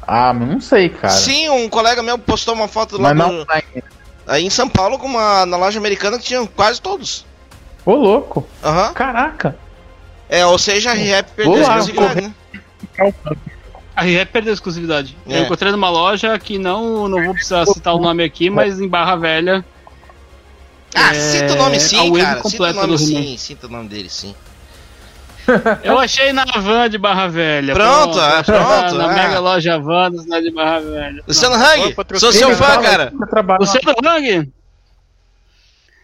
Ah, 0.08 0.34
mas 0.34 0.48
não 0.50 0.60
sei, 0.60 0.90
cara. 0.90 1.14
Sim, 1.14 1.50
um 1.50 1.70
colega 1.70 2.02
meu 2.02 2.18
postou 2.18 2.56
uma 2.56 2.68
foto 2.68 2.96
lá 3.00 3.14
mas 3.14 3.18
não 3.18 3.32
no- 3.32 3.42
online. 3.44 3.84
aí 4.26 4.44
em 4.46 4.50
São 4.50 4.68
Paulo 4.68 4.98
com 4.98 5.06
uma, 5.06 5.46
na 5.46 5.58
loja 5.58 5.78
americana 5.78 6.18
que 6.18 6.24
tinha 6.26 6.46
quase 6.48 6.82
todos. 6.82 7.24
Ô, 7.90 7.96
louco. 7.96 8.48
Aham. 8.64 8.94
Caraca. 8.94 9.58
É, 10.30 10.46
ou 10.46 10.60
seja, 10.60 10.92
a 10.92 10.94
Rap 10.94 11.32
perdeu 11.36 11.56
Vou 11.56 11.66
a 11.66 11.70
lá, 11.70 11.80
exclusividade, 11.80 12.22
né? 12.22 12.34
A 13.96 14.02
REP 14.04 14.30
perdeu 14.32 14.52
a 14.52 14.54
exclusividade. 14.54 15.18
É. 15.28 15.40
Eu 15.40 15.44
encontrei 15.46 15.72
numa 15.72 15.90
loja 15.90 16.38
que 16.38 16.60
não, 16.60 17.08
não 17.08 17.24
vou 17.26 17.34
precisar 17.34 17.66
citar 17.66 17.96
o 17.96 18.00
nome 18.00 18.24
aqui, 18.24 18.48
mas 18.48 18.80
em 18.80 18.88
Barra 18.88 19.16
Velha. 19.16 19.66
Ah, 20.94 21.10
É, 21.10 21.14
cita 21.16 21.54
o 21.54 21.56
nome 21.56 21.80
sim, 21.80 22.14
cara. 22.14 22.44
Cita 22.44 22.64
o 22.64 22.74
nome 22.74 22.88
do 22.90 22.98
sim, 23.00 23.38
cita 23.38 23.66
o 23.66 23.70
nome 23.72 23.90
dele 23.90 24.10
sim. 24.10 24.36
Eu 25.84 25.98
achei 25.98 26.32
na 26.32 26.46
van 26.46 26.88
de 26.88 27.00
Barra 27.00 27.28
Velha. 27.28 27.74
Pronto, 27.74 28.20
ah, 28.20 28.40
achei 28.40 28.54
pronto, 28.54 28.96
Na, 28.96 29.06
ah. 29.06 29.14
mega 29.14 29.40
loja 29.40 29.80
Vanas, 29.80 30.28
na 30.28 30.40
de 30.40 30.52
Barra 30.52 30.80
Velha. 30.80 31.24
Luciano 31.28 31.58
Não, 31.58 31.66
Hang, 31.66 31.96
sou 32.20 32.32
seu 32.32 32.50
fã, 32.56 32.66
Fala, 32.66 32.82
cara. 32.84 33.14
Luciano 33.60 33.96
Hang! 34.06 34.52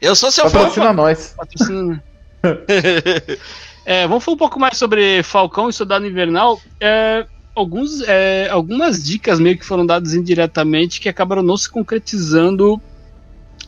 Eu 0.02 0.16
sou 0.16 0.32
seu 0.32 0.50
fã. 0.50 0.60
Patrocina 0.60 0.94
nós. 0.94 1.34
Patrocina. 1.38 2.04
É, 3.88 4.08
vamos 4.08 4.24
falar 4.24 4.34
um 4.34 4.40
pouco 4.40 4.60
mais 4.60 4.80
sobre 4.80 5.22
Falcão 5.22 5.70
e 5.70 5.74
Soldado 5.74 6.08
Invernal. 6.08 6.60
É, 6.82 7.24
alguns, 7.54 8.02
é, 8.02 8.50
algumas 8.50 9.04
dicas 9.04 9.40
meio 9.40 9.60
que 9.60 9.64
foram 9.64 9.86
dadas 9.86 10.16
indiretamente 10.16 11.00
que 11.00 11.08
acabaram 11.08 11.44
não 11.44 11.56
se 11.56 11.70
concretizando 11.70 12.82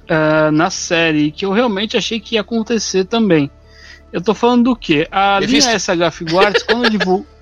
é, 0.08 0.50
na 0.50 0.72
série, 0.72 1.32
que 1.32 1.46
eu 1.46 1.52
realmente 1.52 1.96
achei 1.96 2.20
que 2.20 2.34
ia 2.34 2.42
acontecer 2.42 3.06
também. 3.06 3.52
Eu 4.12 4.20
tô 4.20 4.34
falando 4.34 4.64
do 4.64 4.76
quê? 4.76 5.08
A 5.12 5.40
Mephisto. 5.40 5.70
linha 5.70 5.80
SH 5.80 6.16
Figuarts, 6.16 6.64
quando 6.64 6.90
divulga. 6.90 7.28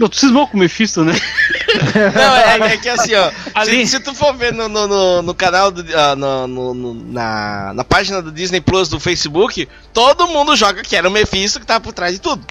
Não, 0.00 0.08
tu 0.08 0.16
cismou 0.16 0.48
com 0.48 0.56
o 0.56 0.60
Mephisto, 0.60 1.04
né? 1.04 1.12
Não, 2.14 2.66
é, 2.66 2.72
é 2.72 2.76
que 2.78 2.88
assim, 2.88 3.14
ó. 3.14 3.30
Ali- 3.54 3.86
Se, 3.86 3.98
se 3.98 4.00
tu 4.00 4.14
for 4.14 4.34
ver 4.34 4.50
no, 4.52 4.66
no, 4.66 4.88
no, 4.88 5.20
no 5.22 5.34
canal, 5.34 5.70
do, 5.70 5.84
ah, 5.94 6.16
no, 6.16 6.46
no- 6.46 6.72
no- 6.74 6.94
na, 7.12 7.72
na 7.74 7.84
página 7.84 8.22
do 8.22 8.32
Disney 8.32 8.62
Plus 8.62 8.88
do 8.88 8.98
Facebook, 8.98 9.68
todo 9.92 10.26
mundo 10.26 10.56
joga 10.56 10.80
que 10.82 10.96
era 10.96 11.06
o 11.06 11.10
Mephisto 11.10 11.60
que 11.60 11.66
tá 11.66 11.78
por 11.78 11.92
trás 11.92 12.14
de 12.14 12.20
tudo. 12.20 12.42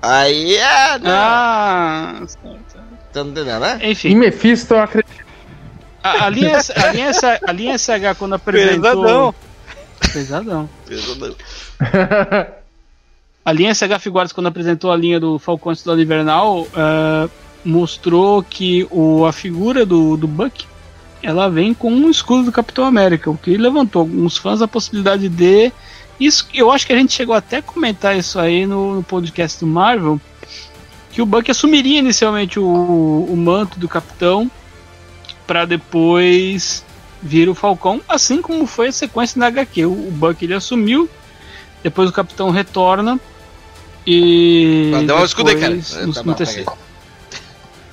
Aí 0.00 0.54
é. 0.54 0.98
Não, 1.00 1.10
Ah, 1.12 2.14
Tá 3.12 3.20
entendendo, 3.22 3.58
né? 3.58 3.78
Em 3.82 3.90
enfim. 3.90 4.14
Mephisto, 4.14 4.74
eu 4.74 4.80
acredito. 4.80 5.24
A, 6.04 6.26
a 6.26 6.28
linha, 6.30 6.56
a, 6.76 6.92
linha, 6.92 7.10
a 7.48 7.52
linha 7.52 7.76
SH, 7.76 8.14
quando 8.16 8.34
apresentou. 8.36 9.34
Pesadão. 10.12 10.70
Pesadão. 10.86 11.36
A 13.48 13.52
linha 13.52 13.74
SH 13.74 13.98
Figuarts, 14.00 14.30
quando 14.30 14.48
apresentou 14.48 14.92
a 14.92 14.96
linha 14.96 15.18
do 15.18 15.38
Falcão 15.38 15.72
Estudado 15.72 16.02
Invernal, 16.02 16.68
eh, 16.76 17.30
mostrou 17.64 18.42
que 18.42 18.86
o, 18.90 19.24
a 19.24 19.32
figura 19.32 19.86
do, 19.86 20.18
do 20.18 20.28
Buck 20.28 20.66
ela 21.22 21.48
vem 21.48 21.72
com 21.72 21.90
um 21.90 22.10
escudo 22.10 22.44
do 22.44 22.52
Capitão 22.52 22.84
América, 22.84 23.30
o 23.30 23.38
que 23.38 23.56
levantou 23.56 24.00
alguns 24.00 24.36
fãs 24.36 24.60
a 24.60 24.68
possibilidade 24.68 25.30
de. 25.30 25.72
Isso, 26.20 26.46
eu 26.52 26.70
acho 26.70 26.86
que 26.86 26.92
a 26.92 26.96
gente 26.98 27.14
chegou 27.14 27.34
até 27.34 27.56
a 27.56 27.62
comentar 27.62 28.14
isso 28.18 28.38
aí 28.38 28.66
no, 28.66 28.96
no 28.96 29.02
podcast 29.02 29.60
do 29.60 29.66
Marvel, 29.66 30.20
que 31.10 31.22
o 31.22 31.24
Buck 31.24 31.50
assumiria 31.50 32.00
inicialmente 32.00 32.60
o, 32.60 32.66
o 33.30 33.34
manto 33.34 33.80
do 33.80 33.88
Capitão 33.88 34.50
para 35.46 35.64
depois 35.64 36.84
vir 37.22 37.48
o 37.48 37.54
Falcão, 37.54 38.02
assim 38.06 38.42
como 38.42 38.66
foi 38.66 38.88
a 38.88 38.92
sequência 38.92 39.40
na 39.40 39.46
HQ. 39.46 39.86
O, 39.86 39.92
o 39.92 40.10
Buck 40.10 40.44
ele 40.44 40.52
assumiu, 40.52 41.08
depois 41.82 42.10
o 42.10 42.12
Capitão 42.12 42.50
retorna 42.50 43.18
e 44.10 44.92
um 45.12 45.24
escudo 45.24 45.50
aí, 45.50 45.56
cara. 45.60 45.74
depois, 45.74 45.96
É, 45.96 46.06
No, 46.06 46.12
tá 46.14 46.20
no 46.20 46.26
bom, 46.26 46.34
terceiro, 46.34 46.72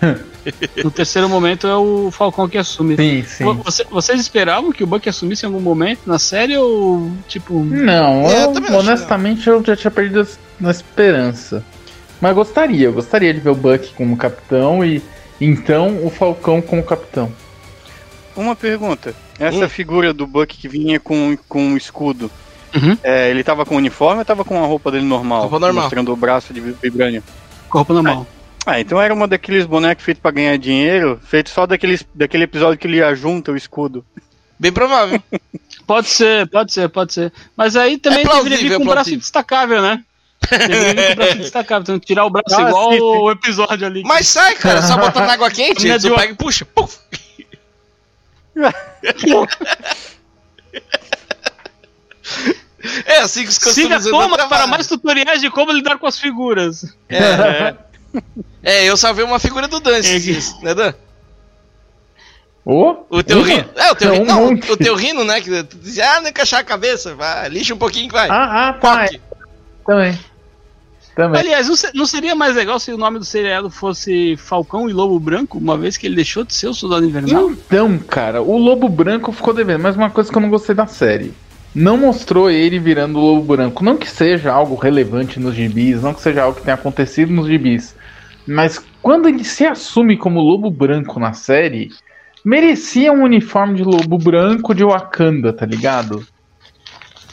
no 0.83 0.91
terceiro 0.91 1.27
momento 1.29 1.65
é 1.67 1.75
o 1.75 2.11
Falcão 2.11 2.47
que 2.47 2.57
assume. 2.57 2.95
Sim, 2.95 3.23
sim. 3.23 3.43
Vo- 3.43 3.55
você- 3.63 3.83
vocês 3.85 4.19
esperavam 4.21 4.71
que 4.71 4.83
o 4.83 4.87
Buck 4.87 5.07
assumisse 5.09 5.43
em 5.45 5.47
algum 5.47 5.59
momento 5.59 6.01
na 6.05 6.19
série 6.19 6.55
ou 6.57 7.11
tipo 7.27 7.59
Não, 7.63 8.27
É, 8.29 8.45
eu 8.45 8.53
eu, 8.53 8.79
honestamente 8.79 9.47
eu 9.49 9.63
já 9.63 9.75
tinha 9.75 9.91
perdido 9.91 10.27
na 10.59 10.71
esperança. 10.71 11.63
Mas 12.21 12.33
gostaria, 12.35 12.85
eu 12.87 12.93
gostaria 12.93 13.33
de 13.33 13.39
ver 13.39 13.49
o 13.49 13.55
Buck 13.55 13.93
como 13.95 14.15
capitão 14.15 14.85
e 14.85 15.01
então 15.41 15.99
o 16.05 16.09
Falcão 16.09 16.61
como 16.61 16.83
capitão. 16.83 17.31
Uma 18.35 18.55
pergunta. 18.55 19.13
Essa 19.39 19.65
Hum. 19.65 19.69
figura 19.69 20.13
do 20.13 20.25
Buck 20.27 20.55
que 20.57 20.67
vinha 20.67 20.99
com, 20.99 21.37
com 21.49 21.61
um 21.61 21.77
escudo, 21.77 22.29
Uhum. 22.75 22.97
é, 23.03 23.29
ele 23.29 23.43
tava 23.43 23.65
com 23.65 23.75
uniforme 23.75 24.19
ou 24.19 24.25
tava 24.25 24.43
com 24.43 24.61
a 24.61 24.65
roupa 24.67 24.91
dele 24.91 25.05
normal? 25.05 25.41
Roupa 25.43 25.59
normal. 25.59 25.83
Mostrando 25.83 26.11
o 26.11 26.15
braço 26.15 26.53
de 26.53 26.59
vibrânio. 26.59 27.23
com 27.69 27.77
a 27.77 27.81
roupa 27.81 27.93
na 27.93 28.03
mão? 28.03 28.27
Ah, 28.65 28.79
então 28.79 28.99
era 29.01 29.13
uma 29.13 29.27
daqueles 29.27 29.65
bonecos 29.65 30.03
feitos 30.03 30.21
pra 30.21 30.31
ganhar 30.31 30.57
dinheiro, 30.57 31.19
feito 31.23 31.49
só 31.51 31.67
daqueles, 31.67 32.03
daquele 32.15 32.45
episódio 32.45 32.79
que 32.79 32.87
ele 32.87 33.01
ajunta 33.03 33.51
o 33.51 33.55
escudo. 33.55 34.03
Bem 34.59 34.71
provável. 34.71 35.21
Pode 35.85 36.07
ser, 36.07 36.47
pode 36.49 36.73
ser, 36.73 36.89
pode 36.89 37.13
ser. 37.13 37.31
Mas 37.55 37.75
aí 37.75 37.99
também 37.99 38.25
É 38.25 38.27
deveria 38.27 38.57
vir 38.57 38.67
com 38.69 38.73
é 38.73 38.77
um 38.77 38.79
braço 38.79 38.93
plausível. 38.95 39.19
destacável, 39.19 39.81
né? 39.83 40.03
Deveria 40.49 40.93
vir 40.93 41.05
com 41.05 41.11
um 41.11 41.15
braço 41.15 41.35
destacável, 41.37 41.81
então 41.83 41.99
tirar 41.99 42.25
o 42.25 42.29
braço 42.31 42.55
Ah, 42.59 42.69
igual 42.69 42.91
sim, 42.91 42.97
sim. 42.97 43.03
o 43.03 43.29
episódio 43.31 43.85
ali. 43.85 44.01
Mas 44.03 44.27
sai, 44.27 44.55
cara, 44.55 44.81
só 44.81 44.97
botando 44.97 45.29
água 45.29 45.51
quente, 45.51 45.87
é 45.87 45.99
tu 45.99 46.15
pega 46.15 46.33
e 46.33 46.35
puxa. 46.35 46.65
Puf. 46.65 46.97
É 53.05 53.17
assim 53.19 53.43
que 53.43 53.49
os 53.49 53.55
Siga 53.55 53.99
Thomas 54.01 54.43
para 54.45 54.67
mais 54.67 54.87
tutoriais 54.87 55.41
de 55.41 55.49
como 55.49 55.71
lidar 55.71 55.97
com 55.97 56.07
as 56.07 56.19
figuras. 56.19 56.85
É, 57.09 57.75
é, 58.63 58.85
eu 58.85 58.95
salvei 58.97 59.25
uma 59.25 59.39
figura 59.39 59.67
do 59.67 59.79
Dan 59.79 59.97
É 59.97 60.19
que- 60.19 60.39
né, 60.63 60.73
Dan? 60.73 60.93
Oh, 62.67 62.95
o 63.11 63.21
teu 63.21 63.43
rino. 63.43 63.65
É, 63.75 63.91
o 63.91 63.95
teu 63.95 64.11
rino. 64.13 64.25
Não, 64.25 64.53
o 64.53 64.77
teu 64.77 64.95
rino, 64.95 65.23
né? 65.23 65.39
Que 65.39 65.63
tu 65.63 65.77
dizia, 65.77 66.13
ah, 66.15 66.21
não 66.21 66.29
encaixar 66.29 66.61
a 66.61 66.63
cabeça. 66.63 67.13
Vai, 67.13 67.47
lixa 67.49 67.75
um 67.75 67.77
pouquinho 67.77 68.07
que 68.07 68.13
vai. 68.13 68.27
Ah, 68.27 68.69
ah, 68.69 68.73
tá. 68.73 69.05
É. 69.05 69.19
Também. 69.85 70.19
Também. 71.15 71.39
Aliás, 71.41 71.69
não 71.93 72.05
seria 72.07 72.33
mais 72.35 72.55
legal 72.55 72.79
se 72.79 72.91
o 72.91 72.97
nome 72.97 73.19
do 73.19 73.23
seriado 73.25 73.69
fosse 73.69 74.35
Falcão 74.35 74.89
e 74.89 74.93
Lobo 74.93 75.19
Branco, 75.19 75.59
uma 75.59 75.77
vez 75.77 75.95
que 75.95 76.07
ele 76.07 76.15
deixou 76.15 76.43
de 76.43 76.53
ser 76.55 76.67
o 76.67 76.73
Soldado 76.73 77.05
Invernal? 77.05 77.51
Então, 77.51 77.97
cara, 77.99 78.41
o 78.41 78.57
Lobo 78.57 78.89
Branco 78.89 79.31
ficou 79.31 79.53
devendo, 79.53 79.81
mas 79.83 79.95
uma 79.95 80.09
coisa 80.09 80.29
que 80.31 80.37
eu 80.37 80.41
não 80.41 80.49
gostei 80.49 80.73
da 80.75 80.87
série. 80.87 81.33
Não 81.75 81.97
mostrou 81.97 82.49
ele 82.49 82.79
virando 82.79 83.19
o 83.19 83.21
Lobo 83.21 83.55
Branco. 83.55 83.83
Não 83.83 83.97
que 83.97 84.09
seja 84.09 84.49
algo 84.49 84.75
relevante 84.75 85.41
nos 85.41 85.53
gibis, 85.53 86.01
não 86.01 86.13
que 86.13 86.21
seja 86.21 86.43
algo 86.43 86.57
que 86.57 86.63
tenha 86.63 86.75
acontecido 86.75 87.33
nos 87.33 87.47
gibis. 87.47 87.93
Mas 88.47 88.81
quando 89.01 89.27
ele 89.27 89.43
se 89.43 89.65
assume 89.65 90.15
como 90.15 90.39
Lobo 90.39 90.71
Branco 90.71 91.19
na 91.19 91.33
série, 91.33 91.89
merecia 92.45 93.11
um 93.11 93.23
uniforme 93.23 93.75
de 93.75 93.83
Lobo 93.83 94.17
Branco 94.17 94.73
de 94.73 94.85
Wakanda, 94.85 95.51
tá 95.51 95.65
ligado? 95.65 96.25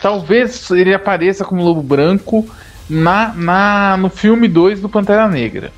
Talvez 0.00 0.68
ele 0.72 0.92
apareça 0.92 1.44
como 1.44 1.62
Lobo 1.62 1.82
Branco 1.82 2.44
na, 2.90 3.32
na 3.34 3.96
no 3.96 4.10
filme 4.10 4.48
2 4.48 4.80
do 4.80 4.88
Pantera 4.88 5.28
Negra. 5.28 5.70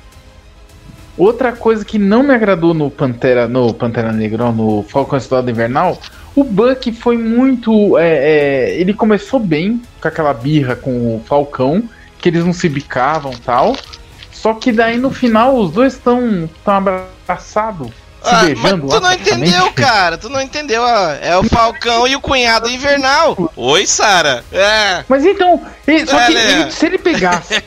Outra 1.17 1.53
coisa 1.53 1.85
que 1.85 1.99
não 1.99 2.23
me 2.23 2.33
agradou 2.33 2.73
no 2.73 2.89
Pantera, 2.89 3.47
no 3.47 3.73
Pantera 3.73 4.11
Negra, 4.11 4.51
no 4.51 4.83
Falcão 4.83 5.17
Estudado 5.17 5.51
Invernal, 5.51 5.97
o 6.35 6.43
Buck 6.43 6.91
foi 6.91 7.17
muito. 7.17 7.97
É, 7.97 8.07
é, 8.07 8.75
ele 8.79 8.93
começou 8.93 9.39
bem 9.39 9.81
com 10.01 10.07
aquela 10.07 10.33
birra 10.33 10.75
com 10.75 10.91
o 10.91 11.23
Falcão, 11.25 11.83
que 12.19 12.29
eles 12.29 12.43
não 12.43 12.53
se 12.53 12.67
bicavam 12.67 13.31
tal. 13.43 13.75
Só 14.31 14.53
que 14.53 14.71
daí 14.71 14.97
no 14.97 15.11
final 15.11 15.55
os 15.55 15.71
dois 15.71 15.93
estão 15.93 16.49
tão 16.63 16.75
abraçados 16.75 17.91
se 18.25 18.33
ah, 18.33 18.43
beijando 18.43 18.87
mas 18.87 18.93
tu 18.95 19.01
não 19.01 19.13
entendeu, 19.13 19.73
cara. 19.73 20.17
Tu 20.17 20.29
não 20.29 20.41
entendeu. 20.41 20.83
É 21.21 21.37
o 21.37 21.43
Falcão 21.43 22.07
e 22.07 22.15
o 22.15 22.21
cunhado 22.21 22.69
invernal. 22.69 23.51
Oi, 23.55 23.85
Sara. 23.85 24.43
É. 24.51 25.03
Mas 25.07 25.25
então, 25.25 25.61
ele, 25.87 26.07
só 26.07 26.19
é, 26.19 26.27
que 26.27 26.33
ele, 26.33 26.71
se 26.71 26.85
ele 26.85 26.97
pegasse 26.97 27.55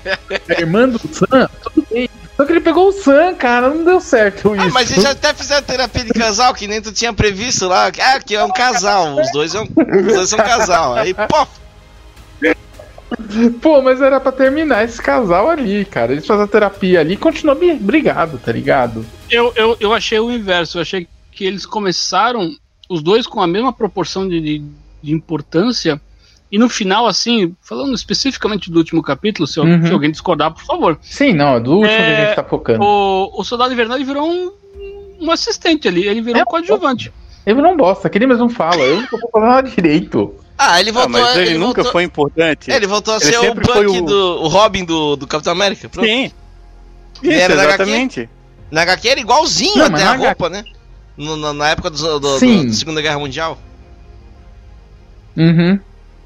a 0.48 0.60
irmã 0.60 0.88
do 0.88 0.98
Sam, 0.98 1.48
tudo 1.62 1.86
bem. 1.90 2.10
Só 2.38 2.44
que 2.44 2.52
ele 2.52 2.60
pegou 2.60 2.86
o 2.86 2.92
Sam, 2.92 3.34
cara, 3.34 3.68
não 3.68 3.82
deu 3.82 4.00
certo 4.00 4.54
isso. 4.54 4.64
Ah, 4.64 4.70
mas 4.70 4.92
eles 4.92 5.02
já 5.02 5.10
até 5.10 5.34
fizeram 5.34 5.60
terapia 5.60 6.04
de 6.04 6.12
casal, 6.12 6.54
que 6.54 6.68
nem 6.68 6.80
tu 6.80 6.92
tinha 6.92 7.12
previsto 7.12 7.66
lá. 7.66 7.88
Ah, 7.88 8.20
que 8.20 8.36
é 8.36 8.44
um 8.44 8.52
casal. 8.52 9.20
Os 9.20 9.32
dois, 9.32 9.56
é 9.56 9.60
um, 9.60 9.64
os 9.64 10.14
dois 10.14 10.28
são 10.28 10.38
um 10.38 10.42
casal. 10.42 10.94
Aí, 10.94 11.12
pô. 11.14 11.48
Pô, 13.60 13.82
mas 13.82 14.00
era 14.00 14.20
pra 14.20 14.30
terminar 14.30 14.84
esse 14.84 15.02
casal 15.02 15.50
ali, 15.50 15.84
cara. 15.84 16.12
Eles 16.12 16.24
fazem 16.24 16.44
a 16.44 16.48
terapia 16.48 17.00
ali 17.00 17.14
e 17.14 17.16
continuam 17.16 17.58
brigado, 17.80 18.38
tá 18.38 18.52
ligado? 18.52 19.04
Eu, 19.28 19.52
eu, 19.56 19.76
eu 19.80 19.92
achei 19.92 20.20
o 20.20 20.30
inverso. 20.30 20.78
Eu 20.78 20.82
achei 20.82 21.08
que 21.32 21.44
eles 21.44 21.66
começaram, 21.66 22.54
os 22.88 23.02
dois 23.02 23.26
com 23.26 23.42
a 23.42 23.48
mesma 23.48 23.72
proporção 23.72 24.28
de, 24.28 24.40
de, 24.40 24.64
de 25.02 25.12
importância. 25.12 26.00
E 26.50 26.58
no 26.58 26.68
final, 26.68 27.06
assim, 27.06 27.54
falando 27.60 27.94
especificamente 27.94 28.70
do 28.70 28.78
último 28.78 29.02
capítulo, 29.02 29.46
se, 29.46 29.60
uhum. 29.60 29.86
se 29.86 29.92
alguém 29.92 30.10
discordar, 30.10 30.52
por 30.52 30.64
favor. 30.64 30.98
Sim, 31.02 31.34
não, 31.34 31.56
é 31.56 31.60
do 31.60 31.72
último 31.76 31.92
é, 31.92 31.96
que 31.96 32.02
a 32.02 32.24
gente 32.26 32.36
tá 32.36 32.44
focando. 32.44 32.82
O, 32.82 33.40
o 33.40 33.44
Soldado 33.44 33.72
Invernal 33.72 33.98
virou 33.98 34.26
um, 34.26 34.52
um 35.20 35.30
assistente 35.30 35.86
ali, 35.86 36.06
ele 36.06 36.22
virou 36.22 36.40
é, 36.40 36.42
um 36.42 36.46
coadjuvante. 36.46 37.12
Ele 37.44 37.60
não 37.60 37.76
bosta, 37.76 38.08
que 38.08 38.16
ele 38.16 38.26
mesmo 38.26 38.48
fala, 38.48 38.82
eu 38.82 39.00
não 39.00 39.06
tô 39.06 39.18
falando 39.30 39.48
nada 39.48 39.68
direito. 39.68 40.34
Ah, 40.56 40.80
ele 40.80 40.90
voltou. 40.90 41.20
Ah, 41.20 41.22
mas 41.22 41.36
ele, 41.36 41.50
ele 41.50 41.58
nunca 41.58 41.82
voltou... 41.82 41.92
foi 41.92 42.02
importante. 42.02 42.70
ele 42.70 42.86
voltou 42.86 43.14
a 43.14 43.18
ele 43.18 43.26
ser 43.26 43.38
o 43.38 43.54
Buck 43.54 43.70
o... 43.70 44.02
do 44.02 44.42
o 44.42 44.48
Robin 44.48 44.84
do, 44.84 45.16
do 45.16 45.26
Capitão 45.26 45.52
América. 45.52 45.88
Pronto. 45.88 46.06
Sim. 46.06 46.32
Isso, 47.22 47.52
exatamente. 47.52 48.28
Na 48.70 48.82
HQ, 48.82 48.82
na 48.82 48.82
HQ 48.82 49.08
era 49.08 49.20
igualzinho 49.20 49.76
não, 49.76 49.86
até 49.86 50.02
a 50.02 50.14
roupa, 50.14 50.46
H... 50.46 50.50
né? 50.50 50.64
No, 51.16 51.36
na, 51.36 51.52
na, 51.52 51.68
época 51.68 51.90
do, 51.90 51.96
do, 51.96 52.38
do, 52.38 52.64
da 52.66 52.72
Segunda 52.72 53.00
Guerra 53.00 53.18
Mundial. 53.18 53.58
Uhum. 55.36 55.78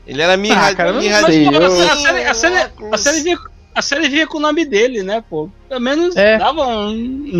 Ele 0.06 0.20
era 0.20 0.36
mirra, 0.36 0.68
ah, 0.68 0.74
cara, 0.74 0.92
mirra 0.92 1.20
eu... 1.20 1.26
a, 1.26 2.00
série, 2.00 2.24
a, 2.24 2.34
série, 2.34 2.70
a, 2.90 2.98
série 2.98 3.20
vinha, 3.20 3.38
a 3.74 3.82
série 3.82 4.08
vinha 4.08 4.26
com 4.26 4.38
o 4.38 4.40
nome 4.40 4.64
dele, 4.64 5.02
né, 5.02 5.22
pô? 5.28 5.48
Pelo 5.68 5.80
menos 5.80 6.16
é. 6.16 6.38
dava 6.38 6.66
um. 6.66 6.92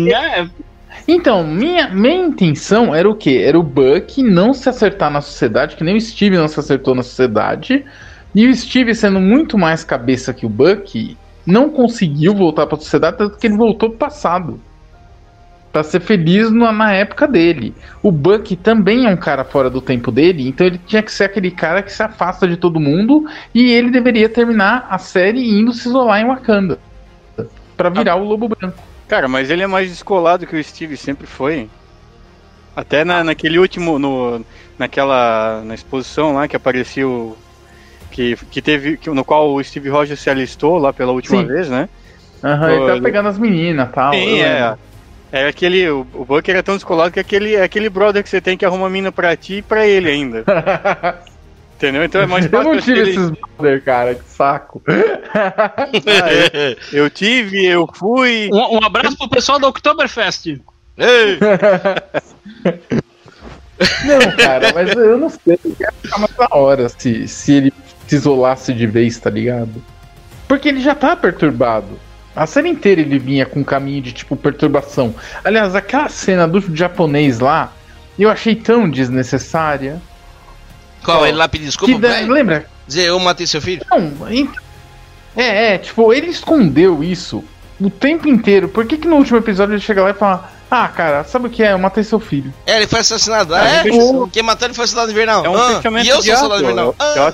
Né? 0.05 0.49
Então, 1.07 1.43
minha, 1.45 1.89
minha 1.89 2.27
intenção 2.27 2.93
era 2.95 3.09
o 3.09 3.15
quê? 3.15 3.43
Era 3.45 3.59
o 3.59 3.63
Buck 3.63 4.21
não 4.23 4.53
se 4.53 4.69
acertar 4.69 5.11
na 5.11 5.21
sociedade, 5.21 5.75
que 5.75 5.83
nem 5.83 5.97
o 5.97 6.01
Steve 6.01 6.37
não 6.37 6.47
se 6.47 6.59
acertou 6.59 6.95
na 6.95 7.03
sociedade. 7.03 7.83
E 8.33 8.47
o 8.47 8.55
Steve, 8.55 8.95
sendo 8.95 9.19
muito 9.19 9.57
mais 9.57 9.83
cabeça 9.83 10.33
que 10.33 10.45
o 10.45 10.49
Buck, 10.49 11.17
não 11.45 11.69
conseguiu 11.69 12.33
voltar 12.33 12.65
para 12.65 12.77
a 12.77 12.79
sociedade, 12.79 13.17
tanto 13.17 13.37
que 13.37 13.47
ele 13.47 13.57
voltou 13.57 13.89
pro 13.89 13.99
passado. 13.99 14.59
Pra 15.73 15.83
ser 15.83 15.99
feliz 15.99 16.49
na, 16.51 16.71
na 16.71 16.93
época 16.93 17.27
dele. 17.27 17.73
O 18.01 18.11
Buck 18.11 18.55
também 18.55 19.07
é 19.07 19.09
um 19.09 19.17
cara 19.17 19.43
fora 19.43 19.69
do 19.69 19.81
tempo 19.81 20.11
dele, 20.11 20.47
então 20.47 20.65
ele 20.65 20.79
tinha 20.85 21.03
que 21.03 21.11
ser 21.11 21.25
aquele 21.25 21.51
cara 21.51 21.81
que 21.81 21.91
se 21.91 22.01
afasta 22.01 22.47
de 22.47 22.55
todo 22.55 22.79
mundo 22.79 23.25
e 23.53 23.71
ele 23.71 23.89
deveria 23.89 24.29
terminar 24.29 24.87
a 24.89 24.97
série 24.97 25.59
indo 25.59 25.73
se 25.73 25.89
isolar 25.89 26.21
em 26.21 26.27
Wakanda. 26.27 26.79
para 27.75 27.89
virar 27.89 28.13
ah. 28.13 28.17
o 28.17 28.23
Lobo 28.23 28.47
Branco. 28.47 28.77
Cara, 29.07 29.27
mas 29.27 29.49
ele 29.49 29.63
é 29.63 29.67
mais 29.67 29.89
descolado 29.89 30.47
que 30.47 30.55
o 30.55 30.63
Steve 30.63 30.95
sempre 30.95 31.27
foi. 31.27 31.69
Até 32.75 33.03
na, 33.03 33.23
naquele 33.23 33.59
último. 33.59 33.99
No, 33.99 34.43
naquela. 34.77 35.61
Na 35.63 35.75
exposição 35.75 36.33
lá 36.33 36.47
que 36.47 36.55
apareceu. 36.55 37.37
Que, 38.11 38.35
que 38.49 38.61
teve. 38.61 38.97
Que, 38.97 39.09
no 39.09 39.23
qual 39.23 39.53
o 39.53 39.63
Steve 39.63 39.89
Rogers 39.89 40.19
se 40.19 40.29
alistou 40.29 40.77
lá 40.77 40.91
pela 40.91 41.11
última 41.11 41.41
Sim. 41.41 41.47
vez, 41.47 41.69
né? 41.69 41.89
Aham, 42.43 42.67
uhum, 42.67 42.73
ele 42.73 42.95
tá 42.95 43.01
pegando 43.01 43.29
as 43.29 43.37
meninas 43.37 43.87
e 43.87 43.91
tal. 43.91 44.13
Sim, 44.13 44.41
é. 44.41 44.75
É 45.33 45.47
aquele. 45.47 45.89
O, 45.89 46.05
o 46.13 46.23
Buck 46.23 46.51
é 46.51 46.61
tão 46.61 46.75
descolado 46.75 47.11
que 47.11 47.17
é 47.17 47.21
aquele, 47.21 47.55
é 47.55 47.63
aquele 47.63 47.89
brother 47.89 48.21
que 48.21 48.29
você 48.29 48.39
tem 48.39 48.55
que 48.55 48.63
arrumar 48.63 48.87
mina 48.87 49.11
pra 49.11 49.35
ti 49.35 49.55
e 49.55 49.61
pra 49.63 49.87
ele 49.87 50.07
ainda. 50.07 50.45
Entendeu? 51.75 52.03
Então 52.03 52.21
é 52.21 52.27
mais 52.27 52.45
fácil. 52.45 52.69
Eu 52.69 52.75
não 52.75 52.79
tive 52.79 52.99
ele... 52.99 53.09
esses 53.09 53.31
brother, 53.31 53.83
cara, 53.83 54.13
que 54.13 54.23
saco. 54.25 54.79
ah, 54.87 55.73
eu, 56.93 57.05
eu, 57.05 57.09
tive, 57.09 57.65
eu 57.65 57.89
fui. 57.91 58.47
Um, 58.53 58.77
um 58.77 58.85
abraço 58.85 59.17
pro 59.17 59.27
pessoal 59.27 59.57
da 59.59 59.67
Oktoberfest. 59.69 60.45
Ei! 60.45 60.61
não, 64.05 64.37
cara, 64.37 64.71
mas 64.71 64.91
eu 64.91 65.17
não 65.17 65.29
sei. 65.31 65.59
Ia 65.79 65.91
ficar 65.99 66.19
mais 66.19 66.35
da 66.35 66.47
hora 66.51 66.87
se, 66.89 67.27
se 67.27 67.53
ele 67.53 67.73
se 68.07 68.17
isolasse 68.17 68.71
de 68.71 68.85
vez, 68.85 69.17
tá 69.17 69.31
ligado? 69.31 69.83
Porque 70.47 70.69
ele 70.69 70.79
já 70.79 70.93
tá 70.93 71.15
perturbado. 71.15 71.99
A 72.35 72.47
série 72.47 72.69
inteira 72.69 73.01
ele 73.01 73.19
vinha 73.19 73.45
com 73.45 73.59
um 73.59 73.63
caminho 73.63 74.01
de 74.01 74.11
tipo 74.11 74.35
perturbação. 74.35 75.13
Aliás, 75.43 75.75
aquela 75.75 76.09
cena 76.09 76.47
do 76.47 76.75
japonês 76.75 77.39
lá, 77.39 77.71
eu 78.17 78.29
achei 78.29 78.55
tão 78.55 78.89
desnecessária. 78.89 80.01
Qual? 81.03 81.25
Ele 81.25 81.37
lá 81.37 81.47
pedir 81.47 81.65
desculpa? 81.65 81.99
Da, 81.99 82.19
lembra? 82.21 82.65
Dizer, 82.87 83.07
eu 83.07 83.19
matei 83.19 83.45
seu 83.45 83.61
filho? 83.61 83.85
Não, 83.91 84.27
é, 85.35 85.73
é, 85.73 85.77
tipo, 85.77 86.13
ele 86.13 86.27
escondeu 86.27 87.03
isso 87.03 87.43
o 87.79 87.89
tempo 87.89 88.27
inteiro. 88.27 88.67
Por 88.67 88.85
que, 88.85 88.97
que 88.97 89.07
no 89.07 89.15
último 89.15 89.37
episódio 89.37 89.73
ele 89.73 89.81
chega 89.81 90.03
lá 90.03 90.11
e 90.11 90.13
fala: 90.13 90.49
Ah, 90.69 90.87
cara, 90.87 91.23
sabe 91.23 91.47
o 91.47 91.49
que 91.49 91.63
é? 91.63 91.73
Eu 91.73 91.79
matei 91.79 92.03
seu 92.03 92.19
filho. 92.19 92.53
É, 92.65 92.77
ele 92.77 92.87
foi 92.87 92.99
assassinado. 92.99 93.53
Ah, 93.53 93.67
é? 93.67 93.79
é? 93.79 93.83
Quem 94.31 94.43
matou 94.43 94.67
ele 94.67 94.75
foi 94.75 94.85
o 94.85 94.87
soldado 94.87 95.11
invernal. 95.11 95.45
É 95.45 95.49
um 95.49 95.57
ah, 95.57 95.81
e 96.03 96.07
eu 96.07 96.21
sou 96.21 96.35
soldado 96.35 96.63
invernal. 96.63 96.95
Ah. 96.99 97.33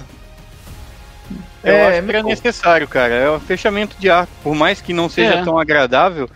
Eu, 1.63 1.73
é, 1.73 1.97
acho 1.97 2.03
que 2.03 2.09
era 2.09 2.23
necessário, 2.23 2.87
cara. 2.87 3.13
É 3.13 3.31
um 3.31 3.39
fechamento 3.39 3.95
de 3.99 4.09
arco. 4.09 4.31
Por 4.43 4.55
mais 4.55 4.81
que 4.81 4.93
não 4.93 5.09
seja 5.09 5.35
é. 5.35 5.43
tão 5.43 5.59
agradável, 5.59 6.29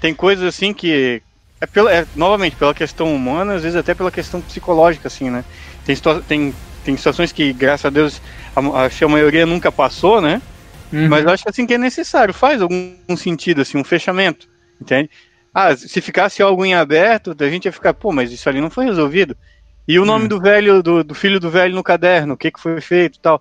tem 0.00 0.14
coisas 0.14 0.44
assim 0.44 0.72
que. 0.72 1.22
É, 1.60 1.66
pela, 1.66 1.92
é 1.92 2.06
novamente, 2.16 2.56
pela 2.56 2.74
questão 2.74 3.14
humana, 3.14 3.54
às 3.54 3.62
vezes 3.62 3.76
até 3.76 3.94
pela 3.94 4.10
questão 4.10 4.40
psicológica, 4.40 5.08
assim, 5.08 5.30
né? 5.30 5.44
Tem, 5.84 5.96
tem 6.26 6.54
tem 6.84 6.96
situações 6.96 7.32
que, 7.32 7.52
graças 7.52 7.86
a 7.86 7.90
Deus, 7.90 8.20
a, 8.54 8.60
a, 8.60 9.08
maioria 9.08 9.46
nunca 9.46 9.72
passou, 9.72 10.20
né? 10.20 10.40
Uhum. 10.92 11.08
Mas 11.08 11.24
eu 11.24 11.30
acho 11.30 11.44
assim 11.48 11.66
que 11.66 11.74
é 11.74 11.78
necessário, 11.78 12.34
faz 12.34 12.60
algum 12.60 12.94
sentido, 13.16 13.62
assim, 13.62 13.78
um 13.78 13.84
fechamento, 13.84 14.46
entende? 14.80 15.10
Ah, 15.52 15.74
se 15.74 16.00
ficasse 16.00 16.42
algo 16.42 16.64
em 16.64 16.74
aberto, 16.74 17.34
a 17.38 17.48
gente 17.48 17.64
ia 17.64 17.72
ficar, 17.72 17.94
pô, 17.94 18.12
mas 18.12 18.30
isso 18.30 18.48
ali 18.48 18.60
não 18.60 18.70
foi 18.70 18.84
resolvido. 18.84 19.36
E 19.88 19.98
o 19.98 20.04
nome 20.04 20.24
uhum. 20.24 20.28
do 20.28 20.40
velho, 20.40 20.82
do, 20.82 21.02
do, 21.02 21.14
filho 21.14 21.40
do 21.40 21.50
velho 21.50 21.74
no 21.74 21.82
caderno, 21.82 22.34
o 22.34 22.36
que, 22.36 22.50
que 22.50 22.60
foi 22.60 22.80
feito 22.80 23.16
e 23.16 23.20
tal. 23.20 23.40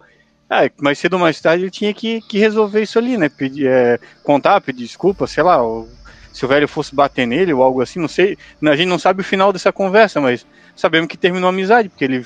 Ah, 0.54 0.70
mais 0.80 1.00
cedo 1.00 1.14
ou 1.14 1.20
mais 1.20 1.42
tarde 1.42 1.64
ele 1.64 1.72
tinha 1.72 1.92
que, 1.94 2.22
que 2.22 2.38
resolver 2.38 2.84
isso 2.84 3.00
ali, 3.00 3.18
né? 3.18 3.28
Pedir, 3.28 3.68
é, 3.68 4.00
contar, 4.24 4.62
pedir 4.62 4.84
desculpa, 4.84 5.26
sei 5.26 5.42
lá, 5.42 5.60
ou, 5.60 5.90
se 6.32 6.46
o 6.46 6.48
velho 6.48 6.68
fosse 6.68 6.94
bater 6.94 7.26
nele 7.26 7.54
ou 7.54 7.64
algo 7.64 7.82
assim, 7.82 8.00
não 8.00 8.08
sei. 8.08 8.38
A 8.64 8.76
gente 8.76 8.88
não 8.88 9.00
sabe 9.00 9.22
o 9.22 9.24
final 9.24 9.52
dessa 9.52 9.72
conversa, 9.72 10.22
mas 10.22 10.46
sabemos 10.76 11.08
que 11.08 11.18
terminou 11.18 11.48
a 11.48 11.50
amizade, 11.50 11.90
porque 11.90 12.06
ele 12.06 12.24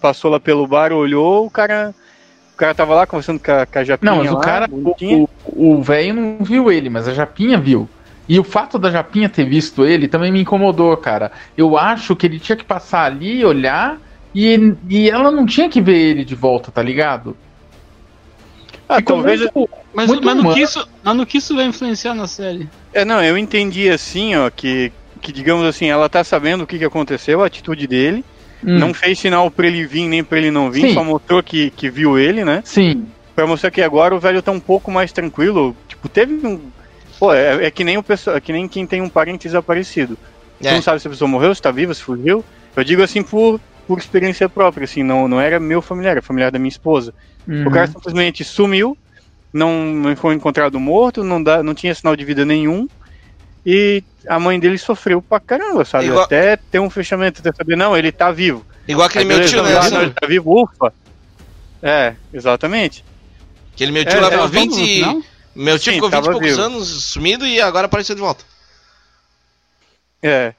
passou 0.00 0.30
lá 0.30 0.40
pelo 0.40 0.66
bar, 0.66 0.92
olhou, 0.92 1.46
o 1.46 1.50
cara. 1.50 1.94
O 2.54 2.56
cara 2.56 2.74
tava 2.74 2.94
lá 2.94 3.06
conversando 3.06 3.40
com 3.40 3.50
a, 3.50 3.66
com 3.66 3.78
a 3.78 3.84
Japinha. 3.84 4.12
Não, 4.12 4.18
mas 4.18 4.30
lá, 4.30 4.38
o 4.38 4.40
cara. 4.40 4.68
O 5.46 5.82
velho 5.82 6.14
não 6.14 6.38
viu 6.44 6.70
ele, 6.70 6.88
mas 6.88 7.08
a 7.08 7.14
Japinha 7.14 7.58
viu. 7.58 7.88
E 8.28 8.38
o 8.38 8.44
fato 8.44 8.78
da 8.78 8.90
Japinha 8.90 9.28
ter 9.28 9.44
visto 9.44 9.84
ele 9.84 10.06
também 10.08 10.30
me 10.30 10.40
incomodou, 10.40 10.96
cara. 10.96 11.32
Eu 11.56 11.76
acho 11.76 12.14
que 12.14 12.26
ele 12.26 12.38
tinha 12.38 12.56
que 12.56 12.64
passar 12.64 13.04
ali, 13.04 13.44
olhar, 13.44 13.98
e, 14.34 14.74
e 14.88 15.10
ela 15.10 15.30
não 15.30 15.44
tinha 15.46 15.68
que 15.68 15.80
ver 15.80 15.96
ele 15.96 16.24
de 16.24 16.34
volta, 16.34 16.70
tá 16.70 16.82
ligado? 16.82 17.36
Ah, 18.88 18.96
Ficou 18.96 19.16
talvez. 19.16 19.40
Muito, 19.40 19.68
mas, 19.94 20.08
muito 20.08 20.24
mas, 20.24 20.36
no 20.36 20.54
que 20.54 20.60
isso, 20.60 20.88
mas 21.02 21.16
no 21.16 21.26
que 21.26 21.38
isso 21.38 21.54
vai 21.54 21.64
influenciar 21.66 22.14
na 22.14 22.26
série? 22.26 22.68
É, 22.92 23.04
não, 23.04 23.22
eu 23.22 23.38
entendi 23.38 23.88
assim, 23.88 24.34
ó, 24.36 24.50
que 24.50 24.92
que, 25.20 25.30
digamos 25.32 25.64
assim, 25.64 25.86
ela 25.86 26.08
tá 26.08 26.24
sabendo 26.24 26.64
o 26.64 26.66
que, 26.66 26.76
que 26.78 26.84
aconteceu, 26.84 27.42
a 27.42 27.46
atitude 27.46 27.86
dele. 27.86 28.24
Hum, 28.64 28.76
Não 28.80 28.92
fez 28.92 29.20
sinal 29.20 29.48
pra 29.52 29.68
ele 29.68 29.86
vir 29.86 30.08
nem 30.08 30.24
pra 30.24 30.36
ele 30.36 30.50
não 30.50 30.68
vir, 30.68 30.88
Sim. 30.88 30.94
só 30.94 31.04
mostrou 31.04 31.40
que, 31.44 31.70
que 31.70 31.88
viu 31.88 32.18
ele, 32.18 32.44
né? 32.44 32.60
Sim. 32.64 33.06
Pra 33.32 33.46
mostrar 33.46 33.70
que 33.70 33.80
agora 33.80 34.14
o 34.16 34.18
velho 34.18 34.42
tá 34.42 34.50
um 34.50 34.58
pouco 34.58 34.90
mais 34.90 35.12
tranquilo. 35.12 35.76
Tipo, 35.86 36.08
teve 36.08 36.44
um. 36.44 36.60
Pô, 37.20 37.32
é, 37.32 37.66
é 37.66 37.70
que 37.70 37.84
nem 37.84 37.96
o 37.98 38.02
pessoal, 38.02 38.36
é 38.36 38.40
que 38.40 38.52
nem 38.52 38.66
quem 38.66 38.84
tem 38.84 39.00
um 39.00 39.08
parente 39.08 39.44
desaparecido. 39.46 40.18
Você 40.60 40.68
É. 40.68 40.74
não 40.74 40.82
sabe 40.82 40.98
se 40.98 41.06
a 41.06 41.10
pessoa 41.10 41.28
morreu, 41.28 41.54
se 41.54 41.62
tá 41.62 41.70
viva, 41.70 41.94
se 41.94 42.02
fugiu. 42.02 42.44
Eu 42.74 42.82
digo 42.82 43.00
assim 43.00 43.22
por, 43.22 43.60
por 43.86 43.98
experiência 43.98 44.48
própria, 44.48 44.84
assim, 44.84 45.02
não, 45.02 45.26
não 45.28 45.40
era 45.40 45.58
meu 45.60 45.82
familiar, 45.82 46.12
era 46.12 46.22
familiar 46.22 46.50
da 46.50 46.58
minha 46.58 46.68
esposa. 46.68 47.12
Uhum. 47.46 47.66
O 47.66 47.70
cara 47.70 47.86
simplesmente 47.88 48.44
sumiu, 48.44 48.96
não, 49.52 50.14
foi 50.16 50.34
encontrado 50.34 50.78
morto, 50.80 51.22
não, 51.24 51.42
dá, 51.42 51.62
não 51.62 51.74
tinha 51.74 51.94
sinal 51.94 52.14
de 52.16 52.24
vida 52.24 52.44
nenhum. 52.44 52.88
E 53.64 54.02
a 54.28 54.38
mãe 54.40 54.58
dele 54.58 54.78
sofreu 54.78 55.20
pra 55.22 55.38
caramba, 55.38 55.84
sabe? 55.84 56.06
Igual- 56.06 56.24
Até 56.24 56.56
ter 56.56 56.78
um 56.80 56.90
fechamento, 56.90 57.40
até 57.40 57.52
saber, 57.52 57.76
não, 57.76 57.96
ele 57.96 58.10
tá 58.10 58.30
vivo. 58.32 58.64
Igual 58.88 59.06
aquele 59.06 59.24
meu 59.24 59.46
tio, 59.46 59.62
né? 59.62 59.76
assim, 59.78 59.94
não, 59.94 60.02
ele 60.02 60.10
tá 60.12 60.26
vivo, 60.26 60.62
ufa. 60.62 60.92
É, 61.82 62.14
exatamente. 62.32 63.04
Aquele 63.74 63.92
meu 63.92 64.04
tio 64.04 64.16
É, 64.16 64.20
lá 64.20 64.26
é, 64.28 64.30
vivo 64.30 64.42
no 64.42 64.48
20. 64.48 64.74
final? 64.74 65.22
Meu 65.54 65.78
tio 65.78 65.92
Sim, 65.92 65.96
ficou 65.96 66.10
20 66.10 66.18
e 66.24 66.30
poucos 66.30 66.48
vivo. 66.48 66.60
anos 66.62 66.88
sumido 67.04 67.46
e 67.46 67.60
agora 67.60 67.86
apareceu 67.86 68.14
de 68.14 68.20
volta. 68.20 68.44
É. 70.22 70.54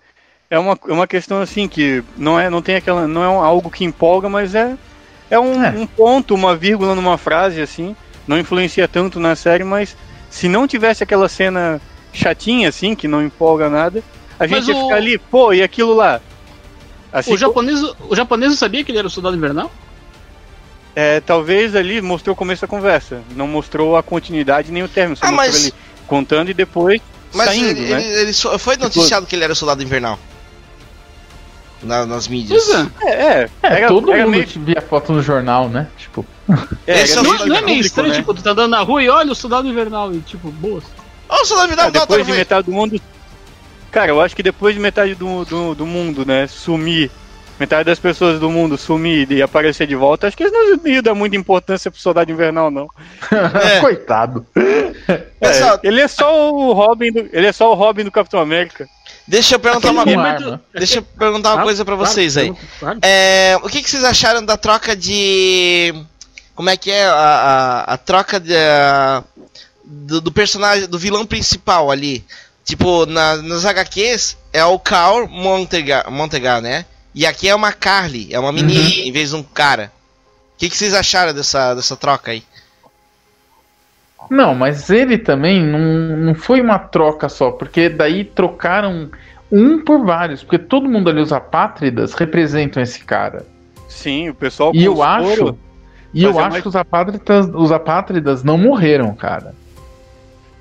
É 0.50 0.60
uma, 0.60 0.78
é 0.88 0.92
uma 0.94 1.08
questão 1.08 1.42
assim 1.42 1.68
que 1.68 2.04
não 2.16 2.40
é, 2.40 2.50
não 2.50 2.62
tem 2.62 2.76
aquela, 2.76 3.08
não 3.08 3.24
é 3.24 3.30
um- 3.30 3.42
algo 3.44 3.72
que 3.72 3.84
empolga, 3.84 4.30
mas 4.30 4.54
é, 4.54 4.76
é, 5.30 5.40
um, 5.40 5.64
É. 5.64 5.70
um 5.72 5.86
ponto, 5.88 6.36
uma 6.36 6.56
vírgula 6.56 6.94
numa 6.94 7.18
frase 7.18 7.62
assim, 7.62 7.96
não 8.28 8.38
influencia 8.38 8.88
tanto 8.88 9.20
na 9.20 9.36
série, 9.36 9.64
mas 9.64 9.96
se 10.30 10.48
não 10.48 10.68
tivesse 10.68 11.04
aquela 11.04 11.28
cena 11.28 11.82
chatinha 12.14 12.70
assim, 12.70 12.94
que 12.96 13.08
não 13.08 13.24
empolga 13.24 13.70
nada, 13.70 14.04
a 14.40 14.46
gente 14.46 14.58
Mas 14.60 14.68
ia 14.68 14.76
o- 14.76 14.84
ficar 14.84 14.96
ali, 14.96 15.18
pô, 15.18 15.54
e 15.54 15.64
aquilo 15.64 15.94
lá. 15.96 16.22
Assim, 17.12 17.34
O 17.34 17.38
japonês, 17.38 17.80
o 18.10 18.16
japonês 18.16 18.58
sabia 18.58 18.84
que 18.84 18.92
ele 18.92 19.00
era 19.00 19.08
o 19.08 19.12
soldado 19.12 19.36
invernal? 19.36 19.72
é, 20.96 21.20
talvez 21.22 21.76
ali 21.76 22.00
mostrou 22.04 22.34
o 22.34 22.38
começo 22.38 22.62
da 22.62 22.68
conversa, 22.68 23.24
não 23.36 23.48
mostrou 23.48 23.98
a 23.98 24.04
continuidade 24.04 24.72
nem 24.72 24.84
o 24.84 24.88
término, 24.88 25.16
só 25.18 25.26
Ah, 25.26 25.32
mostrou 25.32 25.48
mas- 25.52 25.64
ali 25.66 25.74
contando 26.06 26.50
e 26.52 26.54
depois 26.54 27.02
Mas 27.34 27.48
saindo, 27.48 27.70
ele, 27.80 27.82
né? 27.92 28.00
ele- 28.04 28.20
ele 28.30 28.34
foi 28.60 28.78
noticiado 28.78 29.26
que 29.26 29.36
ele 29.36 29.44
era 29.44 29.56
soldado 29.56 29.82
invernal. 29.82 30.20
Na- 31.84 32.06
nas 32.06 32.28
mídias. 32.28 32.68
É. 32.70 32.88
É, 33.04 33.12
é, 33.44 33.50
É, 33.84 33.88
todo 33.88 34.08
mundo 34.12 34.30
meio- 34.30 34.48
via 34.48 34.82
foto 34.82 35.12
no 35.14 35.22
jornal, 35.22 35.68
né? 35.70 35.88
Tipo, 35.98 36.26
é, 36.88 37.02
é 37.02 37.04
o- 37.20 37.24
Não, 37.24 37.24
meio 37.24 37.38
não 37.38 37.44
é 37.46 37.48
meio 37.48 37.62
público, 37.62 37.82
estranho, 37.82 38.10
né? 38.10 38.16
tipo, 38.16 38.34
tu 38.34 38.42
tá 38.44 38.52
andando 38.52 38.72
na 38.72 38.80
rua 38.82 39.04
e 39.04 39.10
olha 39.10 39.32
o 39.32 39.36
soldado 39.36 39.68
invernal 39.68 40.14
e 40.14 40.20
tipo, 40.22 40.50
boas. 40.52 40.84
Ó, 41.30 41.42
o 41.42 41.46
soldado 41.46 41.68
invernal, 41.72 41.86
Ah, 41.88 41.92
não, 41.94 42.02
depois 42.02 42.26
tá 42.26 42.32
de 42.32 42.38
metade 42.38 42.66
do 42.66 42.72
mundo. 42.74 43.02
Cara, 43.92 44.10
eu 44.12 44.20
acho 44.22 44.36
que 44.36 44.42
depois 44.44 44.74
de 44.74 44.82
metade 44.82 45.14
do, 45.16 45.46
do, 45.46 45.76
do 45.76 45.86
mundo, 45.86 46.26
né, 46.26 46.48
sumir, 46.48 47.12
metade 47.60 47.84
das 47.86 48.00
pessoas 48.00 48.40
do 48.40 48.50
mundo 48.50 48.76
sumir 48.78 49.32
e 49.32 49.40
aparecer 49.42 49.86
de 49.86 49.96
volta, 49.96 50.26
acho 50.28 50.36
que 50.36 50.44
eles 50.44 50.54
não 50.54 50.88
iam 50.92 51.04
dar 51.04 51.14
muita 51.14 51.36
importância 51.36 51.92
pro 51.92 52.00
soldado 52.00 52.32
invernal, 52.32 52.72
não. 52.72 52.88
É. 53.32 53.80
coitado. 53.82 54.46
Pessoal, 55.40 55.80
É, 55.84 55.88
ele 55.88 56.02
é 56.02 56.08
só 56.08 56.52
o 56.52 56.74
Robin 56.74 57.12
do. 57.12 57.30
Ele 57.32 57.46
é 57.48 57.52
só 57.52 57.72
o 57.72 57.76
Robin 57.76 58.04
do 58.04 58.12
Capitão 58.12 58.40
América. 58.40 58.88
Deixa 59.28 59.56
eu 59.56 59.60
perguntar 59.60 59.90
uma, 59.92 60.04
arma. 60.12 60.62
deixa 60.74 60.98
eu 61.00 61.02
perguntar 61.04 61.50
uma 61.50 61.58
coisa 61.64 61.86
pra 61.86 61.96
vocês 61.96 62.36
aí. 62.38 62.54
É, 63.02 63.58
o 63.64 63.70
que, 63.70 63.82
que 63.82 63.90
vocês 63.90 64.04
acharam 64.04 64.44
da 64.44 64.58
troca 64.58 64.96
de. 64.96 65.94
Como 66.56 66.70
é 66.70 66.76
que 66.78 66.92
é? 66.92 67.06
A, 67.06 67.14
a, 67.14 67.94
a 67.94 67.98
troca 67.98 68.40
de, 68.40 68.56
a- 68.56 69.24
do, 69.86 70.20
do 70.22 70.32
personagem, 70.32 70.88
do 70.88 71.00
vilão 71.00 71.26
principal 71.26 71.90
ali. 71.90 72.24
Tipo, 72.66 73.06
na, 73.06 73.36
nos 73.38 73.66
HQs 73.66 74.38
é 74.54 74.64
o 74.64 74.78
Carl 74.80 75.28
Montega, 75.28 76.06
Montega, 76.10 76.62
né? 76.62 76.86
E 77.16 77.26
aqui 77.26 77.48
é 77.50 77.56
uma 77.56 77.72
Carly, 77.74 78.28
é 78.34 78.40
uma 78.40 78.52
menina 78.52 78.90
em 78.90 79.12
vez 79.12 79.30
de 79.30 79.36
um 79.36 79.44
cara. 79.44 79.92
O 80.56 80.60
que, 80.60 80.70
que 80.70 80.78
vocês 80.78 80.94
acharam 80.94 81.34
dessa, 81.34 81.74
dessa 81.74 81.96
troca 81.98 82.32
aí? 82.32 82.44
Não, 84.30 84.54
mas 84.56 84.90
ele 84.90 85.18
também 85.18 85.62
não, 85.64 85.80
não 86.18 86.36
foi 86.36 86.62
uma 86.62 86.80
troca 86.80 87.30
só, 87.30 87.52
porque 87.52 87.90
daí 87.90 88.24
trocaram 88.24 89.10
um 89.52 89.84
por 89.84 90.04
vários, 90.06 90.42
porque 90.44 90.58
todo 90.58 90.90
mundo 90.90 91.10
ali, 91.10 91.22
os 91.22 91.32
apátridas, 91.34 92.14
representam 92.14 92.82
esse 92.82 93.04
cara. 93.04 93.46
Sim, 93.88 94.30
o 94.30 94.34
pessoal 94.34 94.72
E 94.74 94.84
eu 94.84 95.04
acho, 95.04 95.56
e 96.14 96.24
eu 96.24 96.32
é 96.32 96.40
acho 96.40 96.50
mais- 96.50 96.62
que 96.64 96.68
os 96.68 96.76
apátridas, 96.76 97.50
os 97.54 97.72
apátridas 97.72 98.44
não 98.44 98.58
morreram, 98.58 99.14
cara. 99.14 99.54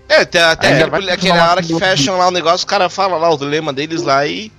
É, 0.08 0.20
até, 0.22 0.42
até 0.42 0.82
aquele, 0.82 1.10
aquela 1.10 1.50
hora 1.50 1.62
que 1.62 1.74
fecham 1.78 2.18
lá 2.18 2.28
o 2.28 2.30
negócio, 2.30 2.64
o 2.66 2.68
cara 2.68 2.90
fala 2.90 3.16
lá 3.16 3.30
o 3.30 3.36
lema 3.42 3.72
deles 3.72 4.02
lá 4.02 4.26
e. 4.26 4.52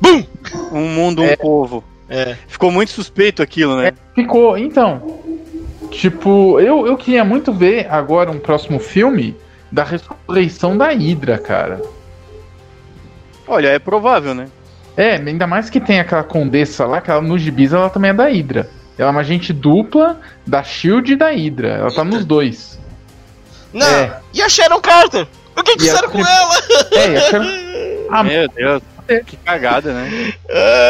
BUM! 0.00 0.24
Um 0.72 0.88
mundo, 0.88 1.20
um 1.20 1.26
É. 1.26 1.36
povo. 1.36 1.84
É. 2.08 2.34
Ficou 2.48 2.72
muito 2.72 2.90
suspeito 2.90 3.42
aquilo, 3.42 3.76
né? 3.76 3.92
Ficou, 4.14 4.56
então. 4.56 5.19
Tipo, 5.90 6.60
eu, 6.60 6.86
eu 6.86 6.96
queria 6.96 7.24
muito 7.24 7.52
ver 7.52 7.86
agora 7.90 8.30
um 8.30 8.38
próximo 8.38 8.78
filme 8.78 9.36
da 9.70 9.82
ressurreição 9.84 10.76
da 10.76 10.88
Hydra, 10.88 11.38
cara. 11.38 11.80
Olha, 13.46 13.68
é 13.68 13.78
provável, 13.78 14.34
né? 14.34 14.46
É, 14.96 15.14
ainda 15.16 15.46
mais 15.46 15.68
que 15.70 15.80
tem 15.80 15.98
aquela 16.00 16.22
condessa 16.22 16.86
lá, 16.86 17.00
que 17.00 17.10
ela 17.10 17.20
no 17.20 17.38
gibis 17.38 17.72
ela 17.72 17.90
também 17.90 18.10
é 18.10 18.14
da 18.14 18.26
Hydra. 18.28 18.68
Ela 18.98 19.08
é 19.08 19.12
uma 19.12 19.20
agente 19.20 19.52
dupla 19.52 20.20
da 20.46 20.62
Shield 20.62 21.12
e 21.12 21.16
da 21.16 21.30
Hydra. 21.30 21.68
Ela 21.68 21.90
tá 21.92 22.04
nos 22.04 22.24
dois. 22.24 22.78
Não! 23.72 23.86
É. 23.86 24.20
E 24.34 24.42
a 24.42 24.48
Sharon 24.48 24.80
Carter? 24.80 25.26
O 25.56 25.62
que, 25.62 25.76
que 25.76 25.84
E 25.84 25.90
a- 25.90 25.92
fizeram 25.92 26.10
com 26.10 26.18
ela? 26.18 26.54
É, 26.92 27.16
a 27.16 27.20
Sharon- 27.22 27.70
Ah, 28.12 28.24
Meu 28.24 28.48
Deus. 28.48 28.82
É. 29.10 29.20
Que 29.26 29.36
cagada, 29.36 29.92
né? 29.92 30.32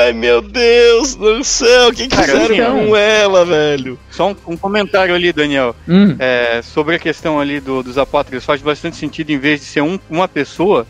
Ai, 0.04 0.12
meu 0.12 0.40
Deus 0.42 1.14
do 1.14 1.42
céu, 1.42 1.88
o 1.88 1.92
que, 1.94 2.06
que 2.06 2.14
Cara, 2.16 2.26
fizeram 2.40 2.54
então- 2.54 2.86
com 2.86 2.96
ela, 2.96 3.44
velho? 3.44 3.98
Só 4.10 4.30
um, 4.30 4.36
um 4.48 4.56
comentário 4.56 5.14
ali, 5.14 5.32
Daniel. 5.32 5.74
hum, 5.88 6.16
É, 6.18 6.60
sobre 6.62 6.96
a 6.96 6.98
questão 6.98 7.40
ali 7.40 7.60
do- 7.60 7.82
dos 7.82 7.96
apóstolos, 7.98 8.44
faz 8.44 8.60
bastante 8.60 8.96
sentido 8.96 9.30
em 9.30 9.38
vez 9.38 9.60
de 9.60 9.66
ser 9.66 9.80
um- 9.82 9.98
uma 10.08 10.28
pessoa, 10.28 10.86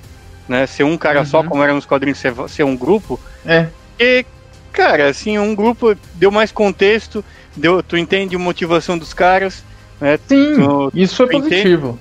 né? 0.48 0.66
Ser 0.66 0.84
um 0.84 0.98
cara 0.98 1.24
só, 1.24 1.40
Uhum. 1.40 1.46
como 1.48 1.62
era 1.62 1.72
nos 1.72 1.86
quadrinhos, 1.86 2.18
ser, 2.18 2.34
ser 2.48 2.64
um 2.64 2.76
grupo. 2.76 3.18
é. 3.46 3.66
E, 3.98 4.24
cara, 4.72 5.08
assim, 5.08 5.38
um 5.38 5.54
grupo 5.54 5.94
deu 6.14 6.30
mais 6.30 6.50
contexto, 6.50 7.22
deu, 7.56 7.82
tu 7.82 7.96
entende 7.98 8.34
a 8.34 8.38
motivação 8.38 8.96
dos 8.96 9.12
caras, 9.12 9.62
né? 10.00 10.18
Sim, 10.26 10.54
Tu- 10.54 10.90
isso 10.94 11.16
foi 11.16 11.26
tu 11.26 11.36
entende? 11.36 11.50
positivo. 11.62 11.98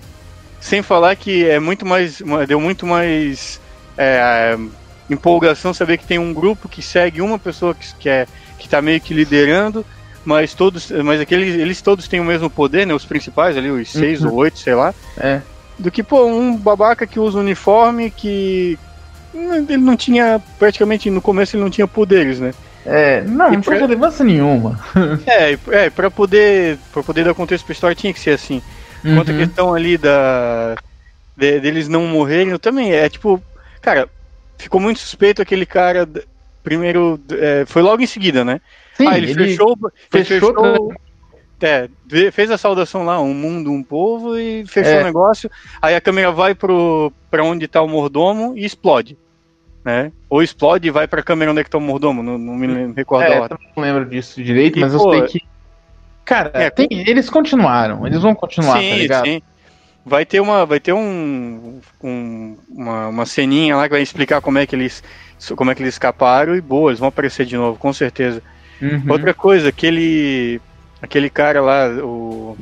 sem 0.61 0.81
falar 0.81 1.15
que 1.15 1.45
é 1.45 1.59
muito 1.59 1.85
mais. 1.85 2.21
deu 2.47 2.59
muito 2.59 2.85
mais 2.85 3.59
é, 3.97 4.57
empolgação 5.09 5.73
saber 5.73 5.97
que 5.97 6.05
tem 6.05 6.19
um 6.19 6.33
grupo 6.33 6.67
que 6.69 6.81
segue 6.81 7.21
uma 7.21 7.39
pessoa 7.39 7.73
que, 7.75 7.93
que, 7.95 8.09
é, 8.09 8.27
que 8.57 8.67
tá 8.69 8.81
meio 8.81 9.01
que 9.01 9.13
liderando, 9.13 9.85
mas 10.25 10.53
todos. 10.53 10.91
Mas 10.91 11.19
aqueles, 11.21 11.55
eles 11.55 11.81
todos 11.81 12.07
têm 12.07 12.19
o 12.19 12.25
mesmo 12.25 12.49
poder, 12.49 12.85
né? 12.85 12.93
Os 12.93 13.05
principais 13.05 13.57
ali, 13.57 13.69
os 13.69 13.89
seis 13.91 14.21
Uhum. 14.23 14.29
ou 14.31 14.35
oito, 14.37 14.59
sei 14.59 14.75
lá. 14.75 14.93
É. 15.17 15.41
Do 15.77 15.89
que, 15.89 16.03
pô, 16.03 16.25
um 16.25 16.55
babaca 16.57 17.07
que 17.07 17.19
usa 17.19 17.39
uniforme 17.39 18.11
que. 18.11 18.77
Ele 19.33 19.77
não 19.77 19.95
tinha. 19.95 20.41
Praticamente 20.57 21.09
no 21.09 21.21
começo 21.21 21.55
ele 21.55 21.63
não 21.63 21.69
tinha 21.69 21.87
poderes, 21.87 22.39
né? 22.39 22.53
É, 22.85 23.21
não, 23.21 23.49
E 23.49 23.55
não 23.55 23.61
tinha 23.61 23.77
relevância 23.77 24.23
nenhuma. 24.25 24.79
É, 25.25 25.57
é 25.85 25.89
pra 25.89 26.09
poder. 26.11 26.77
Pra 26.91 27.01
poder 27.03 27.23
dar 27.25 27.33
contexto 27.33 27.65
pra 27.65 27.73
história 27.73 27.95
tinha 27.95 28.13
que 28.13 28.19
ser 28.19 28.31
assim. 28.31 28.61
Quanto 29.01 29.29
à 29.31 29.33
Uhum. 29.33 29.39
questão 29.39 29.73
ali 29.73 29.97
da. 29.97 30.75
de- 31.37 31.59
deles 31.61 31.87
não 31.87 32.05
morrerem, 32.07 32.49
eu 32.49 32.59
também. 32.59 32.91
É 32.91 33.07
tipo. 33.07 33.41
Cara, 33.81 34.09
ficou 34.59 34.79
muito 34.79 34.99
suspeito 34.99 35.41
aquele 35.41 35.65
cara. 35.65 36.07
Primeiro. 36.63 37.19
é, 37.31 37.63
foi 37.65 37.81
logo 37.81 38.03
em 38.03 38.05
seguida, 38.05 38.43
né? 38.45 38.61
Sim, 38.93 39.07
ah, 39.07 39.17
ele, 39.17 39.33
fechou. 39.33 39.75
ele 40.13 40.23
fechou 40.25 40.55
fechou 40.59 40.93
é, 41.61 41.89
ve- 42.05 42.31
fez 42.31 42.49
a 42.51 42.57
saudação 42.57 43.03
lá, 43.03 43.19
um 43.19 43.33
mundo, 43.33 43.71
um 43.71 43.83
povo, 43.83 44.37
e 44.37 44.65
fechou 44.65 44.93
É. 44.93 45.01
o 45.01 45.03
negócio. 45.05 45.49
Aí 45.81 45.93
a 45.95 45.99
câmera 46.01 46.31
vai 46.31 46.53
pro, 46.55 47.11
pra 47.29 47.43
onde 47.43 47.67
tá 47.67 47.81
o 47.81 47.87
mordomo 47.87 48.53
e 48.57 48.63
explode. 48.65 49.17
Né? 49.83 50.11
Ou 50.29 50.43
explode 50.43 50.87
e 50.87 50.91
vai 50.91 51.07
pra 51.07 51.23
câmera 51.23 51.51
onde 51.51 51.61
é 51.61 51.63
que 51.63 51.69
tá 51.69 51.77
o 51.77 51.81
mordomo, 51.81 52.21
não, 52.21 52.37
não 52.37 52.53
me 52.55 52.67
lem- 52.67 52.93
recordo 52.93 53.23
a 53.23 53.29
É, 53.29 53.37
eu 53.37 53.41
hora. 53.43 53.57
não 53.75 53.83
lembro 53.83 54.05
disso 54.05 54.41
direito, 54.43 54.77
E, 54.77 54.81
mas 54.81 54.93
eu 54.93 54.99
pô, 54.99 55.11
sei 55.11 55.21
que. 55.23 55.41
Cara, 56.25 56.51
é, 56.53 56.69
tem- 56.69 56.87
eles 56.91 57.29
continuaram, 57.29 58.05
eles 58.05 58.21
vão 58.21 58.35
continuar, 58.35 58.73
tá 58.75 58.79
ligado? 58.81 59.25
sim. 59.25 59.41
Vai 60.05 60.25
ter 60.25 60.39
uma, 60.39 60.65
vai 60.65 60.79
ter 60.79 60.93
um, 60.93 61.81
um- 62.03 62.57
uma, 62.69 63.07
uma 63.09 63.25
ceninha 63.25 63.75
lá 63.75 63.83
que 63.83 63.93
vai 63.93 64.01
explicar 64.01 64.41
como 64.41 64.57
é 64.57 64.65
que 64.65 64.75
eles, 64.75 65.03
como 65.55 65.69
é 65.71 65.75
que 65.75 65.81
eles 65.83 65.93
escaparam 65.95 66.55
e 66.55 66.61
boa, 66.61 66.89
eles 66.91 66.99
vão 66.99 67.09
aparecer 67.09 67.45
de 67.45 67.55
novo, 67.57 67.77
com 67.77 67.91
certeza. 67.93 68.41
Uhum. 68.81 69.03
Outra 69.09 69.33
coisa, 69.33 69.69
aquele, 69.69 70.59
aquele 71.01 71.29
cara 71.29 71.61
lá, 71.61 71.87
o 72.03 72.57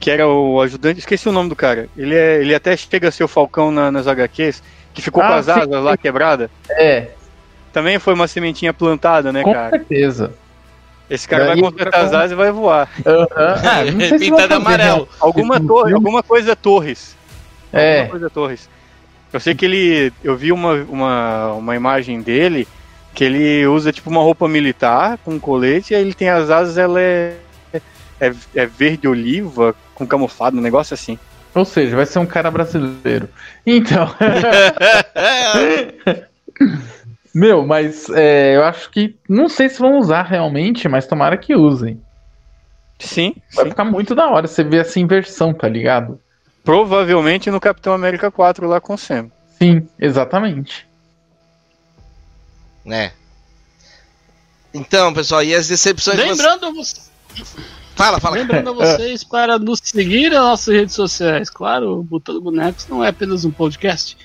que 0.00 0.10
era 0.10 0.26
o 0.26 0.60
ajudante, 0.60 0.98
esqueci 0.98 1.28
o 1.28 1.32
nome 1.32 1.48
do 1.48 1.54
cara. 1.54 1.88
Ele 1.96 2.14
é, 2.14 2.40
ele 2.40 2.54
até 2.54 2.76
chega 2.76 3.08
a 3.08 3.12
ser 3.12 3.22
o 3.22 3.28
Falcão 3.28 3.70
na- 3.70 3.92
nas 3.92 4.08
HQs, 4.08 4.60
que 4.92 5.00
ficou 5.00 5.22
Ah, 5.22 5.28
com 5.28 5.32
as 5.34 5.44
sim, 5.44 5.52
asas 5.52 5.68
lá 5.84 5.96
quebrada. 5.96 6.50
É, 6.70 7.08
Também 7.72 7.98
foi 8.00 8.12
uma 8.14 8.26
sementinha 8.26 8.72
plantada, 8.74 9.32
né, 9.32 9.42
com 9.42 9.52
cara? 9.52 9.70
certeza. 9.70 10.34
Esse 11.08 11.28
cara 11.28 11.46
vai 11.46 11.60
consertar 11.60 12.04
as 12.04 12.12
asas 12.12 12.32
e 12.32 12.34
vai 12.34 12.50
voar. 12.50 12.88
Aham. 13.04 13.28
Ah, 13.36 13.84
não 13.92 14.00
sei 14.00 14.18
se 14.18 14.18
Pintado 14.18 14.54
amarelo. 14.54 15.08
Alguma, 15.20 15.60
torre, 15.60 15.92
alguma 15.94 16.22
coisa 16.22 16.56
Torres. 16.56 17.16
É. 17.72 18.00
Alguma 18.00 18.10
coisa 18.10 18.30
Torres. 18.30 18.68
Eu 19.32 19.40
sei 19.40 19.54
que 19.54 19.64
ele. 19.64 20.12
Eu 20.22 20.36
vi 20.36 20.52
uma, 20.52 20.74
uma, 20.88 21.52
uma 21.52 21.76
imagem 21.76 22.20
dele 22.20 22.66
que 23.14 23.24
ele 23.24 23.66
usa 23.66 23.92
tipo 23.92 24.08
uma 24.08 24.22
roupa 24.22 24.48
militar 24.48 25.18
com 25.18 25.38
colete 25.38 25.92
e 25.92 25.96
aí 25.96 26.02
ele 26.02 26.14
tem 26.14 26.30
as 26.30 26.48
asas, 26.48 26.78
ela 26.78 26.98
é, 26.98 27.36
é, 28.18 28.32
é 28.54 28.66
verde 28.66 29.06
oliva 29.06 29.74
com 29.94 30.06
camuflado, 30.06 30.56
um 30.56 30.62
negócio 30.62 30.94
assim. 30.94 31.18
Ou 31.54 31.66
seja, 31.66 31.94
vai 31.94 32.06
ser 32.06 32.18
um 32.18 32.26
cara 32.26 32.50
brasileiro. 32.50 33.28
Então. 33.66 34.08
Meu, 37.34 37.66
mas 37.66 38.08
é, 38.10 38.56
eu 38.56 38.64
acho 38.64 38.90
que. 38.90 39.16
Não 39.28 39.48
sei 39.48 39.68
se 39.68 39.78
vão 39.78 39.98
usar 39.98 40.22
realmente, 40.22 40.88
mas 40.88 41.06
tomara 41.06 41.36
que 41.36 41.54
usem. 41.54 42.00
Sim. 42.98 43.34
Vai 43.54 43.64
sim. 43.64 43.70
ficar 43.70 43.84
muito 43.84 44.14
da 44.14 44.28
hora 44.28 44.46
você 44.46 44.62
ver 44.62 44.82
essa 44.82 45.00
inversão, 45.00 45.52
tá 45.54 45.68
ligado? 45.68 46.20
Provavelmente 46.62 47.50
no 47.50 47.58
Capitão 47.60 47.92
América 47.92 48.30
4 48.30 48.68
lá 48.68 48.80
com 48.80 48.94
o 48.94 48.98
Sam. 48.98 49.30
Sim, 49.58 49.88
exatamente. 49.98 50.86
né? 52.84 53.12
Então, 54.74 55.12
pessoal, 55.12 55.42
e 55.42 55.54
as 55.54 55.68
decepções. 55.68 56.16
Lembrando, 56.18 56.66
a 56.66 56.70
você- 56.70 57.00
Fala, 57.94 58.18
fala. 58.18 58.36
lembrando 58.36 58.70
a 58.70 58.72
vocês 58.72 59.22
para 59.22 59.58
nos 59.58 59.80
seguir 59.82 60.30
nas 60.30 60.40
nossas 60.40 60.74
redes 60.74 60.94
sociais. 60.94 61.50
Claro, 61.50 61.98
o 62.00 62.02
Botando 62.02 62.40
Bonecos 62.40 62.88
não 62.88 63.04
é 63.04 63.08
apenas 63.08 63.44
um 63.44 63.50
podcast. 63.50 64.16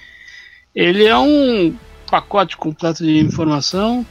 Ele 0.73 1.05
é 1.05 1.17
um 1.17 1.75
pacote 2.09 2.57
completo 2.57 3.03
de 3.03 3.19
informação 3.19 4.05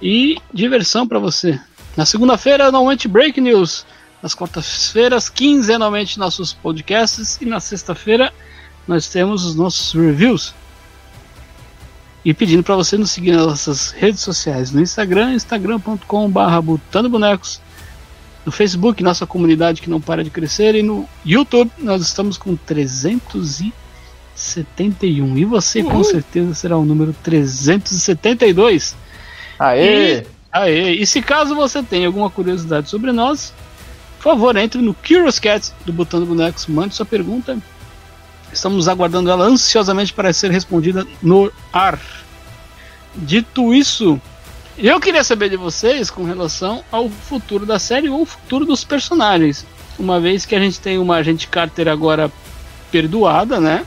e 0.00 0.38
diversão 0.52 1.06
para 1.06 1.18
você. 1.18 1.58
Na 1.96 2.06
segunda-feira, 2.06 2.70
normalmente 2.70 3.08
Break 3.08 3.40
News. 3.40 3.84
Nas 4.22 4.34
quartas-feiras, 4.34 5.28
quinzenalmente, 5.28 6.18
nossos 6.18 6.52
podcasts. 6.52 7.38
E 7.40 7.44
na 7.44 7.60
sexta-feira, 7.60 8.32
nós 8.86 9.08
temos 9.08 9.44
os 9.44 9.54
nossos 9.54 9.92
reviews. 9.92 10.54
E 12.24 12.34
pedindo 12.34 12.62
para 12.62 12.76
você 12.76 12.96
nos 12.96 13.10
seguir 13.10 13.32
nas 13.32 13.46
nossas 13.46 13.90
redes 13.90 14.20
sociais. 14.20 14.70
No 14.70 14.80
Instagram, 14.80 15.34
instagram.com.br 15.34 16.60
Botando 16.62 17.08
Bonecos. 17.08 17.60
No 18.44 18.52
Facebook, 18.52 19.02
nossa 19.02 19.26
comunidade 19.26 19.82
que 19.82 19.90
não 19.90 20.00
para 20.00 20.22
de 20.22 20.30
crescer. 20.30 20.74
E 20.74 20.82
no 20.82 21.08
YouTube, 21.24 21.70
nós 21.78 22.02
estamos 22.02 22.36
com 22.36 22.56
371. 24.38 25.36
E 25.36 25.44
você, 25.44 25.82
com 25.82 26.02
certeza, 26.04 26.54
será 26.54 26.78
o 26.78 26.84
número 26.84 27.12
372. 27.22 28.96
Aê! 29.58 30.24
Aê, 30.50 30.92
e 30.94 31.06
se 31.06 31.20
caso 31.20 31.54
você 31.54 31.82
tenha 31.82 32.06
alguma 32.06 32.30
curiosidade 32.30 32.88
sobre 32.88 33.12
nós, 33.12 33.52
por 34.16 34.24
favor, 34.24 34.56
entre 34.56 34.80
no 34.80 34.94
Curious 34.94 35.38
Cat 35.38 35.72
do 35.84 35.92
Botando 35.92 36.24
Bonecos, 36.24 36.66
mande 36.66 36.94
sua 36.94 37.04
pergunta. 37.04 37.58
Estamos 38.50 38.88
aguardando 38.88 39.30
ela 39.30 39.44
ansiosamente 39.44 40.12
para 40.12 40.32
ser 40.32 40.50
respondida 40.50 41.06
no 41.22 41.52
ar. 41.70 42.00
Dito 43.14 43.74
isso, 43.74 44.18
eu 44.78 44.98
queria 45.00 45.22
saber 45.22 45.50
de 45.50 45.56
vocês 45.56 46.10
com 46.10 46.24
relação 46.24 46.82
ao 46.90 47.10
futuro 47.10 47.66
da 47.66 47.78
série 47.78 48.08
ou 48.08 48.22
o 48.22 48.26
futuro 48.26 48.64
dos 48.64 48.84
personagens. 48.84 49.66
Uma 49.98 50.18
vez 50.18 50.46
que 50.46 50.54
a 50.54 50.60
gente 50.60 50.80
tem 50.80 50.96
uma 50.96 51.16
agente 51.16 51.46
Carter 51.46 51.88
agora 51.88 52.32
perdoada, 52.90 53.60
né? 53.60 53.84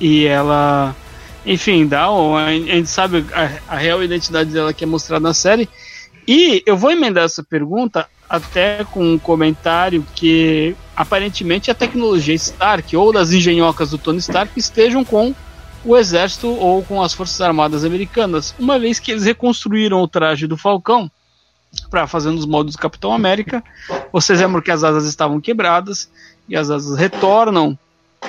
E 0.00 0.26
ela, 0.26 0.94
enfim, 1.44 1.86
dá, 1.86 2.06
a 2.08 2.52
gente 2.52 2.88
sabe 2.88 3.24
a, 3.32 3.74
a 3.74 3.76
real 3.76 4.02
identidade 4.02 4.50
dela 4.50 4.72
que 4.72 4.84
é 4.84 4.86
mostrada 4.86 5.22
na 5.22 5.34
série. 5.34 5.68
E 6.26 6.62
eu 6.66 6.76
vou 6.76 6.90
emendar 6.90 7.24
essa 7.24 7.42
pergunta 7.42 8.08
até 8.28 8.84
com 8.84 9.14
um 9.14 9.18
comentário 9.18 10.04
que 10.14 10.74
aparentemente 10.96 11.70
a 11.70 11.74
tecnologia 11.74 12.34
Stark 12.34 12.96
ou 12.96 13.12
das 13.12 13.32
engenhocas 13.32 13.90
do 13.90 13.98
Tony 13.98 14.18
Stark 14.18 14.58
estejam 14.58 15.04
com 15.04 15.34
o 15.84 15.96
exército 15.96 16.48
ou 16.48 16.82
com 16.82 17.02
as 17.02 17.12
forças 17.12 17.40
armadas 17.40 17.84
americanas, 17.84 18.54
uma 18.58 18.78
vez 18.78 18.98
que 18.98 19.10
eles 19.10 19.24
reconstruíram 19.24 20.00
o 20.00 20.08
traje 20.08 20.46
do 20.46 20.56
Falcão 20.56 21.10
para 21.90 22.06
fazer 22.06 22.30
nos 22.30 22.46
moldes 22.46 22.74
do 22.74 22.80
Capitão 22.80 23.12
América. 23.12 23.62
Vocês 24.12 24.40
lembram 24.40 24.62
que 24.62 24.70
as 24.70 24.82
asas 24.82 25.04
estavam 25.04 25.40
quebradas 25.40 26.08
e 26.48 26.56
as 26.56 26.70
asas 26.70 26.98
retornam 26.98 27.78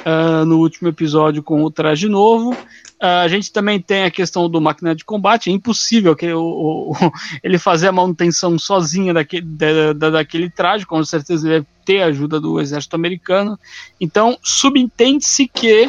ah, 0.04 0.44
no 0.46 0.58
último 0.60 0.88
episódio 0.90 1.44
com 1.44 1.64
o 1.64 1.72
traje 1.72 2.08
novo. 2.10 2.56
Ah, 3.00 3.22
a 3.22 3.28
gente 3.28 3.52
também 3.52 3.80
tem 3.80 4.04
a 4.04 4.12
questão 4.12 4.50
do 4.50 4.60
máquina 4.62 4.96
de 4.96 5.04
combate. 5.06 5.50
É 5.50 5.54
impossível 5.54 6.16
que 6.16 6.32
o, 6.34 6.92
o- 6.92 7.12
ele 7.44 7.58
fazer 7.58 7.88
a 7.88 7.92
manutenção 7.92 8.58
sozinha 8.58 9.14
daquele, 9.14 9.46
da, 9.46 9.94
da- 9.94 10.10
daquele 10.12 10.50
traje. 10.50 10.86
Com 10.86 11.04
certeza 11.04 11.48
ele 11.48 11.54
deve 11.56 11.68
ter 11.86 12.02
a 12.02 12.08
ajuda 12.08 12.40
do 12.40 12.60
exército 12.60 12.96
americano. 12.96 13.60
Então, 14.02 14.38
subentende-se 14.44 15.48
que 15.48 15.88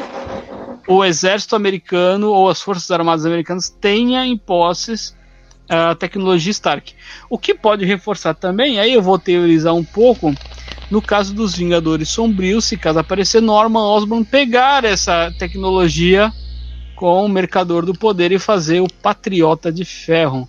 o 0.89 1.05
exército 1.05 1.57
americano 1.57 2.31
ou 2.31 2.49
as 2.49 2.61
forças 2.61 2.91
armadas 2.91 3.27
americanas 3.27 3.71
tenha 3.81 4.25
em 4.27 4.37
posses 4.37 5.15
a 5.69 5.95
tecnologia 5.97 6.51
Stark. 6.53 6.95
O 7.29 7.39
que 7.39 7.53
pode 7.55 7.85
reforçar 7.85 8.35
também, 8.35 8.79
aí 8.79 8.93
eu 8.93 9.03
vou 9.03 9.19
teorizar 9.19 9.75
um 9.75 9.85
pouco, 9.85 10.33
no 10.91 11.03
caso 11.03 11.35
dos 11.35 11.57
Vingadores 11.57 12.09
Sombrios, 12.09 12.65
se 12.65 12.77
caso 12.77 12.99
aparecer 12.99 13.41
Norman 13.41 13.83
Osborn 13.83 14.25
pegar 14.25 14.85
essa 14.85 15.33
tecnologia 15.39 16.33
com 16.95 17.25
o 17.25 17.29
Mercador 17.29 17.85
do 17.85 17.95
Poder 17.95 18.33
e 18.33 18.39
fazer 18.39 18.81
o 18.81 18.89
Patriota 18.89 19.71
de 19.73 19.85
Ferro. 19.85 20.49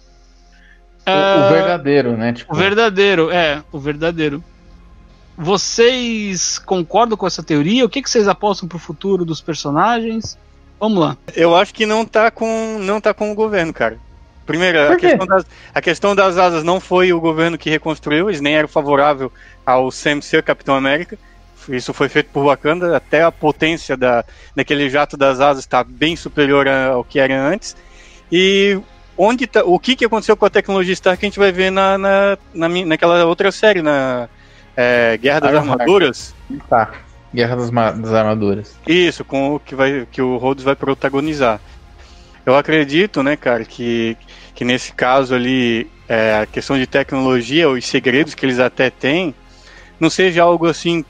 O, 1.05 1.09
Ah, 1.09 1.47
o 1.49 1.53
verdadeiro, 1.53 2.17
né? 2.17 2.33
Tipo, 2.33 2.53
o 2.53 2.57
verdadeiro, 2.57 3.31
é, 3.31 3.63
o 3.71 3.79
verdadeiro. 3.79 4.43
Vocês 5.37 6.57
concordam 6.57 7.17
com 7.17 7.27
essa 7.27 7.43
teoria? 7.43 7.85
O 7.85 7.89
que, 7.89 8.01
que 8.01 8.09
vocês 8.09 8.27
apostam 8.27 8.67
pro 8.67 8.79
futuro 8.79 9.23
dos 9.23 9.39
personagens? 9.39 10.37
Vamos 10.79 10.99
lá. 10.99 11.17
Eu 11.35 11.55
acho 11.55 11.73
que 11.73 11.85
não 11.85 12.05
tá 12.05 12.31
com, 12.31 12.79
não 12.79 12.99
tá 12.99 13.13
com 13.13 13.31
o 13.31 13.35
governo, 13.35 13.73
cara. 13.73 13.99
Primeiro, 14.47 14.93
a 14.93 14.95
questão, 14.95 15.27
das, 15.27 15.45
a 15.75 15.81
questão 15.81 16.15
das 16.15 16.37
asas 16.37 16.63
não 16.63 16.79
foi 16.79 17.11
o 17.11 17.19
governo 17.19 17.57
que 17.57 17.69
reconstruiu, 17.69 18.29
eles 18.29 18.39
nem 18.39 18.55
eram 18.55 18.67
favorável 18.67 19.31
ao 19.67 19.91
ser 19.91 20.41
Capitão 20.43 20.75
América. 20.75 21.17
Isso 21.67 21.93
foi 21.93 22.07
feito 22.07 22.29
por 22.31 22.45
Wakanda, 22.45 22.95
até 22.95 23.23
a 23.23 23.31
potência 23.31 23.97
da, 23.97 24.23
daquele 24.55 24.89
jato 24.89 25.17
das 25.17 25.41
asas 25.41 25.65
está 25.65 25.83
bem 25.83 26.15
superior 26.15 26.65
ao 26.65 27.03
que 27.03 27.19
era 27.19 27.37
antes. 27.37 27.75
E 28.31 28.79
onde 29.17 29.45
tá, 29.45 29.65
o 29.65 29.77
que, 29.77 29.97
que 29.97 30.05
aconteceu 30.05 30.37
com 30.37 30.45
a 30.45 30.49
tecnologia 30.49 30.93
Stark 30.93 31.23
a 31.23 31.27
gente 31.27 31.37
vai 31.37 31.51
ver 31.51 31.69
na, 31.69 31.97
na, 31.97 32.37
na 32.53 32.69
naquela 32.69 33.25
outra 33.25 33.51
série, 33.51 33.81
na 33.81 34.29
é, 34.77 35.17
Guerra 35.17 35.41
das. 35.41 35.55
Armaduras. 35.55 36.35
tá. 36.69 36.93
Guerra 37.35 37.57
das, 37.57 37.69
das 37.69 38.13
Armaduras. 38.13 38.75
Isso, 38.87 39.25
com 39.25 39.55
o 39.55 39.59
que, 39.59 39.75
vai, 39.75 40.07
que 40.09 40.21
o 40.21 40.37
Rhodes 40.37 40.63
vai 40.63 40.77
protagonizar. 40.77 41.59
Eu 42.45 42.55
acredito, 42.55 43.21
né, 43.21 43.35
cara, 43.35 43.65
que, 43.65 44.15
que 44.55 44.63
nesse 44.63 44.93
caso 44.93 45.35
ali, 45.35 45.91
é, 46.07 46.39
a 46.39 46.45
questão 46.45 46.77
de 46.77 46.87
tecnologia, 46.87 47.69
os 47.69 47.85
segredos 47.85 48.33
que 48.33 48.45
eles 48.45 48.59
até 48.59 48.89
têm, 48.89 49.35
não 49.99 50.09
seja 50.09 50.43
algo 50.43 50.67
assim 50.67 51.03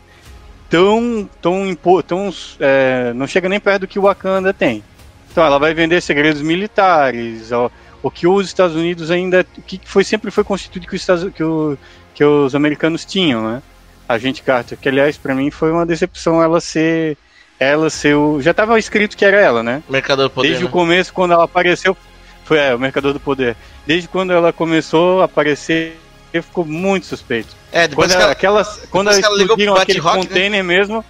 tão. 0.69 1.29
tão, 1.41 1.77
tão 2.05 2.33
é, 2.59 3.13
não 3.13 3.27
chega 3.27 3.49
nem 3.49 3.59
perto 3.59 3.81
do 3.81 3.87
que 3.87 3.99
o 3.99 4.03
Wakanda 4.03 4.53
tem. 4.53 4.83
Então 5.31 5.45
ela 5.45 5.59
vai 5.59 5.73
vender 5.73 6.01
segredos 6.01 6.41
militares, 6.41 7.51
ó, 7.51 7.69
o 8.01 8.09
que 8.09 8.27
os 8.27 8.47
Estados 8.47 8.75
Unidos 8.75 9.11
ainda. 9.11 9.45
O 9.57 9.61
que 9.61 9.79
foi, 9.83 10.03
sempre 10.03 10.31
foi 10.31 10.43
constituído 10.43 10.87
que 10.87 10.95
os, 10.95 11.01
Estados, 11.01 11.31
que, 11.33 11.43
o, 11.43 11.77
que 12.13 12.23
os 12.23 12.55
americanos 12.55 13.05
tinham, 13.05 13.43
né? 13.43 13.61
A 14.07 14.17
gente 14.17 14.41
Carter, 14.41 14.77
que 14.77 14.87
aliás, 14.87 15.17
para 15.17 15.35
mim 15.35 15.51
foi 15.51 15.71
uma 15.71 15.85
decepção 15.85 16.41
ela 16.41 16.61
ser. 16.61 17.17
Ela 17.59 17.89
ser 17.89 18.15
o. 18.15 18.41
Já 18.41 18.51
estava 18.51 18.77
escrito 18.79 19.17
que 19.17 19.25
era 19.25 19.37
ela, 19.37 19.63
né? 19.63 19.83
Mercador 19.89 20.25
do 20.25 20.31
Poder. 20.31 20.47
Desde 20.47 20.63
né? 20.63 20.69
o 20.69 20.71
começo, 20.71 21.13
quando 21.13 21.33
ela 21.33 21.43
apareceu, 21.43 21.97
foi 22.43 22.59
é, 22.59 22.73
o 22.73 22.79
Mercador 22.79 23.13
do 23.13 23.19
Poder. 23.19 23.55
Desde 23.85 24.07
quando 24.07 24.31
ela 24.31 24.53
começou 24.53 25.21
a 25.21 25.25
aparecer, 25.25 25.99
ficou 26.31 26.63
muito 26.63 27.05
suspeito. 27.07 27.55
É, 27.71 27.87
depois 27.87 28.07
Quando, 28.07 28.09
que 28.09 28.15
ela, 28.15 28.23
ela... 28.23 28.31
aquelas, 28.31 28.67
quando 28.89 29.07
depois 29.07 29.07
elas 29.07 29.19
que 29.19 29.25
ela 29.25 29.37
ligou 29.37 29.55
pro 29.55 29.63
explodiram 29.63 29.75
aquele 29.75 30.01
Bat-Rock, 30.01 30.17
né? 30.17 30.27
container 30.27 30.63
mesmo. 30.63 31.05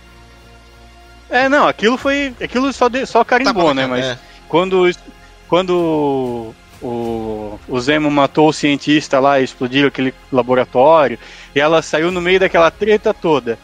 É, 1.30 1.50
não, 1.50 1.68
aquilo 1.68 1.98
foi. 1.98 2.34
Aquilo 2.42 2.72
só, 2.72 2.88
de, 2.88 3.06
só 3.06 3.24
carimbou, 3.24 3.70
Tapa 3.70 3.74
né? 3.74 3.86
Mas 3.86 4.06
é. 4.06 4.20
quando, 4.48 4.90
quando 5.48 6.54
o, 6.82 7.60
o 7.68 7.80
Zemo 7.80 8.10
matou 8.10 8.50
o 8.50 8.54
cientista 8.54 9.20
lá 9.20 9.40
e 9.40 9.44
explodiram 9.44 9.88
aquele 9.88 10.14
laboratório, 10.32 11.20
e 11.54 11.60
ela 11.60 11.82
saiu 11.82 12.12
no 12.12 12.22
meio 12.22 12.40
daquela 12.40 12.72
treta 12.72 13.14
toda, 13.14 13.60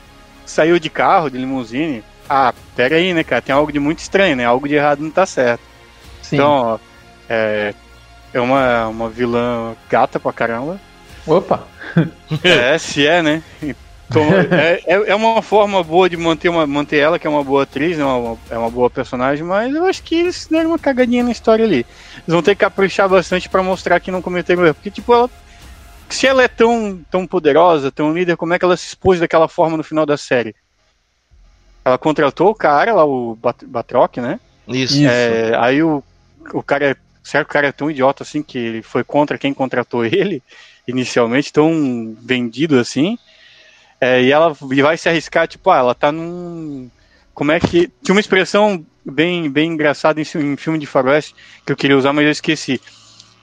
saiu 0.45 0.77
de 0.79 0.89
carro, 0.89 1.29
de 1.29 1.37
limusine. 1.37 2.03
Ah, 2.29 2.53
pera 2.75 2.95
aí, 2.95 3.13
né, 3.13 3.23
cara? 3.23 3.41
Tem 3.41 3.53
algo 3.53 3.71
de 3.71 3.79
muito 3.79 3.99
estranho, 3.99 4.35
né? 4.35 4.45
Algo 4.45 4.67
de 4.67 4.75
errado 4.75 5.01
não 5.01 5.11
tá 5.11 5.25
certo. 5.25 5.61
Sim. 6.21 6.35
Então, 6.35 6.51
ó, 6.51 6.79
é, 7.29 7.73
é 8.33 8.39
uma, 8.39 8.87
uma 8.87 9.09
vilã 9.09 9.75
gata 9.89 10.19
pra 10.19 10.33
caramba. 10.33 10.79
Opa! 11.27 11.67
É, 12.43 12.77
se 12.79 13.05
é, 13.05 13.21
né? 13.21 13.43
Então, 13.61 14.23
é, 14.51 14.79
é, 14.85 15.11
é 15.11 15.15
uma 15.15 15.41
forma 15.41 15.83
boa 15.83 16.09
de 16.09 16.15
manter, 16.15 16.49
uma, 16.49 16.67
manter 16.67 16.97
ela, 16.97 17.17
que 17.17 17.25
é 17.25 17.29
uma 17.29 17.43
boa 17.43 17.63
atriz, 17.63 17.97
né? 17.97 18.03
uma, 18.03 18.37
é 18.49 18.57
uma 18.57 18.69
boa 18.69 18.89
personagem, 18.89 19.43
mas 19.43 19.73
eu 19.73 19.85
acho 19.85 20.03
que 20.03 20.15
eles 20.15 20.47
deram 20.47 20.69
uma 20.69 20.79
cagadinha 20.79 21.23
na 21.23 21.31
história 21.31 21.65
ali. 21.65 21.85
Eles 22.15 22.27
vão 22.27 22.43
ter 22.43 22.55
que 22.55 22.61
caprichar 22.61 23.09
bastante 23.09 23.49
pra 23.49 23.63
mostrar 23.63 23.99
que 23.99 24.11
não 24.11 24.21
cometeram 24.21 24.65
erro. 24.65 24.75
Porque, 24.75 24.91
tipo, 24.91 25.13
ela, 25.13 25.29
se 26.09 26.27
ela 26.27 26.43
é 26.43 26.47
tão, 26.47 27.01
tão 27.09 27.25
poderosa, 27.25 27.91
tão 27.91 28.13
líder, 28.13 28.37
como 28.37 28.53
é 28.53 28.59
que 28.59 28.65
ela 28.65 28.77
se 28.77 28.87
expôs 28.87 29.19
daquela 29.19 29.47
forma 29.47 29.77
no 29.77 29.83
final 29.83 30.05
da 30.05 30.17
série? 30.17 30.55
Ela 31.83 31.97
contratou 31.97 32.49
o 32.49 32.55
cara 32.55 32.93
lá, 32.93 33.03
o 33.03 33.35
Bat 33.35 33.65
Batroc, 33.65 34.17
né? 34.17 34.39
Isso. 34.67 34.95
Isso. 34.95 35.07
É, 35.09 35.57
aí 35.57 35.83
o, 35.83 36.03
o 36.53 36.63
cara, 36.63 36.91
é- 36.91 36.95
será 37.23 37.43
que 37.43 37.49
o 37.49 37.53
cara 37.53 37.67
é 37.67 37.71
tão 37.71 37.89
idiota 37.91 38.23
assim 38.23 38.41
que 38.43 38.57
ele 38.57 38.81
foi 38.81 39.03
contra 39.03 39.37
quem 39.37 39.53
contratou 39.53 40.05
ele 40.05 40.41
inicialmente, 40.87 41.53
tão 41.53 42.15
vendido 42.21 42.79
assim? 42.79 43.17
É, 43.99 44.21
e 44.21 44.31
ela 44.31 44.55
e 44.71 44.81
vai 44.81 44.97
se 44.97 45.07
arriscar, 45.09 45.47
tipo, 45.47 45.69
ah, 45.71 45.77
ela 45.77 45.95
tá 45.95 46.11
num. 46.11 46.89
Como 47.33 47.51
é 47.51 47.59
que. 47.59 47.89
Tinha 48.03 48.13
uma 48.15 48.19
expressão 48.21 48.85
bem, 49.05 49.49
bem 49.49 49.71
engraçada 49.73 50.19
em, 50.21 50.25
em 50.35 50.57
filme 50.57 50.77
de 50.79 50.85
faroeste 50.85 51.35
que 51.65 51.71
eu 51.71 51.75
queria 51.77 51.97
usar, 51.97 52.13
mas 52.13 52.25
eu 52.25 52.31
esqueci. 52.31 52.81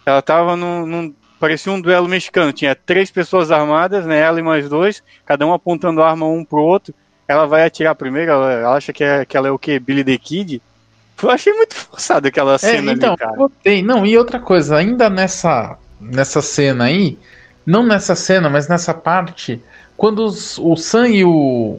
Ela 0.04 0.22
tava 0.22 0.56
num. 0.56 0.86
num- 0.86 1.14
parecia 1.38 1.72
um 1.72 1.80
duelo 1.80 2.08
mexicano. 2.08 2.52
Tinha 2.52 2.74
três 2.74 3.10
pessoas 3.10 3.50
armadas, 3.50 4.04
né? 4.06 4.18
Ela 4.20 4.40
e 4.40 4.42
mais 4.42 4.68
dois, 4.68 5.02
cada 5.24 5.46
um 5.46 5.52
apontando 5.54 6.02
arma 6.02 6.26
um 6.26 6.44
pro 6.44 6.60
outro. 6.62 6.94
Ela 7.26 7.46
vai 7.46 7.64
atirar 7.64 7.94
primeiro, 7.94 8.30
ela, 8.32 8.74
acha 8.76 8.92
que, 8.92 9.04
é, 9.04 9.24
que 9.24 9.36
ela 9.36 9.48
é 9.48 9.50
o 9.50 9.58
quê? 9.58 9.78
Billy 9.78 10.04
the 10.04 10.18
Kid? 10.18 10.60
Eu 11.22 11.30
achei 11.30 11.52
muito 11.52 11.74
forçado 11.74 12.26
aquela 12.28 12.58
É, 12.62 12.76
cena 12.76 12.92
então, 12.92 13.10
ali, 13.12 13.16
cara. 13.16 13.36
botei. 13.36 13.82
Não, 13.82 14.04
e 14.06 14.16
outra 14.18 14.40
coisa, 14.40 14.76
ainda 14.76 15.08
nessa, 15.10 15.78
nessa 16.00 16.40
cena 16.42 16.84
aí, 16.84 17.18
não 17.66 17.82
nessa 17.84 18.14
cena, 18.14 18.48
mas 18.48 18.68
nessa 18.68 18.94
parte, 18.94 19.60
quando 19.96 20.24
os- 20.24 20.58
o 20.58 20.76
Sam 20.76 21.08
e 21.08 21.24
o, 21.24 21.78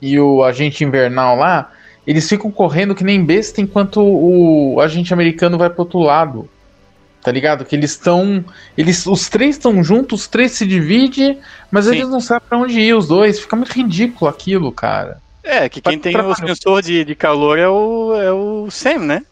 e 0.00 0.18
o 0.20 0.42
agente 0.44 0.84
invernal 0.84 1.36
lá, 1.36 1.70
eles 2.06 2.28
ficam 2.28 2.50
correndo 2.50 2.94
que 2.94 3.02
nem 3.04 3.24
besta 3.24 3.60
enquanto 3.60 4.00
o 4.02 4.78
agente 4.80 5.12
americano 5.14 5.56
vai 5.56 5.70
pro 5.70 5.82
outro 5.82 5.98
lado. 6.00 6.48
Tá 7.22 7.32
ligado? 7.32 7.64
Que 7.64 7.74
eles 7.74 7.92
estão. 7.92 8.44
Eles, 8.76 9.06
os 9.06 9.30
três 9.30 9.56
estão 9.56 9.82
juntos, 9.82 10.20
os 10.22 10.28
três 10.28 10.52
se 10.52 10.66
dividem, 10.66 11.38
mas 11.70 11.86
Sim. 11.86 11.92
eles 11.92 12.08
não 12.10 12.20
sabem 12.20 12.46
pra 12.46 12.58
onde 12.58 12.78
ir, 12.78 12.92
os 12.94 13.08
dois. 13.08 13.40
Fica 13.40 13.56
muito 13.56 13.72
ridículo 13.72 14.30
aquilo, 14.30 14.70
cara. 14.70 15.22
É, 15.42 15.66
que 15.70 15.80
quem 15.80 15.98
Pra- 15.98 16.02
tem 16.02 16.12
pra- 16.12 16.26
o 16.28 16.34
sensor 16.34 16.82
de, 16.82 17.02
de 17.02 17.14
calor 17.14 17.58
é 17.58 17.66
o, 17.66 18.14
é 18.14 18.30
o 18.30 18.70
Sam, 18.70 18.98
né? 18.98 19.22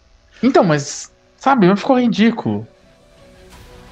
Então, 0.43 0.65
mas, 0.65 1.13
sabe, 1.37 1.67
não 1.67 1.77
ficou 1.77 2.01
ridículo. 2.01 2.67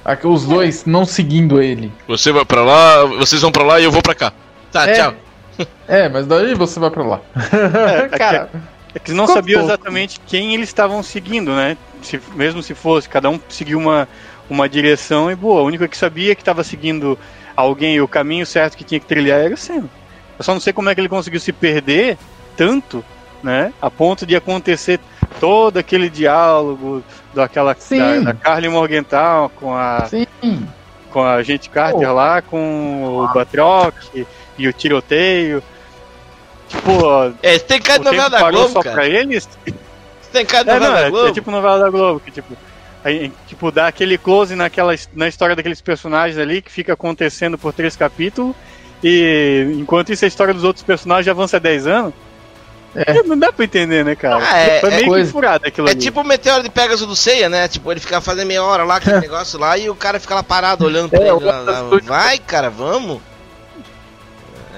Aqui, 0.03 0.25
Os 0.27 0.45
dois 0.45 0.85
não 0.85 1.05
seguindo 1.05 1.61
ele. 1.61 1.91
Você 2.07 2.31
vai 2.31 2.43
pra 2.45 2.63
lá, 2.63 3.05
vocês 3.05 3.41
vão 3.41 3.51
pra 3.51 3.63
lá 3.63 3.79
e 3.79 3.83
eu 3.83 3.91
vou 3.91 4.01
pra 4.01 4.15
cá. 4.15 4.33
Tá, 4.71 4.87
É. 4.89 4.93
tchau. 4.93 5.13
É, 5.87 6.09
mas 6.09 6.25
daí 6.25 6.55
você 6.55 6.79
vai 6.79 6.89
pra 6.89 7.03
lá. 7.03 7.21
É, 7.35 8.07
Cara, 8.17 8.49
É 8.95 8.99
que 8.99 9.11
eles 9.11 9.17
não 9.17 9.25
Ficou 9.25 9.35
sabiam 9.41 9.59
pouco. 9.61 9.73
exatamente 9.73 10.19
quem 10.25 10.53
eles 10.55 10.69
estavam 10.69 11.03
seguindo, 11.03 11.51
né? 11.53 11.77
Se, 12.01 12.19
mesmo 12.33 12.63
se 12.63 12.73
fosse, 12.73 13.07
cada 13.07 13.29
um 13.29 13.39
seguiu 13.47 13.77
uma, 13.77 14.07
uma 14.49 14.67
direção 14.67 15.29
e 15.29 15.35
boa. 15.35 15.61
O 15.61 15.65
único 15.65 15.87
que 15.87 15.97
sabia 15.97 16.33
que 16.35 16.41
estava 16.41 16.63
seguindo 16.63 17.17
alguém 17.55 17.95
e 17.95 18.01
o 18.01 18.07
caminho 18.07 18.45
certo 18.45 18.75
que 18.75 18.83
tinha 18.83 18.99
que 18.99 19.05
trilhar 19.05 19.39
era 19.39 19.53
o 19.53 19.57
Sam. 19.57 19.83
Eu 20.39 20.43
só 20.43 20.53
não 20.53 20.59
sei 20.61 20.73
como 20.73 20.89
é 20.89 20.95
que 20.95 21.01
ele 21.01 21.09
conseguiu 21.09 21.39
se 21.39 21.51
perder 21.53 22.17
tanto, 22.57 23.05
né? 23.43 23.73
A 23.81 23.89
ponto 23.89 24.25
de 24.25 24.35
acontecer 24.35 24.99
todo 25.39 25.77
aquele 25.77 26.09
diálogo 26.09 27.03
daquela 27.33 27.75
Sim. 27.77 27.97
da, 27.97 28.31
da 28.31 28.33
Carly 28.33 28.69
Morgenthau 28.69 29.49
com 29.49 29.75
a 29.75 30.05
sim. 30.07 30.27
com 31.11 31.23
a 31.23 31.41
gente 31.43 31.69
Carter 31.69 32.07
Pô. 32.07 32.13
lá, 32.13 32.41
com 32.41 33.03
o 33.05 33.27
Batroc 33.33 33.95
e 34.57 34.67
o 34.67 34.73
tiroteio. 34.73 35.63
Tipo, 36.69 37.33
É, 37.43 37.59
tem 37.59 37.79
de 37.81 37.99
novela 37.99 38.29
da 38.29 38.49
Globo, 38.51 38.69
só 38.69 38.81
cara. 38.81 38.95
pra 38.95 39.05
eles? 39.07 39.47
Tem 40.31 40.45
cara 40.45 40.63
de 40.63 40.69
É, 40.69 40.73
novela 40.75 40.89
não, 40.93 41.01
da 41.01 41.07
é, 41.07 41.09
Globo. 41.09 41.27
é 41.27 41.31
tipo 41.33 41.51
novela 41.51 41.79
da 41.79 41.89
Globo, 41.89 42.19
que 42.21 42.31
tipo, 42.31 42.55
aí, 43.03 43.31
tipo, 43.47 43.71
dá 43.71 43.87
aquele 43.87 44.17
close 44.17 44.55
naquela, 44.55 44.93
na 45.13 45.27
história 45.27 45.55
daqueles 45.55 45.81
personagens 45.81 46.37
ali 46.37 46.61
que 46.61 46.71
fica 46.71 46.93
acontecendo 46.93 47.57
por 47.57 47.73
três 47.73 47.95
capítulos, 47.97 48.55
e 49.03 49.67
enquanto 49.77 50.13
isso 50.13 50.23
a 50.23 50.27
história 50.27 50.53
dos 50.53 50.63
outros 50.63 50.83
personagens 50.85 51.25
já 51.25 51.31
avança 51.33 51.59
10 51.59 51.87
anos. 51.87 52.13
É. 52.95 53.23
Não 53.23 53.37
dá 53.37 53.53
pra 53.53 53.63
entender, 53.63 54.03
né, 54.03 54.15
cara? 54.15 54.43
Ah, 54.45 54.57
é- 54.57 54.79
Foi 54.81 54.89
é 54.91 54.95
meio 54.95 55.07
coisa- 55.07 55.25
que 55.27 55.31
furado 55.31 55.65
aquilo 55.67 55.87
É 55.87 55.91
ali. 55.91 55.99
tipo 56.01 56.19
o 56.19 56.23
meteoro 56.25 56.61
de 56.61 56.69
Pegasus 56.69 57.07
do 57.07 57.15
Ceia, 57.15 57.47
né? 57.47 57.67
Tipo, 57.67 57.89
ele 57.91 57.99
fica 58.01 58.19
fazendo 58.19 58.47
meia 58.47 58.63
hora 58.63 58.83
lá, 58.83 58.97
aquele 58.97 59.19
negócio 59.21 59.57
lá, 59.57 59.77
e 59.77 59.89
o 59.89 59.95
cara 59.95 60.19
fica 60.19 60.35
lá 60.35 60.43
parado 60.43 60.85
olhando 60.85 61.09
pra 61.09 61.19
É, 61.19 61.29
ele. 61.29 61.39
lá, 61.45 61.59
lá. 61.61 61.83
Vai, 62.03 62.37
cara, 62.37 62.69
vamos. 62.69 63.21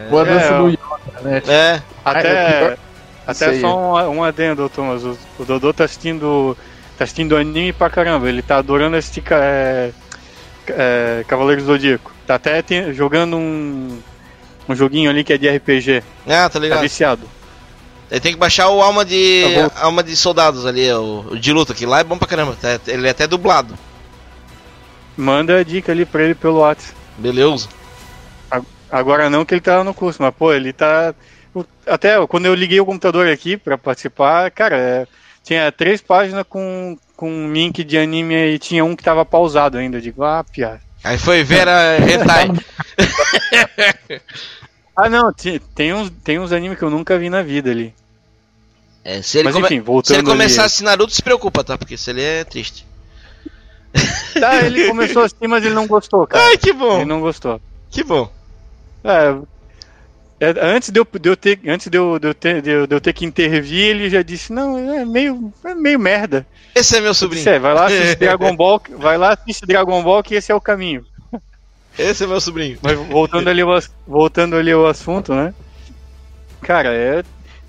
Boa 0.09 0.25
dança 0.25 0.45
É, 0.45 0.57
do. 0.57 0.69
Yoda, 0.69 1.21
né? 1.21 1.41
É. 1.47 1.53
É 1.53 1.81
Até, 2.05 2.77
até 3.25 3.59
só 3.61 3.75
um, 4.09 4.17
um 4.17 4.23
adendo, 4.23 4.67
Thomas. 4.69 5.03
O, 5.03 5.17
o 5.39 5.45
Dodô 5.45 5.73
tá 5.73 5.85
assistindo, 5.85 6.57
tá 6.97 7.05
assistindo 7.05 7.37
anime 7.37 7.71
pra 7.71 7.89
caramba. 7.89 8.27
Ele 8.27 8.41
tá 8.41 8.57
adorando 8.57 8.97
esse 8.97 9.23
é, 9.31 9.91
é, 10.67 11.23
Cavaleiros 11.27 11.63
do 11.65 11.71
Zodíaco. 11.71 12.11
Tá 12.27 12.35
até 12.35 12.61
tem- 12.61 12.93
jogando 12.93 13.37
um, 13.37 13.99
um 14.67 14.75
joguinho 14.75 15.09
ali 15.09 15.23
que 15.23 15.31
é 15.33 15.37
de 15.37 15.47
RPG. 15.49 16.03
Ah, 16.27 16.43
tá 16.43 16.49
Tá 16.49 16.59
ligado. 16.59 16.81
viciado. 16.81 17.21
Ele 18.13 18.21
tem 18.21 18.31
que 18.33 18.37
baixar 18.39 18.69
o 18.69 18.79
alma 18.79 19.03
de. 19.03 19.43
Tá 19.73 19.81
alma 19.85 20.03
de 20.03 20.15
soldados 20.15 20.67
ali, 20.67 20.87
o, 20.93 21.25
o 21.31 21.39
de 21.39 21.51
luta, 21.51 21.73
que 21.73 21.83
lá 21.83 21.99
é 21.99 22.03
bom 22.03 22.15
pra 22.15 22.27
caramba. 22.27 22.55
tá- 22.61 22.79
Ele 22.85 23.07
é 23.07 23.09
até 23.09 23.25
dublado. 23.25 23.73
Manda 25.17 25.57
a 25.57 25.63
dica 25.63 25.91
ali 25.91 26.05
pra 26.05 26.21
ele 26.21 26.35
pelo 26.35 26.59
WhatsApp. 26.59 26.93
Beleza. 27.17 27.67
Agora 28.91 29.31
não 29.31 29.43
que 29.43 29.55
ele 29.55 29.61
tá 29.61 29.83
no 29.83 29.95
curso, 29.95 30.21
mas 30.21 30.31
pô, 30.35 30.53
ele 30.53 30.71
tá. 30.71 31.15
Até 31.87 32.15
quando 32.27 32.45
eu 32.45 32.53
liguei 32.53 32.79
o 32.79 32.85
computador 32.85 33.27
aqui 33.27 33.57
pra 33.57 33.79
participar, 33.79 34.51
cara, 34.51 34.77
é, 34.77 35.07
tinha 35.43 35.71
três 35.71 35.99
páginas 35.99 36.45
com, 36.47 36.95
com 37.17 37.31
um 37.31 37.51
link 37.51 37.83
de 37.83 37.97
anime 37.97 38.35
e 38.35 38.59
tinha 38.59 38.85
um 38.85 38.95
que 38.95 39.03
tava 39.03 39.25
pausado 39.25 39.79
ainda. 39.79 39.97
Eu 39.97 40.01
digo, 40.01 40.23
ah, 40.23 40.43
piada. 40.43 40.79
Aí 41.03 41.17
foi 41.17 41.43
ver 41.43 41.67
a 41.67 41.97
Hentai. 42.05 42.47
Ah, 44.95 45.09
não, 45.09 45.33
tem 45.73 45.91
uns, 45.93 46.11
tem 46.23 46.37
uns 46.37 46.51
animes 46.51 46.77
que 46.77 46.83
eu 46.83 46.91
nunca 46.91 47.17
vi 47.17 47.27
na 47.27 47.41
vida 47.41 47.71
ali. 47.71 47.91
É, 49.05 49.21
se 49.21 49.37
ele, 49.37 49.45
Mas 49.45 49.53
come- 49.55 49.65
enfim, 49.67 49.81
voltando 49.81 50.15
se 50.15 50.21
ele 50.21 50.29
começar 50.29 50.63
a 50.63 50.65
ali. 50.65 50.83
Naruto, 50.83 51.13
se 51.13 51.21
preocupa, 51.21 51.63
tá? 51.63 51.77
Porque 51.77 51.97
se 51.97 52.09
ele 52.09 52.21
é 52.21 52.43
triste. 52.43 52.85
Tá, 54.39 54.65
ele 54.65 54.87
começou 54.87 55.23
assim, 55.23 55.47
mas 55.47 55.63
ele 55.63 55.75
não 55.75 55.85
gostou, 55.85 56.25
cara. 56.25 56.43
Ai, 56.45 56.57
que 56.57 56.69
Ele 56.69 56.77
bom. 56.79 57.05
não 57.05 57.19
gostou. 57.21 57.61
Que 57.91 58.03
bom. 58.03 58.31
É, 59.03 59.35
é, 60.39 60.53
antes 60.61 60.89
de 60.89 60.99
eu, 60.99 61.05
de 61.19 61.29
eu 61.29 61.37
ter, 61.37 61.59
antes 61.67 61.89
de 61.89 61.97
eu, 61.97 62.17
de, 62.17 62.27
eu 62.27 62.33
ter, 62.33 62.61
de, 62.61 62.69
eu, 62.69 62.87
de 62.87 62.95
eu 62.95 62.99
ter 63.01 63.13
que 63.13 63.25
intervir, 63.25 63.85
ele 63.89 64.09
já 64.09 64.21
disse, 64.23 64.51
não, 64.51 64.77
é 64.93 65.05
meio, 65.05 65.53
é 65.63 65.75
meio 65.75 65.99
merda. 65.99 66.45
Esse 66.73 66.97
é 66.97 66.99
meu 67.01 67.09
Eu 67.09 67.13
sobrinho. 67.13 67.43
disse, 67.43 67.55
é, 67.55 67.59
vai 67.59 67.73
lá 67.73 67.85
assistir 67.85 68.15
Dragon 68.19 68.55
Ball, 68.55 68.81
vai 68.97 69.17
lá 69.17 69.33
assistir 69.33 69.65
Dragon 69.67 70.01
Ball 70.01 70.23
que 70.23 70.35
esse 70.35 70.51
é 70.51 70.55
o 70.55 70.61
caminho. 70.61 71.05
Esse 71.99 72.23
é 72.23 72.27
meu 72.27 72.41
sobrinho. 72.41 72.79
Mas 72.81 72.97
voltando 72.97 73.47
ali 73.47 73.61
voltando 74.07 74.55
ali 74.55 74.71
ao 74.71 74.87
assunto, 74.87 75.35
né? 75.35 75.53
Cara, 76.61 76.89
é, 76.91 77.23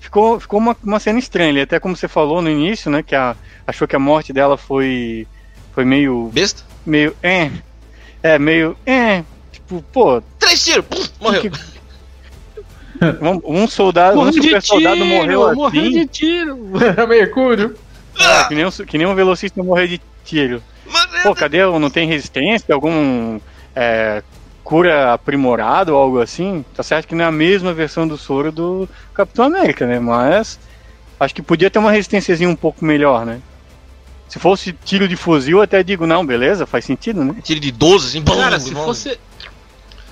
ficou, 0.05 0.39
ficou 0.39 0.59
uma, 0.59 0.75
uma 0.83 0.99
cena 0.99 1.19
estranha 1.19 1.63
até 1.63 1.79
como 1.79 1.95
você 1.95 2.07
falou 2.07 2.41
no 2.41 2.49
início, 2.49 2.89
né, 2.89 3.03
que 3.03 3.15
a, 3.15 3.35
achou 3.67 3.87
que 3.87 3.95
a 3.95 3.99
morte 3.99 4.31
dela 4.31 4.57
foi 4.57 5.27
foi 5.73 5.83
meio 5.83 6.29
Besta? 6.33 6.63
meio 6.85 7.15
é, 7.21 7.51
é 8.23 8.39
meio 8.39 8.77
é, 8.85 9.23
tipo, 9.51 9.83
pô, 9.91 10.21
Três 10.39 10.63
tiros. 10.63 10.85
Pum, 10.85 11.03
morreu. 11.19 11.41
que- 11.41 11.51
um, 13.21 13.61
um 13.63 13.67
soldado, 13.67 14.15
um 14.17 14.25
Morreu 14.25 14.31
de 14.41 14.41
super 14.47 14.61
soldado 14.61 14.95
tiro, 14.95 15.07
morreu 15.07 15.43
assim, 15.47 15.55
morreu 15.55 15.89
de 15.91 16.05
tiro. 16.07 16.57
Mercúrio. 17.09 17.75
Ah, 18.17 18.45
que, 18.47 18.55
nem 18.55 18.65
um, 18.65 18.71
que 18.71 18.97
nem 18.97 19.05
um 19.05 19.15
velocista 19.15 19.61
morrer 19.61 19.87
de 19.87 20.01
tiro. 20.23 20.63
Pô, 21.23 21.35
cadê? 21.35 21.65
Não 21.65 21.89
tem 21.89 22.07
resistência? 22.07 22.73
Algum 22.73 23.39
é, 23.75 24.23
cura 24.65 25.13
aprimorado 25.13 25.93
ou 25.93 25.97
algo 25.97 26.19
assim? 26.19 26.65
Tá 26.73 26.81
certo 26.81 27.07
que 27.07 27.15
não 27.15 27.23
é 27.23 27.27
a 27.27 27.31
mesma 27.31 27.71
versão 27.71 28.07
do 28.07 28.17
soro 28.17 28.51
do 28.51 28.89
Capitão 29.13 29.45
América, 29.45 29.85
né? 29.85 29.99
Mas 29.99 30.59
acho 31.19 31.35
que 31.35 31.41
podia 31.41 31.69
ter 31.69 31.77
uma 31.77 31.91
resistênciazinha 31.91 32.49
um 32.49 32.55
pouco 32.55 32.83
melhor, 32.83 33.25
né? 33.25 33.39
Se 34.27 34.39
fosse 34.39 34.73
tiro 34.73 35.07
de 35.07 35.15
fuzil, 35.15 35.59
eu 35.59 35.63
até 35.63 35.83
digo, 35.83 36.07
não, 36.07 36.25
beleza, 36.25 36.65
faz 36.65 36.83
sentido, 36.83 37.23
né? 37.23 37.35
Tiro 37.43 37.59
de 37.59 37.71
12, 37.71 38.07
assim. 38.07 38.23
Cara, 38.23 38.59
se 38.59 38.73
fosse. 38.73 39.19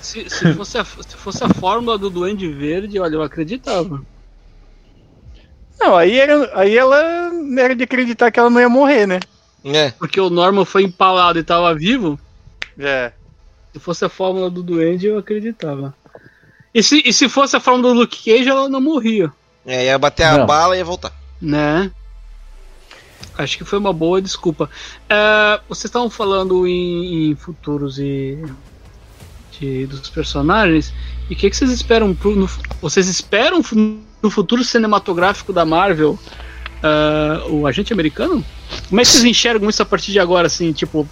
Se, 0.00 0.30
se, 0.30 0.54
fosse 0.54 0.78
a, 0.78 0.84
se 0.84 1.16
fosse 1.16 1.42
a 1.42 1.48
fórmula 1.48 1.98
do 1.98 2.08
Duende 2.08 2.46
Verde, 2.48 3.00
olha, 3.00 3.16
eu 3.16 3.22
acreditava. 3.22 4.02
Não, 5.80 5.96
aí, 5.96 6.18
era, 6.18 6.50
aí 6.54 6.76
ela 6.76 7.32
era 7.58 7.74
de 7.74 7.82
acreditar 7.82 8.30
que 8.30 8.38
ela 8.38 8.50
não 8.50 8.60
ia 8.60 8.68
morrer, 8.68 9.06
né? 9.06 9.18
É. 9.64 9.90
Porque 9.92 10.20
o 10.20 10.30
Norman 10.30 10.64
foi 10.64 10.84
empalado 10.84 11.38
e 11.38 11.42
tava 11.42 11.74
vivo. 11.74 12.20
É. 12.78 13.12
Se 13.74 13.80
fosse 13.80 14.04
a 14.04 14.08
fórmula 14.08 14.48
do 14.48 14.62
Duende, 14.62 15.06
eu 15.08 15.18
acreditava. 15.18 15.92
E 16.72 16.82
se, 16.82 17.02
e 17.04 17.12
se 17.12 17.28
fosse 17.28 17.56
a 17.56 17.60
fórmula 17.60 17.92
do 17.92 18.00
Luke 18.00 18.16
Cage, 18.24 18.48
ela 18.48 18.68
não 18.68 18.80
morria, 18.80 19.30
É, 19.66 19.86
ia 19.86 19.98
bater 19.98 20.22
a 20.24 20.38
Não. 20.38 20.46
bala 20.46 20.74
e 20.76 20.78
ia 20.78 20.84
voltar. 20.84 21.12
né? 21.42 21.90
Acho 23.36 23.58
que 23.58 23.64
foi 23.64 23.78
uma 23.80 23.92
boa 23.92 24.22
desculpa. 24.22 24.70
É, 25.08 25.60
vocês 25.68 25.86
estavam 25.86 26.08
falando 26.08 26.66
em, 26.68 27.30
em 27.30 27.34
futuros 27.34 27.98
e 27.98 28.38
de- 29.58 29.86
dos 29.86 30.08
personagens. 30.08 30.92
E 31.28 31.34
o 31.34 31.36
que, 31.36 31.50
que 31.50 31.56
vocês 31.56 31.70
esperam? 31.72 32.14
Pro, 32.14 32.36
no, 32.36 32.48
vocês 32.80 33.08
esperam 33.08 33.60
no 34.22 34.30
futuro 34.30 34.62
cinematográfico 34.62 35.52
da 35.52 35.64
Marvel 35.64 36.16
ah, 36.82 37.44
o 37.48 37.66
agente 37.66 37.92
americano? 37.92 38.44
Como 38.88 39.00
é 39.00 39.04
que 39.04 39.08
vocês 39.10 39.24
enxergam 39.24 39.68
isso 39.68 39.82
a 39.82 39.86
partir 39.86 40.12
de 40.12 40.20
agora? 40.20 40.46
Assim, 40.46 40.72
tipo, 40.72 41.08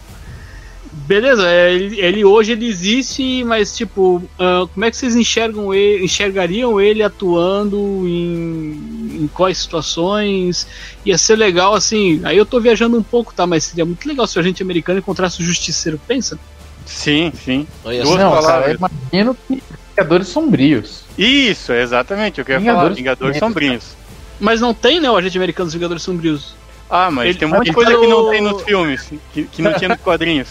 beleza, 0.92 1.48
é, 1.48 1.72
ele, 1.72 2.00
ele 2.00 2.24
hoje 2.24 2.52
ele 2.52 2.66
existe, 2.66 3.42
mas 3.44 3.76
tipo, 3.76 4.22
ah, 4.38 4.66
como 4.72 4.84
é 4.84 4.90
que 4.90 4.96
vocês 4.96 5.16
enxergam 5.16 5.72
ele, 5.72 6.04
enxergariam 6.04 6.80
ele 6.80 7.02
atuando 7.02 7.78
em, 8.06 9.18
em 9.22 9.30
quais 9.32 9.58
situações? 9.58 10.66
Ia 11.04 11.16
ser 11.16 11.36
legal, 11.36 11.74
assim, 11.74 12.20
aí 12.24 12.36
eu 12.36 12.46
tô 12.46 12.60
viajando 12.60 12.96
um 12.98 13.02
pouco, 13.02 13.32
tá? 13.34 13.46
Mas 13.46 13.64
seria 13.64 13.84
muito 13.84 14.06
legal 14.06 14.26
se 14.26 14.36
o 14.36 14.40
agente 14.40 14.62
americano 14.62 14.98
encontrasse 14.98 15.40
o 15.40 15.44
justiceiro, 15.44 16.00
pensa? 16.06 16.38
Sim, 16.84 17.32
sim. 17.42 17.66
Duas. 17.82 18.08
Não, 18.10 18.16
cara, 18.16 18.42
palavras. 18.42 18.68
eu 18.70 18.76
imagino 18.76 19.36
que 19.48 19.62
Vingadores 19.96 20.28
Sombrios. 20.28 21.02
Isso, 21.16 21.72
é 21.72 21.82
exatamente 21.82 22.40
o 22.40 22.44
que 22.44 22.50
eu 22.50 22.54
ia 22.54 22.60
Vingadores 22.60 22.82
falar. 22.84 22.94
Vingadores 22.94 23.38
Sombrios. 23.38 23.82
Sombrios. 23.82 23.96
Mas 24.40 24.60
não 24.60 24.74
tem, 24.74 24.98
né, 25.00 25.10
o 25.10 25.16
agente 25.16 25.36
americano 25.38 25.66
dos 25.66 25.74
Vingadores 25.74 26.02
Sombrios. 26.02 26.54
Ah, 26.90 27.10
mas 27.10 27.30
Ele- 27.30 27.38
tem 27.38 27.48
um 27.48 27.50
monte 27.52 27.64
de 27.64 27.68
ele 27.70 27.74
coisa 27.74 27.96
que 27.96 28.06
não 28.06 28.30
tem 28.30 28.40
nos 28.42 28.62
filmes, 28.62 29.12
que, 29.32 29.44
que 29.44 29.62
não 29.62 29.72
tinha 29.74 29.88
nos 29.88 30.00
quadrinhos. 30.00 30.48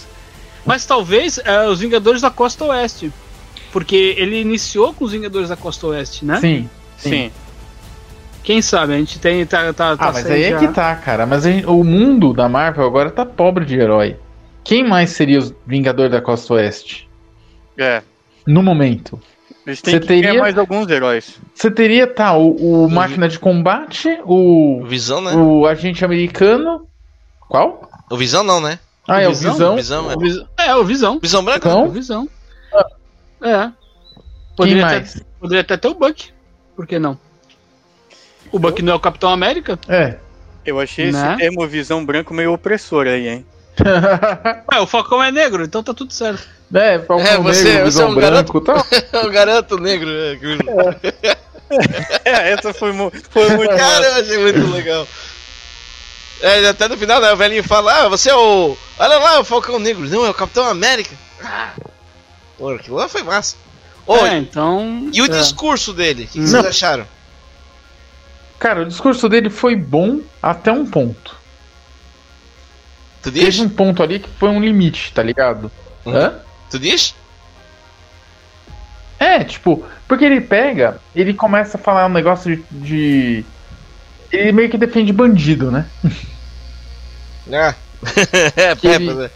Mas 0.65 0.85
talvez 0.85 1.37
é, 1.39 1.67
os 1.67 1.79
Vingadores 1.79 2.21
da 2.21 2.29
Costa 2.29 2.65
Oeste. 2.65 3.11
Porque 3.71 4.15
ele 4.17 4.39
iniciou 4.41 4.93
com 4.93 5.05
os 5.05 5.11
Vingadores 5.13 5.49
da 5.49 5.55
Costa 5.55 5.87
Oeste, 5.87 6.25
né? 6.25 6.39
Sim. 6.39 6.69
Sim. 6.97 7.31
Quem 8.43 8.61
sabe? 8.61 8.93
A 8.93 8.97
gente 8.97 9.19
tem. 9.19 9.45
Tá, 9.45 9.71
tá, 9.73 9.95
tá 9.95 10.07
Ah, 10.09 10.11
mas 10.13 10.25
aí 10.25 10.43
é 10.43 10.49
já- 10.51 10.59
que 10.59 10.67
tá, 10.69 10.95
cara. 10.95 11.25
Mas 11.25 11.43
gente- 11.43 11.65
o 11.65 11.83
mundo 11.83 12.33
da 12.33 12.49
Marvel 12.49 12.85
agora 12.85 13.09
tá 13.11 13.25
pobre 13.25 13.65
de 13.65 13.75
herói. 13.79 14.17
Quem 14.63 14.87
mais 14.87 15.11
seria 15.11 15.39
os 15.39 15.53
Vingadores 15.65 16.11
da 16.11 16.21
Costa 16.21 16.55
Oeste? 16.55 17.09
É. 17.77 18.01
No 18.45 18.61
momento. 18.61 19.19
Eles 19.65 19.79
têm 19.81 19.93
Você 19.93 19.99
que 19.99 20.07
teria- 20.07 20.39
mais 20.39 20.57
alguns 20.57 20.89
heróis. 20.89 21.39
Você 21.53 21.69
teria, 21.69 22.07
tá, 22.07 22.33
o, 22.35 22.85
o 22.85 22.89
Máquina 22.89 23.27
de 23.29 23.37
Combate, 23.37 24.19
o, 24.25 24.83
Visão, 24.85 25.21
né? 25.21 25.33
o 25.33 25.67
Agente 25.67 26.03
Americano. 26.03 26.87
Qual? 27.47 27.89
O 28.09 28.17
Visão 28.17 28.43
não, 28.43 28.59
né? 28.59 28.79
Ah, 29.07 29.21
é 29.21 29.27
o 29.27 29.31
Visão? 29.33 29.53
Visão. 29.53 29.75
Visão, 29.75 30.11
é. 30.11 30.15
O 30.15 30.19
Visão- 30.19 30.47
É, 30.57 30.75
o 30.75 30.83
Visão. 30.85 31.19
Visão 31.19 31.43
branca? 31.43 31.69
Visão. 31.69 31.83
O 31.85 31.91
Visão. 31.91 32.29
É. 33.43 33.63
Quem 33.65 33.73
Poderia, 34.55 34.81
mais? 34.85 35.15
Até, 35.15 35.25
poderia 35.39 35.61
até 35.61 35.77
ter 35.77 35.87
o 35.87 35.93
Buck. 35.95 36.29
Por 36.75 36.85
que 36.85 36.99
não? 36.99 37.17
O 38.51 38.59
Buck 38.59 38.81
não 38.81 38.93
é 38.93 38.95
o 38.95 38.99
Capitão 38.99 39.29
América? 39.31 39.79
É. 39.87 40.17
Eu 40.65 40.79
achei 40.79 41.11
Né? 41.11 41.29
esse 41.29 41.37
termo 41.37 41.67
visão 41.67 42.05
branco 42.05 42.33
meio 42.33 42.53
opressor 42.53 43.07
aí, 43.07 43.27
hein? 43.27 43.45
Ué, 44.71 44.79
o 44.81 44.85
Falcão 44.85 45.23
é 45.23 45.31
negro, 45.31 45.63
então 45.63 45.81
tá 45.81 45.93
tudo 45.93 46.13
certo. 46.13 46.47
é, 46.73 46.99
Falcão 46.99 47.25
É, 47.25 47.37
você- 47.37 47.63
Negro, 47.63 47.79
você 47.79 47.83
Visão 47.85 48.07
é 48.07 48.11
um 48.11 48.15
Branco 48.15 48.61
tal. 48.61 48.85
o 49.25 49.29
garoto 49.31 49.77
negro. 49.77 50.09
É, 50.11 50.35
que- 50.35 51.31
É, 52.25 52.51
essa 52.51 52.73
foi, 52.73 52.91
foi 53.29 53.49
muito. 53.55 53.75
Cara, 53.75 54.05
eu 54.05 54.15
achei 54.21 54.37
muito 54.37 54.71
legal. 54.71 55.07
É, 56.41 56.67
até 56.67 56.87
no 56.87 56.97
final, 56.97 57.21
né? 57.21 57.31
O 57.31 57.37
velhinho 57.37 57.63
fala: 57.63 57.93
Ah, 58.05 58.09
você 58.09 58.29
é 58.29 58.35
o. 58.35 58.75
Olha 59.03 59.17
lá, 59.17 59.39
o 59.39 59.43
Falcão 59.43 59.79
Negro. 59.79 60.07
Não, 60.07 60.23
é 60.25 60.29
o 60.29 60.33
Capitão 60.33 60.63
América. 60.65 61.15
Ah, 61.43 61.73
Pô, 62.55 62.69
aquilo 62.69 62.97
lá 62.97 63.09
foi 63.09 63.23
massa. 63.23 63.55
Ô, 64.05 64.15
é, 64.17 64.37
então. 64.37 65.09
e 65.11 65.21
o 65.21 65.25
é. 65.25 65.27
discurso 65.27 65.91
dele? 65.91 66.25
O 66.25 66.27
que, 66.27 66.33
que 66.39 66.47
vocês 66.47 66.65
acharam? 66.65 67.07
Cara, 68.59 68.83
o 68.83 68.85
discurso 68.85 69.27
dele 69.27 69.49
foi 69.49 69.75
bom 69.75 70.21
até 70.41 70.71
um 70.71 70.85
ponto. 70.85 71.35
Tu 73.23 73.31
Teve 73.31 73.45
diz? 73.45 73.59
um 73.59 73.67
ponto 73.69 74.03
ali 74.03 74.19
que 74.19 74.29
foi 74.29 74.49
um 74.49 74.61
limite, 74.61 75.11
tá 75.13 75.23
ligado? 75.23 75.71
Uhum. 76.05 76.15
Hã? 76.15 76.35
Tu 76.69 76.77
diz? 76.77 77.15
É, 79.17 79.43
tipo, 79.43 79.83
porque 80.07 80.25
ele 80.25 80.41
pega, 80.41 80.99
ele 81.15 81.33
começa 81.33 81.77
a 81.77 81.81
falar 81.81 82.05
um 82.05 82.09
negócio 82.09 82.55
de. 82.55 82.63
de- 83.41 83.45
Ele 84.31 84.51
meio 84.51 84.69
que 84.69 84.77
defende 84.77 85.11
bandido, 85.11 85.71
né? 85.71 85.87
Ah. 87.51 87.73
é, 88.55 88.75
Que 88.75 88.87
é, 88.87 88.95
ele- 88.95 89.25
é. 89.25 89.29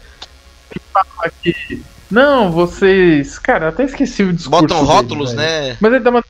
Aqui. 1.24 1.82
Não, 2.10 2.50
vocês. 2.52 3.38
Cara, 3.38 3.68
até 3.68 3.84
esqueci 3.84 4.22
o 4.22 4.32
discurso. 4.32 4.50
Botam 4.62 4.78
dele, 4.84 4.88
rótulos, 4.92 5.32
velho. 5.32 5.42
né? 5.68 5.76
Mas 5.80 5.92
ele 5.92 6.04
dá 6.04 6.10
uma. 6.10 6.24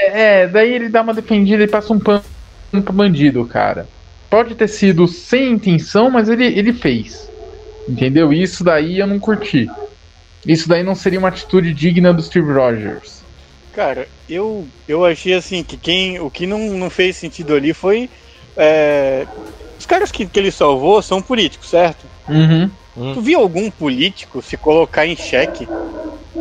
É, 0.00 0.46
daí 0.46 0.72
ele 0.74 0.88
dá 0.88 1.02
uma 1.02 1.14
defendida 1.14 1.62
e 1.62 1.68
passa 1.68 1.92
um 1.92 1.98
pano 1.98 2.22
pro 2.84 2.92
bandido, 2.92 3.44
cara. 3.46 3.88
Pode 4.30 4.54
ter 4.54 4.68
sido 4.68 5.06
sem 5.08 5.52
intenção, 5.52 6.10
mas 6.10 6.28
ele, 6.28 6.44
ele 6.46 6.72
fez. 6.72 7.28
Entendeu? 7.88 8.32
Isso 8.32 8.62
daí 8.62 8.98
eu 8.98 9.06
não 9.06 9.18
curti. 9.18 9.68
Isso 10.46 10.68
daí 10.68 10.82
não 10.82 10.94
seria 10.94 11.18
uma 11.18 11.28
atitude 11.28 11.72
digna 11.72 12.12
do 12.12 12.22
Steve 12.22 12.52
Rogers. 12.52 13.22
Cara, 13.74 14.06
eu, 14.28 14.66
eu 14.86 15.04
achei 15.04 15.34
assim 15.34 15.62
que 15.62 15.76
quem, 15.76 16.20
o 16.20 16.30
que 16.30 16.46
não, 16.46 16.58
não 16.74 16.90
fez 16.90 17.16
sentido 17.16 17.54
ali 17.54 17.72
foi. 17.72 18.10
é, 18.56 19.26
caras 19.88 20.12
que, 20.12 20.26
que 20.26 20.38
ele 20.38 20.50
salvou 20.50 21.02
são 21.02 21.20
políticos, 21.20 21.70
certo? 21.70 22.06
Uhum. 22.28 22.70
Tu 23.14 23.20
viu 23.20 23.40
algum 23.40 23.70
político 23.70 24.42
se 24.42 24.56
colocar 24.56 25.06
em 25.06 25.16
xeque? 25.16 25.66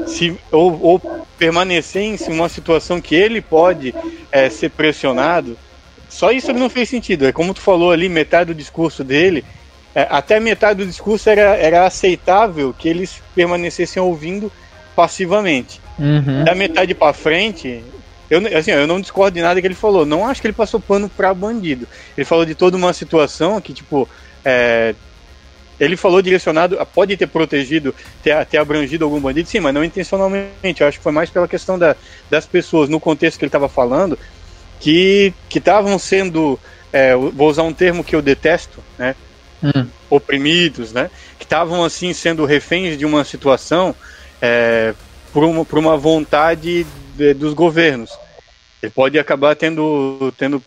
Se, 0.05 0.37
ou, 0.51 0.79
ou 0.81 1.25
permanecer 1.37 2.01
em 2.01 2.17
uma 2.27 2.49
situação 2.49 2.99
que 2.99 3.15
ele 3.15 3.41
pode 3.41 3.95
é, 4.31 4.49
ser 4.49 4.69
pressionado? 4.69 5.57
Só 6.09 6.31
isso 6.31 6.51
não 6.53 6.69
fez 6.69 6.89
sentido. 6.89 7.25
É 7.25 7.31
como 7.31 7.53
tu 7.53 7.61
falou 7.61 7.91
ali, 7.91 8.09
metade 8.09 8.53
do 8.53 8.57
discurso 8.57 9.03
dele, 9.03 9.45
é, 9.95 10.07
até 10.09 10.39
metade 10.39 10.83
do 10.83 10.85
discurso 10.85 11.29
era, 11.29 11.55
era 11.55 11.85
aceitável 11.85 12.73
que 12.77 12.87
eles 12.89 13.21
permanecessem 13.33 14.01
ouvindo 14.01 14.51
passivamente. 14.95 15.79
Uhum. 15.97 16.43
Da 16.43 16.53
metade 16.53 16.93
pra 16.93 17.13
frente, 17.13 17.83
eu, 18.29 18.41
assim, 18.57 18.71
eu 18.71 18.87
não 18.87 18.99
discordo 18.99 19.35
de 19.35 19.41
nada 19.41 19.59
que 19.61 19.67
ele 19.67 19.75
falou. 19.75 20.05
Não 20.05 20.25
acho 20.25 20.41
que 20.41 20.47
ele 20.47 20.53
passou 20.53 20.79
pano 20.79 21.09
pra 21.09 21.33
bandido. 21.33 21.87
Ele 22.17 22.25
falou 22.25 22.45
de 22.45 22.55
toda 22.55 22.75
uma 22.75 22.93
situação 22.93 23.59
que, 23.61 23.73
tipo, 23.73 24.07
é, 24.43 24.93
ele 25.79 25.95
falou 25.95 26.21
direcionado, 26.21 26.77
pode 26.93 27.15
ter 27.15 27.27
protegido, 27.27 27.93
ter, 28.23 28.45
ter 28.45 28.57
abrangido 28.57 29.05
algum 29.05 29.19
bandido, 29.19 29.47
sim, 29.47 29.59
mas 29.59 29.73
não 29.73 29.83
intencionalmente. 29.83 30.81
Eu 30.81 30.87
acho 30.87 30.97
que 30.97 31.03
foi 31.03 31.11
mais 31.11 31.29
pela 31.29 31.47
questão 31.47 31.77
da, 31.77 31.95
das 32.29 32.45
pessoas, 32.45 32.89
no 32.89 32.99
contexto 32.99 33.37
que 33.37 33.45
ele 33.45 33.49
estava 33.49 33.69
falando, 33.69 34.17
que 34.79 35.33
estavam 35.53 35.97
sendo, 35.97 36.59
é, 36.91 37.15
vou 37.15 37.49
usar 37.49 37.63
um 37.63 37.73
termo 37.73 38.03
que 38.03 38.15
eu 38.15 38.21
detesto, 38.21 38.83
né? 38.97 39.15
Hum. 39.63 39.87
Oprimidos, 40.09 40.91
né? 40.91 41.09
Que 41.39 41.45
estavam, 41.45 41.83
assim, 41.83 42.13
sendo 42.13 42.45
reféns 42.45 42.97
de 42.97 43.05
uma 43.05 43.23
situação 43.23 43.95
é, 44.41 44.93
por, 45.31 45.43
uma, 45.43 45.63
por 45.63 45.79
uma 45.79 45.95
vontade 45.95 46.85
de- 47.17 47.33
dos 47.33 47.53
governos. 47.53 48.11
Ele 48.81 48.91
pode 48.91 49.17
acabar 49.17 49.55
tendo, 49.55 50.33
tendo, 50.37 50.63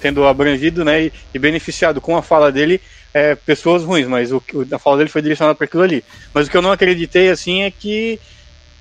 tendo 0.00 0.26
abrangido 0.26 0.84
né, 0.84 1.04
e, 1.04 1.12
e 1.32 1.38
beneficiado 1.38 2.00
com 2.00 2.16
a 2.16 2.22
fala 2.22 2.50
dele 2.50 2.80
é, 3.14 3.34
pessoas 3.34 3.84
ruins, 3.84 4.06
mas 4.06 4.32
o, 4.32 4.42
a 4.72 4.78
fala 4.78 4.98
dele 4.98 5.08
foi 5.08 5.22
direcionada 5.22 5.54
para 5.54 5.64
aquilo 5.64 5.82
ali. 5.82 6.04
Mas 6.34 6.46
o 6.46 6.50
que 6.50 6.56
eu 6.56 6.62
não 6.62 6.72
acreditei 6.72 7.30
assim 7.30 7.62
é 7.62 7.70
que 7.70 8.18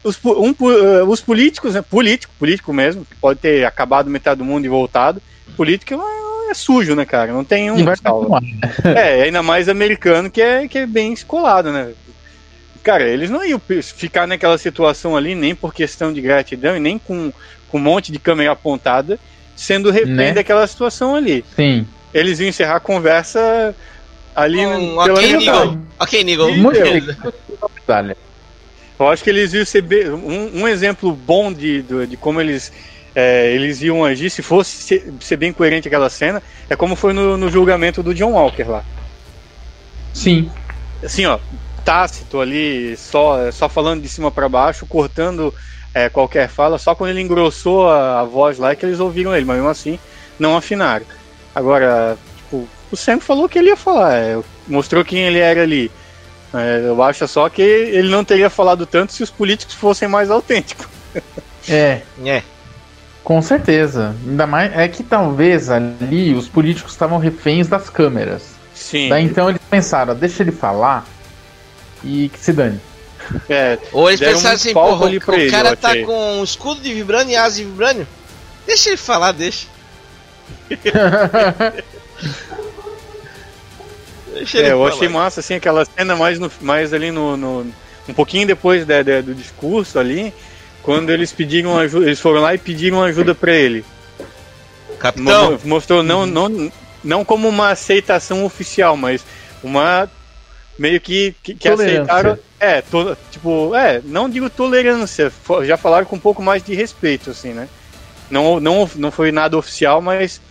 os, 0.03 0.19
um, 0.23 0.49
eh, 0.49 1.03
os 1.03 1.21
políticos, 1.21 1.73
né, 1.73 1.81
político, 1.81 2.33
político 2.37 2.71
mesmo, 2.71 3.05
que 3.05 3.15
pode 3.15 3.39
ter 3.39 3.65
acabado 3.65 4.09
metade 4.09 4.37
do 4.37 4.45
mundo 4.45 4.65
e 4.65 4.69
voltado, 4.69 5.21
político 5.57 5.93
é, 5.95 6.51
é 6.51 6.53
sujo, 6.53 6.95
né, 6.95 7.05
cara? 7.05 7.33
Não 7.33 7.43
tem 7.43 7.71
um. 7.71 7.77
É, 8.83 9.23
ainda 9.23 9.41
mais 9.41 9.67
americano 9.67 10.29
que 10.29 10.41
é, 10.41 10.67
que 10.67 10.79
é 10.79 10.85
bem 10.85 11.11
escolado, 11.13 11.71
né? 11.71 11.93
Cara, 12.85 13.03
eles 13.03 13.31
não 13.31 13.43
iam 13.43 13.59
ficar 13.81 14.27
naquela 14.27 14.59
situação 14.59 15.17
ali 15.17 15.33
nem 15.33 15.55
por 15.55 15.73
questão 15.73 16.13
de 16.13 16.21
gratidão 16.21 16.77
e 16.77 16.79
nem 16.79 16.99
com, 16.99 17.33
com 17.67 17.77
um 17.79 17.81
monte 17.81 18.11
de 18.11 18.19
câmera 18.19 18.51
apontada, 18.51 19.19
sendo 19.55 19.89
refém 19.89 20.13
Né? 20.13 20.33
daquela 20.33 20.67
situação 20.67 21.15
ali. 21.15 21.43
Sim. 21.55 21.87
Eles 22.13 22.39
iam 22.39 22.47
encerrar 22.47 22.75
a 22.75 22.79
conversa 22.79 23.75
ali 24.35 24.63
Um, 24.63 24.97
pela 25.03 25.13
ok. 25.19 25.33
Nigel. 25.37 25.77
Ok, 25.99 26.23
Nigel. 26.23 26.49
Eu 28.99 29.07
acho 29.09 29.23
que 29.23 29.29
eles 29.31 29.51
iam 29.53 29.65
ser 29.65 29.83
um, 30.13 30.61
um 30.61 30.67
exemplo 30.67 31.11
bom 31.11 31.51
de, 31.51 31.81
do- 31.81 32.05
de 32.05 32.15
como 32.15 32.39
eles, 32.39 32.71
é, 33.15 33.51
eles 33.51 33.81
iam 33.81 34.05
agir 34.05 34.29
se 34.29 34.43
fosse 34.43 34.83
ser, 34.83 35.13
ser 35.21 35.37
bem 35.37 35.51
coerente 35.51 35.87
aquela 35.87 36.09
cena, 36.09 36.41
é 36.69 36.75
como 36.75 36.95
foi 36.95 37.13
no, 37.13 37.35
no 37.35 37.49
julgamento 37.49 38.03
do 38.03 38.13
John 38.13 38.33
Walker 38.33 38.63
lá. 38.69 38.83
Sim. 40.13 40.49
assim, 41.03 41.25
ó, 41.25 41.39
tácito 41.85 42.41
ali, 42.41 42.97
só, 42.97 43.51
só 43.51 43.69
falando 43.69 44.01
de 44.01 44.09
cima 44.09 44.31
para 44.31 44.49
baixo, 44.49 44.87
cortando 44.87 45.53
é, 45.93 46.09
qualquer 46.09 46.49
fala, 46.49 46.77
só 46.77 46.95
quando 46.95 47.11
ele 47.11 47.21
engrossou 47.21 47.87
a, 47.87 48.19
a 48.19 48.23
voz 48.23 48.57
lá 48.57 48.71
é 48.71 48.75
que 48.75 48.85
eles 48.85 48.99
ouviram 48.99 49.33
ele, 49.33 49.45
mas 49.45 49.55
mesmo 49.55 49.69
assim 49.69 49.99
não 50.37 50.57
afinaram. 50.57 51.05
Agora, 51.53 52.17
tipo, 52.35 52.67
o 52.91 52.97
Sam 52.97 53.19
falou 53.19 53.47
que 53.47 53.57
ele 53.57 53.69
ia 53.69 53.77
falar, 53.77 54.15
é, 54.15 54.37
mostrou 54.67 55.05
quem 55.05 55.19
ele 55.19 55.39
era 55.39 55.61
ali. 55.61 55.89
É, 56.53 56.83
eu 56.85 57.01
acho 57.01 57.27
só 57.27 57.47
que 57.49 57.61
ele 57.61 58.09
não 58.09 58.25
teria 58.25 58.49
falado 58.49 58.85
tanto 58.85 59.13
se 59.13 59.23
os 59.23 59.29
políticos 59.29 59.75
fossem 59.75 60.07
mais 60.07 60.29
autênticos. 60.29 60.87
É, 61.69 62.01
É. 62.23 62.43
com 63.23 63.41
certeza. 63.41 64.15
Ainda 64.27 64.45
mais 64.45 64.71
é 64.75 64.87
que 64.87 65.01
talvez 65.01 65.69
ali 65.69 66.33
os 66.33 66.47
políticos 66.47 66.91
estavam 66.91 67.17
reféns 67.17 67.67
das 67.67 67.89
câmeras. 67.89 68.53
Sim. 68.73 69.09
Daí 69.09 69.23
então 69.23 69.49
eles 69.49 69.61
pensaram, 69.69 70.13
deixa 70.13 70.43
ele 70.43 70.51
falar 70.51 71.05
e 72.05 72.29
que 72.29 72.39
se 72.39 72.53
dane. 72.53 72.79
É, 73.49 73.79
Ou 73.91 74.07
eles 74.09 74.19
pensaram 74.19 74.41
muito 74.41 74.47
assim, 74.61 74.73
porra, 74.73 75.05
ali 75.07 75.17
o, 75.17 75.21
o 75.27 75.33
ele, 75.33 75.49
cara 75.51 75.75
tá 75.75 75.89
achei. 75.89 76.03
com 76.05 76.39
um 76.39 76.43
escudo 76.43 76.79
de 76.79 76.93
vibrânio 76.93 77.33
e 77.33 77.35
asa 77.35 77.55
de 77.55 77.63
vibrânio. 77.65 78.07
Deixa 78.67 78.89
ele 78.89 78.97
falar, 78.97 79.31
deixa. 79.31 79.65
Deixa 84.33 84.57
ele 84.57 84.67
É, 84.67 84.71
eu 84.73 84.77
falar. 84.79 84.89
achei 84.93 85.07
massa, 85.07 85.39
assim, 85.39 85.53
aquela 85.55 85.85
cena 85.85 86.15
mais, 86.15 86.39
no, 86.39 86.51
mais 86.61 86.93
ali 86.93 87.11
no, 87.11 87.37
no- 87.37 87.67
Um 88.07 88.13
pouquinho 88.13 88.45
depois 88.45 88.85
da- 88.85 89.01
da- 89.01 89.21
do 89.21 89.33
discurso 89.33 89.97
ali, 89.97 90.33
quando 90.83 91.09
eles 91.09 91.31
pediram 91.31 91.77
ajuda, 91.77 92.05
eles 92.05 92.19
foram 92.19 92.41
lá 92.41 92.53
e 92.53 92.57
pediram 92.57 93.01
ajuda 93.01 93.33
pra 93.33 93.51
ele. 93.53 93.83
Capitão, 94.99 95.53
Mo- 95.53 95.59
Mostrou 95.63 96.03
não, 96.03 96.25
não, 96.25 96.71
não 97.03 97.25
como 97.25 97.47
uma 97.47 97.69
aceitação 97.71 98.45
oficial, 98.45 98.95
mas 98.95 99.23
uma. 99.63 100.09
Meio 100.77 100.99
que, 100.99 101.33
que, 101.41 101.55
que 101.55 101.69
aceitaram. 101.69 102.37
É, 102.59 102.81
to, 102.81 103.17
tipo, 103.31 103.73
é, 103.75 104.01
não 104.03 104.29
digo 104.29 104.49
tolerância, 104.49 105.31
já 105.63 105.77
falaram 105.77 106.05
com 106.05 106.15
um 106.15 106.19
pouco 106.19 106.41
mais 106.41 106.63
de 106.63 106.73
respeito, 106.73 107.29
assim, 107.29 107.53
né? 107.53 107.69
Não, 108.29 108.59
não, 108.59 108.89
não 108.95 109.11
foi 109.11 109.31
nada 109.31 109.57
oficial, 109.57 110.01
mas. 110.01 110.41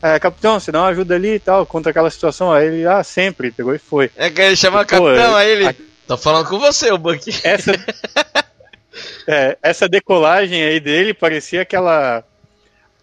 É, 0.00 0.18
capitão, 0.18 0.58
você 0.58 0.72
dá 0.72 0.80
uma 0.80 0.88
ajuda 0.88 1.14
ali 1.14 1.34
e 1.34 1.38
tal, 1.38 1.64
contra 1.64 1.90
aquela 1.90 2.10
situação. 2.10 2.52
Aí 2.52 2.66
ele, 2.66 2.86
ah, 2.86 3.04
sempre, 3.04 3.52
pegou 3.52 3.74
e 3.74 3.78
foi. 3.78 4.10
é 4.16 4.28
que 4.30 4.40
ele 4.40 4.56
chama 4.56 4.80
Pô, 4.80 4.86
capitão, 4.86 5.38
é- 5.38 5.42
aí 5.42 5.50
ele. 5.50 5.76
Tô 6.06 6.16
falando 6.16 6.48
com 6.48 6.58
você, 6.58 6.90
o 6.90 6.98
Bucky. 6.98 7.30
Essa, 7.44 7.72
é, 9.26 9.56
essa 9.62 9.88
decolagem 9.88 10.62
aí 10.62 10.80
dele 10.80 11.14
parecia 11.14 11.62
aquela. 11.62 12.24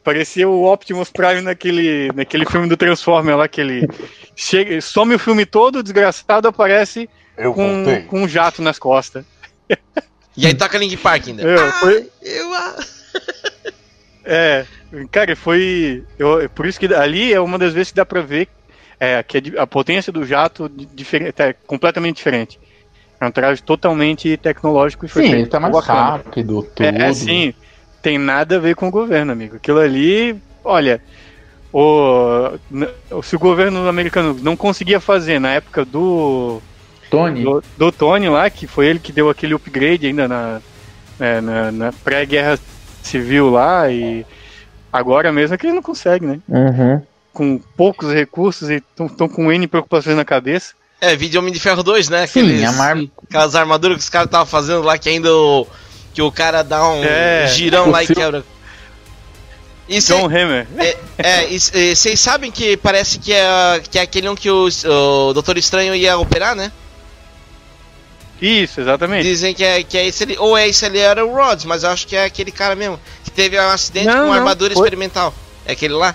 Parecia 0.10 0.50
o 0.50 0.64
Optimus 0.66 1.12
Prime 1.12 1.42
naquele, 1.42 2.12
naquele 2.16 2.44
filme 2.44 2.68
do 2.68 2.76
Transformer 2.76 3.38
lá, 3.38 3.48
que 3.48 3.62
ele 3.62 3.88
chega, 4.36 4.82
some 4.82 5.14
o 5.14 5.20
filme 5.20 5.46
todo, 5.46 5.78
o 5.78 5.84
desgraçado 5.84 6.48
aparece 6.48 7.08
Eu 7.38 7.54
com, 7.54 7.84
com 8.08 8.24
um 8.24 8.28
jato 8.28 8.60
nas 8.60 8.80
costas. 8.80 9.24
E 10.36 10.48
aí 10.48 10.56
toca 10.56 10.80
Link 10.80 10.98
Park 10.98 11.28
ainda. 11.28 11.44
Meu, 11.44 11.72
foi, 11.74 12.10
Eu, 12.24 12.52
ah. 12.56 12.76
é, 14.26 14.66
cara, 15.12 15.36
foi. 15.36 16.04
Eu, 16.18 16.50
por 16.56 16.66
isso 16.66 16.80
que 16.80 16.92
ali 16.92 17.32
é 17.32 17.40
uma 17.40 17.60
das 17.60 17.72
vezes 17.74 17.92
que 17.92 17.96
dá 17.98 18.04
pra 18.06 18.22
ver 18.22 18.48
é, 19.00 19.22
que 19.22 19.38
a 19.38 19.40
di- 19.40 19.58
a 19.60 19.68
potência 19.68 20.12
do 20.12 20.26
jato 20.26 20.68
di- 20.68 20.88
diferente, 20.88 21.40
é 21.40 21.54
completamente 21.68 22.16
diferente. 22.16 22.60
É 23.22 23.26
um 23.28 23.32
traje 23.32 23.62
totalmente 23.62 24.36
tecnológico 24.38 25.06
e 25.06 25.10
foi 25.10 25.22
Sim, 25.22 25.30
feito 25.30 25.42
ele 25.44 25.50
tá 25.52 25.60
mais 25.60 25.72
bacana. 25.74 26.00
rápido, 26.02 26.64
tudo. 26.74 26.84
É, 26.84 27.14
sim. 27.14 27.54
Tem 28.02 28.18
nada 28.18 28.56
a 28.56 28.60
ver 28.60 28.76
com 28.76 28.88
o 28.88 28.92
governo, 28.92 29.32
amigo. 29.32 29.58
Aquilo 29.58 29.80
ali, 29.80 30.36
olha, 30.64 31.02
o, 31.72 32.52
se 33.22 33.36
o 33.36 33.40
governo 33.40 33.88
americano 33.88 34.38
não 34.42 34.56
conseguia 34.56 35.00
fazer 35.00 35.40
na 35.40 35.52
época 35.52 35.86
do, 35.86 36.62
Tony, 37.10 37.44
do, 37.44 37.64
do 37.78 37.92
Tony 37.92 38.30
lá, 38.30 38.50
que 38.50 38.66
foi 38.66 38.88
ele 38.88 39.00
que 39.00 39.12
deu 39.12 39.30
aquele 39.30 39.54
upgrade 39.54 40.08
ainda 40.08 40.28
na, 40.28 40.62
é, 41.20 41.42
na, 41.42 41.72
na 41.72 41.92
pré-guerra 41.92 42.58
civil 43.04 43.50
lá, 43.50 43.90
e 43.92 44.26
agora 44.92 45.32
mesmo 45.32 45.54
é 45.54 45.58
que 45.58 45.68
ele 45.68 45.76
não 45.76 45.82
consegue, 45.82 46.26
né? 46.26 46.40
Uhum. 46.48 47.02
Com 47.34 47.60
poucos 47.78 48.12
recursos 48.14 48.70
e 48.70 48.76
estão 48.76 49.30
com 49.30 49.52
N 49.52 49.68
preocupações 49.68 50.16
na 50.16 50.26
cabeça. 50.26 50.74
É, 51.02 51.16
vídeo 51.16 51.40
Homem 51.40 51.54
de 51.54 51.60
Ferro 51.60 51.84
2, 51.84 52.10
né? 52.10 52.28
Sim, 52.28 52.42
Aqueles, 52.42 52.64
a 52.64 52.72
Mar... 52.74 52.98
Aquelas 53.24 53.56
armaduras 53.56 53.98
que 53.98 54.04
os 54.04 54.10
caras 54.10 54.26
estavam 54.26 54.46
fazendo 54.46 54.82
lá, 54.82 54.98
que 54.98 55.08
ainda 55.08 55.34
o, 55.34 55.68
que 56.20 56.24
o 56.24 56.32
cara 56.34 56.64
dá 56.64 56.86
um 56.86 57.02
É, 57.02 57.48
girão 57.48 57.90
lá 57.90 58.04
e 58.04 58.08
fio- 58.08 58.16
quebra. 58.18 58.44
E 59.88 60.00
John 60.02 60.26
Hammer. 60.26 60.68
é, 61.18 61.48
e 61.50 61.58
vocês 61.96 62.20
sabem 62.20 62.52
que 62.52 62.76
parece 62.76 63.18
que 63.20 63.32
é, 63.34 63.82
que 63.90 63.98
é 63.98 64.02
aquele 64.02 64.28
um 64.28 64.36
que 64.36 64.50
o, 64.52 64.68
o 64.68 65.34
Doutor 65.34 65.58
Estranho 65.58 65.96
ia 65.96 66.18
operar, 66.18 66.56
né? 66.56 66.72
Isso, 68.42 68.82
exatamente. 68.82 69.24
Dizem 69.24 69.54
que 69.54 69.64
é, 69.64 69.82
que 69.82 69.98
é 69.98 70.06
esse 70.08 70.24
ali, 70.24 70.36
ou 70.38 70.58
é 70.58 70.68
esse 70.68 70.86
ali 70.86 71.00
era 71.00 71.26
o 71.26 71.34
Rhodes, 71.34 71.64
mas 71.66 71.84
eu 71.84 71.90
acho 71.90 72.06
que 72.06 72.16
é 72.16 72.26
aquele 72.26 72.52
cara 72.52 72.76
mesmo, 72.76 73.00
que 73.24 73.32
teve 73.32 73.58
um 73.60 73.70
acidente 73.70 74.06
Não, 74.08 74.14
com 74.14 74.20
uma 74.22 74.28
não, 74.28 74.34
armadura 74.34 74.74
foi- 74.74 74.84
experimental. 74.84 75.34
É 75.66 75.72
aquele 75.72 75.94
lá? 75.94 76.14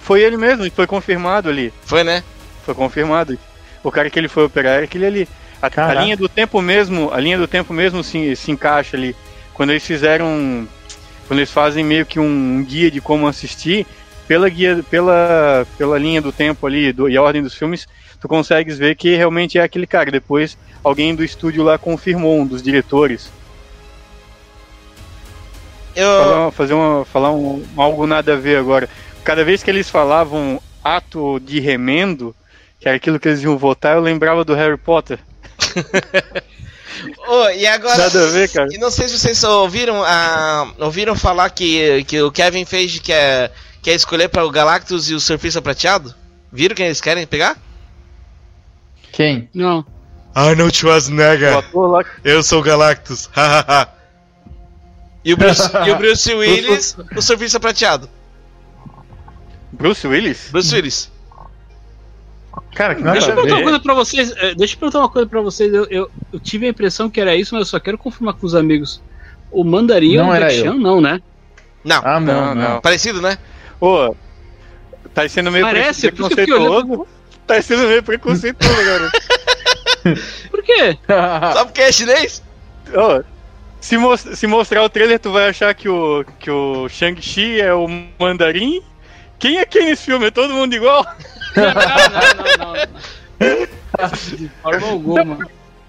Foi 0.00 0.20
ele 0.22 0.36
mesmo, 0.36 0.70
foi 0.70 0.86
confirmado 0.86 1.48
ali. 1.48 1.72
Foi, 1.86 2.04
né? 2.04 2.22
Foi 2.64 2.74
confirmado. 2.74 3.38
O 3.82 3.90
cara 3.90 4.08
que 4.10 4.18
ele 4.18 4.28
foi 4.28 4.44
operar 4.44 4.74
era 4.76 4.84
aquele 4.84 5.06
ali. 5.06 5.28
A, 5.76 5.90
a 5.90 5.94
linha 5.94 6.16
do 6.16 6.28
tempo 6.28 6.60
mesmo, 6.60 7.12
a 7.12 7.20
linha 7.20 7.38
do 7.38 7.46
tempo 7.46 7.72
mesmo 7.72 8.02
se, 8.02 8.34
se 8.36 8.50
encaixa 8.50 8.96
ali. 8.96 9.14
Quando 9.52 9.70
eles 9.70 9.86
fizeram, 9.86 10.66
quando 11.26 11.38
eles 11.38 11.50
fazem 11.50 11.84
meio 11.84 12.04
que 12.04 12.18
um 12.18 12.64
guia 12.64 12.90
de 12.90 13.00
como 13.00 13.26
assistir, 13.26 13.86
pela 14.26 14.48
guia, 14.48 14.84
pela, 14.90 15.66
pela 15.78 15.98
linha 15.98 16.20
do 16.20 16.32
tempo 16.32 16.66
ali 16.66 16.92
do, 16.92 17.08
e 17.08 17.16
a 17.16 17.22
ordem 17.22 17.42
dos 17.42 17.54
filmes, 17.54 17.86
tu 18.20 18.28
consegues 18.28 18.78
ver 18.78 18.96
que 18.96 19.14
realmente 19.14 19.58
é 19.58 19.62
aquele 19.62 19.86
cara. 19.86 20.10
Depois 20.10 20.56
alguém 20.82 21.14
do 21.14 21.24
estúdio 21.24 21.62
lá 21.62 21.78
confirmou, 21.78 22.38
um 22.40 22.46
dos 22.46 22.62
diretores. 22.62 23.30
Eu, 25.94 26.08
Falar, 26.08 26.50
fazer 26.50 26.74
uma, 26.74 27.04
falar 27.04 27.32
um, 27.32 27.64
algo 27.76 28.06
nada 28.06 28.32
a 28.32 28.36
ver 28.36 28.58
agora. 28.58 28.88
Cada 29.22 29.44
vez 29.44 29.62
que 29.62 29.70
eles 29.70 29.88
falavam 29.88 30.60
ato 30.82 31.38
de 31.40 31.60
remendo, 31.60 32.34
que 32.80 32.88
era 32.88 32.96
aquilo 32.96 33.18
que 33.20 33.28
eles 33.28 33.42
iam 33.42 33.56
votar, 33.56 33.96
eu 33.96 34.02
lembrava 34.02 34.44
do 34.44 34.54
Harry 34.54 34.76
Potter. 34.76 35.18
Ô, 37.26 37.48
e 37.50 37.66
agora. 37.66 37.96
Nada 37.98 38.24
a 38.24 38.30
ver, 38.30 38.48
cara. 38.50 38.68
E 38.72 38.78
não 38.78 38.90
sei 38.90 39.08
se 39.08 39.18
vocês 39.18 39.42
ouviram, 39.44 40.02
ah, 40.04 40.72
ouviram 40.78 41.14
falar 41.16 41.50
que, 41.50 42.04
que 42.04 42.20
o 42.22 42.30
Kevin 42.30 42.64
Feige 42.64 43.00
quer, 43.00 43.52
quer 43.82 43.94
escolher 43.94 44.28
para 44.28 44.44
o 44.44 44.50
Galactus 44.50 45.10
e 45.10 45.14
o 45.14 45.20
Surfista 45.20 45.60
Prateado? 45.60 46.14
Viram 46.52 46.76
quem 46.76 46.86
eles 46.86 47.00
querem 47.00 47.26
pegar? 47.26 47.58
Quem? 49.12 49.48
Não. 49.52 49.84
Arnold 50.34 50.76
Schwarzenegger, 50.76 51.64
eu 52.24 52.42
sou 52.42 52.58
o 52.58 52.62
Galactus, 52.62 53.30
e, 55.24 55.32
o 55.32 55.36
Bruce, 55.36 55.70
e 55.86 55.90
o 55.92 55.96
Bruce 55.96 56.34
Willis, 56.34 56.96
o 57.16 57.22
Surfista 57.22 57.60
Prateado. 57.60 58.10
Bruce 59.70 60.04
Willis? 60.06 60.48
Bruce 60.50 60.74
Willis. 60.74 61.13
Cara, 62.74 62.94
que 62.94 63.02
nada 63.02 63.12
Deixa 63.18 63.30
eu 63.30 63.34
perguntar 63.34 63.54
uma 63.56 63.62
coisa 63.64 63.80
pra 63.80 63.94
vocês. 63.94 64.32
eh, 64.36 64.54
Deixa 64.54 64.74
eu 64.74 64.78
perguntar 64.78 64.98
uma 65.00 65.08
coisa 65.08 65.28
pra 65.28 65.40
vocês. 65.40 65.72
Eu, 65.72 65.86
eu, 65.90 66.10
eu 66.32 66.40
tive 66.40 66.66
a 66.66 66.68
impressão 66.70 67.08
que 67.10 67.20
era 67.20 67.34
isso, 67.36 67.54
mas 67.54 67.60
eu 67.62 67.66
só 67.66 67.78
quero 67.80 67.96
confirmar 67.98 68.34
com 68.34 68.46
os 68.46 68.54
amigos. 68.54 69.00
O 69.50 69.62
mandarim 69.64 70.14
é 70.16 70.18
Não 70.18 70.30
o 70.30 70.34
era 70.34 70.52
eu. 70.52 70.74
Não, 70.74 71.00
né? 71.00 71.20
Não, 71.84 72.00
Ah, 72.04 72.18
não, 72.20 72.54
Não, 72.54 72.54
não. 72.54 72.80
parecido, 72.80 73.20
né? 73.20 73.38
Ô, 73.80 74.14
tá 75.12 75.28
sendo 75.28 75.50
meio 75.52 75.64
Parece, 75.64 76.10
fiquei 76.10 76.12
preconceituoso. 76.12 77.06
Tá 77.46 77.60
sendo 77.62 77.86
meio 77.86 78.02
preconceituoso, 78.02 78.84
garoto. 78.84 79.18
Por 80.50 80.62
quê? 80.62 80.98
Só 81.52 81.64
porque 81.66 81.80
é 81.82 81.92
chinês? 81.92 82.42
Ô, 82.92 83.22
se, 83.80 83.96
mos- 83.98 84.20
se 84.34 84.46
mostrar 84.46 84.82
o 84.82 84.88
trailer, 84.88 85.18
tu 85.18 85.30
vai 85.30 85.48
achar 85.48 85.74
que 85.74 85.88
o, 85.88 86.24
que 86.38 86.50
o 86.50 86.88
Shang-Chi 86.88 87.60
é 87.60 87.72
o 87.74 87.86
mandarim? 88.18 88.82
Quem 89.38 89.58
é 89.58 89.66
quem 89.66 89.86
nesse 89.86 90.04
filme? 90.06 90.26
É 90.26 90.30
todo 90.30 90.54
mundo 90.54 90.74
igual? 90.74 91.04
Não, 91.56 91.64
não, 92.34 92.44
não, 92.58 92.74
não. 92.74 94.36
De 94.36 94.48
forma 94.62 94.86
alguma. 94.88 95.38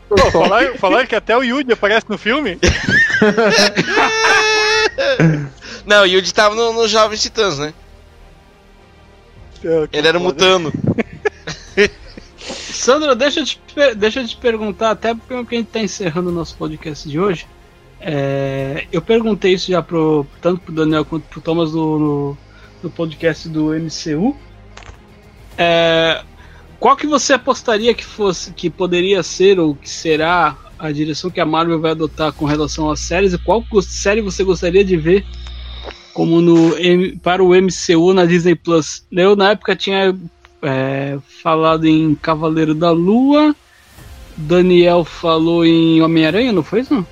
Pô, 0.07 0.17
falaram, 0.31 0.77
falaram 0.77 1.07
que 1.07 1.15
até 1.15 1.35
o 1.35 1.43
Yuji 1.43 1.71
aparece 1.71 2.05
no 2.07 2.17
filme? 2.17 2.59
Não, 5.85 6.03
o 6.03 6.05
Yuji 6.05 6.33
tava 6.33 6.55
no, 6.55 6.73
no 6.73 6.87
Jovens 6.87 7.21
Titãs, 7.21 7.59
né? 7.59 7.73
Ele 9.91 10.07
era 10.07 10.19
mutano. 10.19 10.71
Sandra, 12.37 13.15
deixa 13.15 13.39
eu 13.39 13.45
te, 13.45 13.59
deixa 13.95 14.21
eu 14.21 14.27
te 14.27 14.37
perguntar, 14.37 14.91
até 14.91 15.15
porque 15.15 15.55
a 15.55 15.57
gente 15.57 15.67
tá 15.67 15.79
encerrando 15.79 16.29
o 16.29 16.33
nosso 16.33 16.55
podcast 16.55 17.07
de 17.09 17.19
hoje. 17.19 17.47
É, 17.99 18.85
eu 18.91 19.01
perguntei 19.01 19.53
isso 19.53 19.71
já 19.71 19.81
pro, 19.81 20.27
tanto 20.41 20.61
pro 20.61 20.73
Daniel 20.73 21.05
quanto 21.05 21.23
pro 21.23 21.41
Thomas 21.41 21.73
no, 21.73 21.99
no, 21.99 22.37
no 22.83 22.89
podcast 22.89 23.49
do 23.49 23.71
MCU. 23.73 24.37
É, 25.57 26.21
qual 26.79 26.95
que 26.95 27.07
você 27.07 27.33
apostaria 27.33 27.93
que 27.93 28.05
fosse 28.05 28.51
que 28.51 28.69
poderia 28.69 29.23
ser 29.23 29.59
ou 29.59 29.75
que 29.75 29.89
será 29.89 30.57
a 30.77 30.91
direção 30.91 31.31
que 31.31 31.39
a 31.39 31.45
Marvel 31.45 31.79
vai 31.79 31.91
adotar 31.91 32.33
com 32.33 32.45
relação 32.45 32.89
às 32.89 32.99
séries 32.99 33.33
e 33.33 33.37
qual 33.37 33.63
série 33.81 34.21
você 34.21 34.43
gostaria 34.43 34.83
de 34.83 34.97
ver 34.97 35.25
como 36.13 36.41
no 36.41 36.75
para 37.21 37.43
o 37.43 37.49
MCU 37.49 38.13
na 38.13 38.25
Disney 38.25 38.55
Plus? 38.55 39.05
Eu 39.11 39.35
na 39.35 39.51
época 39.51 39.75
tinha 39.75 40.15
é, 40.61 41.17
falado 41.43 41.85
em 41.85 42.15
Cavaleiro 42.15 42.73
da 42.73 42.91
Lua. 42.91 43.55
Daniel 44.37 45.05
falou 45.05 45.65
em 45.65 46.01
Homem-Aranha, 46.01 46.51
não 46.51 46.63
foi 46.63 46.81
isso? 46.81 47.05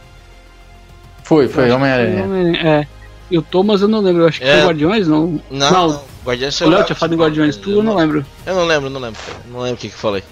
Foi, 1.24 1.48
foi 1.48 1.72
Homem-Aranha. 1.72 2.24
Homem-Aranha, 2.24 2.60
É. 2.62 2.88
E 3.34 3.38
o 3.40 3.42
Thomas 3.42 3.82
eu 3.82 3.88
não 3.88 4.00
lembro, 4.00 4.22
eu 4.22 4.28
acho 4.28 4.40
que 4.40 4.46
É. 4.46 4.58
foi 4.58 4.66
Guardiões, 4.68 5.08
não? 5.08 5.42
Não, 5.50 5.72
Não. 5.72 5.88
não. 5.90 6.04
Guardiões 6.24 6.62
O 6.62 6.70
Léo 6.70 6.84
tinha 6.84 6.96
falado 6.96 7.14
em 7.16 7.18
Guardiões, 7.18 7.58
tu 7.58 7.72
eu 7.72 7.82
não 7.82 7.96
lembro. 7.96 8.24
Eu 8.46 8.54
não 8.54 8.66
lembro, 8.66 8.90
não 8.92 9.02
lembro. 9.02 9.20
Não 9.52 9.60
lembro 9.62 9.74
o 9.76 9.78
que 9.80 9.90
que 9.90 9.96
eu 9.96 10.00
falei. 10.00 10.24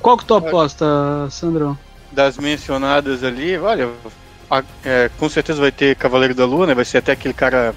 Qual 0.00 0.16
que 0.16 0.24
tu 0.24 0.34
aposta, 0.34 0.86
Sandrão? 1.28 1.76
Das 2.12 2.38
mencionadas 2.38 3.24
ali, 3.24 3.58
olha, 3.58 3.90
a- 4.48 4.62
é, 4.84 5.10
com 5.18 5.28
certeza 5.28 5.60
vai 5.60 5.72
ter 5.72 5.96
Cavaleiro 5.96 6.36
da 6.36 6.44
Lua, 6.46 6.68
né? 6.68 6.74
Vai 6.74 6.84
ser 6.84 6.98
até 6.98 7.10
aquele 7.10 7.34
cara. 7.34 7.74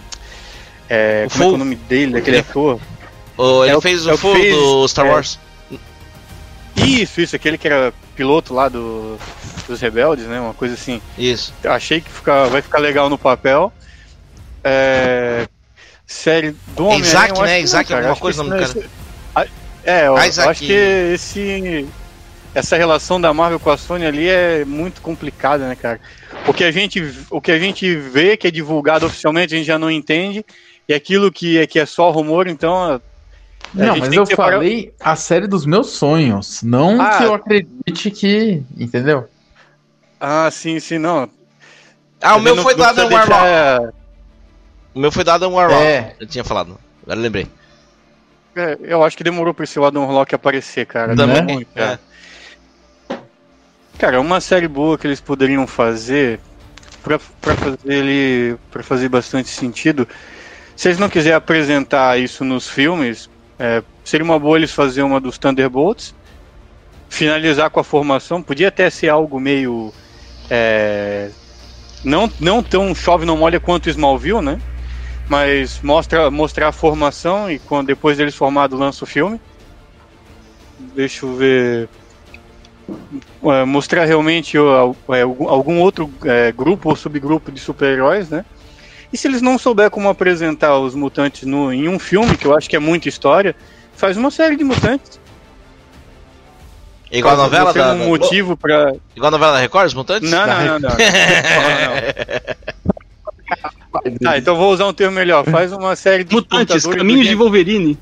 É, 0.88 1.26
O 1.28 1.32
como 1.32 1.44
é, 1.44 1.48
que 1.48 1.52
é 1.52 1.56
o 1.56 1.58
nome 1.58 1.76
dele, 1.76 2.14
daquele 2.14 2.38
ator? 2.38 2.80
O, 3.36 3.64
ele 3.64 3.74
É 3.74 3.78
o- 3.78 3.82
fez 3.82 4.06
é 4.06 4.12
o 4.12 4.14
o 4.14 4.18
full 4.20 4.36
fez- 4.36 4.56
do 4.56 4.88
Star 4.88 5.08
é. 5.08 5.10
Wars. 5.10 5.40
Isso, 6.76 7.22
isso, 7.22 7.36
aquele 7.36 7.58
que 7.58 7.68
era 7.68 7.92
piloto 8.16 8.54
lá 8.54 8.70
do, 8.70 9.18
dos 9.68 9.80
Rebeldes, 9.82 10.26
né? 10.26 10.40
Uma 10.40 10.54
coisa 10.54 10.74
assim. 10.76 11.02
Isso. 11.18 11.54
Achei 11.64 12.02
que 12.02 12.10
fica, 12.10 12.46
vai 12.48 12.62
ficar 12.62 12.80
legal 12.80 13.10
no 13.10 13.18
papel. 13.18 13.72
É, 14.64 15.48
série 16.06 16.52
do 16.76 16.84
É 16.84 16.96
Homem-Aranha. 16.96 17.00
Isaac, 17.08 17.32
acho 17.34 17.42
né? 17.42 17.58
não, 17.58 17.64
Isaac 17.64 17.88
cara. 17.90 18.00
alguma 18.00 18.12
Acho 18.14 18.22
coisa 18.22 18.44
não 18.44 18.58
do 18.58 18.64
é- 18.64 19.48
É, 19.84 20.02
eu, 20.02 20.06
eu 20.08 20.18
acho 20.18 20.42
aqui- 20.42 20.68
que 20.68 20.74
esse, 20.74 21.88
essa 22.54 22.76
relação 22.76 23.22
da 23.22 23.34
Marvel 23.34 23.60
com 23.60 23.70
a 23.70 23.78
Sony 23.78 24.06
ali 24.06 24.28
é 24.28 24.66
muito 24.66 25.02
complicada, 25.02 25.66
né, 25.68 25.76
cara? 25.76 26.00
O 26.46 26.54
que 26.54 26.64
a 26.66 26.72
gente, 26.72 27.02
o 27.30 27.40
que 27.40 27.52
a 27.52 27.60
gente 27.60 27.96
vê 27.96 28.36
que 28.36 28.48
é 28.48 28.52
divulgado 28.52 29.06
oficialmente 29.06 29.54
a 29.54 29.58
gente 29.58 29.68
já 29.68 29.80
não 29.80 29.90
entende, 29.90 30.46
e 30.90 30.94
aquilo 30.94 31.32
que 31.32 31.58
é, 31.58 31.66
que 31.68 31.80
é 31.80 31.86
só 31.86 32.10
rumor, 32.12 32.48
então. 32.48 33.02
Não, 33.74 33.98
mas 33.98 34.12
eu 34.14 34.26
separar- 34.26 34.54
falei 34.58 34.94
a 35.00 35.16
série 35.16 35.48
dos 35.48 35.66
meus 35.66 35.92
sonhos. 35.92 36.62
Não 36.64 37.02
Ah. 37.02 37.18
que 37.18 37.24
eu 37.24 37.34
acredite 37.34 38.12
que. 38.12 38.62
Entendeu? 38.78 39.28
Ah, 40.20 40.50
sim, 40.52 40.80
sim, 40.80 40.98
não. 40.98 41.30
Ah, 42.22 42.36
o 42.36 42.40
meu 42.42 42.56
Não- 42.56 42.64
foi 42.64 42.74
não 42.74 42.78
do 42.80 42.84
Adam 42.84 43.08
precisa 43.08 43.32
Warlock. 43.32 43.50
deixar- 43.80 43.94
O 44.96 45.00
meu 45.00 45.12
foi 45.12 45.24
do 45.24 45.32
Adam 45.32 45.54
Warlock. 45.54 45.84
É. 45.84 46.16
Eu 46.20 46.28
tinha 46.28 46.44
falado. 46.44 46.80
Agora 47.04 47.20
eu 47.20 47.24
lembrei. 47.24 47.48
é, 48.56 48.78
Eu 48.82 49.04
acho 49.04 49.16
que 49.16 49.24
demorou 49.24 49.54
pra 49.54 49.64
esse 49.64 49.78
Adam 49.84 50.04
Warlock 50.04 50.34
aparecer, 50.34 50.86
cara. 50.88 51.16
Também. 51.16 51.44
Muito, 51.44 51.68
cara. 51.74 52.00
É. 53.10 53.18
Cara, 54.00 54.20
uma 54.22 54.40
série 54.42 54.68
boa 54.68 54.98
que 54.98 55.08
eles 55.08 55.20
poderiam 55.22 55.66
fazer 55.66 56.40
pra, 57.04 57.20
pra 57.42 57.56
fazer 57.56 57.78
ele 57.86 58.58
para 58.72 58.84
fazer 58.84 59.10
bastante 59.10 59.50
sentido. 59.50 60.08
Se 60.76 60.88
eles 60.88 61.00
não 61.00 61.10
quiserem 61.10 61.36
apresentar 61.36 62.20
isso 62.20 62.44
nos 62.44 62.68
filmes, 62.70 63.28
é, 63.58 63.82
seria 64.04 64.24
uma 64.24 64.38
boa 64.38 64.58
eles 64.58 64.72
fazer 64.72 65.02
uma 65.02 65.20
dos 65.20 65.38
Thunderbolts, 65.40 66.14
finalizar 67.10 67.70
com 67.72 67.80
a 67.80 67.84
formação. 67.84 68.42
Podia 68.44 68.68
até 68.68 68.88
ser 68.90 69.10
algo 69.10 69.40
meio 69.40 69.92
é, 70.50 71.30
não 72.04 72.32
não 72.40 72.64
tão 72.64 72.94
chove 72.96 73.26
não 73.26 73.38
molha 73.38 73.60
quanto 73.60 73.90
Smallville, 73.90 74.42
né? 74.42 74.60
Mas 75.30 75.82
mostra 75.82 76.32
mostrar 76.32 76.70
a 76.70 76.72
formação 76.72 77.52
e 77.52 77.60
quando 77.60 77.88
depois 77.88 78.18
deles 78.18 78.36
formados 78.36 78.80
lança 78.80 79.04
o 79.04 79.08
filme. 79.08 79.40
Deixa 80.96 81.26
eu 81.26 81.36
ver 81.36 81.90
é, 83.44 83.66
mostrar 83.66 84.06
realmente 84.06 84.58
é, 84.58 85.22
algum, 85.22 85.50
algum 85.50 85.82
outro 85.82 86.10
é, 86.24 86.52
grupo 86.52 86.90
ou 86.90 86.96
subgrupo 86.96 87.52
de 87.52 87.60
super-heróis, 87.60 88.30
né? 88.30 88.46
E 89.12 89.18
se 89.18 89.28
eles 89.28 89.42
não 89.42 89.58
souber 89.58 89.90
como 89.90 90.10
apresentar 90.10 90.78
os 90.78 90.94
mutantes 90.94 91.44
no, 91.44 91.72
em 91.72 91.88
um 91.88 91.98
filme, 91.98 92.38
que 92.38 92.46
eu 92.46 92.56
acho 92.56 92.70
que 92.70 92.76
é 92.76 92.80
muita 92.80 93.08
história, 93.08 93.56
faz 93.94 94.18
uma 94.18 94.30
série 94.30 94.56
de 94.56 94.64
mutantes. 94.64 95.20
Igual 97.12 97.36
a 97.36 97.38
novela 97.38 97.74
da. 97.74 97.94
um 97.94 98.00
da- 98.00 98.06
motivo 98.06 98.58
pra. 98.58 98.94
Igual 99.16 99.30
a 99.30 99.32
novela 99.32 99.54
da 99.54 99.60
Record, 99.60 99.88
os 99.88 99.94
Mutantes? 99.94 100.30
Não, 100.30 100.46
não, 100.46 100.66
não, 100.66 100.80
não. 100.80 100.90
Não, 100.90 100.92
não. 104.12 104.18
Tá, 104.22 104.38
então 104.38 104.56
vou 104.56 104.72
usar 104.74 104.86
um 104.86 104.94
termo 104.94 105.16
melhor. 105.16 105.46
Faz 105.46 105.72
uma 105.72 105.96
série 105.96 106.24
de 106.24 106.34
Mutantes, 106.36 106.86
Caminhos 106.86 107.26
do 107.26 107.30
de 107.30 107.36
Wolverine. 107.36 107.98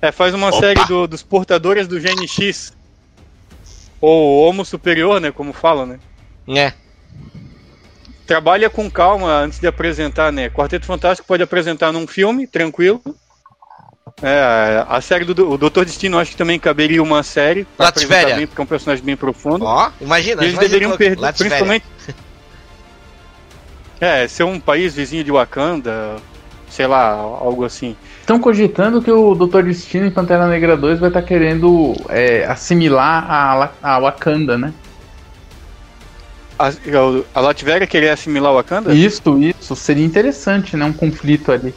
É, 0.00 0.12
faz 0.12 0.32
uma 0.32 0.48
Opa! 0.48 0.60
série 0.60 0.84
do- 0.86 1.06
dos 1.08 1.22
portadores 1.22 1.88
do 1.88 2.00
gene 2.00 2.26
X. 2.28 2.72
Ou 4.00 4.48
Homo 4.48 4.64
superior, 4.64 5.20
né? 5.20 5.32
Como 5.32 5.52
falam, 5.52 5.84
né? 5.86 5.98
É. 6.48 6.72
trabalha 8.26 8.70
com 8.70 8.88
calma 8.90 9.32
antes 9.40 9.58
de 9.58 9.66
apresentar, 9.66 10.30
né? 10.32 10.48
Quarteto 10.48 10.86
Fantástico 10.86 11.26
pode 11.26 11.42
apresentar 11.42 11.92
num 11.92 12.06
filme, 12.06 12.46
tranquilo. 12.46 13.02
É, 14.22 14.84
a 14.88 15.00
série 15.00 15.24
do 15.24 15.50
o 15.50 15.56
Doutor 15.56 15.84
Destino 15.84 16.18
acho 16.18 16.32
que 16.32 16.36
também 16.36 16.58
caberia 16.58 17.02
uma 17.02 17.22
série 17.22 17.66
bem, 18.36 18.46
porque 18.46 18.60
é 18.60 18.64
um 18.64 18.66
personagem 18.66 19.04
bem 19.04 19.16
profundo. 19.16 19.64
Ó, 19.64 19.90
imagina. 20.00 20.42
E 20.42 20.46
eles 20.46 20.54
imagina 20.54 20.60
deveriam 20.60 20.96
perder, 20.96 21.20
Latvéria. 21.20 21.56
principalmente. 21.56 21.84
É, 24.00 24.28
ser 24.28 24.44
um 24.44 24.60
país 24.60 24.94
vizinho 24.94 25.24
de 25.24 25.32
Wakanda, 25.32 26.18
sei 26.70 26.86
lá, 26.86 27.10
algo 27.10 27.64
assim. 27.64 27.96
Estão 28.20 28.38
cogitando 28.38 29.02
que 29.02 29.10
o 29.10 29.34
Dr. 29.34 29.62
Destino 29.62 30.06
em 30.06 30.10
Pantera 30.12 30.46
Negra 30.46 30.76
2 30.76 31.00
vai 31.00 31.08
estar 31.08 31.22
querendo 31.22 31.96
é, 32.08 32.44
assimilar 32.44 33.26
a, 33.28 33.70
a 33.82 33.98
Wakanda, 33.98 34.56
né? 34.56 34.72
A, 36.56 36.70
a 37.34 37.40
Latvéria 37.40 37.88
querer 37.88 38.10
assimilar 38.10 38.52
o 38.52 38.54
Wakanda? 38.54 38.94
Isso, 38.94 39.36
isso. 39.38 39.74
Seria 39.74 40.04
interessante, 40.04 40.76
né? 40.76 40.84
Um 40.84 40.92
conflito 40.92 41.50
ali. 41.50 41.74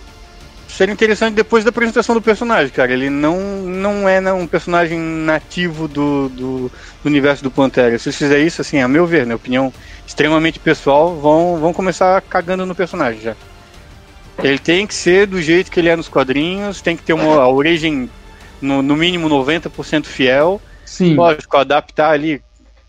Seria 0.72 0.94
interessante 0.94 1.36
depois 1.36 1.66
da 1.66 1.70
apresentação 1.70 2.16
do 2.16 2.22
personagem, 2.22 2.70
cara. 2.70 2.94
Ele 2.94 3.10
não, 3.10 3.38
não 3.64 4.08
é 4.08 4.22
né, 4.22 4.32
um 4.32 4.48
personagem 4.48 4.98
nativo 4.98 5.86
do, 5.86 6.30
do, 6.30 6.70
do 6.70 6.72
universo 7.06 7.44
do 7.44 7.52
Pantera. 7.52 8.00
Se 8.00 8.08
eles 8.08 8.18
fizerem 8.18 8.48
isso, 8.48 8.62
assim, 8.62 8.80
a 8.80 8.88
meu 8.88 9.06
ver, 9.06 9.26
na 9.26 9.36
opinião 9.36 9.74
extremamente 10.08 10.60
pessoal, 10.60 11.20
vão, 11.20 11.58
vão 11.60 11.74
começar 11.74 12.22
cagando 12.22 12.66
no 12.66 12.74
personagem 12.74 13.20
já. 13.20 13.36
Ele 14.42 14.58
tem 14.58 14.88
que 14.88 14.94
ser 14.94 15.28
do 15.28 15.42
jeito 15.42 15.70
que 15.70 15.80
ele 15.80 15.90
é 15.90 15.96
nos 15.96 16.08
quadrinhos, 16.08 16.82
tem 16.82 16.96
que 16.96 17.04
ter 17.04 17.14
uma 17.14 17.36
a 17.36 17.50
origem, 17.50 18.10
no, 18.62 18.82
no 18.82 18.96
mínimo 18.96 19.30
90% 19.30 20.06
fiel. 20.06 20.62
Sim. 20.86 21.16
Lógico, 21.16 21.58
adaptar 21.58 22.12
ali 22.12 22.42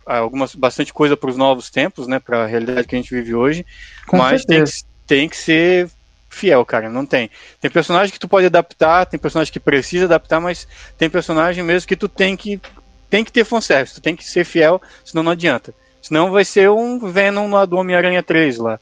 algumas, 0.07 0.55
bastante 0.55 0.93
coisa 0.93 1.17
para 1.17 1.31
os 1.31 1.37
novos 1.37 1.69
tempos, 1.69 2.07
né, 2.07 2.21
para 2.21 2.45
a 2.45 2.47
realidade 2.47 2.87
que 2.87 2.95
a 2.95 2.99
gente 2.99 3.13
vive 3.13 3.35
hoje. 3.35 3.67
Com 4.07 4.19
mas 4.19 4.45
tem 4.45 4.59
certeza. 4.59 4.85
que, 4.85 5.07
tem 5.07 5.29
que 5.29 5.37
ser 5.37 5.91
fiel, 6.35 6.65
cara. 6.65 6.89
Não 6.89 7.07
tem. 7.07 7.31
Tem 7.61 7.71
personagem 7.71 8.13
que 8.13 8.19
tu 8.19 8.29
pode 8.29 8.47
adaptar, 8.47 9.07
tem 9.07 9.19
personagem 9.19 9.53
que 9.53 9.61
precisa 9.61 10.07
adaptar, 10.07 10.41
mas 10.41 10.67
tem 10.99 11.09
personagem 11.09 11.63
mesmo 11.63 11.87
que 11.87 11.97
tu 11.97 12.09
tem 12.09 12.37
que 12.37 12.61
tem 13.09 13.23
que 13.23 13.31
ter 13.31 13.45
fanservice, 13.45 13.97
tu 13.97 14.01
tem 14.01 14.17
que 14.17 14.25
ser 14.25 14.43
fiel, 14.43 14.81
senão 15.05 15.23
não 15.23 15.33
adianta. 15.33 15.75
Senão 16.01 16.31
vai 16.31 16.45
ser 16.45 16.71
um 16.71 16.99
Venom 16.99 17.51
lá 17.51 17.67
do 17.67 17.77
Homem-Aranha 17.77 18.23
3 18.23 18.57
lá. 18.57 18.81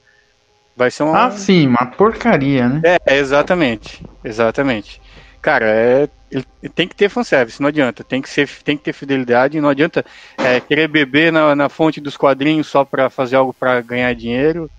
Vai 0.76 0.90
ser 0.90 1.02
um. 1.02 1.14
Ah, 1.14 1.30
sim, 1.32 1.66
uma 1.66 1.84
porcaria, 1.84 2.68
né? 2.68 2.80
É, 2.84 2.98
é, 3.04 3.18
exatamente. 3.18 4.02
Exatamente. 4.24 5.02
Cara, 5.42 5.66
é, 5.66 6.08
ele 6.30 6.44
tem 6.74 6.86
que 6.86 6.94
ter 6.94 7.08
fanservice, 7.08 7.60
não 7.60 7.68
adianta. 7.68 8.04
Tem 8.04 8.22
que, 8.22 8.30
ser, 8.30 8.48
tem 8.64 8.76
que 8.76 8.84
ter 8.84 8.92
fidelidade, 8.92 9.60
não 9.60 9.68
adianta 9.68 10.04
é, 10.38 10.60
querer 10.60 10.86
beber 10.86 11.32
na, 11.32 11.54
na 11.56 11.68
fonte 11.68 12.00
dos 12.00 12.16
quadrinhos 12.16 12.68
só 12.68 12.84
pra 12.84 13.10
fazer 13.10 13.36
algo 13.36 13.52
pra 13.52 13.80
ganhar 13.80 14.14
dinheiro. 14.14 14.70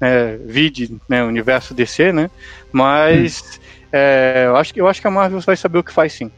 Né, 0.00 0.38
vide 0.44 0.96
né, 1.08 1.24
o 1.24 1.26
universo 1.26 1.74
DC, 1.74 2.12
né? 2.12 2.30
Mas 2.72 3.60
é, 3.92 4.44
eu, 4.46 4.56
acho, 4.56 4.72
que- 4.72 4.80
eu 4.80 4.86
acho 4.86 5.00
que 5.00 5.06
a 5.06 5.10
Marvel 5.10 5.40
vai 5.40 5.56
saber 5.56 5.78
o 5.78 5.82
que 5.84 5.92
faz 5.92 6.12
sim. 6.12 6.30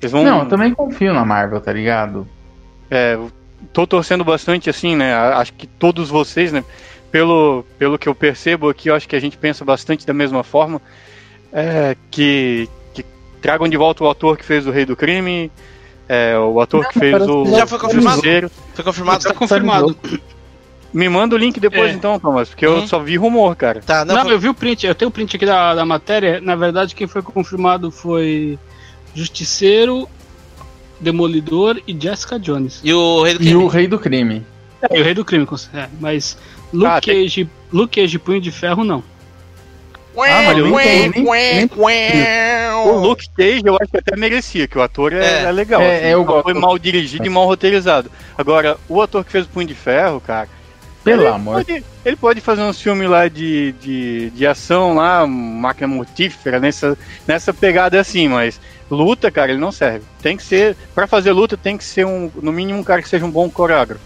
Eles 0.00 0.12
vão, 0.12 0.24
Não, 0.24 0.40
eu 0.40 0.46
também 0.46 0.74
confio 0.74 1.12
na 1.12 1.24
Marvel, 1.24 1.60
tá 1.60 1.72
ligado? 1.72 2.26
é, 2.90 3.18
tô 3.72 3.86
torcendo 3.86 4.24
bastante 4.24 4.70
assim, 4.70 4.96
né? 4.96 5.14
Acho 5.14 5.52
que 5.52 5.66
todos 5.66 6.08
vocês, 6.08 6.52
né? 6.52 6.64
Pelo, 7.10 7.64
pelo 7.78 7.98
que 7.98 8.08
eu 8.08 8.14
percebo 8.14 8.68
aqui, 8.68 8.88
eu 8.90 8.94
acho 8.94 9.08
que 9.08 9.16
a 9.16 9.20
gente 9.20 9.36
pensa 9.36 9.64
bastante 9.64 10.06
da 10.06 10.12
mesma 10.14 10.42
forma. 10.42 10.80
É, 11.52 11.96
que, 12.10 12.68
que 12.94 13.04
tragam 13.40 13.68
de 13.68 13.76
volta 13.76 14.04
o 14.04 14.10
ator 14.10 14.36
que 14.36 14.44
fez 14.44 14.66
o 14.66 14.70
Rei 14.70 14.84
do 14.84 14.94
Crime, 14.96 15.50
é, 16.08 16.38
o 16.38 16.60
ator 16.60 16.86
que 16.88 16.98
fez 16.98 17.12
o. 17.28 17.44
já 17.56 17.66
foi 17.66 17.78
confirmado? 17.78 18.22
Foi 18.74 18.84
confirmado? 18.84 19.24
Tá 19.24 19.34
confirmado. 19.34 19.96
Me 20.92 21.08
manda 21.08 21.34
o 21.34 21.38
link 21.38 21.60
depois 21.60 21.90
É. 21.90 21.94
então, 21.94 22.18
Thomas, 22.18 22.48
porque 22.48 22.66
Uhum. 22.66 22.78
eu 22.80 22.86
só 22.86 22.98
vi 22.98 23.16
rumor, 23.16 23.54
cara. 23.56 23.80
Tá, 23.84 24.04
não, 24.04 24.14
Não, 24.14 24.22
foi- 24.24 24.32
eu 24.32 24.38
vi 24.38 24.48
o 24.48 24.54
print, 24.54 24.86
eu 24.86 24.94
tenho 24.94 25.08
o 25.10 25.12
print 25.12 25.36
aqui 25.36 25.44
da, 25.44 25.74
da 25.74 25.84
matéria. 25.84 26.40
Na 26.40 26.56
verdade, 26.56 26.94
quem 26.94 27.06
foi 27.06 27.20
confirmado 27.22 27.90
foi 27.90 28.58
Justiceiro, 29.14 30.08
Demolidor 31.00 31.80
e 31.86 31.96
Jessica 31.98 32.38
Jones. 32.38 32.80
E 32.82 32.92
o 32.92 33.22
Rei 33.22 33.34
do 33.34 33.42
E 33.42 33.46
Crime? 33.46 33.62
o 33.62 33.66
Rei 33.68 33.86
do 33.86 33.98
Crime. 33.98 34.46
É, 34.82 34.96
e 34.96 35.00
o 35.00 35.04
Rei 35.04 35.14
do 35.14 35.24
Crime, 35.24 35.46
é, 35.74 35.88
mas 36.00 36.38
Luke, 36.72 36.86
Ah, 36.86 37.00
tem- 37.00 37.22
Cage, 37.24 37.48
Luke 37.72 38.00
Cage 38.00 38.16
e 38.16 38.18
Punho 38.18 38.40
de 38.40 38.50
Ferro, 38.50 38.82
não. 38.84 39.02
Ah, 40.20 40.42
mas 40.46 40.56
nem 40.56 40.72
tem, 40.74 41.10
nem- 41.10 41.24
nem- 41.24 41.68
O 42.86 42.98
Luke 43.00 43.28
Cage 43.36 43.62
eu 43.64 43.76
acho 43.80 43.90
que 43.90 43.98
até 43.98 44.16
merecia, 44.16 44.66
que 44.66 44.76
o 44.76 44.82
ator 44.82 45.12
é, 45.12 45.24
É. 45.24 45.42
é 45.44 45.52
legal. 45.52 45.80
É, 45.80 45.98
assim, 45.98 46.06
eu 46.08 46.18
só 46.20 46.24
gosto. 46.24 46.42
foi 46.44 46.54
mal 46.54 46.76
dirigido 46.78 47.24
e 47.26 47.28
mal 47.28 47.44
roteirizado. 47.46 48.10
Agora, 48.36 48.76
o 48.88 49.00
ator 49.00 49.24
que 49.24 49.30
fez 49.30 49.44
o 49.44 49.48
Punho 49.48 49.66
de 49.68 49.74
Ferro, 49.74 50.20
cara. 50.20 50.48
Pelo 51.10 51.22
ele 51.22 51.28
amor. 51.28 51.64
Pode, 51.64 51.84
ele 52.04 52.16
pode 52.16 52.40
fazer 52.40 52.62
uns 52.62 52.80
filmes 52.80 53.08
lá 53.08 53.28
de, 53.28 53.72
de, 53.80 54.30
de 54.30 54.46
ação 54.46 54.94
lá, 54.94 55.26
máquina 55.26 55.86
mortífera, 55.88 56.58
nessa, 56.60 56.96
nessa 57.26 57.52
pegada 57.52 58.00
assim, 58.00 58.28
mas 58.28 58.60
luta, 58.90 59.30
cara, 59.30 59.50
ele 59.52 59.60
não 59.60 59.72
serve. 59.72 60.04
Tem 60.22 60.36
que 60.36 60.42
ser, 60.42 60.76
pra 60.94 61.06
fazer 61.06 61.32
luta, 61.32 61.56
tem 61.56 61.76
que 61.76 61.84
ser 61.84 62.06
um, 62.06 62.30
no 62.42 62.52
mínimo 62.52 62.78
um 62.78 62.84
cara 62.84 63.02
que 63.02 63.08
seja 63.08 63.24
um 63.24 63.30
bom 63.30 63.48
coreógrafo. 63.50 64.00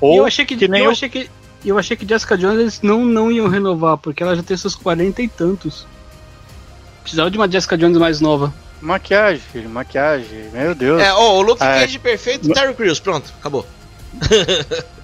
Ou 0.00 0.16
eu 0.18 0.26
achei 0.26 0.44
que, 0.44 0.56
que 0.56 0.68
nem 0.68 0.80
eu 0.80 0.86
eu- 0.86 0.90
achei 0.92 1.08
que 1.08 1.30
eu 1.64 1.78
achei 1.78 1.94
que 1.94 2.08
Jessica 2.08 2.38
Jones 2.38 2.58
eles 2.58 2.80
não, 2.82 3.04
não 3.04 3.30
iam 3.30 3.46
renovar, 3.48 3.98
porque 3.98 4.22
ela 4.22 4.34
já 4.34 4.42
tem 4.42 4.56
seus 4.56 4.74
40 4.74 5.20
e 5.20 5.28
tantos. 5.28 5.86
Precisava 7.02 7.30
de 7.30 7.36
uma 7.36 7.50
Jessica 7.50 7.76
Jones 7.76 7.98
mais 7.98 8.18
nova. 8.20 8.52
maquiagem, 8.80 9.42
filho, 9.52 9.68
maquiagem, 9.68 10.48
meu 10.54 10.74
Deus. 10.74 11.02
É, 11.02 11.12
ó, 11.12 11.36
o 11.36 11.42
Luke 11.42 11.62
É. 11.62 11.80
Cage 11.80 11.98
perfeito, 11.98 12.48
Terry 12.50 12.72
Crews, 12.72 12.98
pronto, 12.98 13.30
acabou. 13.38 13.66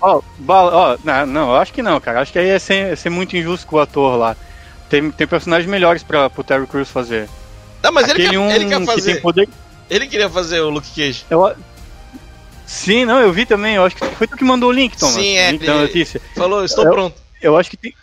Ó, 0.00 0.20
ó, 0.48 0.96
não, 1.04 1.26
não, 1.26 1.50
eu 1.50 1.56
acho 1.56 1.72
que 1.72 1.82
não, 1.82 2.00
cara. 2.00 2.20
Acho 2.20 2.32
que 2.32 2.38
aí 2.38 2.48
é 2.48 2.58
ser, 2.58 2.92
é 2.92 2.96
ser 2.96 3.10
muito 3.10 3.36
injusto 3.36 3.66
com 3.66 3.76
o 3.76 3.80
ator 3.80 4.16
lá. 4.16 4.36
Tem, 4.88 5.10
tem 5.10 5.26
personagens 5.26 5.68
melhores 5.70 6.02
pra, 6.02 6.30
pro 6.30 6.44
Terry 6.44 6.66
Crews 6.66 6.88
fazer. 6.90 7.28
Não, 7.82 7.92
mas 7.92 8.04
ele 8.04 8.12
Aquele 8.12 8.30
quer, 8.30 8.38
um 8.38 8.50
ele 8.50 8.66
quer 8.66 8.80
que 8.80 8.86
fazer. 8.86 9.12
tem 9.12 9.20
poder. 9.22 9.48
Ele 9.90 10.06
queria 10.06 10.28
fazer 10.30 10.60
o 10.60 10.70
Luke 10.70 10.88
Cage. 10.94 11.24
Eu, 11.30 11.54
sim, 12.66 13.04
não, 13.04 13.18
eu 13.20 13.32
vi 13.32 13.44
também. 13.46 13.74
Eu 13.76 13.84
acho 13.84 13.96
que 13.96 14.04
foi 14.06 14.26
tu 14.26 14.36
que 14.36 14.44
mandou 14.44 14.68
o 14.68 14.72
link, 14.72 14.96
Thomas. 14.96 15.14
Sim, 15.14 15.36
é, 15.36 15.48
O 15.48 15.52
link 15.52 15.66
da 15.66 15.72
ele- 15.74 15.82
notícia. 15.82 16.20
Falou, 16.34 16.64
estou 16.64 16.84
Eu- 16.84 16.90
pronto. 16.92 17.16
Eu 17.40 17.56
acho 17.56 17.70
que 17.70 17.76
tem. 17.76 17.94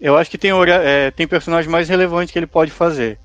Eu 0.00 0.16
acho 0.16 0.30
que 0.30 0.36
tem, 0.38 0.50
é, 0.84 1.10
tem 1.10 1.26
personagem 1.26 1.70
mais 1.70 1.88
relevante 1.88 2.32
que 2.32 2.38
ele 2.38 2.46
pode 2.46 2.70
fazer. 2.70 3.18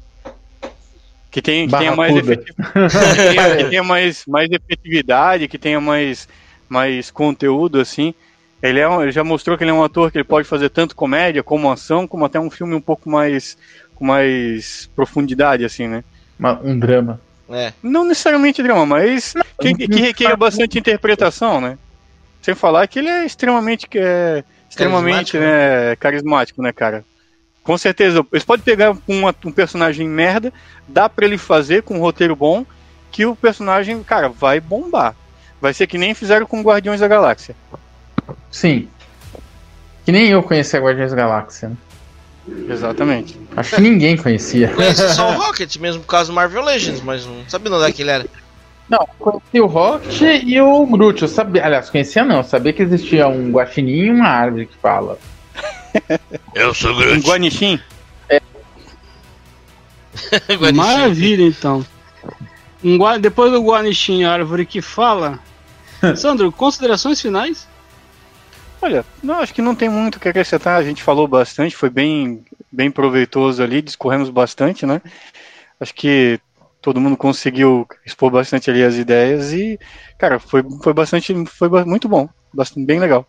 Que, 1.32 1.42
tem, 1.42 1.68
que 1.68 1.78
tenha 1.78 1.96
mais, 1.96 2.16
efetiv... 2.16 2.56
que 2.56 2.64
tenha, 3.34 3.56
que 3.58 3.64
tenha 3.66 3.84
mais, 3.84 4.24
mais 4.28 4.50
efetividade, 4.52 5.48
que 5.48 5.58
tenha 5.60 5.80
mais, 5.80 6.28
mais 6.70 7.12
conteúdo, 7.12 7.80
assim. 7.80 8.14
Ele, 8.62 8.80
é 8.80 9.02
ele 9.02 9.12
já 9.12 9.24
mostrou 9.24 9.58
que 9.58 9.64
ele 9.64 9.72
é 9.72 9.74
um 9.74 9.84
ator 9.84 10.12
que 10.12 10.18
ele 10.18 10.26
pode 10.26 10.48
fazer 10.48 10.70
tanto 10.70 10.96
comédia 10.96 11.42
como 11.42 11.72
ação, 11.72 12.08
como 12.08 12.26
até 12.26 12.40
um 12.40 12.50
filme 12.50 12.76
um 12.76 12.82
pouco 12.82 13.10
mais 13.10 13.58
com 13.96 14.06
mais 14.06 14.90
profundidade, 14.96 15.66
assim, 15.66 15.88
né? 15.88 16.04
Um 16.64 16.80
drama. 16.80 17.20
É. 17.50 17.74
Não 17.82 18.06
necessariamente 18.06 18.64
drama, 18.64 18.86
mas 18.86 19.34
que, 19.60 19.74
que 19.74 20.00
requer 20.00 20.36
bastante 20.38 20.78
interpretação, 20.78 21.60
né? 21.60 21.78
Sem 22.42 22.56
falar 22.56 22.88
que 22.88 23.00
ele 23.00 23.10
é 23.10 23.26
extremamente, 23.26 23.88
é, 23.96 24.44
extremamente 24.70 25.34
carismático, 25.34 25.38
né, 25.40 25.96
carismático, 25.98 26.62
né, 26.62 26.72
cara? 26.72 27.04
Com 27.64 27.78
certeza, 27.78 28.26
eles 28.32 28.46
podem 28.46 28.64
pegar 28.64 28.92
um, 29.08 29.28
um 29.46 29.52
personagem 29.52 30.08
merda, 30.08 30.54
dá 30.88 31.10
para 31.10 31.26
ele 31.26 31.38
fazer 31.38 31.84
com 31.84 31.96
um 31.96 32.02
roteiro 32.02 32.36
bom, 32.36 32.66
que 33.12 33.26
o 33.26 33.36
personagem, 33.36 34.02
cara, 34.04 34.30
vai 34.30 34.60
bombar. 34.60 35.16
Vai 35.62 35.74
ser 35.74 35.88
que 35.88 35.98
nem 35.98 36.14
fizeram 36.14 36.46
com 36.46 36.62
Guardiões 36.62 37.00
da 37.00 37.08
Galáxia. 37.08 37.56
Sim. 38.52 38.88
Que 40.06 40.12
nem 40.12 40.30
eu 40.30 40.42
conhecia 40.42 40.80
Guardiões 40.80 41.12
da 41.12 41.18
Galáxia. 41.18 41.70
Né? 41.70 41.78
Exatamente. 42.70 43.40
Acho 43.56 43.76
que 43.76 43.82
ninguém 43.82 44.18
conhecia. 44.18 44.70
Conheci 44.74 45.14
só 45.14 45.30
o 45.30 45.38
Rocket, 45.38 45.76
mesmo 45.78 46.02
por 46.02 46.08
causa 46.08 46.32
do 46.32 46.36
Marvel 46.36 46.64
Legends, 46.64 47.02
mas 47.02 47.26
não 47.26 47.44
sabia 47.48 47.72
onde 47.72 47.90
é 47.90 47.92
que 47.92 48.02
ele 48.02 48.12
era. 48.12 48.26
Não, 48.90 49.08
conheci 49.20 49.62
o 49.62 49.68
Rocket 49.68 50.22
e 50.46 50.60
o 50.60 50.86
Groot. 50.88 51.22
Eu 51.22 51.28
sabia, 51.28 51.66
aliás, 51.66 51.90
conhecia 51.90 52.24
não, 52.24 52.38
eu 52.38 52.44
sabia 52.44 52.74
que 52.74 52.82
existia 52.82 53.28
um 53.28 53.52
guaxinim 53.52 53.92
e 53.92 54.12
uma 54.12 54.28
árvore 54.28 54.66
que 54.66 54.76
fala. 54.78 55.20
Eu 56.56 56.74
sou 56.74 56.96
Groot. 56.96 57.20
Um 57.20 57.30
guanixim? 57.30 57.80
É. 58.30 58.42
Maravilha, 60.74 61.44
então. 61.44 61.86
Um 62.84 62.98
gua... 62.98 63.20
Depois 63.20 63.52
do 63.52 63.62
guanixim, 63.62 64.24
a 64.24 64.32
árvore 64.32 64.66
que 64.66 64.82
fala. 64.82 65.40
Sandro, 66.16 66.52
considerações 66.52 67.22
finais? 67.22 67.68
Olha, 68.82 69.06
não, 69.22 69.40
acho 69.40 69.54
que 69.54 69.62
não 69.62 69.76
tem 69.76 69.90
muito 69.90 70.16
o 70.16 70.20
que 70.20 70.30
acrescentar. 70.30 70.80
A 70.80 70.84
gente 70.84 71.04
falou 71.04 71.28
bastante, 71.28 71.76
foi 71.76 71.90
bem, 71.90 72.46
bem 72.72 72.90
proveitoso 72.90 73.62
ali, 73.62 73.82
discorremos 73.82 74.30
bastante, 74.30 74.86
né? 74.86 75.02
Acho 75.80 75.94
que 75.94 76.40
todo 76.82 77.02
mundo 77.02 77.18
conseguiu 77.18 77.86
expor 78.06 78.32
bastante 78.32 78.70
ali 78.70 78.84
as 78.84 78.96
ideias 78.96 79.52
e, 79.52 79.78
cara, 80.18 80.40
foi, 80.40 80.64
foi 80.82 80.94
bastante, 80.94 81.34
foi 81.46 81.68
muito 81.84 82.08
bom, 82.08 82.30
bastante, 82.54 82.86
bem 82.86 83.00
legal. 83.00 83.28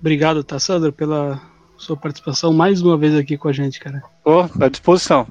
Obrigado, 0.00 0.42
tá, 0.42 0.58
Sandro, 0.58 0.92
pela 0.92 1.40
sua 1.76 1.96
participação 1.96 2.52
mais 2.52 2.80
uma 2.80 2.96
vez 2.96 3.14
aqui 3.14 3.36
com 3.36 3.48
a 3.48 3.52
gente, 3.52 3.78
cara. 3.78 4.02
Oh, 4.24 4.46
à 4.60 4.68
disposição. 4.68 5.26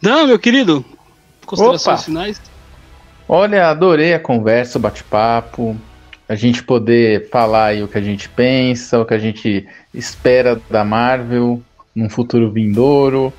Não, 0.00 0.26
meu 0.26 0.38
querido, 0.38 0.84
considerações 1.46 2.00
Opa. 2.00 2.04
finais. 2.04 2.53
Olha, 3.28 3.68
adorei 3.68 4.14
a 4.14 4.18
conversa, 4.18 4.78
o 4.78 4.80
bate-papo, 4.80 5.76
a 6.28 6.34
gente 6.34 6.62
poder 6.62 7.28
falar 7.30 7.66
aí 7.66 7.82
o 7.82 7.88
que 7.88 7.98
a 7.98 8.02
gente 8.02 8.28
pensa, 8.28 9.00
o 9.00 9.04
que 9.04 9.14
a 9.14 9.18
gente 9.18 9.66
espera 9.92 10.60
da 10.70 10.84
Marvel 10.84 11.62
num 11.94 12.08
futuro 12.08 12.50
vindouro. 12.50 13.32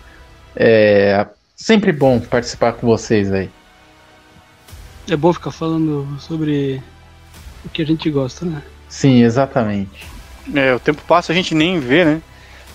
É 0.56 1.26
sempre 1.56 1.91
bom 1.91 2.20
participar 2.20 2.74
com 2.74 2.88
vocês 2.88 3.32
aí. 3.32 3.49
É 5.10 5.16
bom 5.16 5.32
ficar 5.34 5.52
falando 5.52 6.07
sobre 6.20 6.82
o 7.64 7.70
que 7.70 7.82
a 7.82 7.86
gente 7.86 8.10
gosta, 8.10 8.45
né? 8.45 8.62
Sim, 8.90 9.24
exatamente. 9.24 10.06
É, 10.53 10.74
o 10.74 10.80
tempo 10.80 11.02
passa 11.07 11.32
a 11.32 11.36
gente 11.36 11.53
nem 11.53 11.80
vê, 11.80 12.06
né? 12.06 12.22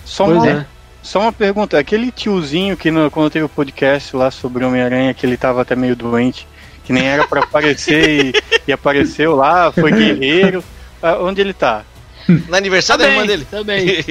Só 0.05 0.25
pois 0.25 0.37
uma, 0.37 0.49
é. 0.49 0.65
só 1.01 1.21
uma 1.21 1.31
pergunta, 1.31 1.77
aquele 1.77 2.11
tiozinho 2.11 2.75
que 2.75 2.91
no, 2.91 3.09
quando 3.09 3.29
teve 3.29 3.45
o 3.45 3.49
podcast 3.49 4.15
lá 4.15 4.31
sobre 4.31 4.65
Homem-Aranha, 4.65 5.13
que 5.13 5.25
ele 5.25 5.37
tava 5.37 5.61
até 5.61 5.75
meio 5.75 5.95
doente, 5.95 6.47
que 6.83 6.93
nem 6.93 7.07
era 7.07 7.27
para 7.27 7.41
aparecer 7.41 8.09
e, 8.09 8.33
e, 8.67 8.73
apareceu 8.73 9.35
lá, 9.35 9.71
foi 9.71 9.91
guerreiro. 9.91 10.63
Ah, 11.01 11.17
onde 11.19 11.41
ele 11.41 11.53
tá? 11.53 11.83
No 12.27 12.55
aniversário 12.55 13.03
tá 13.03 13.07
da 13.07 13.13
irmã 13.13 13.25
dele. 13.25 13.47
Também. 13.49 14.03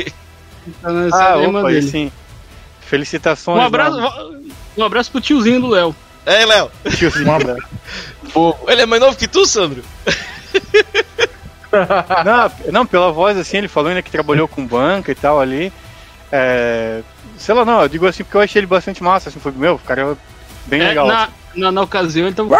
tá 0.83 0.91
no 0.91 1.15
ah, 1.15 1.37
da 1.37 1.43
irmã 1.43 1.63
dele. 1.65 1.83
sim. 1.83 2.13
Felicitações. 2.81 3.59
Um 3.59 3.63
abraço, 3.63 3.99
um 4.77 4.85
abraço 4.85 5.11
pro 5.13 5.21
tiozinho 5.21 5.61
do 5.61 5.69
Léo. 5.69 5.95
É, 6.27 6.45
Léo. 6.45 6.71
Tiozinho. 6.97 7.29
Um 7.29 7.35
abraço. 7.35 7.63
Ele 8.67 8.83
é 8.83 8.87
mais 8.87 9.01
novo 9.01 9.17
que 9.17 9.29
tu, 9.29 9.47
Sandro? 9.47 9.85
não, 12.25 12.73
não, 12.73 12.87
pela 12.87 13.13
voz 13.13 13.37
assim, 13.37 13.59
ele 13.59 13.69
falou 13.69 13.89
ainda 13.89 14.03
que 14.03 14.11
trabalhou 14.11 14.49
com 14.49 14.67
banca 14.67 15.13
e 15.13 15.15
tal 15.15 15.41
ali. 15.41 15.73
É, 16.33 17.03
sei 17.37 17.55
lá, 17.55 17.65
não, 17.65 17.83
eu 17.83 17.89
digo 17.89 18.07
assim 18.07 18.23
porque 18.23 18.37
eu 18.37 18.41
achei 18.41 18.61
ele 18.61 18.67
bastante 18.67 19.03
massa, 19.03 19.29
assim, 19.29 19.41
foi 19.41 19.53
meu, 19.53 19.79
cara, 19.79 20.03
é 20.03 20.17
bem 20.67 20.81
é, 20.81 20.89
legal. 20.89 21.07
Na, 21.07 21.25
assim. 21.25 21.33
Na, 21.55 21.73
na, 21.73 21.83
ocasião 21.83 22.27
ele 22.27 22.35
tava. 22.35 22.57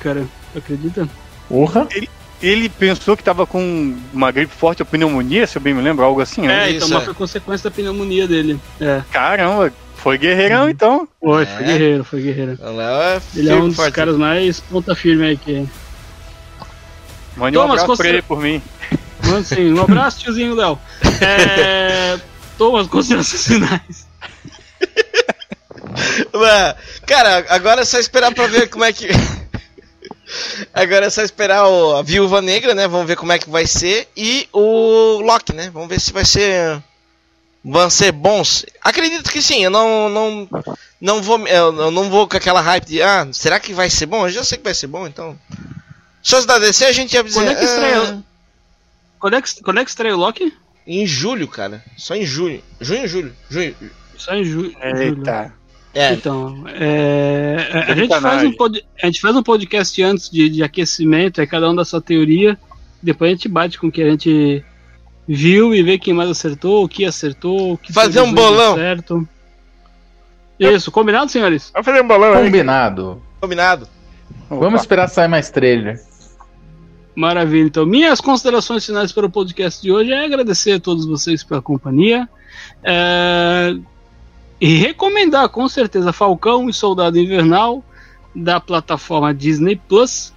Cara, 0.00 0.24
acredita? 0.56 1.08
Porra! 1.48 1.86
Ele, 1.90 2.08
ele 2.42 2.68
pensou 2.68 3.16
que 3.16 3.22
tava 3.22 3.46
com 3.46 3.96
uma 4.12 4.30
gripe 4.30 4.54
forte 4.54 4.82
ou 4.82 4.86
pneumonia, 4.86 5.46
se 5.46 5.56
eu 5.56 5.62
bem 5.62 5.74
me 5.74 5.82
lembro, 5.82 6.04
algo 6.04 6.20
assim, 6.20 6.42
né? 6.42 6.70
É, 6.70 6.76
então, 6.76 6.88
mas 6.88 7.04
foi 7.04 7.14
consequência 7.14 7.68
da 7.68 7.74
pneumonia 7.74 8.28
dele. 8.28 8.60
É. 8.80 9.02
Caramba, 9.10 9.72
foi 9.96 10.16
guerreirão 10.16 10.64
uhum. 10.64 10.70
então. 10.70 11.08
Foi, 11.20 11.42
é. 11.42 11.46
foi 11.46 11.64
guerreiro, 11.64 12.04
foi 12.04 12.22
guerreiro. 12.22 12.58
É 12.60 13.20
ele 13.34 13.50
é 13.50 13.54
um 13.54 13.68
dos 13.68 13.76
forte. 13.76 13.92
caras 13.92 14.16
mais 14.16 14.60
ponta 14.60 14.94
firme 14.94 15.26
aí 15.26 15.36
que. 15.36 15.66
Mande 17.36 17.58
um 17.58 17.62
abraço 17.62 17.86
considera... 17.86 18.08
pra 18.08 18.18
ele 18.18 18.22
por 18.22 18.40
mim. 18.40 18.62
Manda 19.24 19.42
sim, 19.42 19.72
um 19.72 19.82
abraço, 19.82 20.20
tiozinho 20.20 20.54
Léo. 20.54 20.78
É... 21.20 22.18
Thomas, 22.56 22.88
considerações 22.88 23.46
finais. 23.46 24.06
Cara, 27.06 27.46
agora 27.48 27.82
é 27.82 27.84
só 27.84 27.98
esperar 27.98 28.32
pra 28.34 28.46
ver 28.46 28.68
como 28.68 28.84
é 28.84 28.92
que. 28.92 29.08
Agora 30.74 31.06
é 31.06 31.10
só 31.10 31.22
esperar 31.22 31.66
o, 31.66 31.96
a 31.96 32.02
Viúva 32.02 32.42
Negra, 32.42 32.74
né? 32.74 32.86
Vamos 32.86 33.06
ver 33.06 33.16
como 33.16 33.32
é 33.32 33.38
que 33.38 33.48
vai 33.48 33.66
ser. 33.66 34.08
E 34.16 34.48
o 34.52 35.20
Loki, 35.20 35.54
né? 35.54 35.70
Vamos 35.70 35.88
ver 35.88 36.00
se 36.00 36.12
vai 36.12 36.24
ser. 36.24 36.82
Vão 37.64 37.90
ser 37.90 38.12
bons. 38.12 38.64
Acredito 38.82 39.30
que 39.30 39.42
sim. 39.42 39.64
Eu 39.64 39.70
não, 39.70 40.08
não, 40.08 40.48
não 41.00 41.22
vou, 41.22 41.46
eu 41.46 41.90
não 41.90 42.08
vou 42.08 42.28
com 42.28 42.36
aquela 42.36 42.60
hype 42.60 42.86
de 42.86 43.02
ah, 43.02 43.26
será 43.32 43.58
que 43.58 43.74
vai 43.74 43.90
ser 43.90 44.06
bom? 44.06 44.26
Eu 44.26 44.30
já 44.30 44.44
sei 44.44 44.58
que 44.58 44.64
vai 44.64 44.74
ser 44.74 44.86
bom, 44.86 45.06
então. 45.06 45.38
Shows 46.22 46.46
da 46.46 46.58
DC 46.58 46.84
a 46.84 46.92
gente 46.92 47.14
ia 47.14 47.24
dizer. 47.24 47.40
Quando 47.40 47.50
é 47.50 47.54
que 47.54 47.64
estreia? 47.64 48.02
Ah, 48.02 48.18
quando, 49.18 49.36
é 49.36 49.42
que, 49.42 49.62
quando 49.62 49.80
é 49.80 49.84
que 49.84 49.90
estreia 49.90 50.14
o 50.14 50.18
Loki? 50.18 50.52
Em 50.86 51.06
julho, 51.06 51.48
cara. 51.48 51.82
Só 51.96 52.14
em 52.14 52.24
julho. 52.24 52.62
Junho, 52.80 53.08
julho. 53.08 53.36
Junho. 53.50 53.76
Só 54.16 54.34
em 54.34 54.44
ju 54.44 54.72
Eita. 54.82 54.94
julho. 54.94 55.57
É. 55.98 56.12
Então, 56.12 56.62
é, 56.68 57.56
a, 57.88 57.94
gente 57.96 58.20
faz 58.20 58.44
um 58.44 58.52
pod, 58.52 58.86
a 59.02 59.06
gente 59.06 59.20
faz 59.20 59.34
um 59.34 59.42
podcast 59.42 60.00
antes 60.00 60.30
de, 60.30 60.48
de 60.48 60.62
aquecimento, 60.62 61.40
é 61.40 61.46
cada 61.46 61.68
um 61.68 61.74
da 61.74 61.84
sua 61.84 62.00
teoria. 62.00 62.56
Depois 63.02 63.32
a 63.32 63.34
gente 63.34 63.48
bate 63.48 63.80
com 63.80 63.88
o 63.88 63.90
que 63.90 64.00
a 64.00 64.08
gente 64.08 64.64
viu 65.26 65.74
e 65.74 65.82
vê 65.82 65.98
quem 65.98 66.14
mais 66.14 66.30
acertou, 66.30 66.84
o 66.84 66.88
que 66.88 67.04
acertou, 67.04 67.72
o 67.72 67.76
que 67.76 67.92
Fazer 67.92 68.20
um 68.20 68.32
bolão. 68.32 68.76
Certo. 68.76 69.28
Isso, 70.56 70.92
combinado, 70.92 71.32
senhores? 71.32 71.72
Vamos 71.72 71.86
fazer 71.86 72.00
um 72.00 72.06
bolão 72.06 72.44
Combinado. 72.44 73.10
Aí. 73.10 73.40
Combinado. 73.40 73.88
Vamos 74.48 74.82
esperar 74.82 75.08
sair 75.08 75.26
mais 75.26 75.50
trailer. 75.50 76.00
Maravilha. 77.12 77.66
Então, 77.66 77.84
minhas 77.84 78.20
considerações 78.20 78.86
finais 78.86 79.10
para 79.10 79.26
o 79.26 79.30
podcast 79.30 79.82
de 79.82 79.90
hoje 79.90 80.12
é 80.12 80.24
agradecer 80.24 80.74
a 80.74 80.80
todos 80.80 81.04
vocês 81.06 81.42
pela 81.42 81.60
companhia. 81.60 82.28
É 82.84 83.74
e 84.60 84.74
recomendar 84.76 85.48
com 85.48 85.68
certeza 85.68 86.12
Falcão 86.12 86.68
e 86.68 86.72
Soldado 86.72 87.18
Invernal 87.18 87.84
da 88.34 88.60
plataforma 88.60 89.34
Disney 89.34 89.76
Plus. 89.76 90.32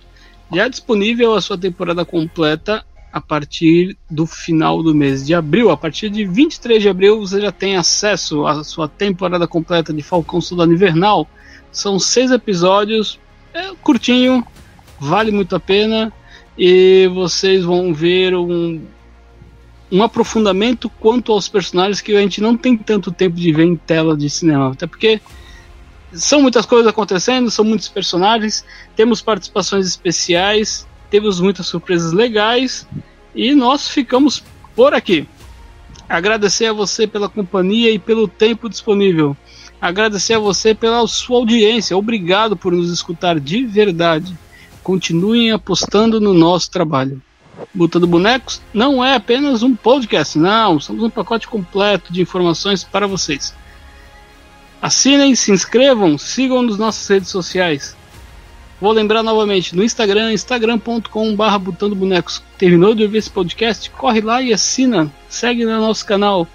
Já 0.54 0.68
disponível 0.68 1.34
a 1.34 1.42
sua 1.42 1.58
temporada 1.58 2.04
completa 2.04 2.86
a 3.12 3.20
partir 3.20 3.98
do 4.10 4.26
final 4.26 4.82
do 4.82 4.94
mês 4.94 5.26
de 5.26 5.34
abril. 5.34 5.70
A 5.70 5.78
partir 5.78 6.10
de 6.10 6.26
23 6.26 6.82
de 6.82 6.90
abril 6.90 7.20
você 7.20 7.42
já 7.42 7.52
tem 7.52 7.76
acesso 7.76 8.46
à 8.46 8.64
sua 8.64 8.88
temporada 8.88 9.48
completa 9.48 9.94
de 9.94 10.02
Falcão 10.02 10.40
Soldado 10.40 10.74
Invernal. 10.74 11.28
São 11.72 11.98
seis 11.98 12.32
episódios, 12.32 13.20
é 13.54 13.72
curtinho, 13.82 14.46
vale 15.00 15.32
muito 15.32 15.56
a 15.56 15.60
pena 15.60 16.12
e 16.58 17.10
vocês 17.14 17.64
vão 17.64 17.94
ver 17.94 18.36
um 18.36 18.82
um 19.92 20.02
aprofundamento 20.02 20.90
quanto 20.90 21.32
aos 21.32 21.48
personagens 21.50 22.00
que 22.00 22.16
a 22.16 22.22
gente 22.22 22.40
não 22.40 22.56
tem 22.56 22.78
tanto 22.78 23.12
tempo 23.12 23.36
de 23.36 23.52
ver 23.52 23.66
em 23.66 23.76
tela 23.76 24.16
de 24.16 24.30
cinema. 24.30 24.72
Até 24.72 24.88
porque 24.88 25.20
são 26.14 26.42
muitas 26.42 26.66
coisas 26.66 26.88
acontecendo, 26.88 27.52
são 27.52 27.66
muitos 27.66 27.90
personagens, 27.90 28.66
temos 28.96 29.22
participações 29.22 29.86
especiais, 29.86 30.88
temos 31.10 31.42
muitas 31.42 31.68
surpresas 31.68 32.14
legais 32.14 32.88
e 33.36 33.54
nós 33.54 33.88
ficamos 33.88 34.44
por 34.76 34.94
aqui. 34.94 35.28
Agradecer 36.08 36.66
a 36.66 36.74
você 36.74 37.08
pela 37.08 37.30
companhia 37.30 37.92
e 37.92 38.00
pelo 38.00 38.28
tempo 38.28 38.70
disponível. 38.70 39.36
Agradecer 39.80 40.36
a 40.36 40.40
você 40.40 40.76
pela 40.76 41.06
sua 41.08 41.38
audiência. 41.38 41.98
Obrigado 41.98 42.56
por 42.56 42.72
nos 42.72 42.92
escutar 42.92 43.40
de 43.40 43.66
verdade. 43.66 44.38
Continuem 44.84 45.52
apostando 45.52 46.20
no 46.20 46.34
nosso 46.34 46.70
trabalho. 46.70 47.22
Botando 47.74 48.08
Bonecos 48.08 48.62
não 48.74 49.04
é 49.04 49.16
apenas 49.16 49.64
um 49.64 49.76
podcast, 49.76 50.38
não. 50.38 50.80
Somos 50.80 51.04
um 51.04 51.10
pacote 51.10 51.48
completo 51.48 52.12
de 52.12 52.22
informações 52.22 52.84
para 52.84 53.08
vocês. 53.08 53.54
Assinem, 54.82 55.36
se 55.36 55.52
inscrevam, 55.52 56.18
sigam 56.18 56.62
nas 56.64 56.78
nossas 56.78 57.08
redes 57.08 57.30
sociais. 57.30 57.96
Vou 58.82 58.92
lembrar 58.92 59.22
novamente, 59.22 59.76
no 59.76 59.84
Instagram, 59.84 60.34
instagram.com.br 60.34 61.58
Botando 61.60 61.96
Bonecos. 61.96 62.42
Terminou 62.58 62.96
de 62.96 63.04
ouvir 63.04 63.20
esse 63.20 63.30
podcast? 63.30 63.92
Corre 63.92 64.22
lá 64.22 64.42
e 64.42 64.52
assina. 64.52 65.14
Segue 65.30 65.64
no 65.64 65.80
nosso 65.80 66.04
canal. 66.04 66.48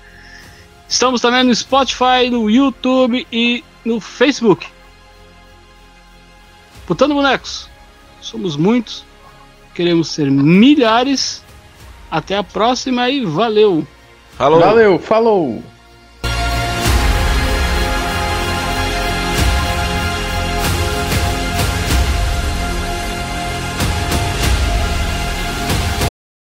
Estamos 0.88 1.20
também 1.20 1.44
no 1.44 1.54
Spotify, 1.54 2.28
no 2.28 2.50
YouTube 2.50 3.24
e 3.30 3.62
no 3.84 4.00
Facebook. 4.00 4.66
Botando 6.88 7.14
Bonecos. 7.14 7.70
Somos 8.20 8.56
muitos. 8.56 9.05
Queremos 9.76 10.08
ser 10.08 10.30
milhares. 10.30 11.44
Até 12.10 12.34
a 12.34 12.42
próxima 12.42 13.10
e 13.10 13.26
valeu! 13.26 13.86
Falou! 14.38 14.60
Valeu, 14.60 14.98
falou! 14.98 15.62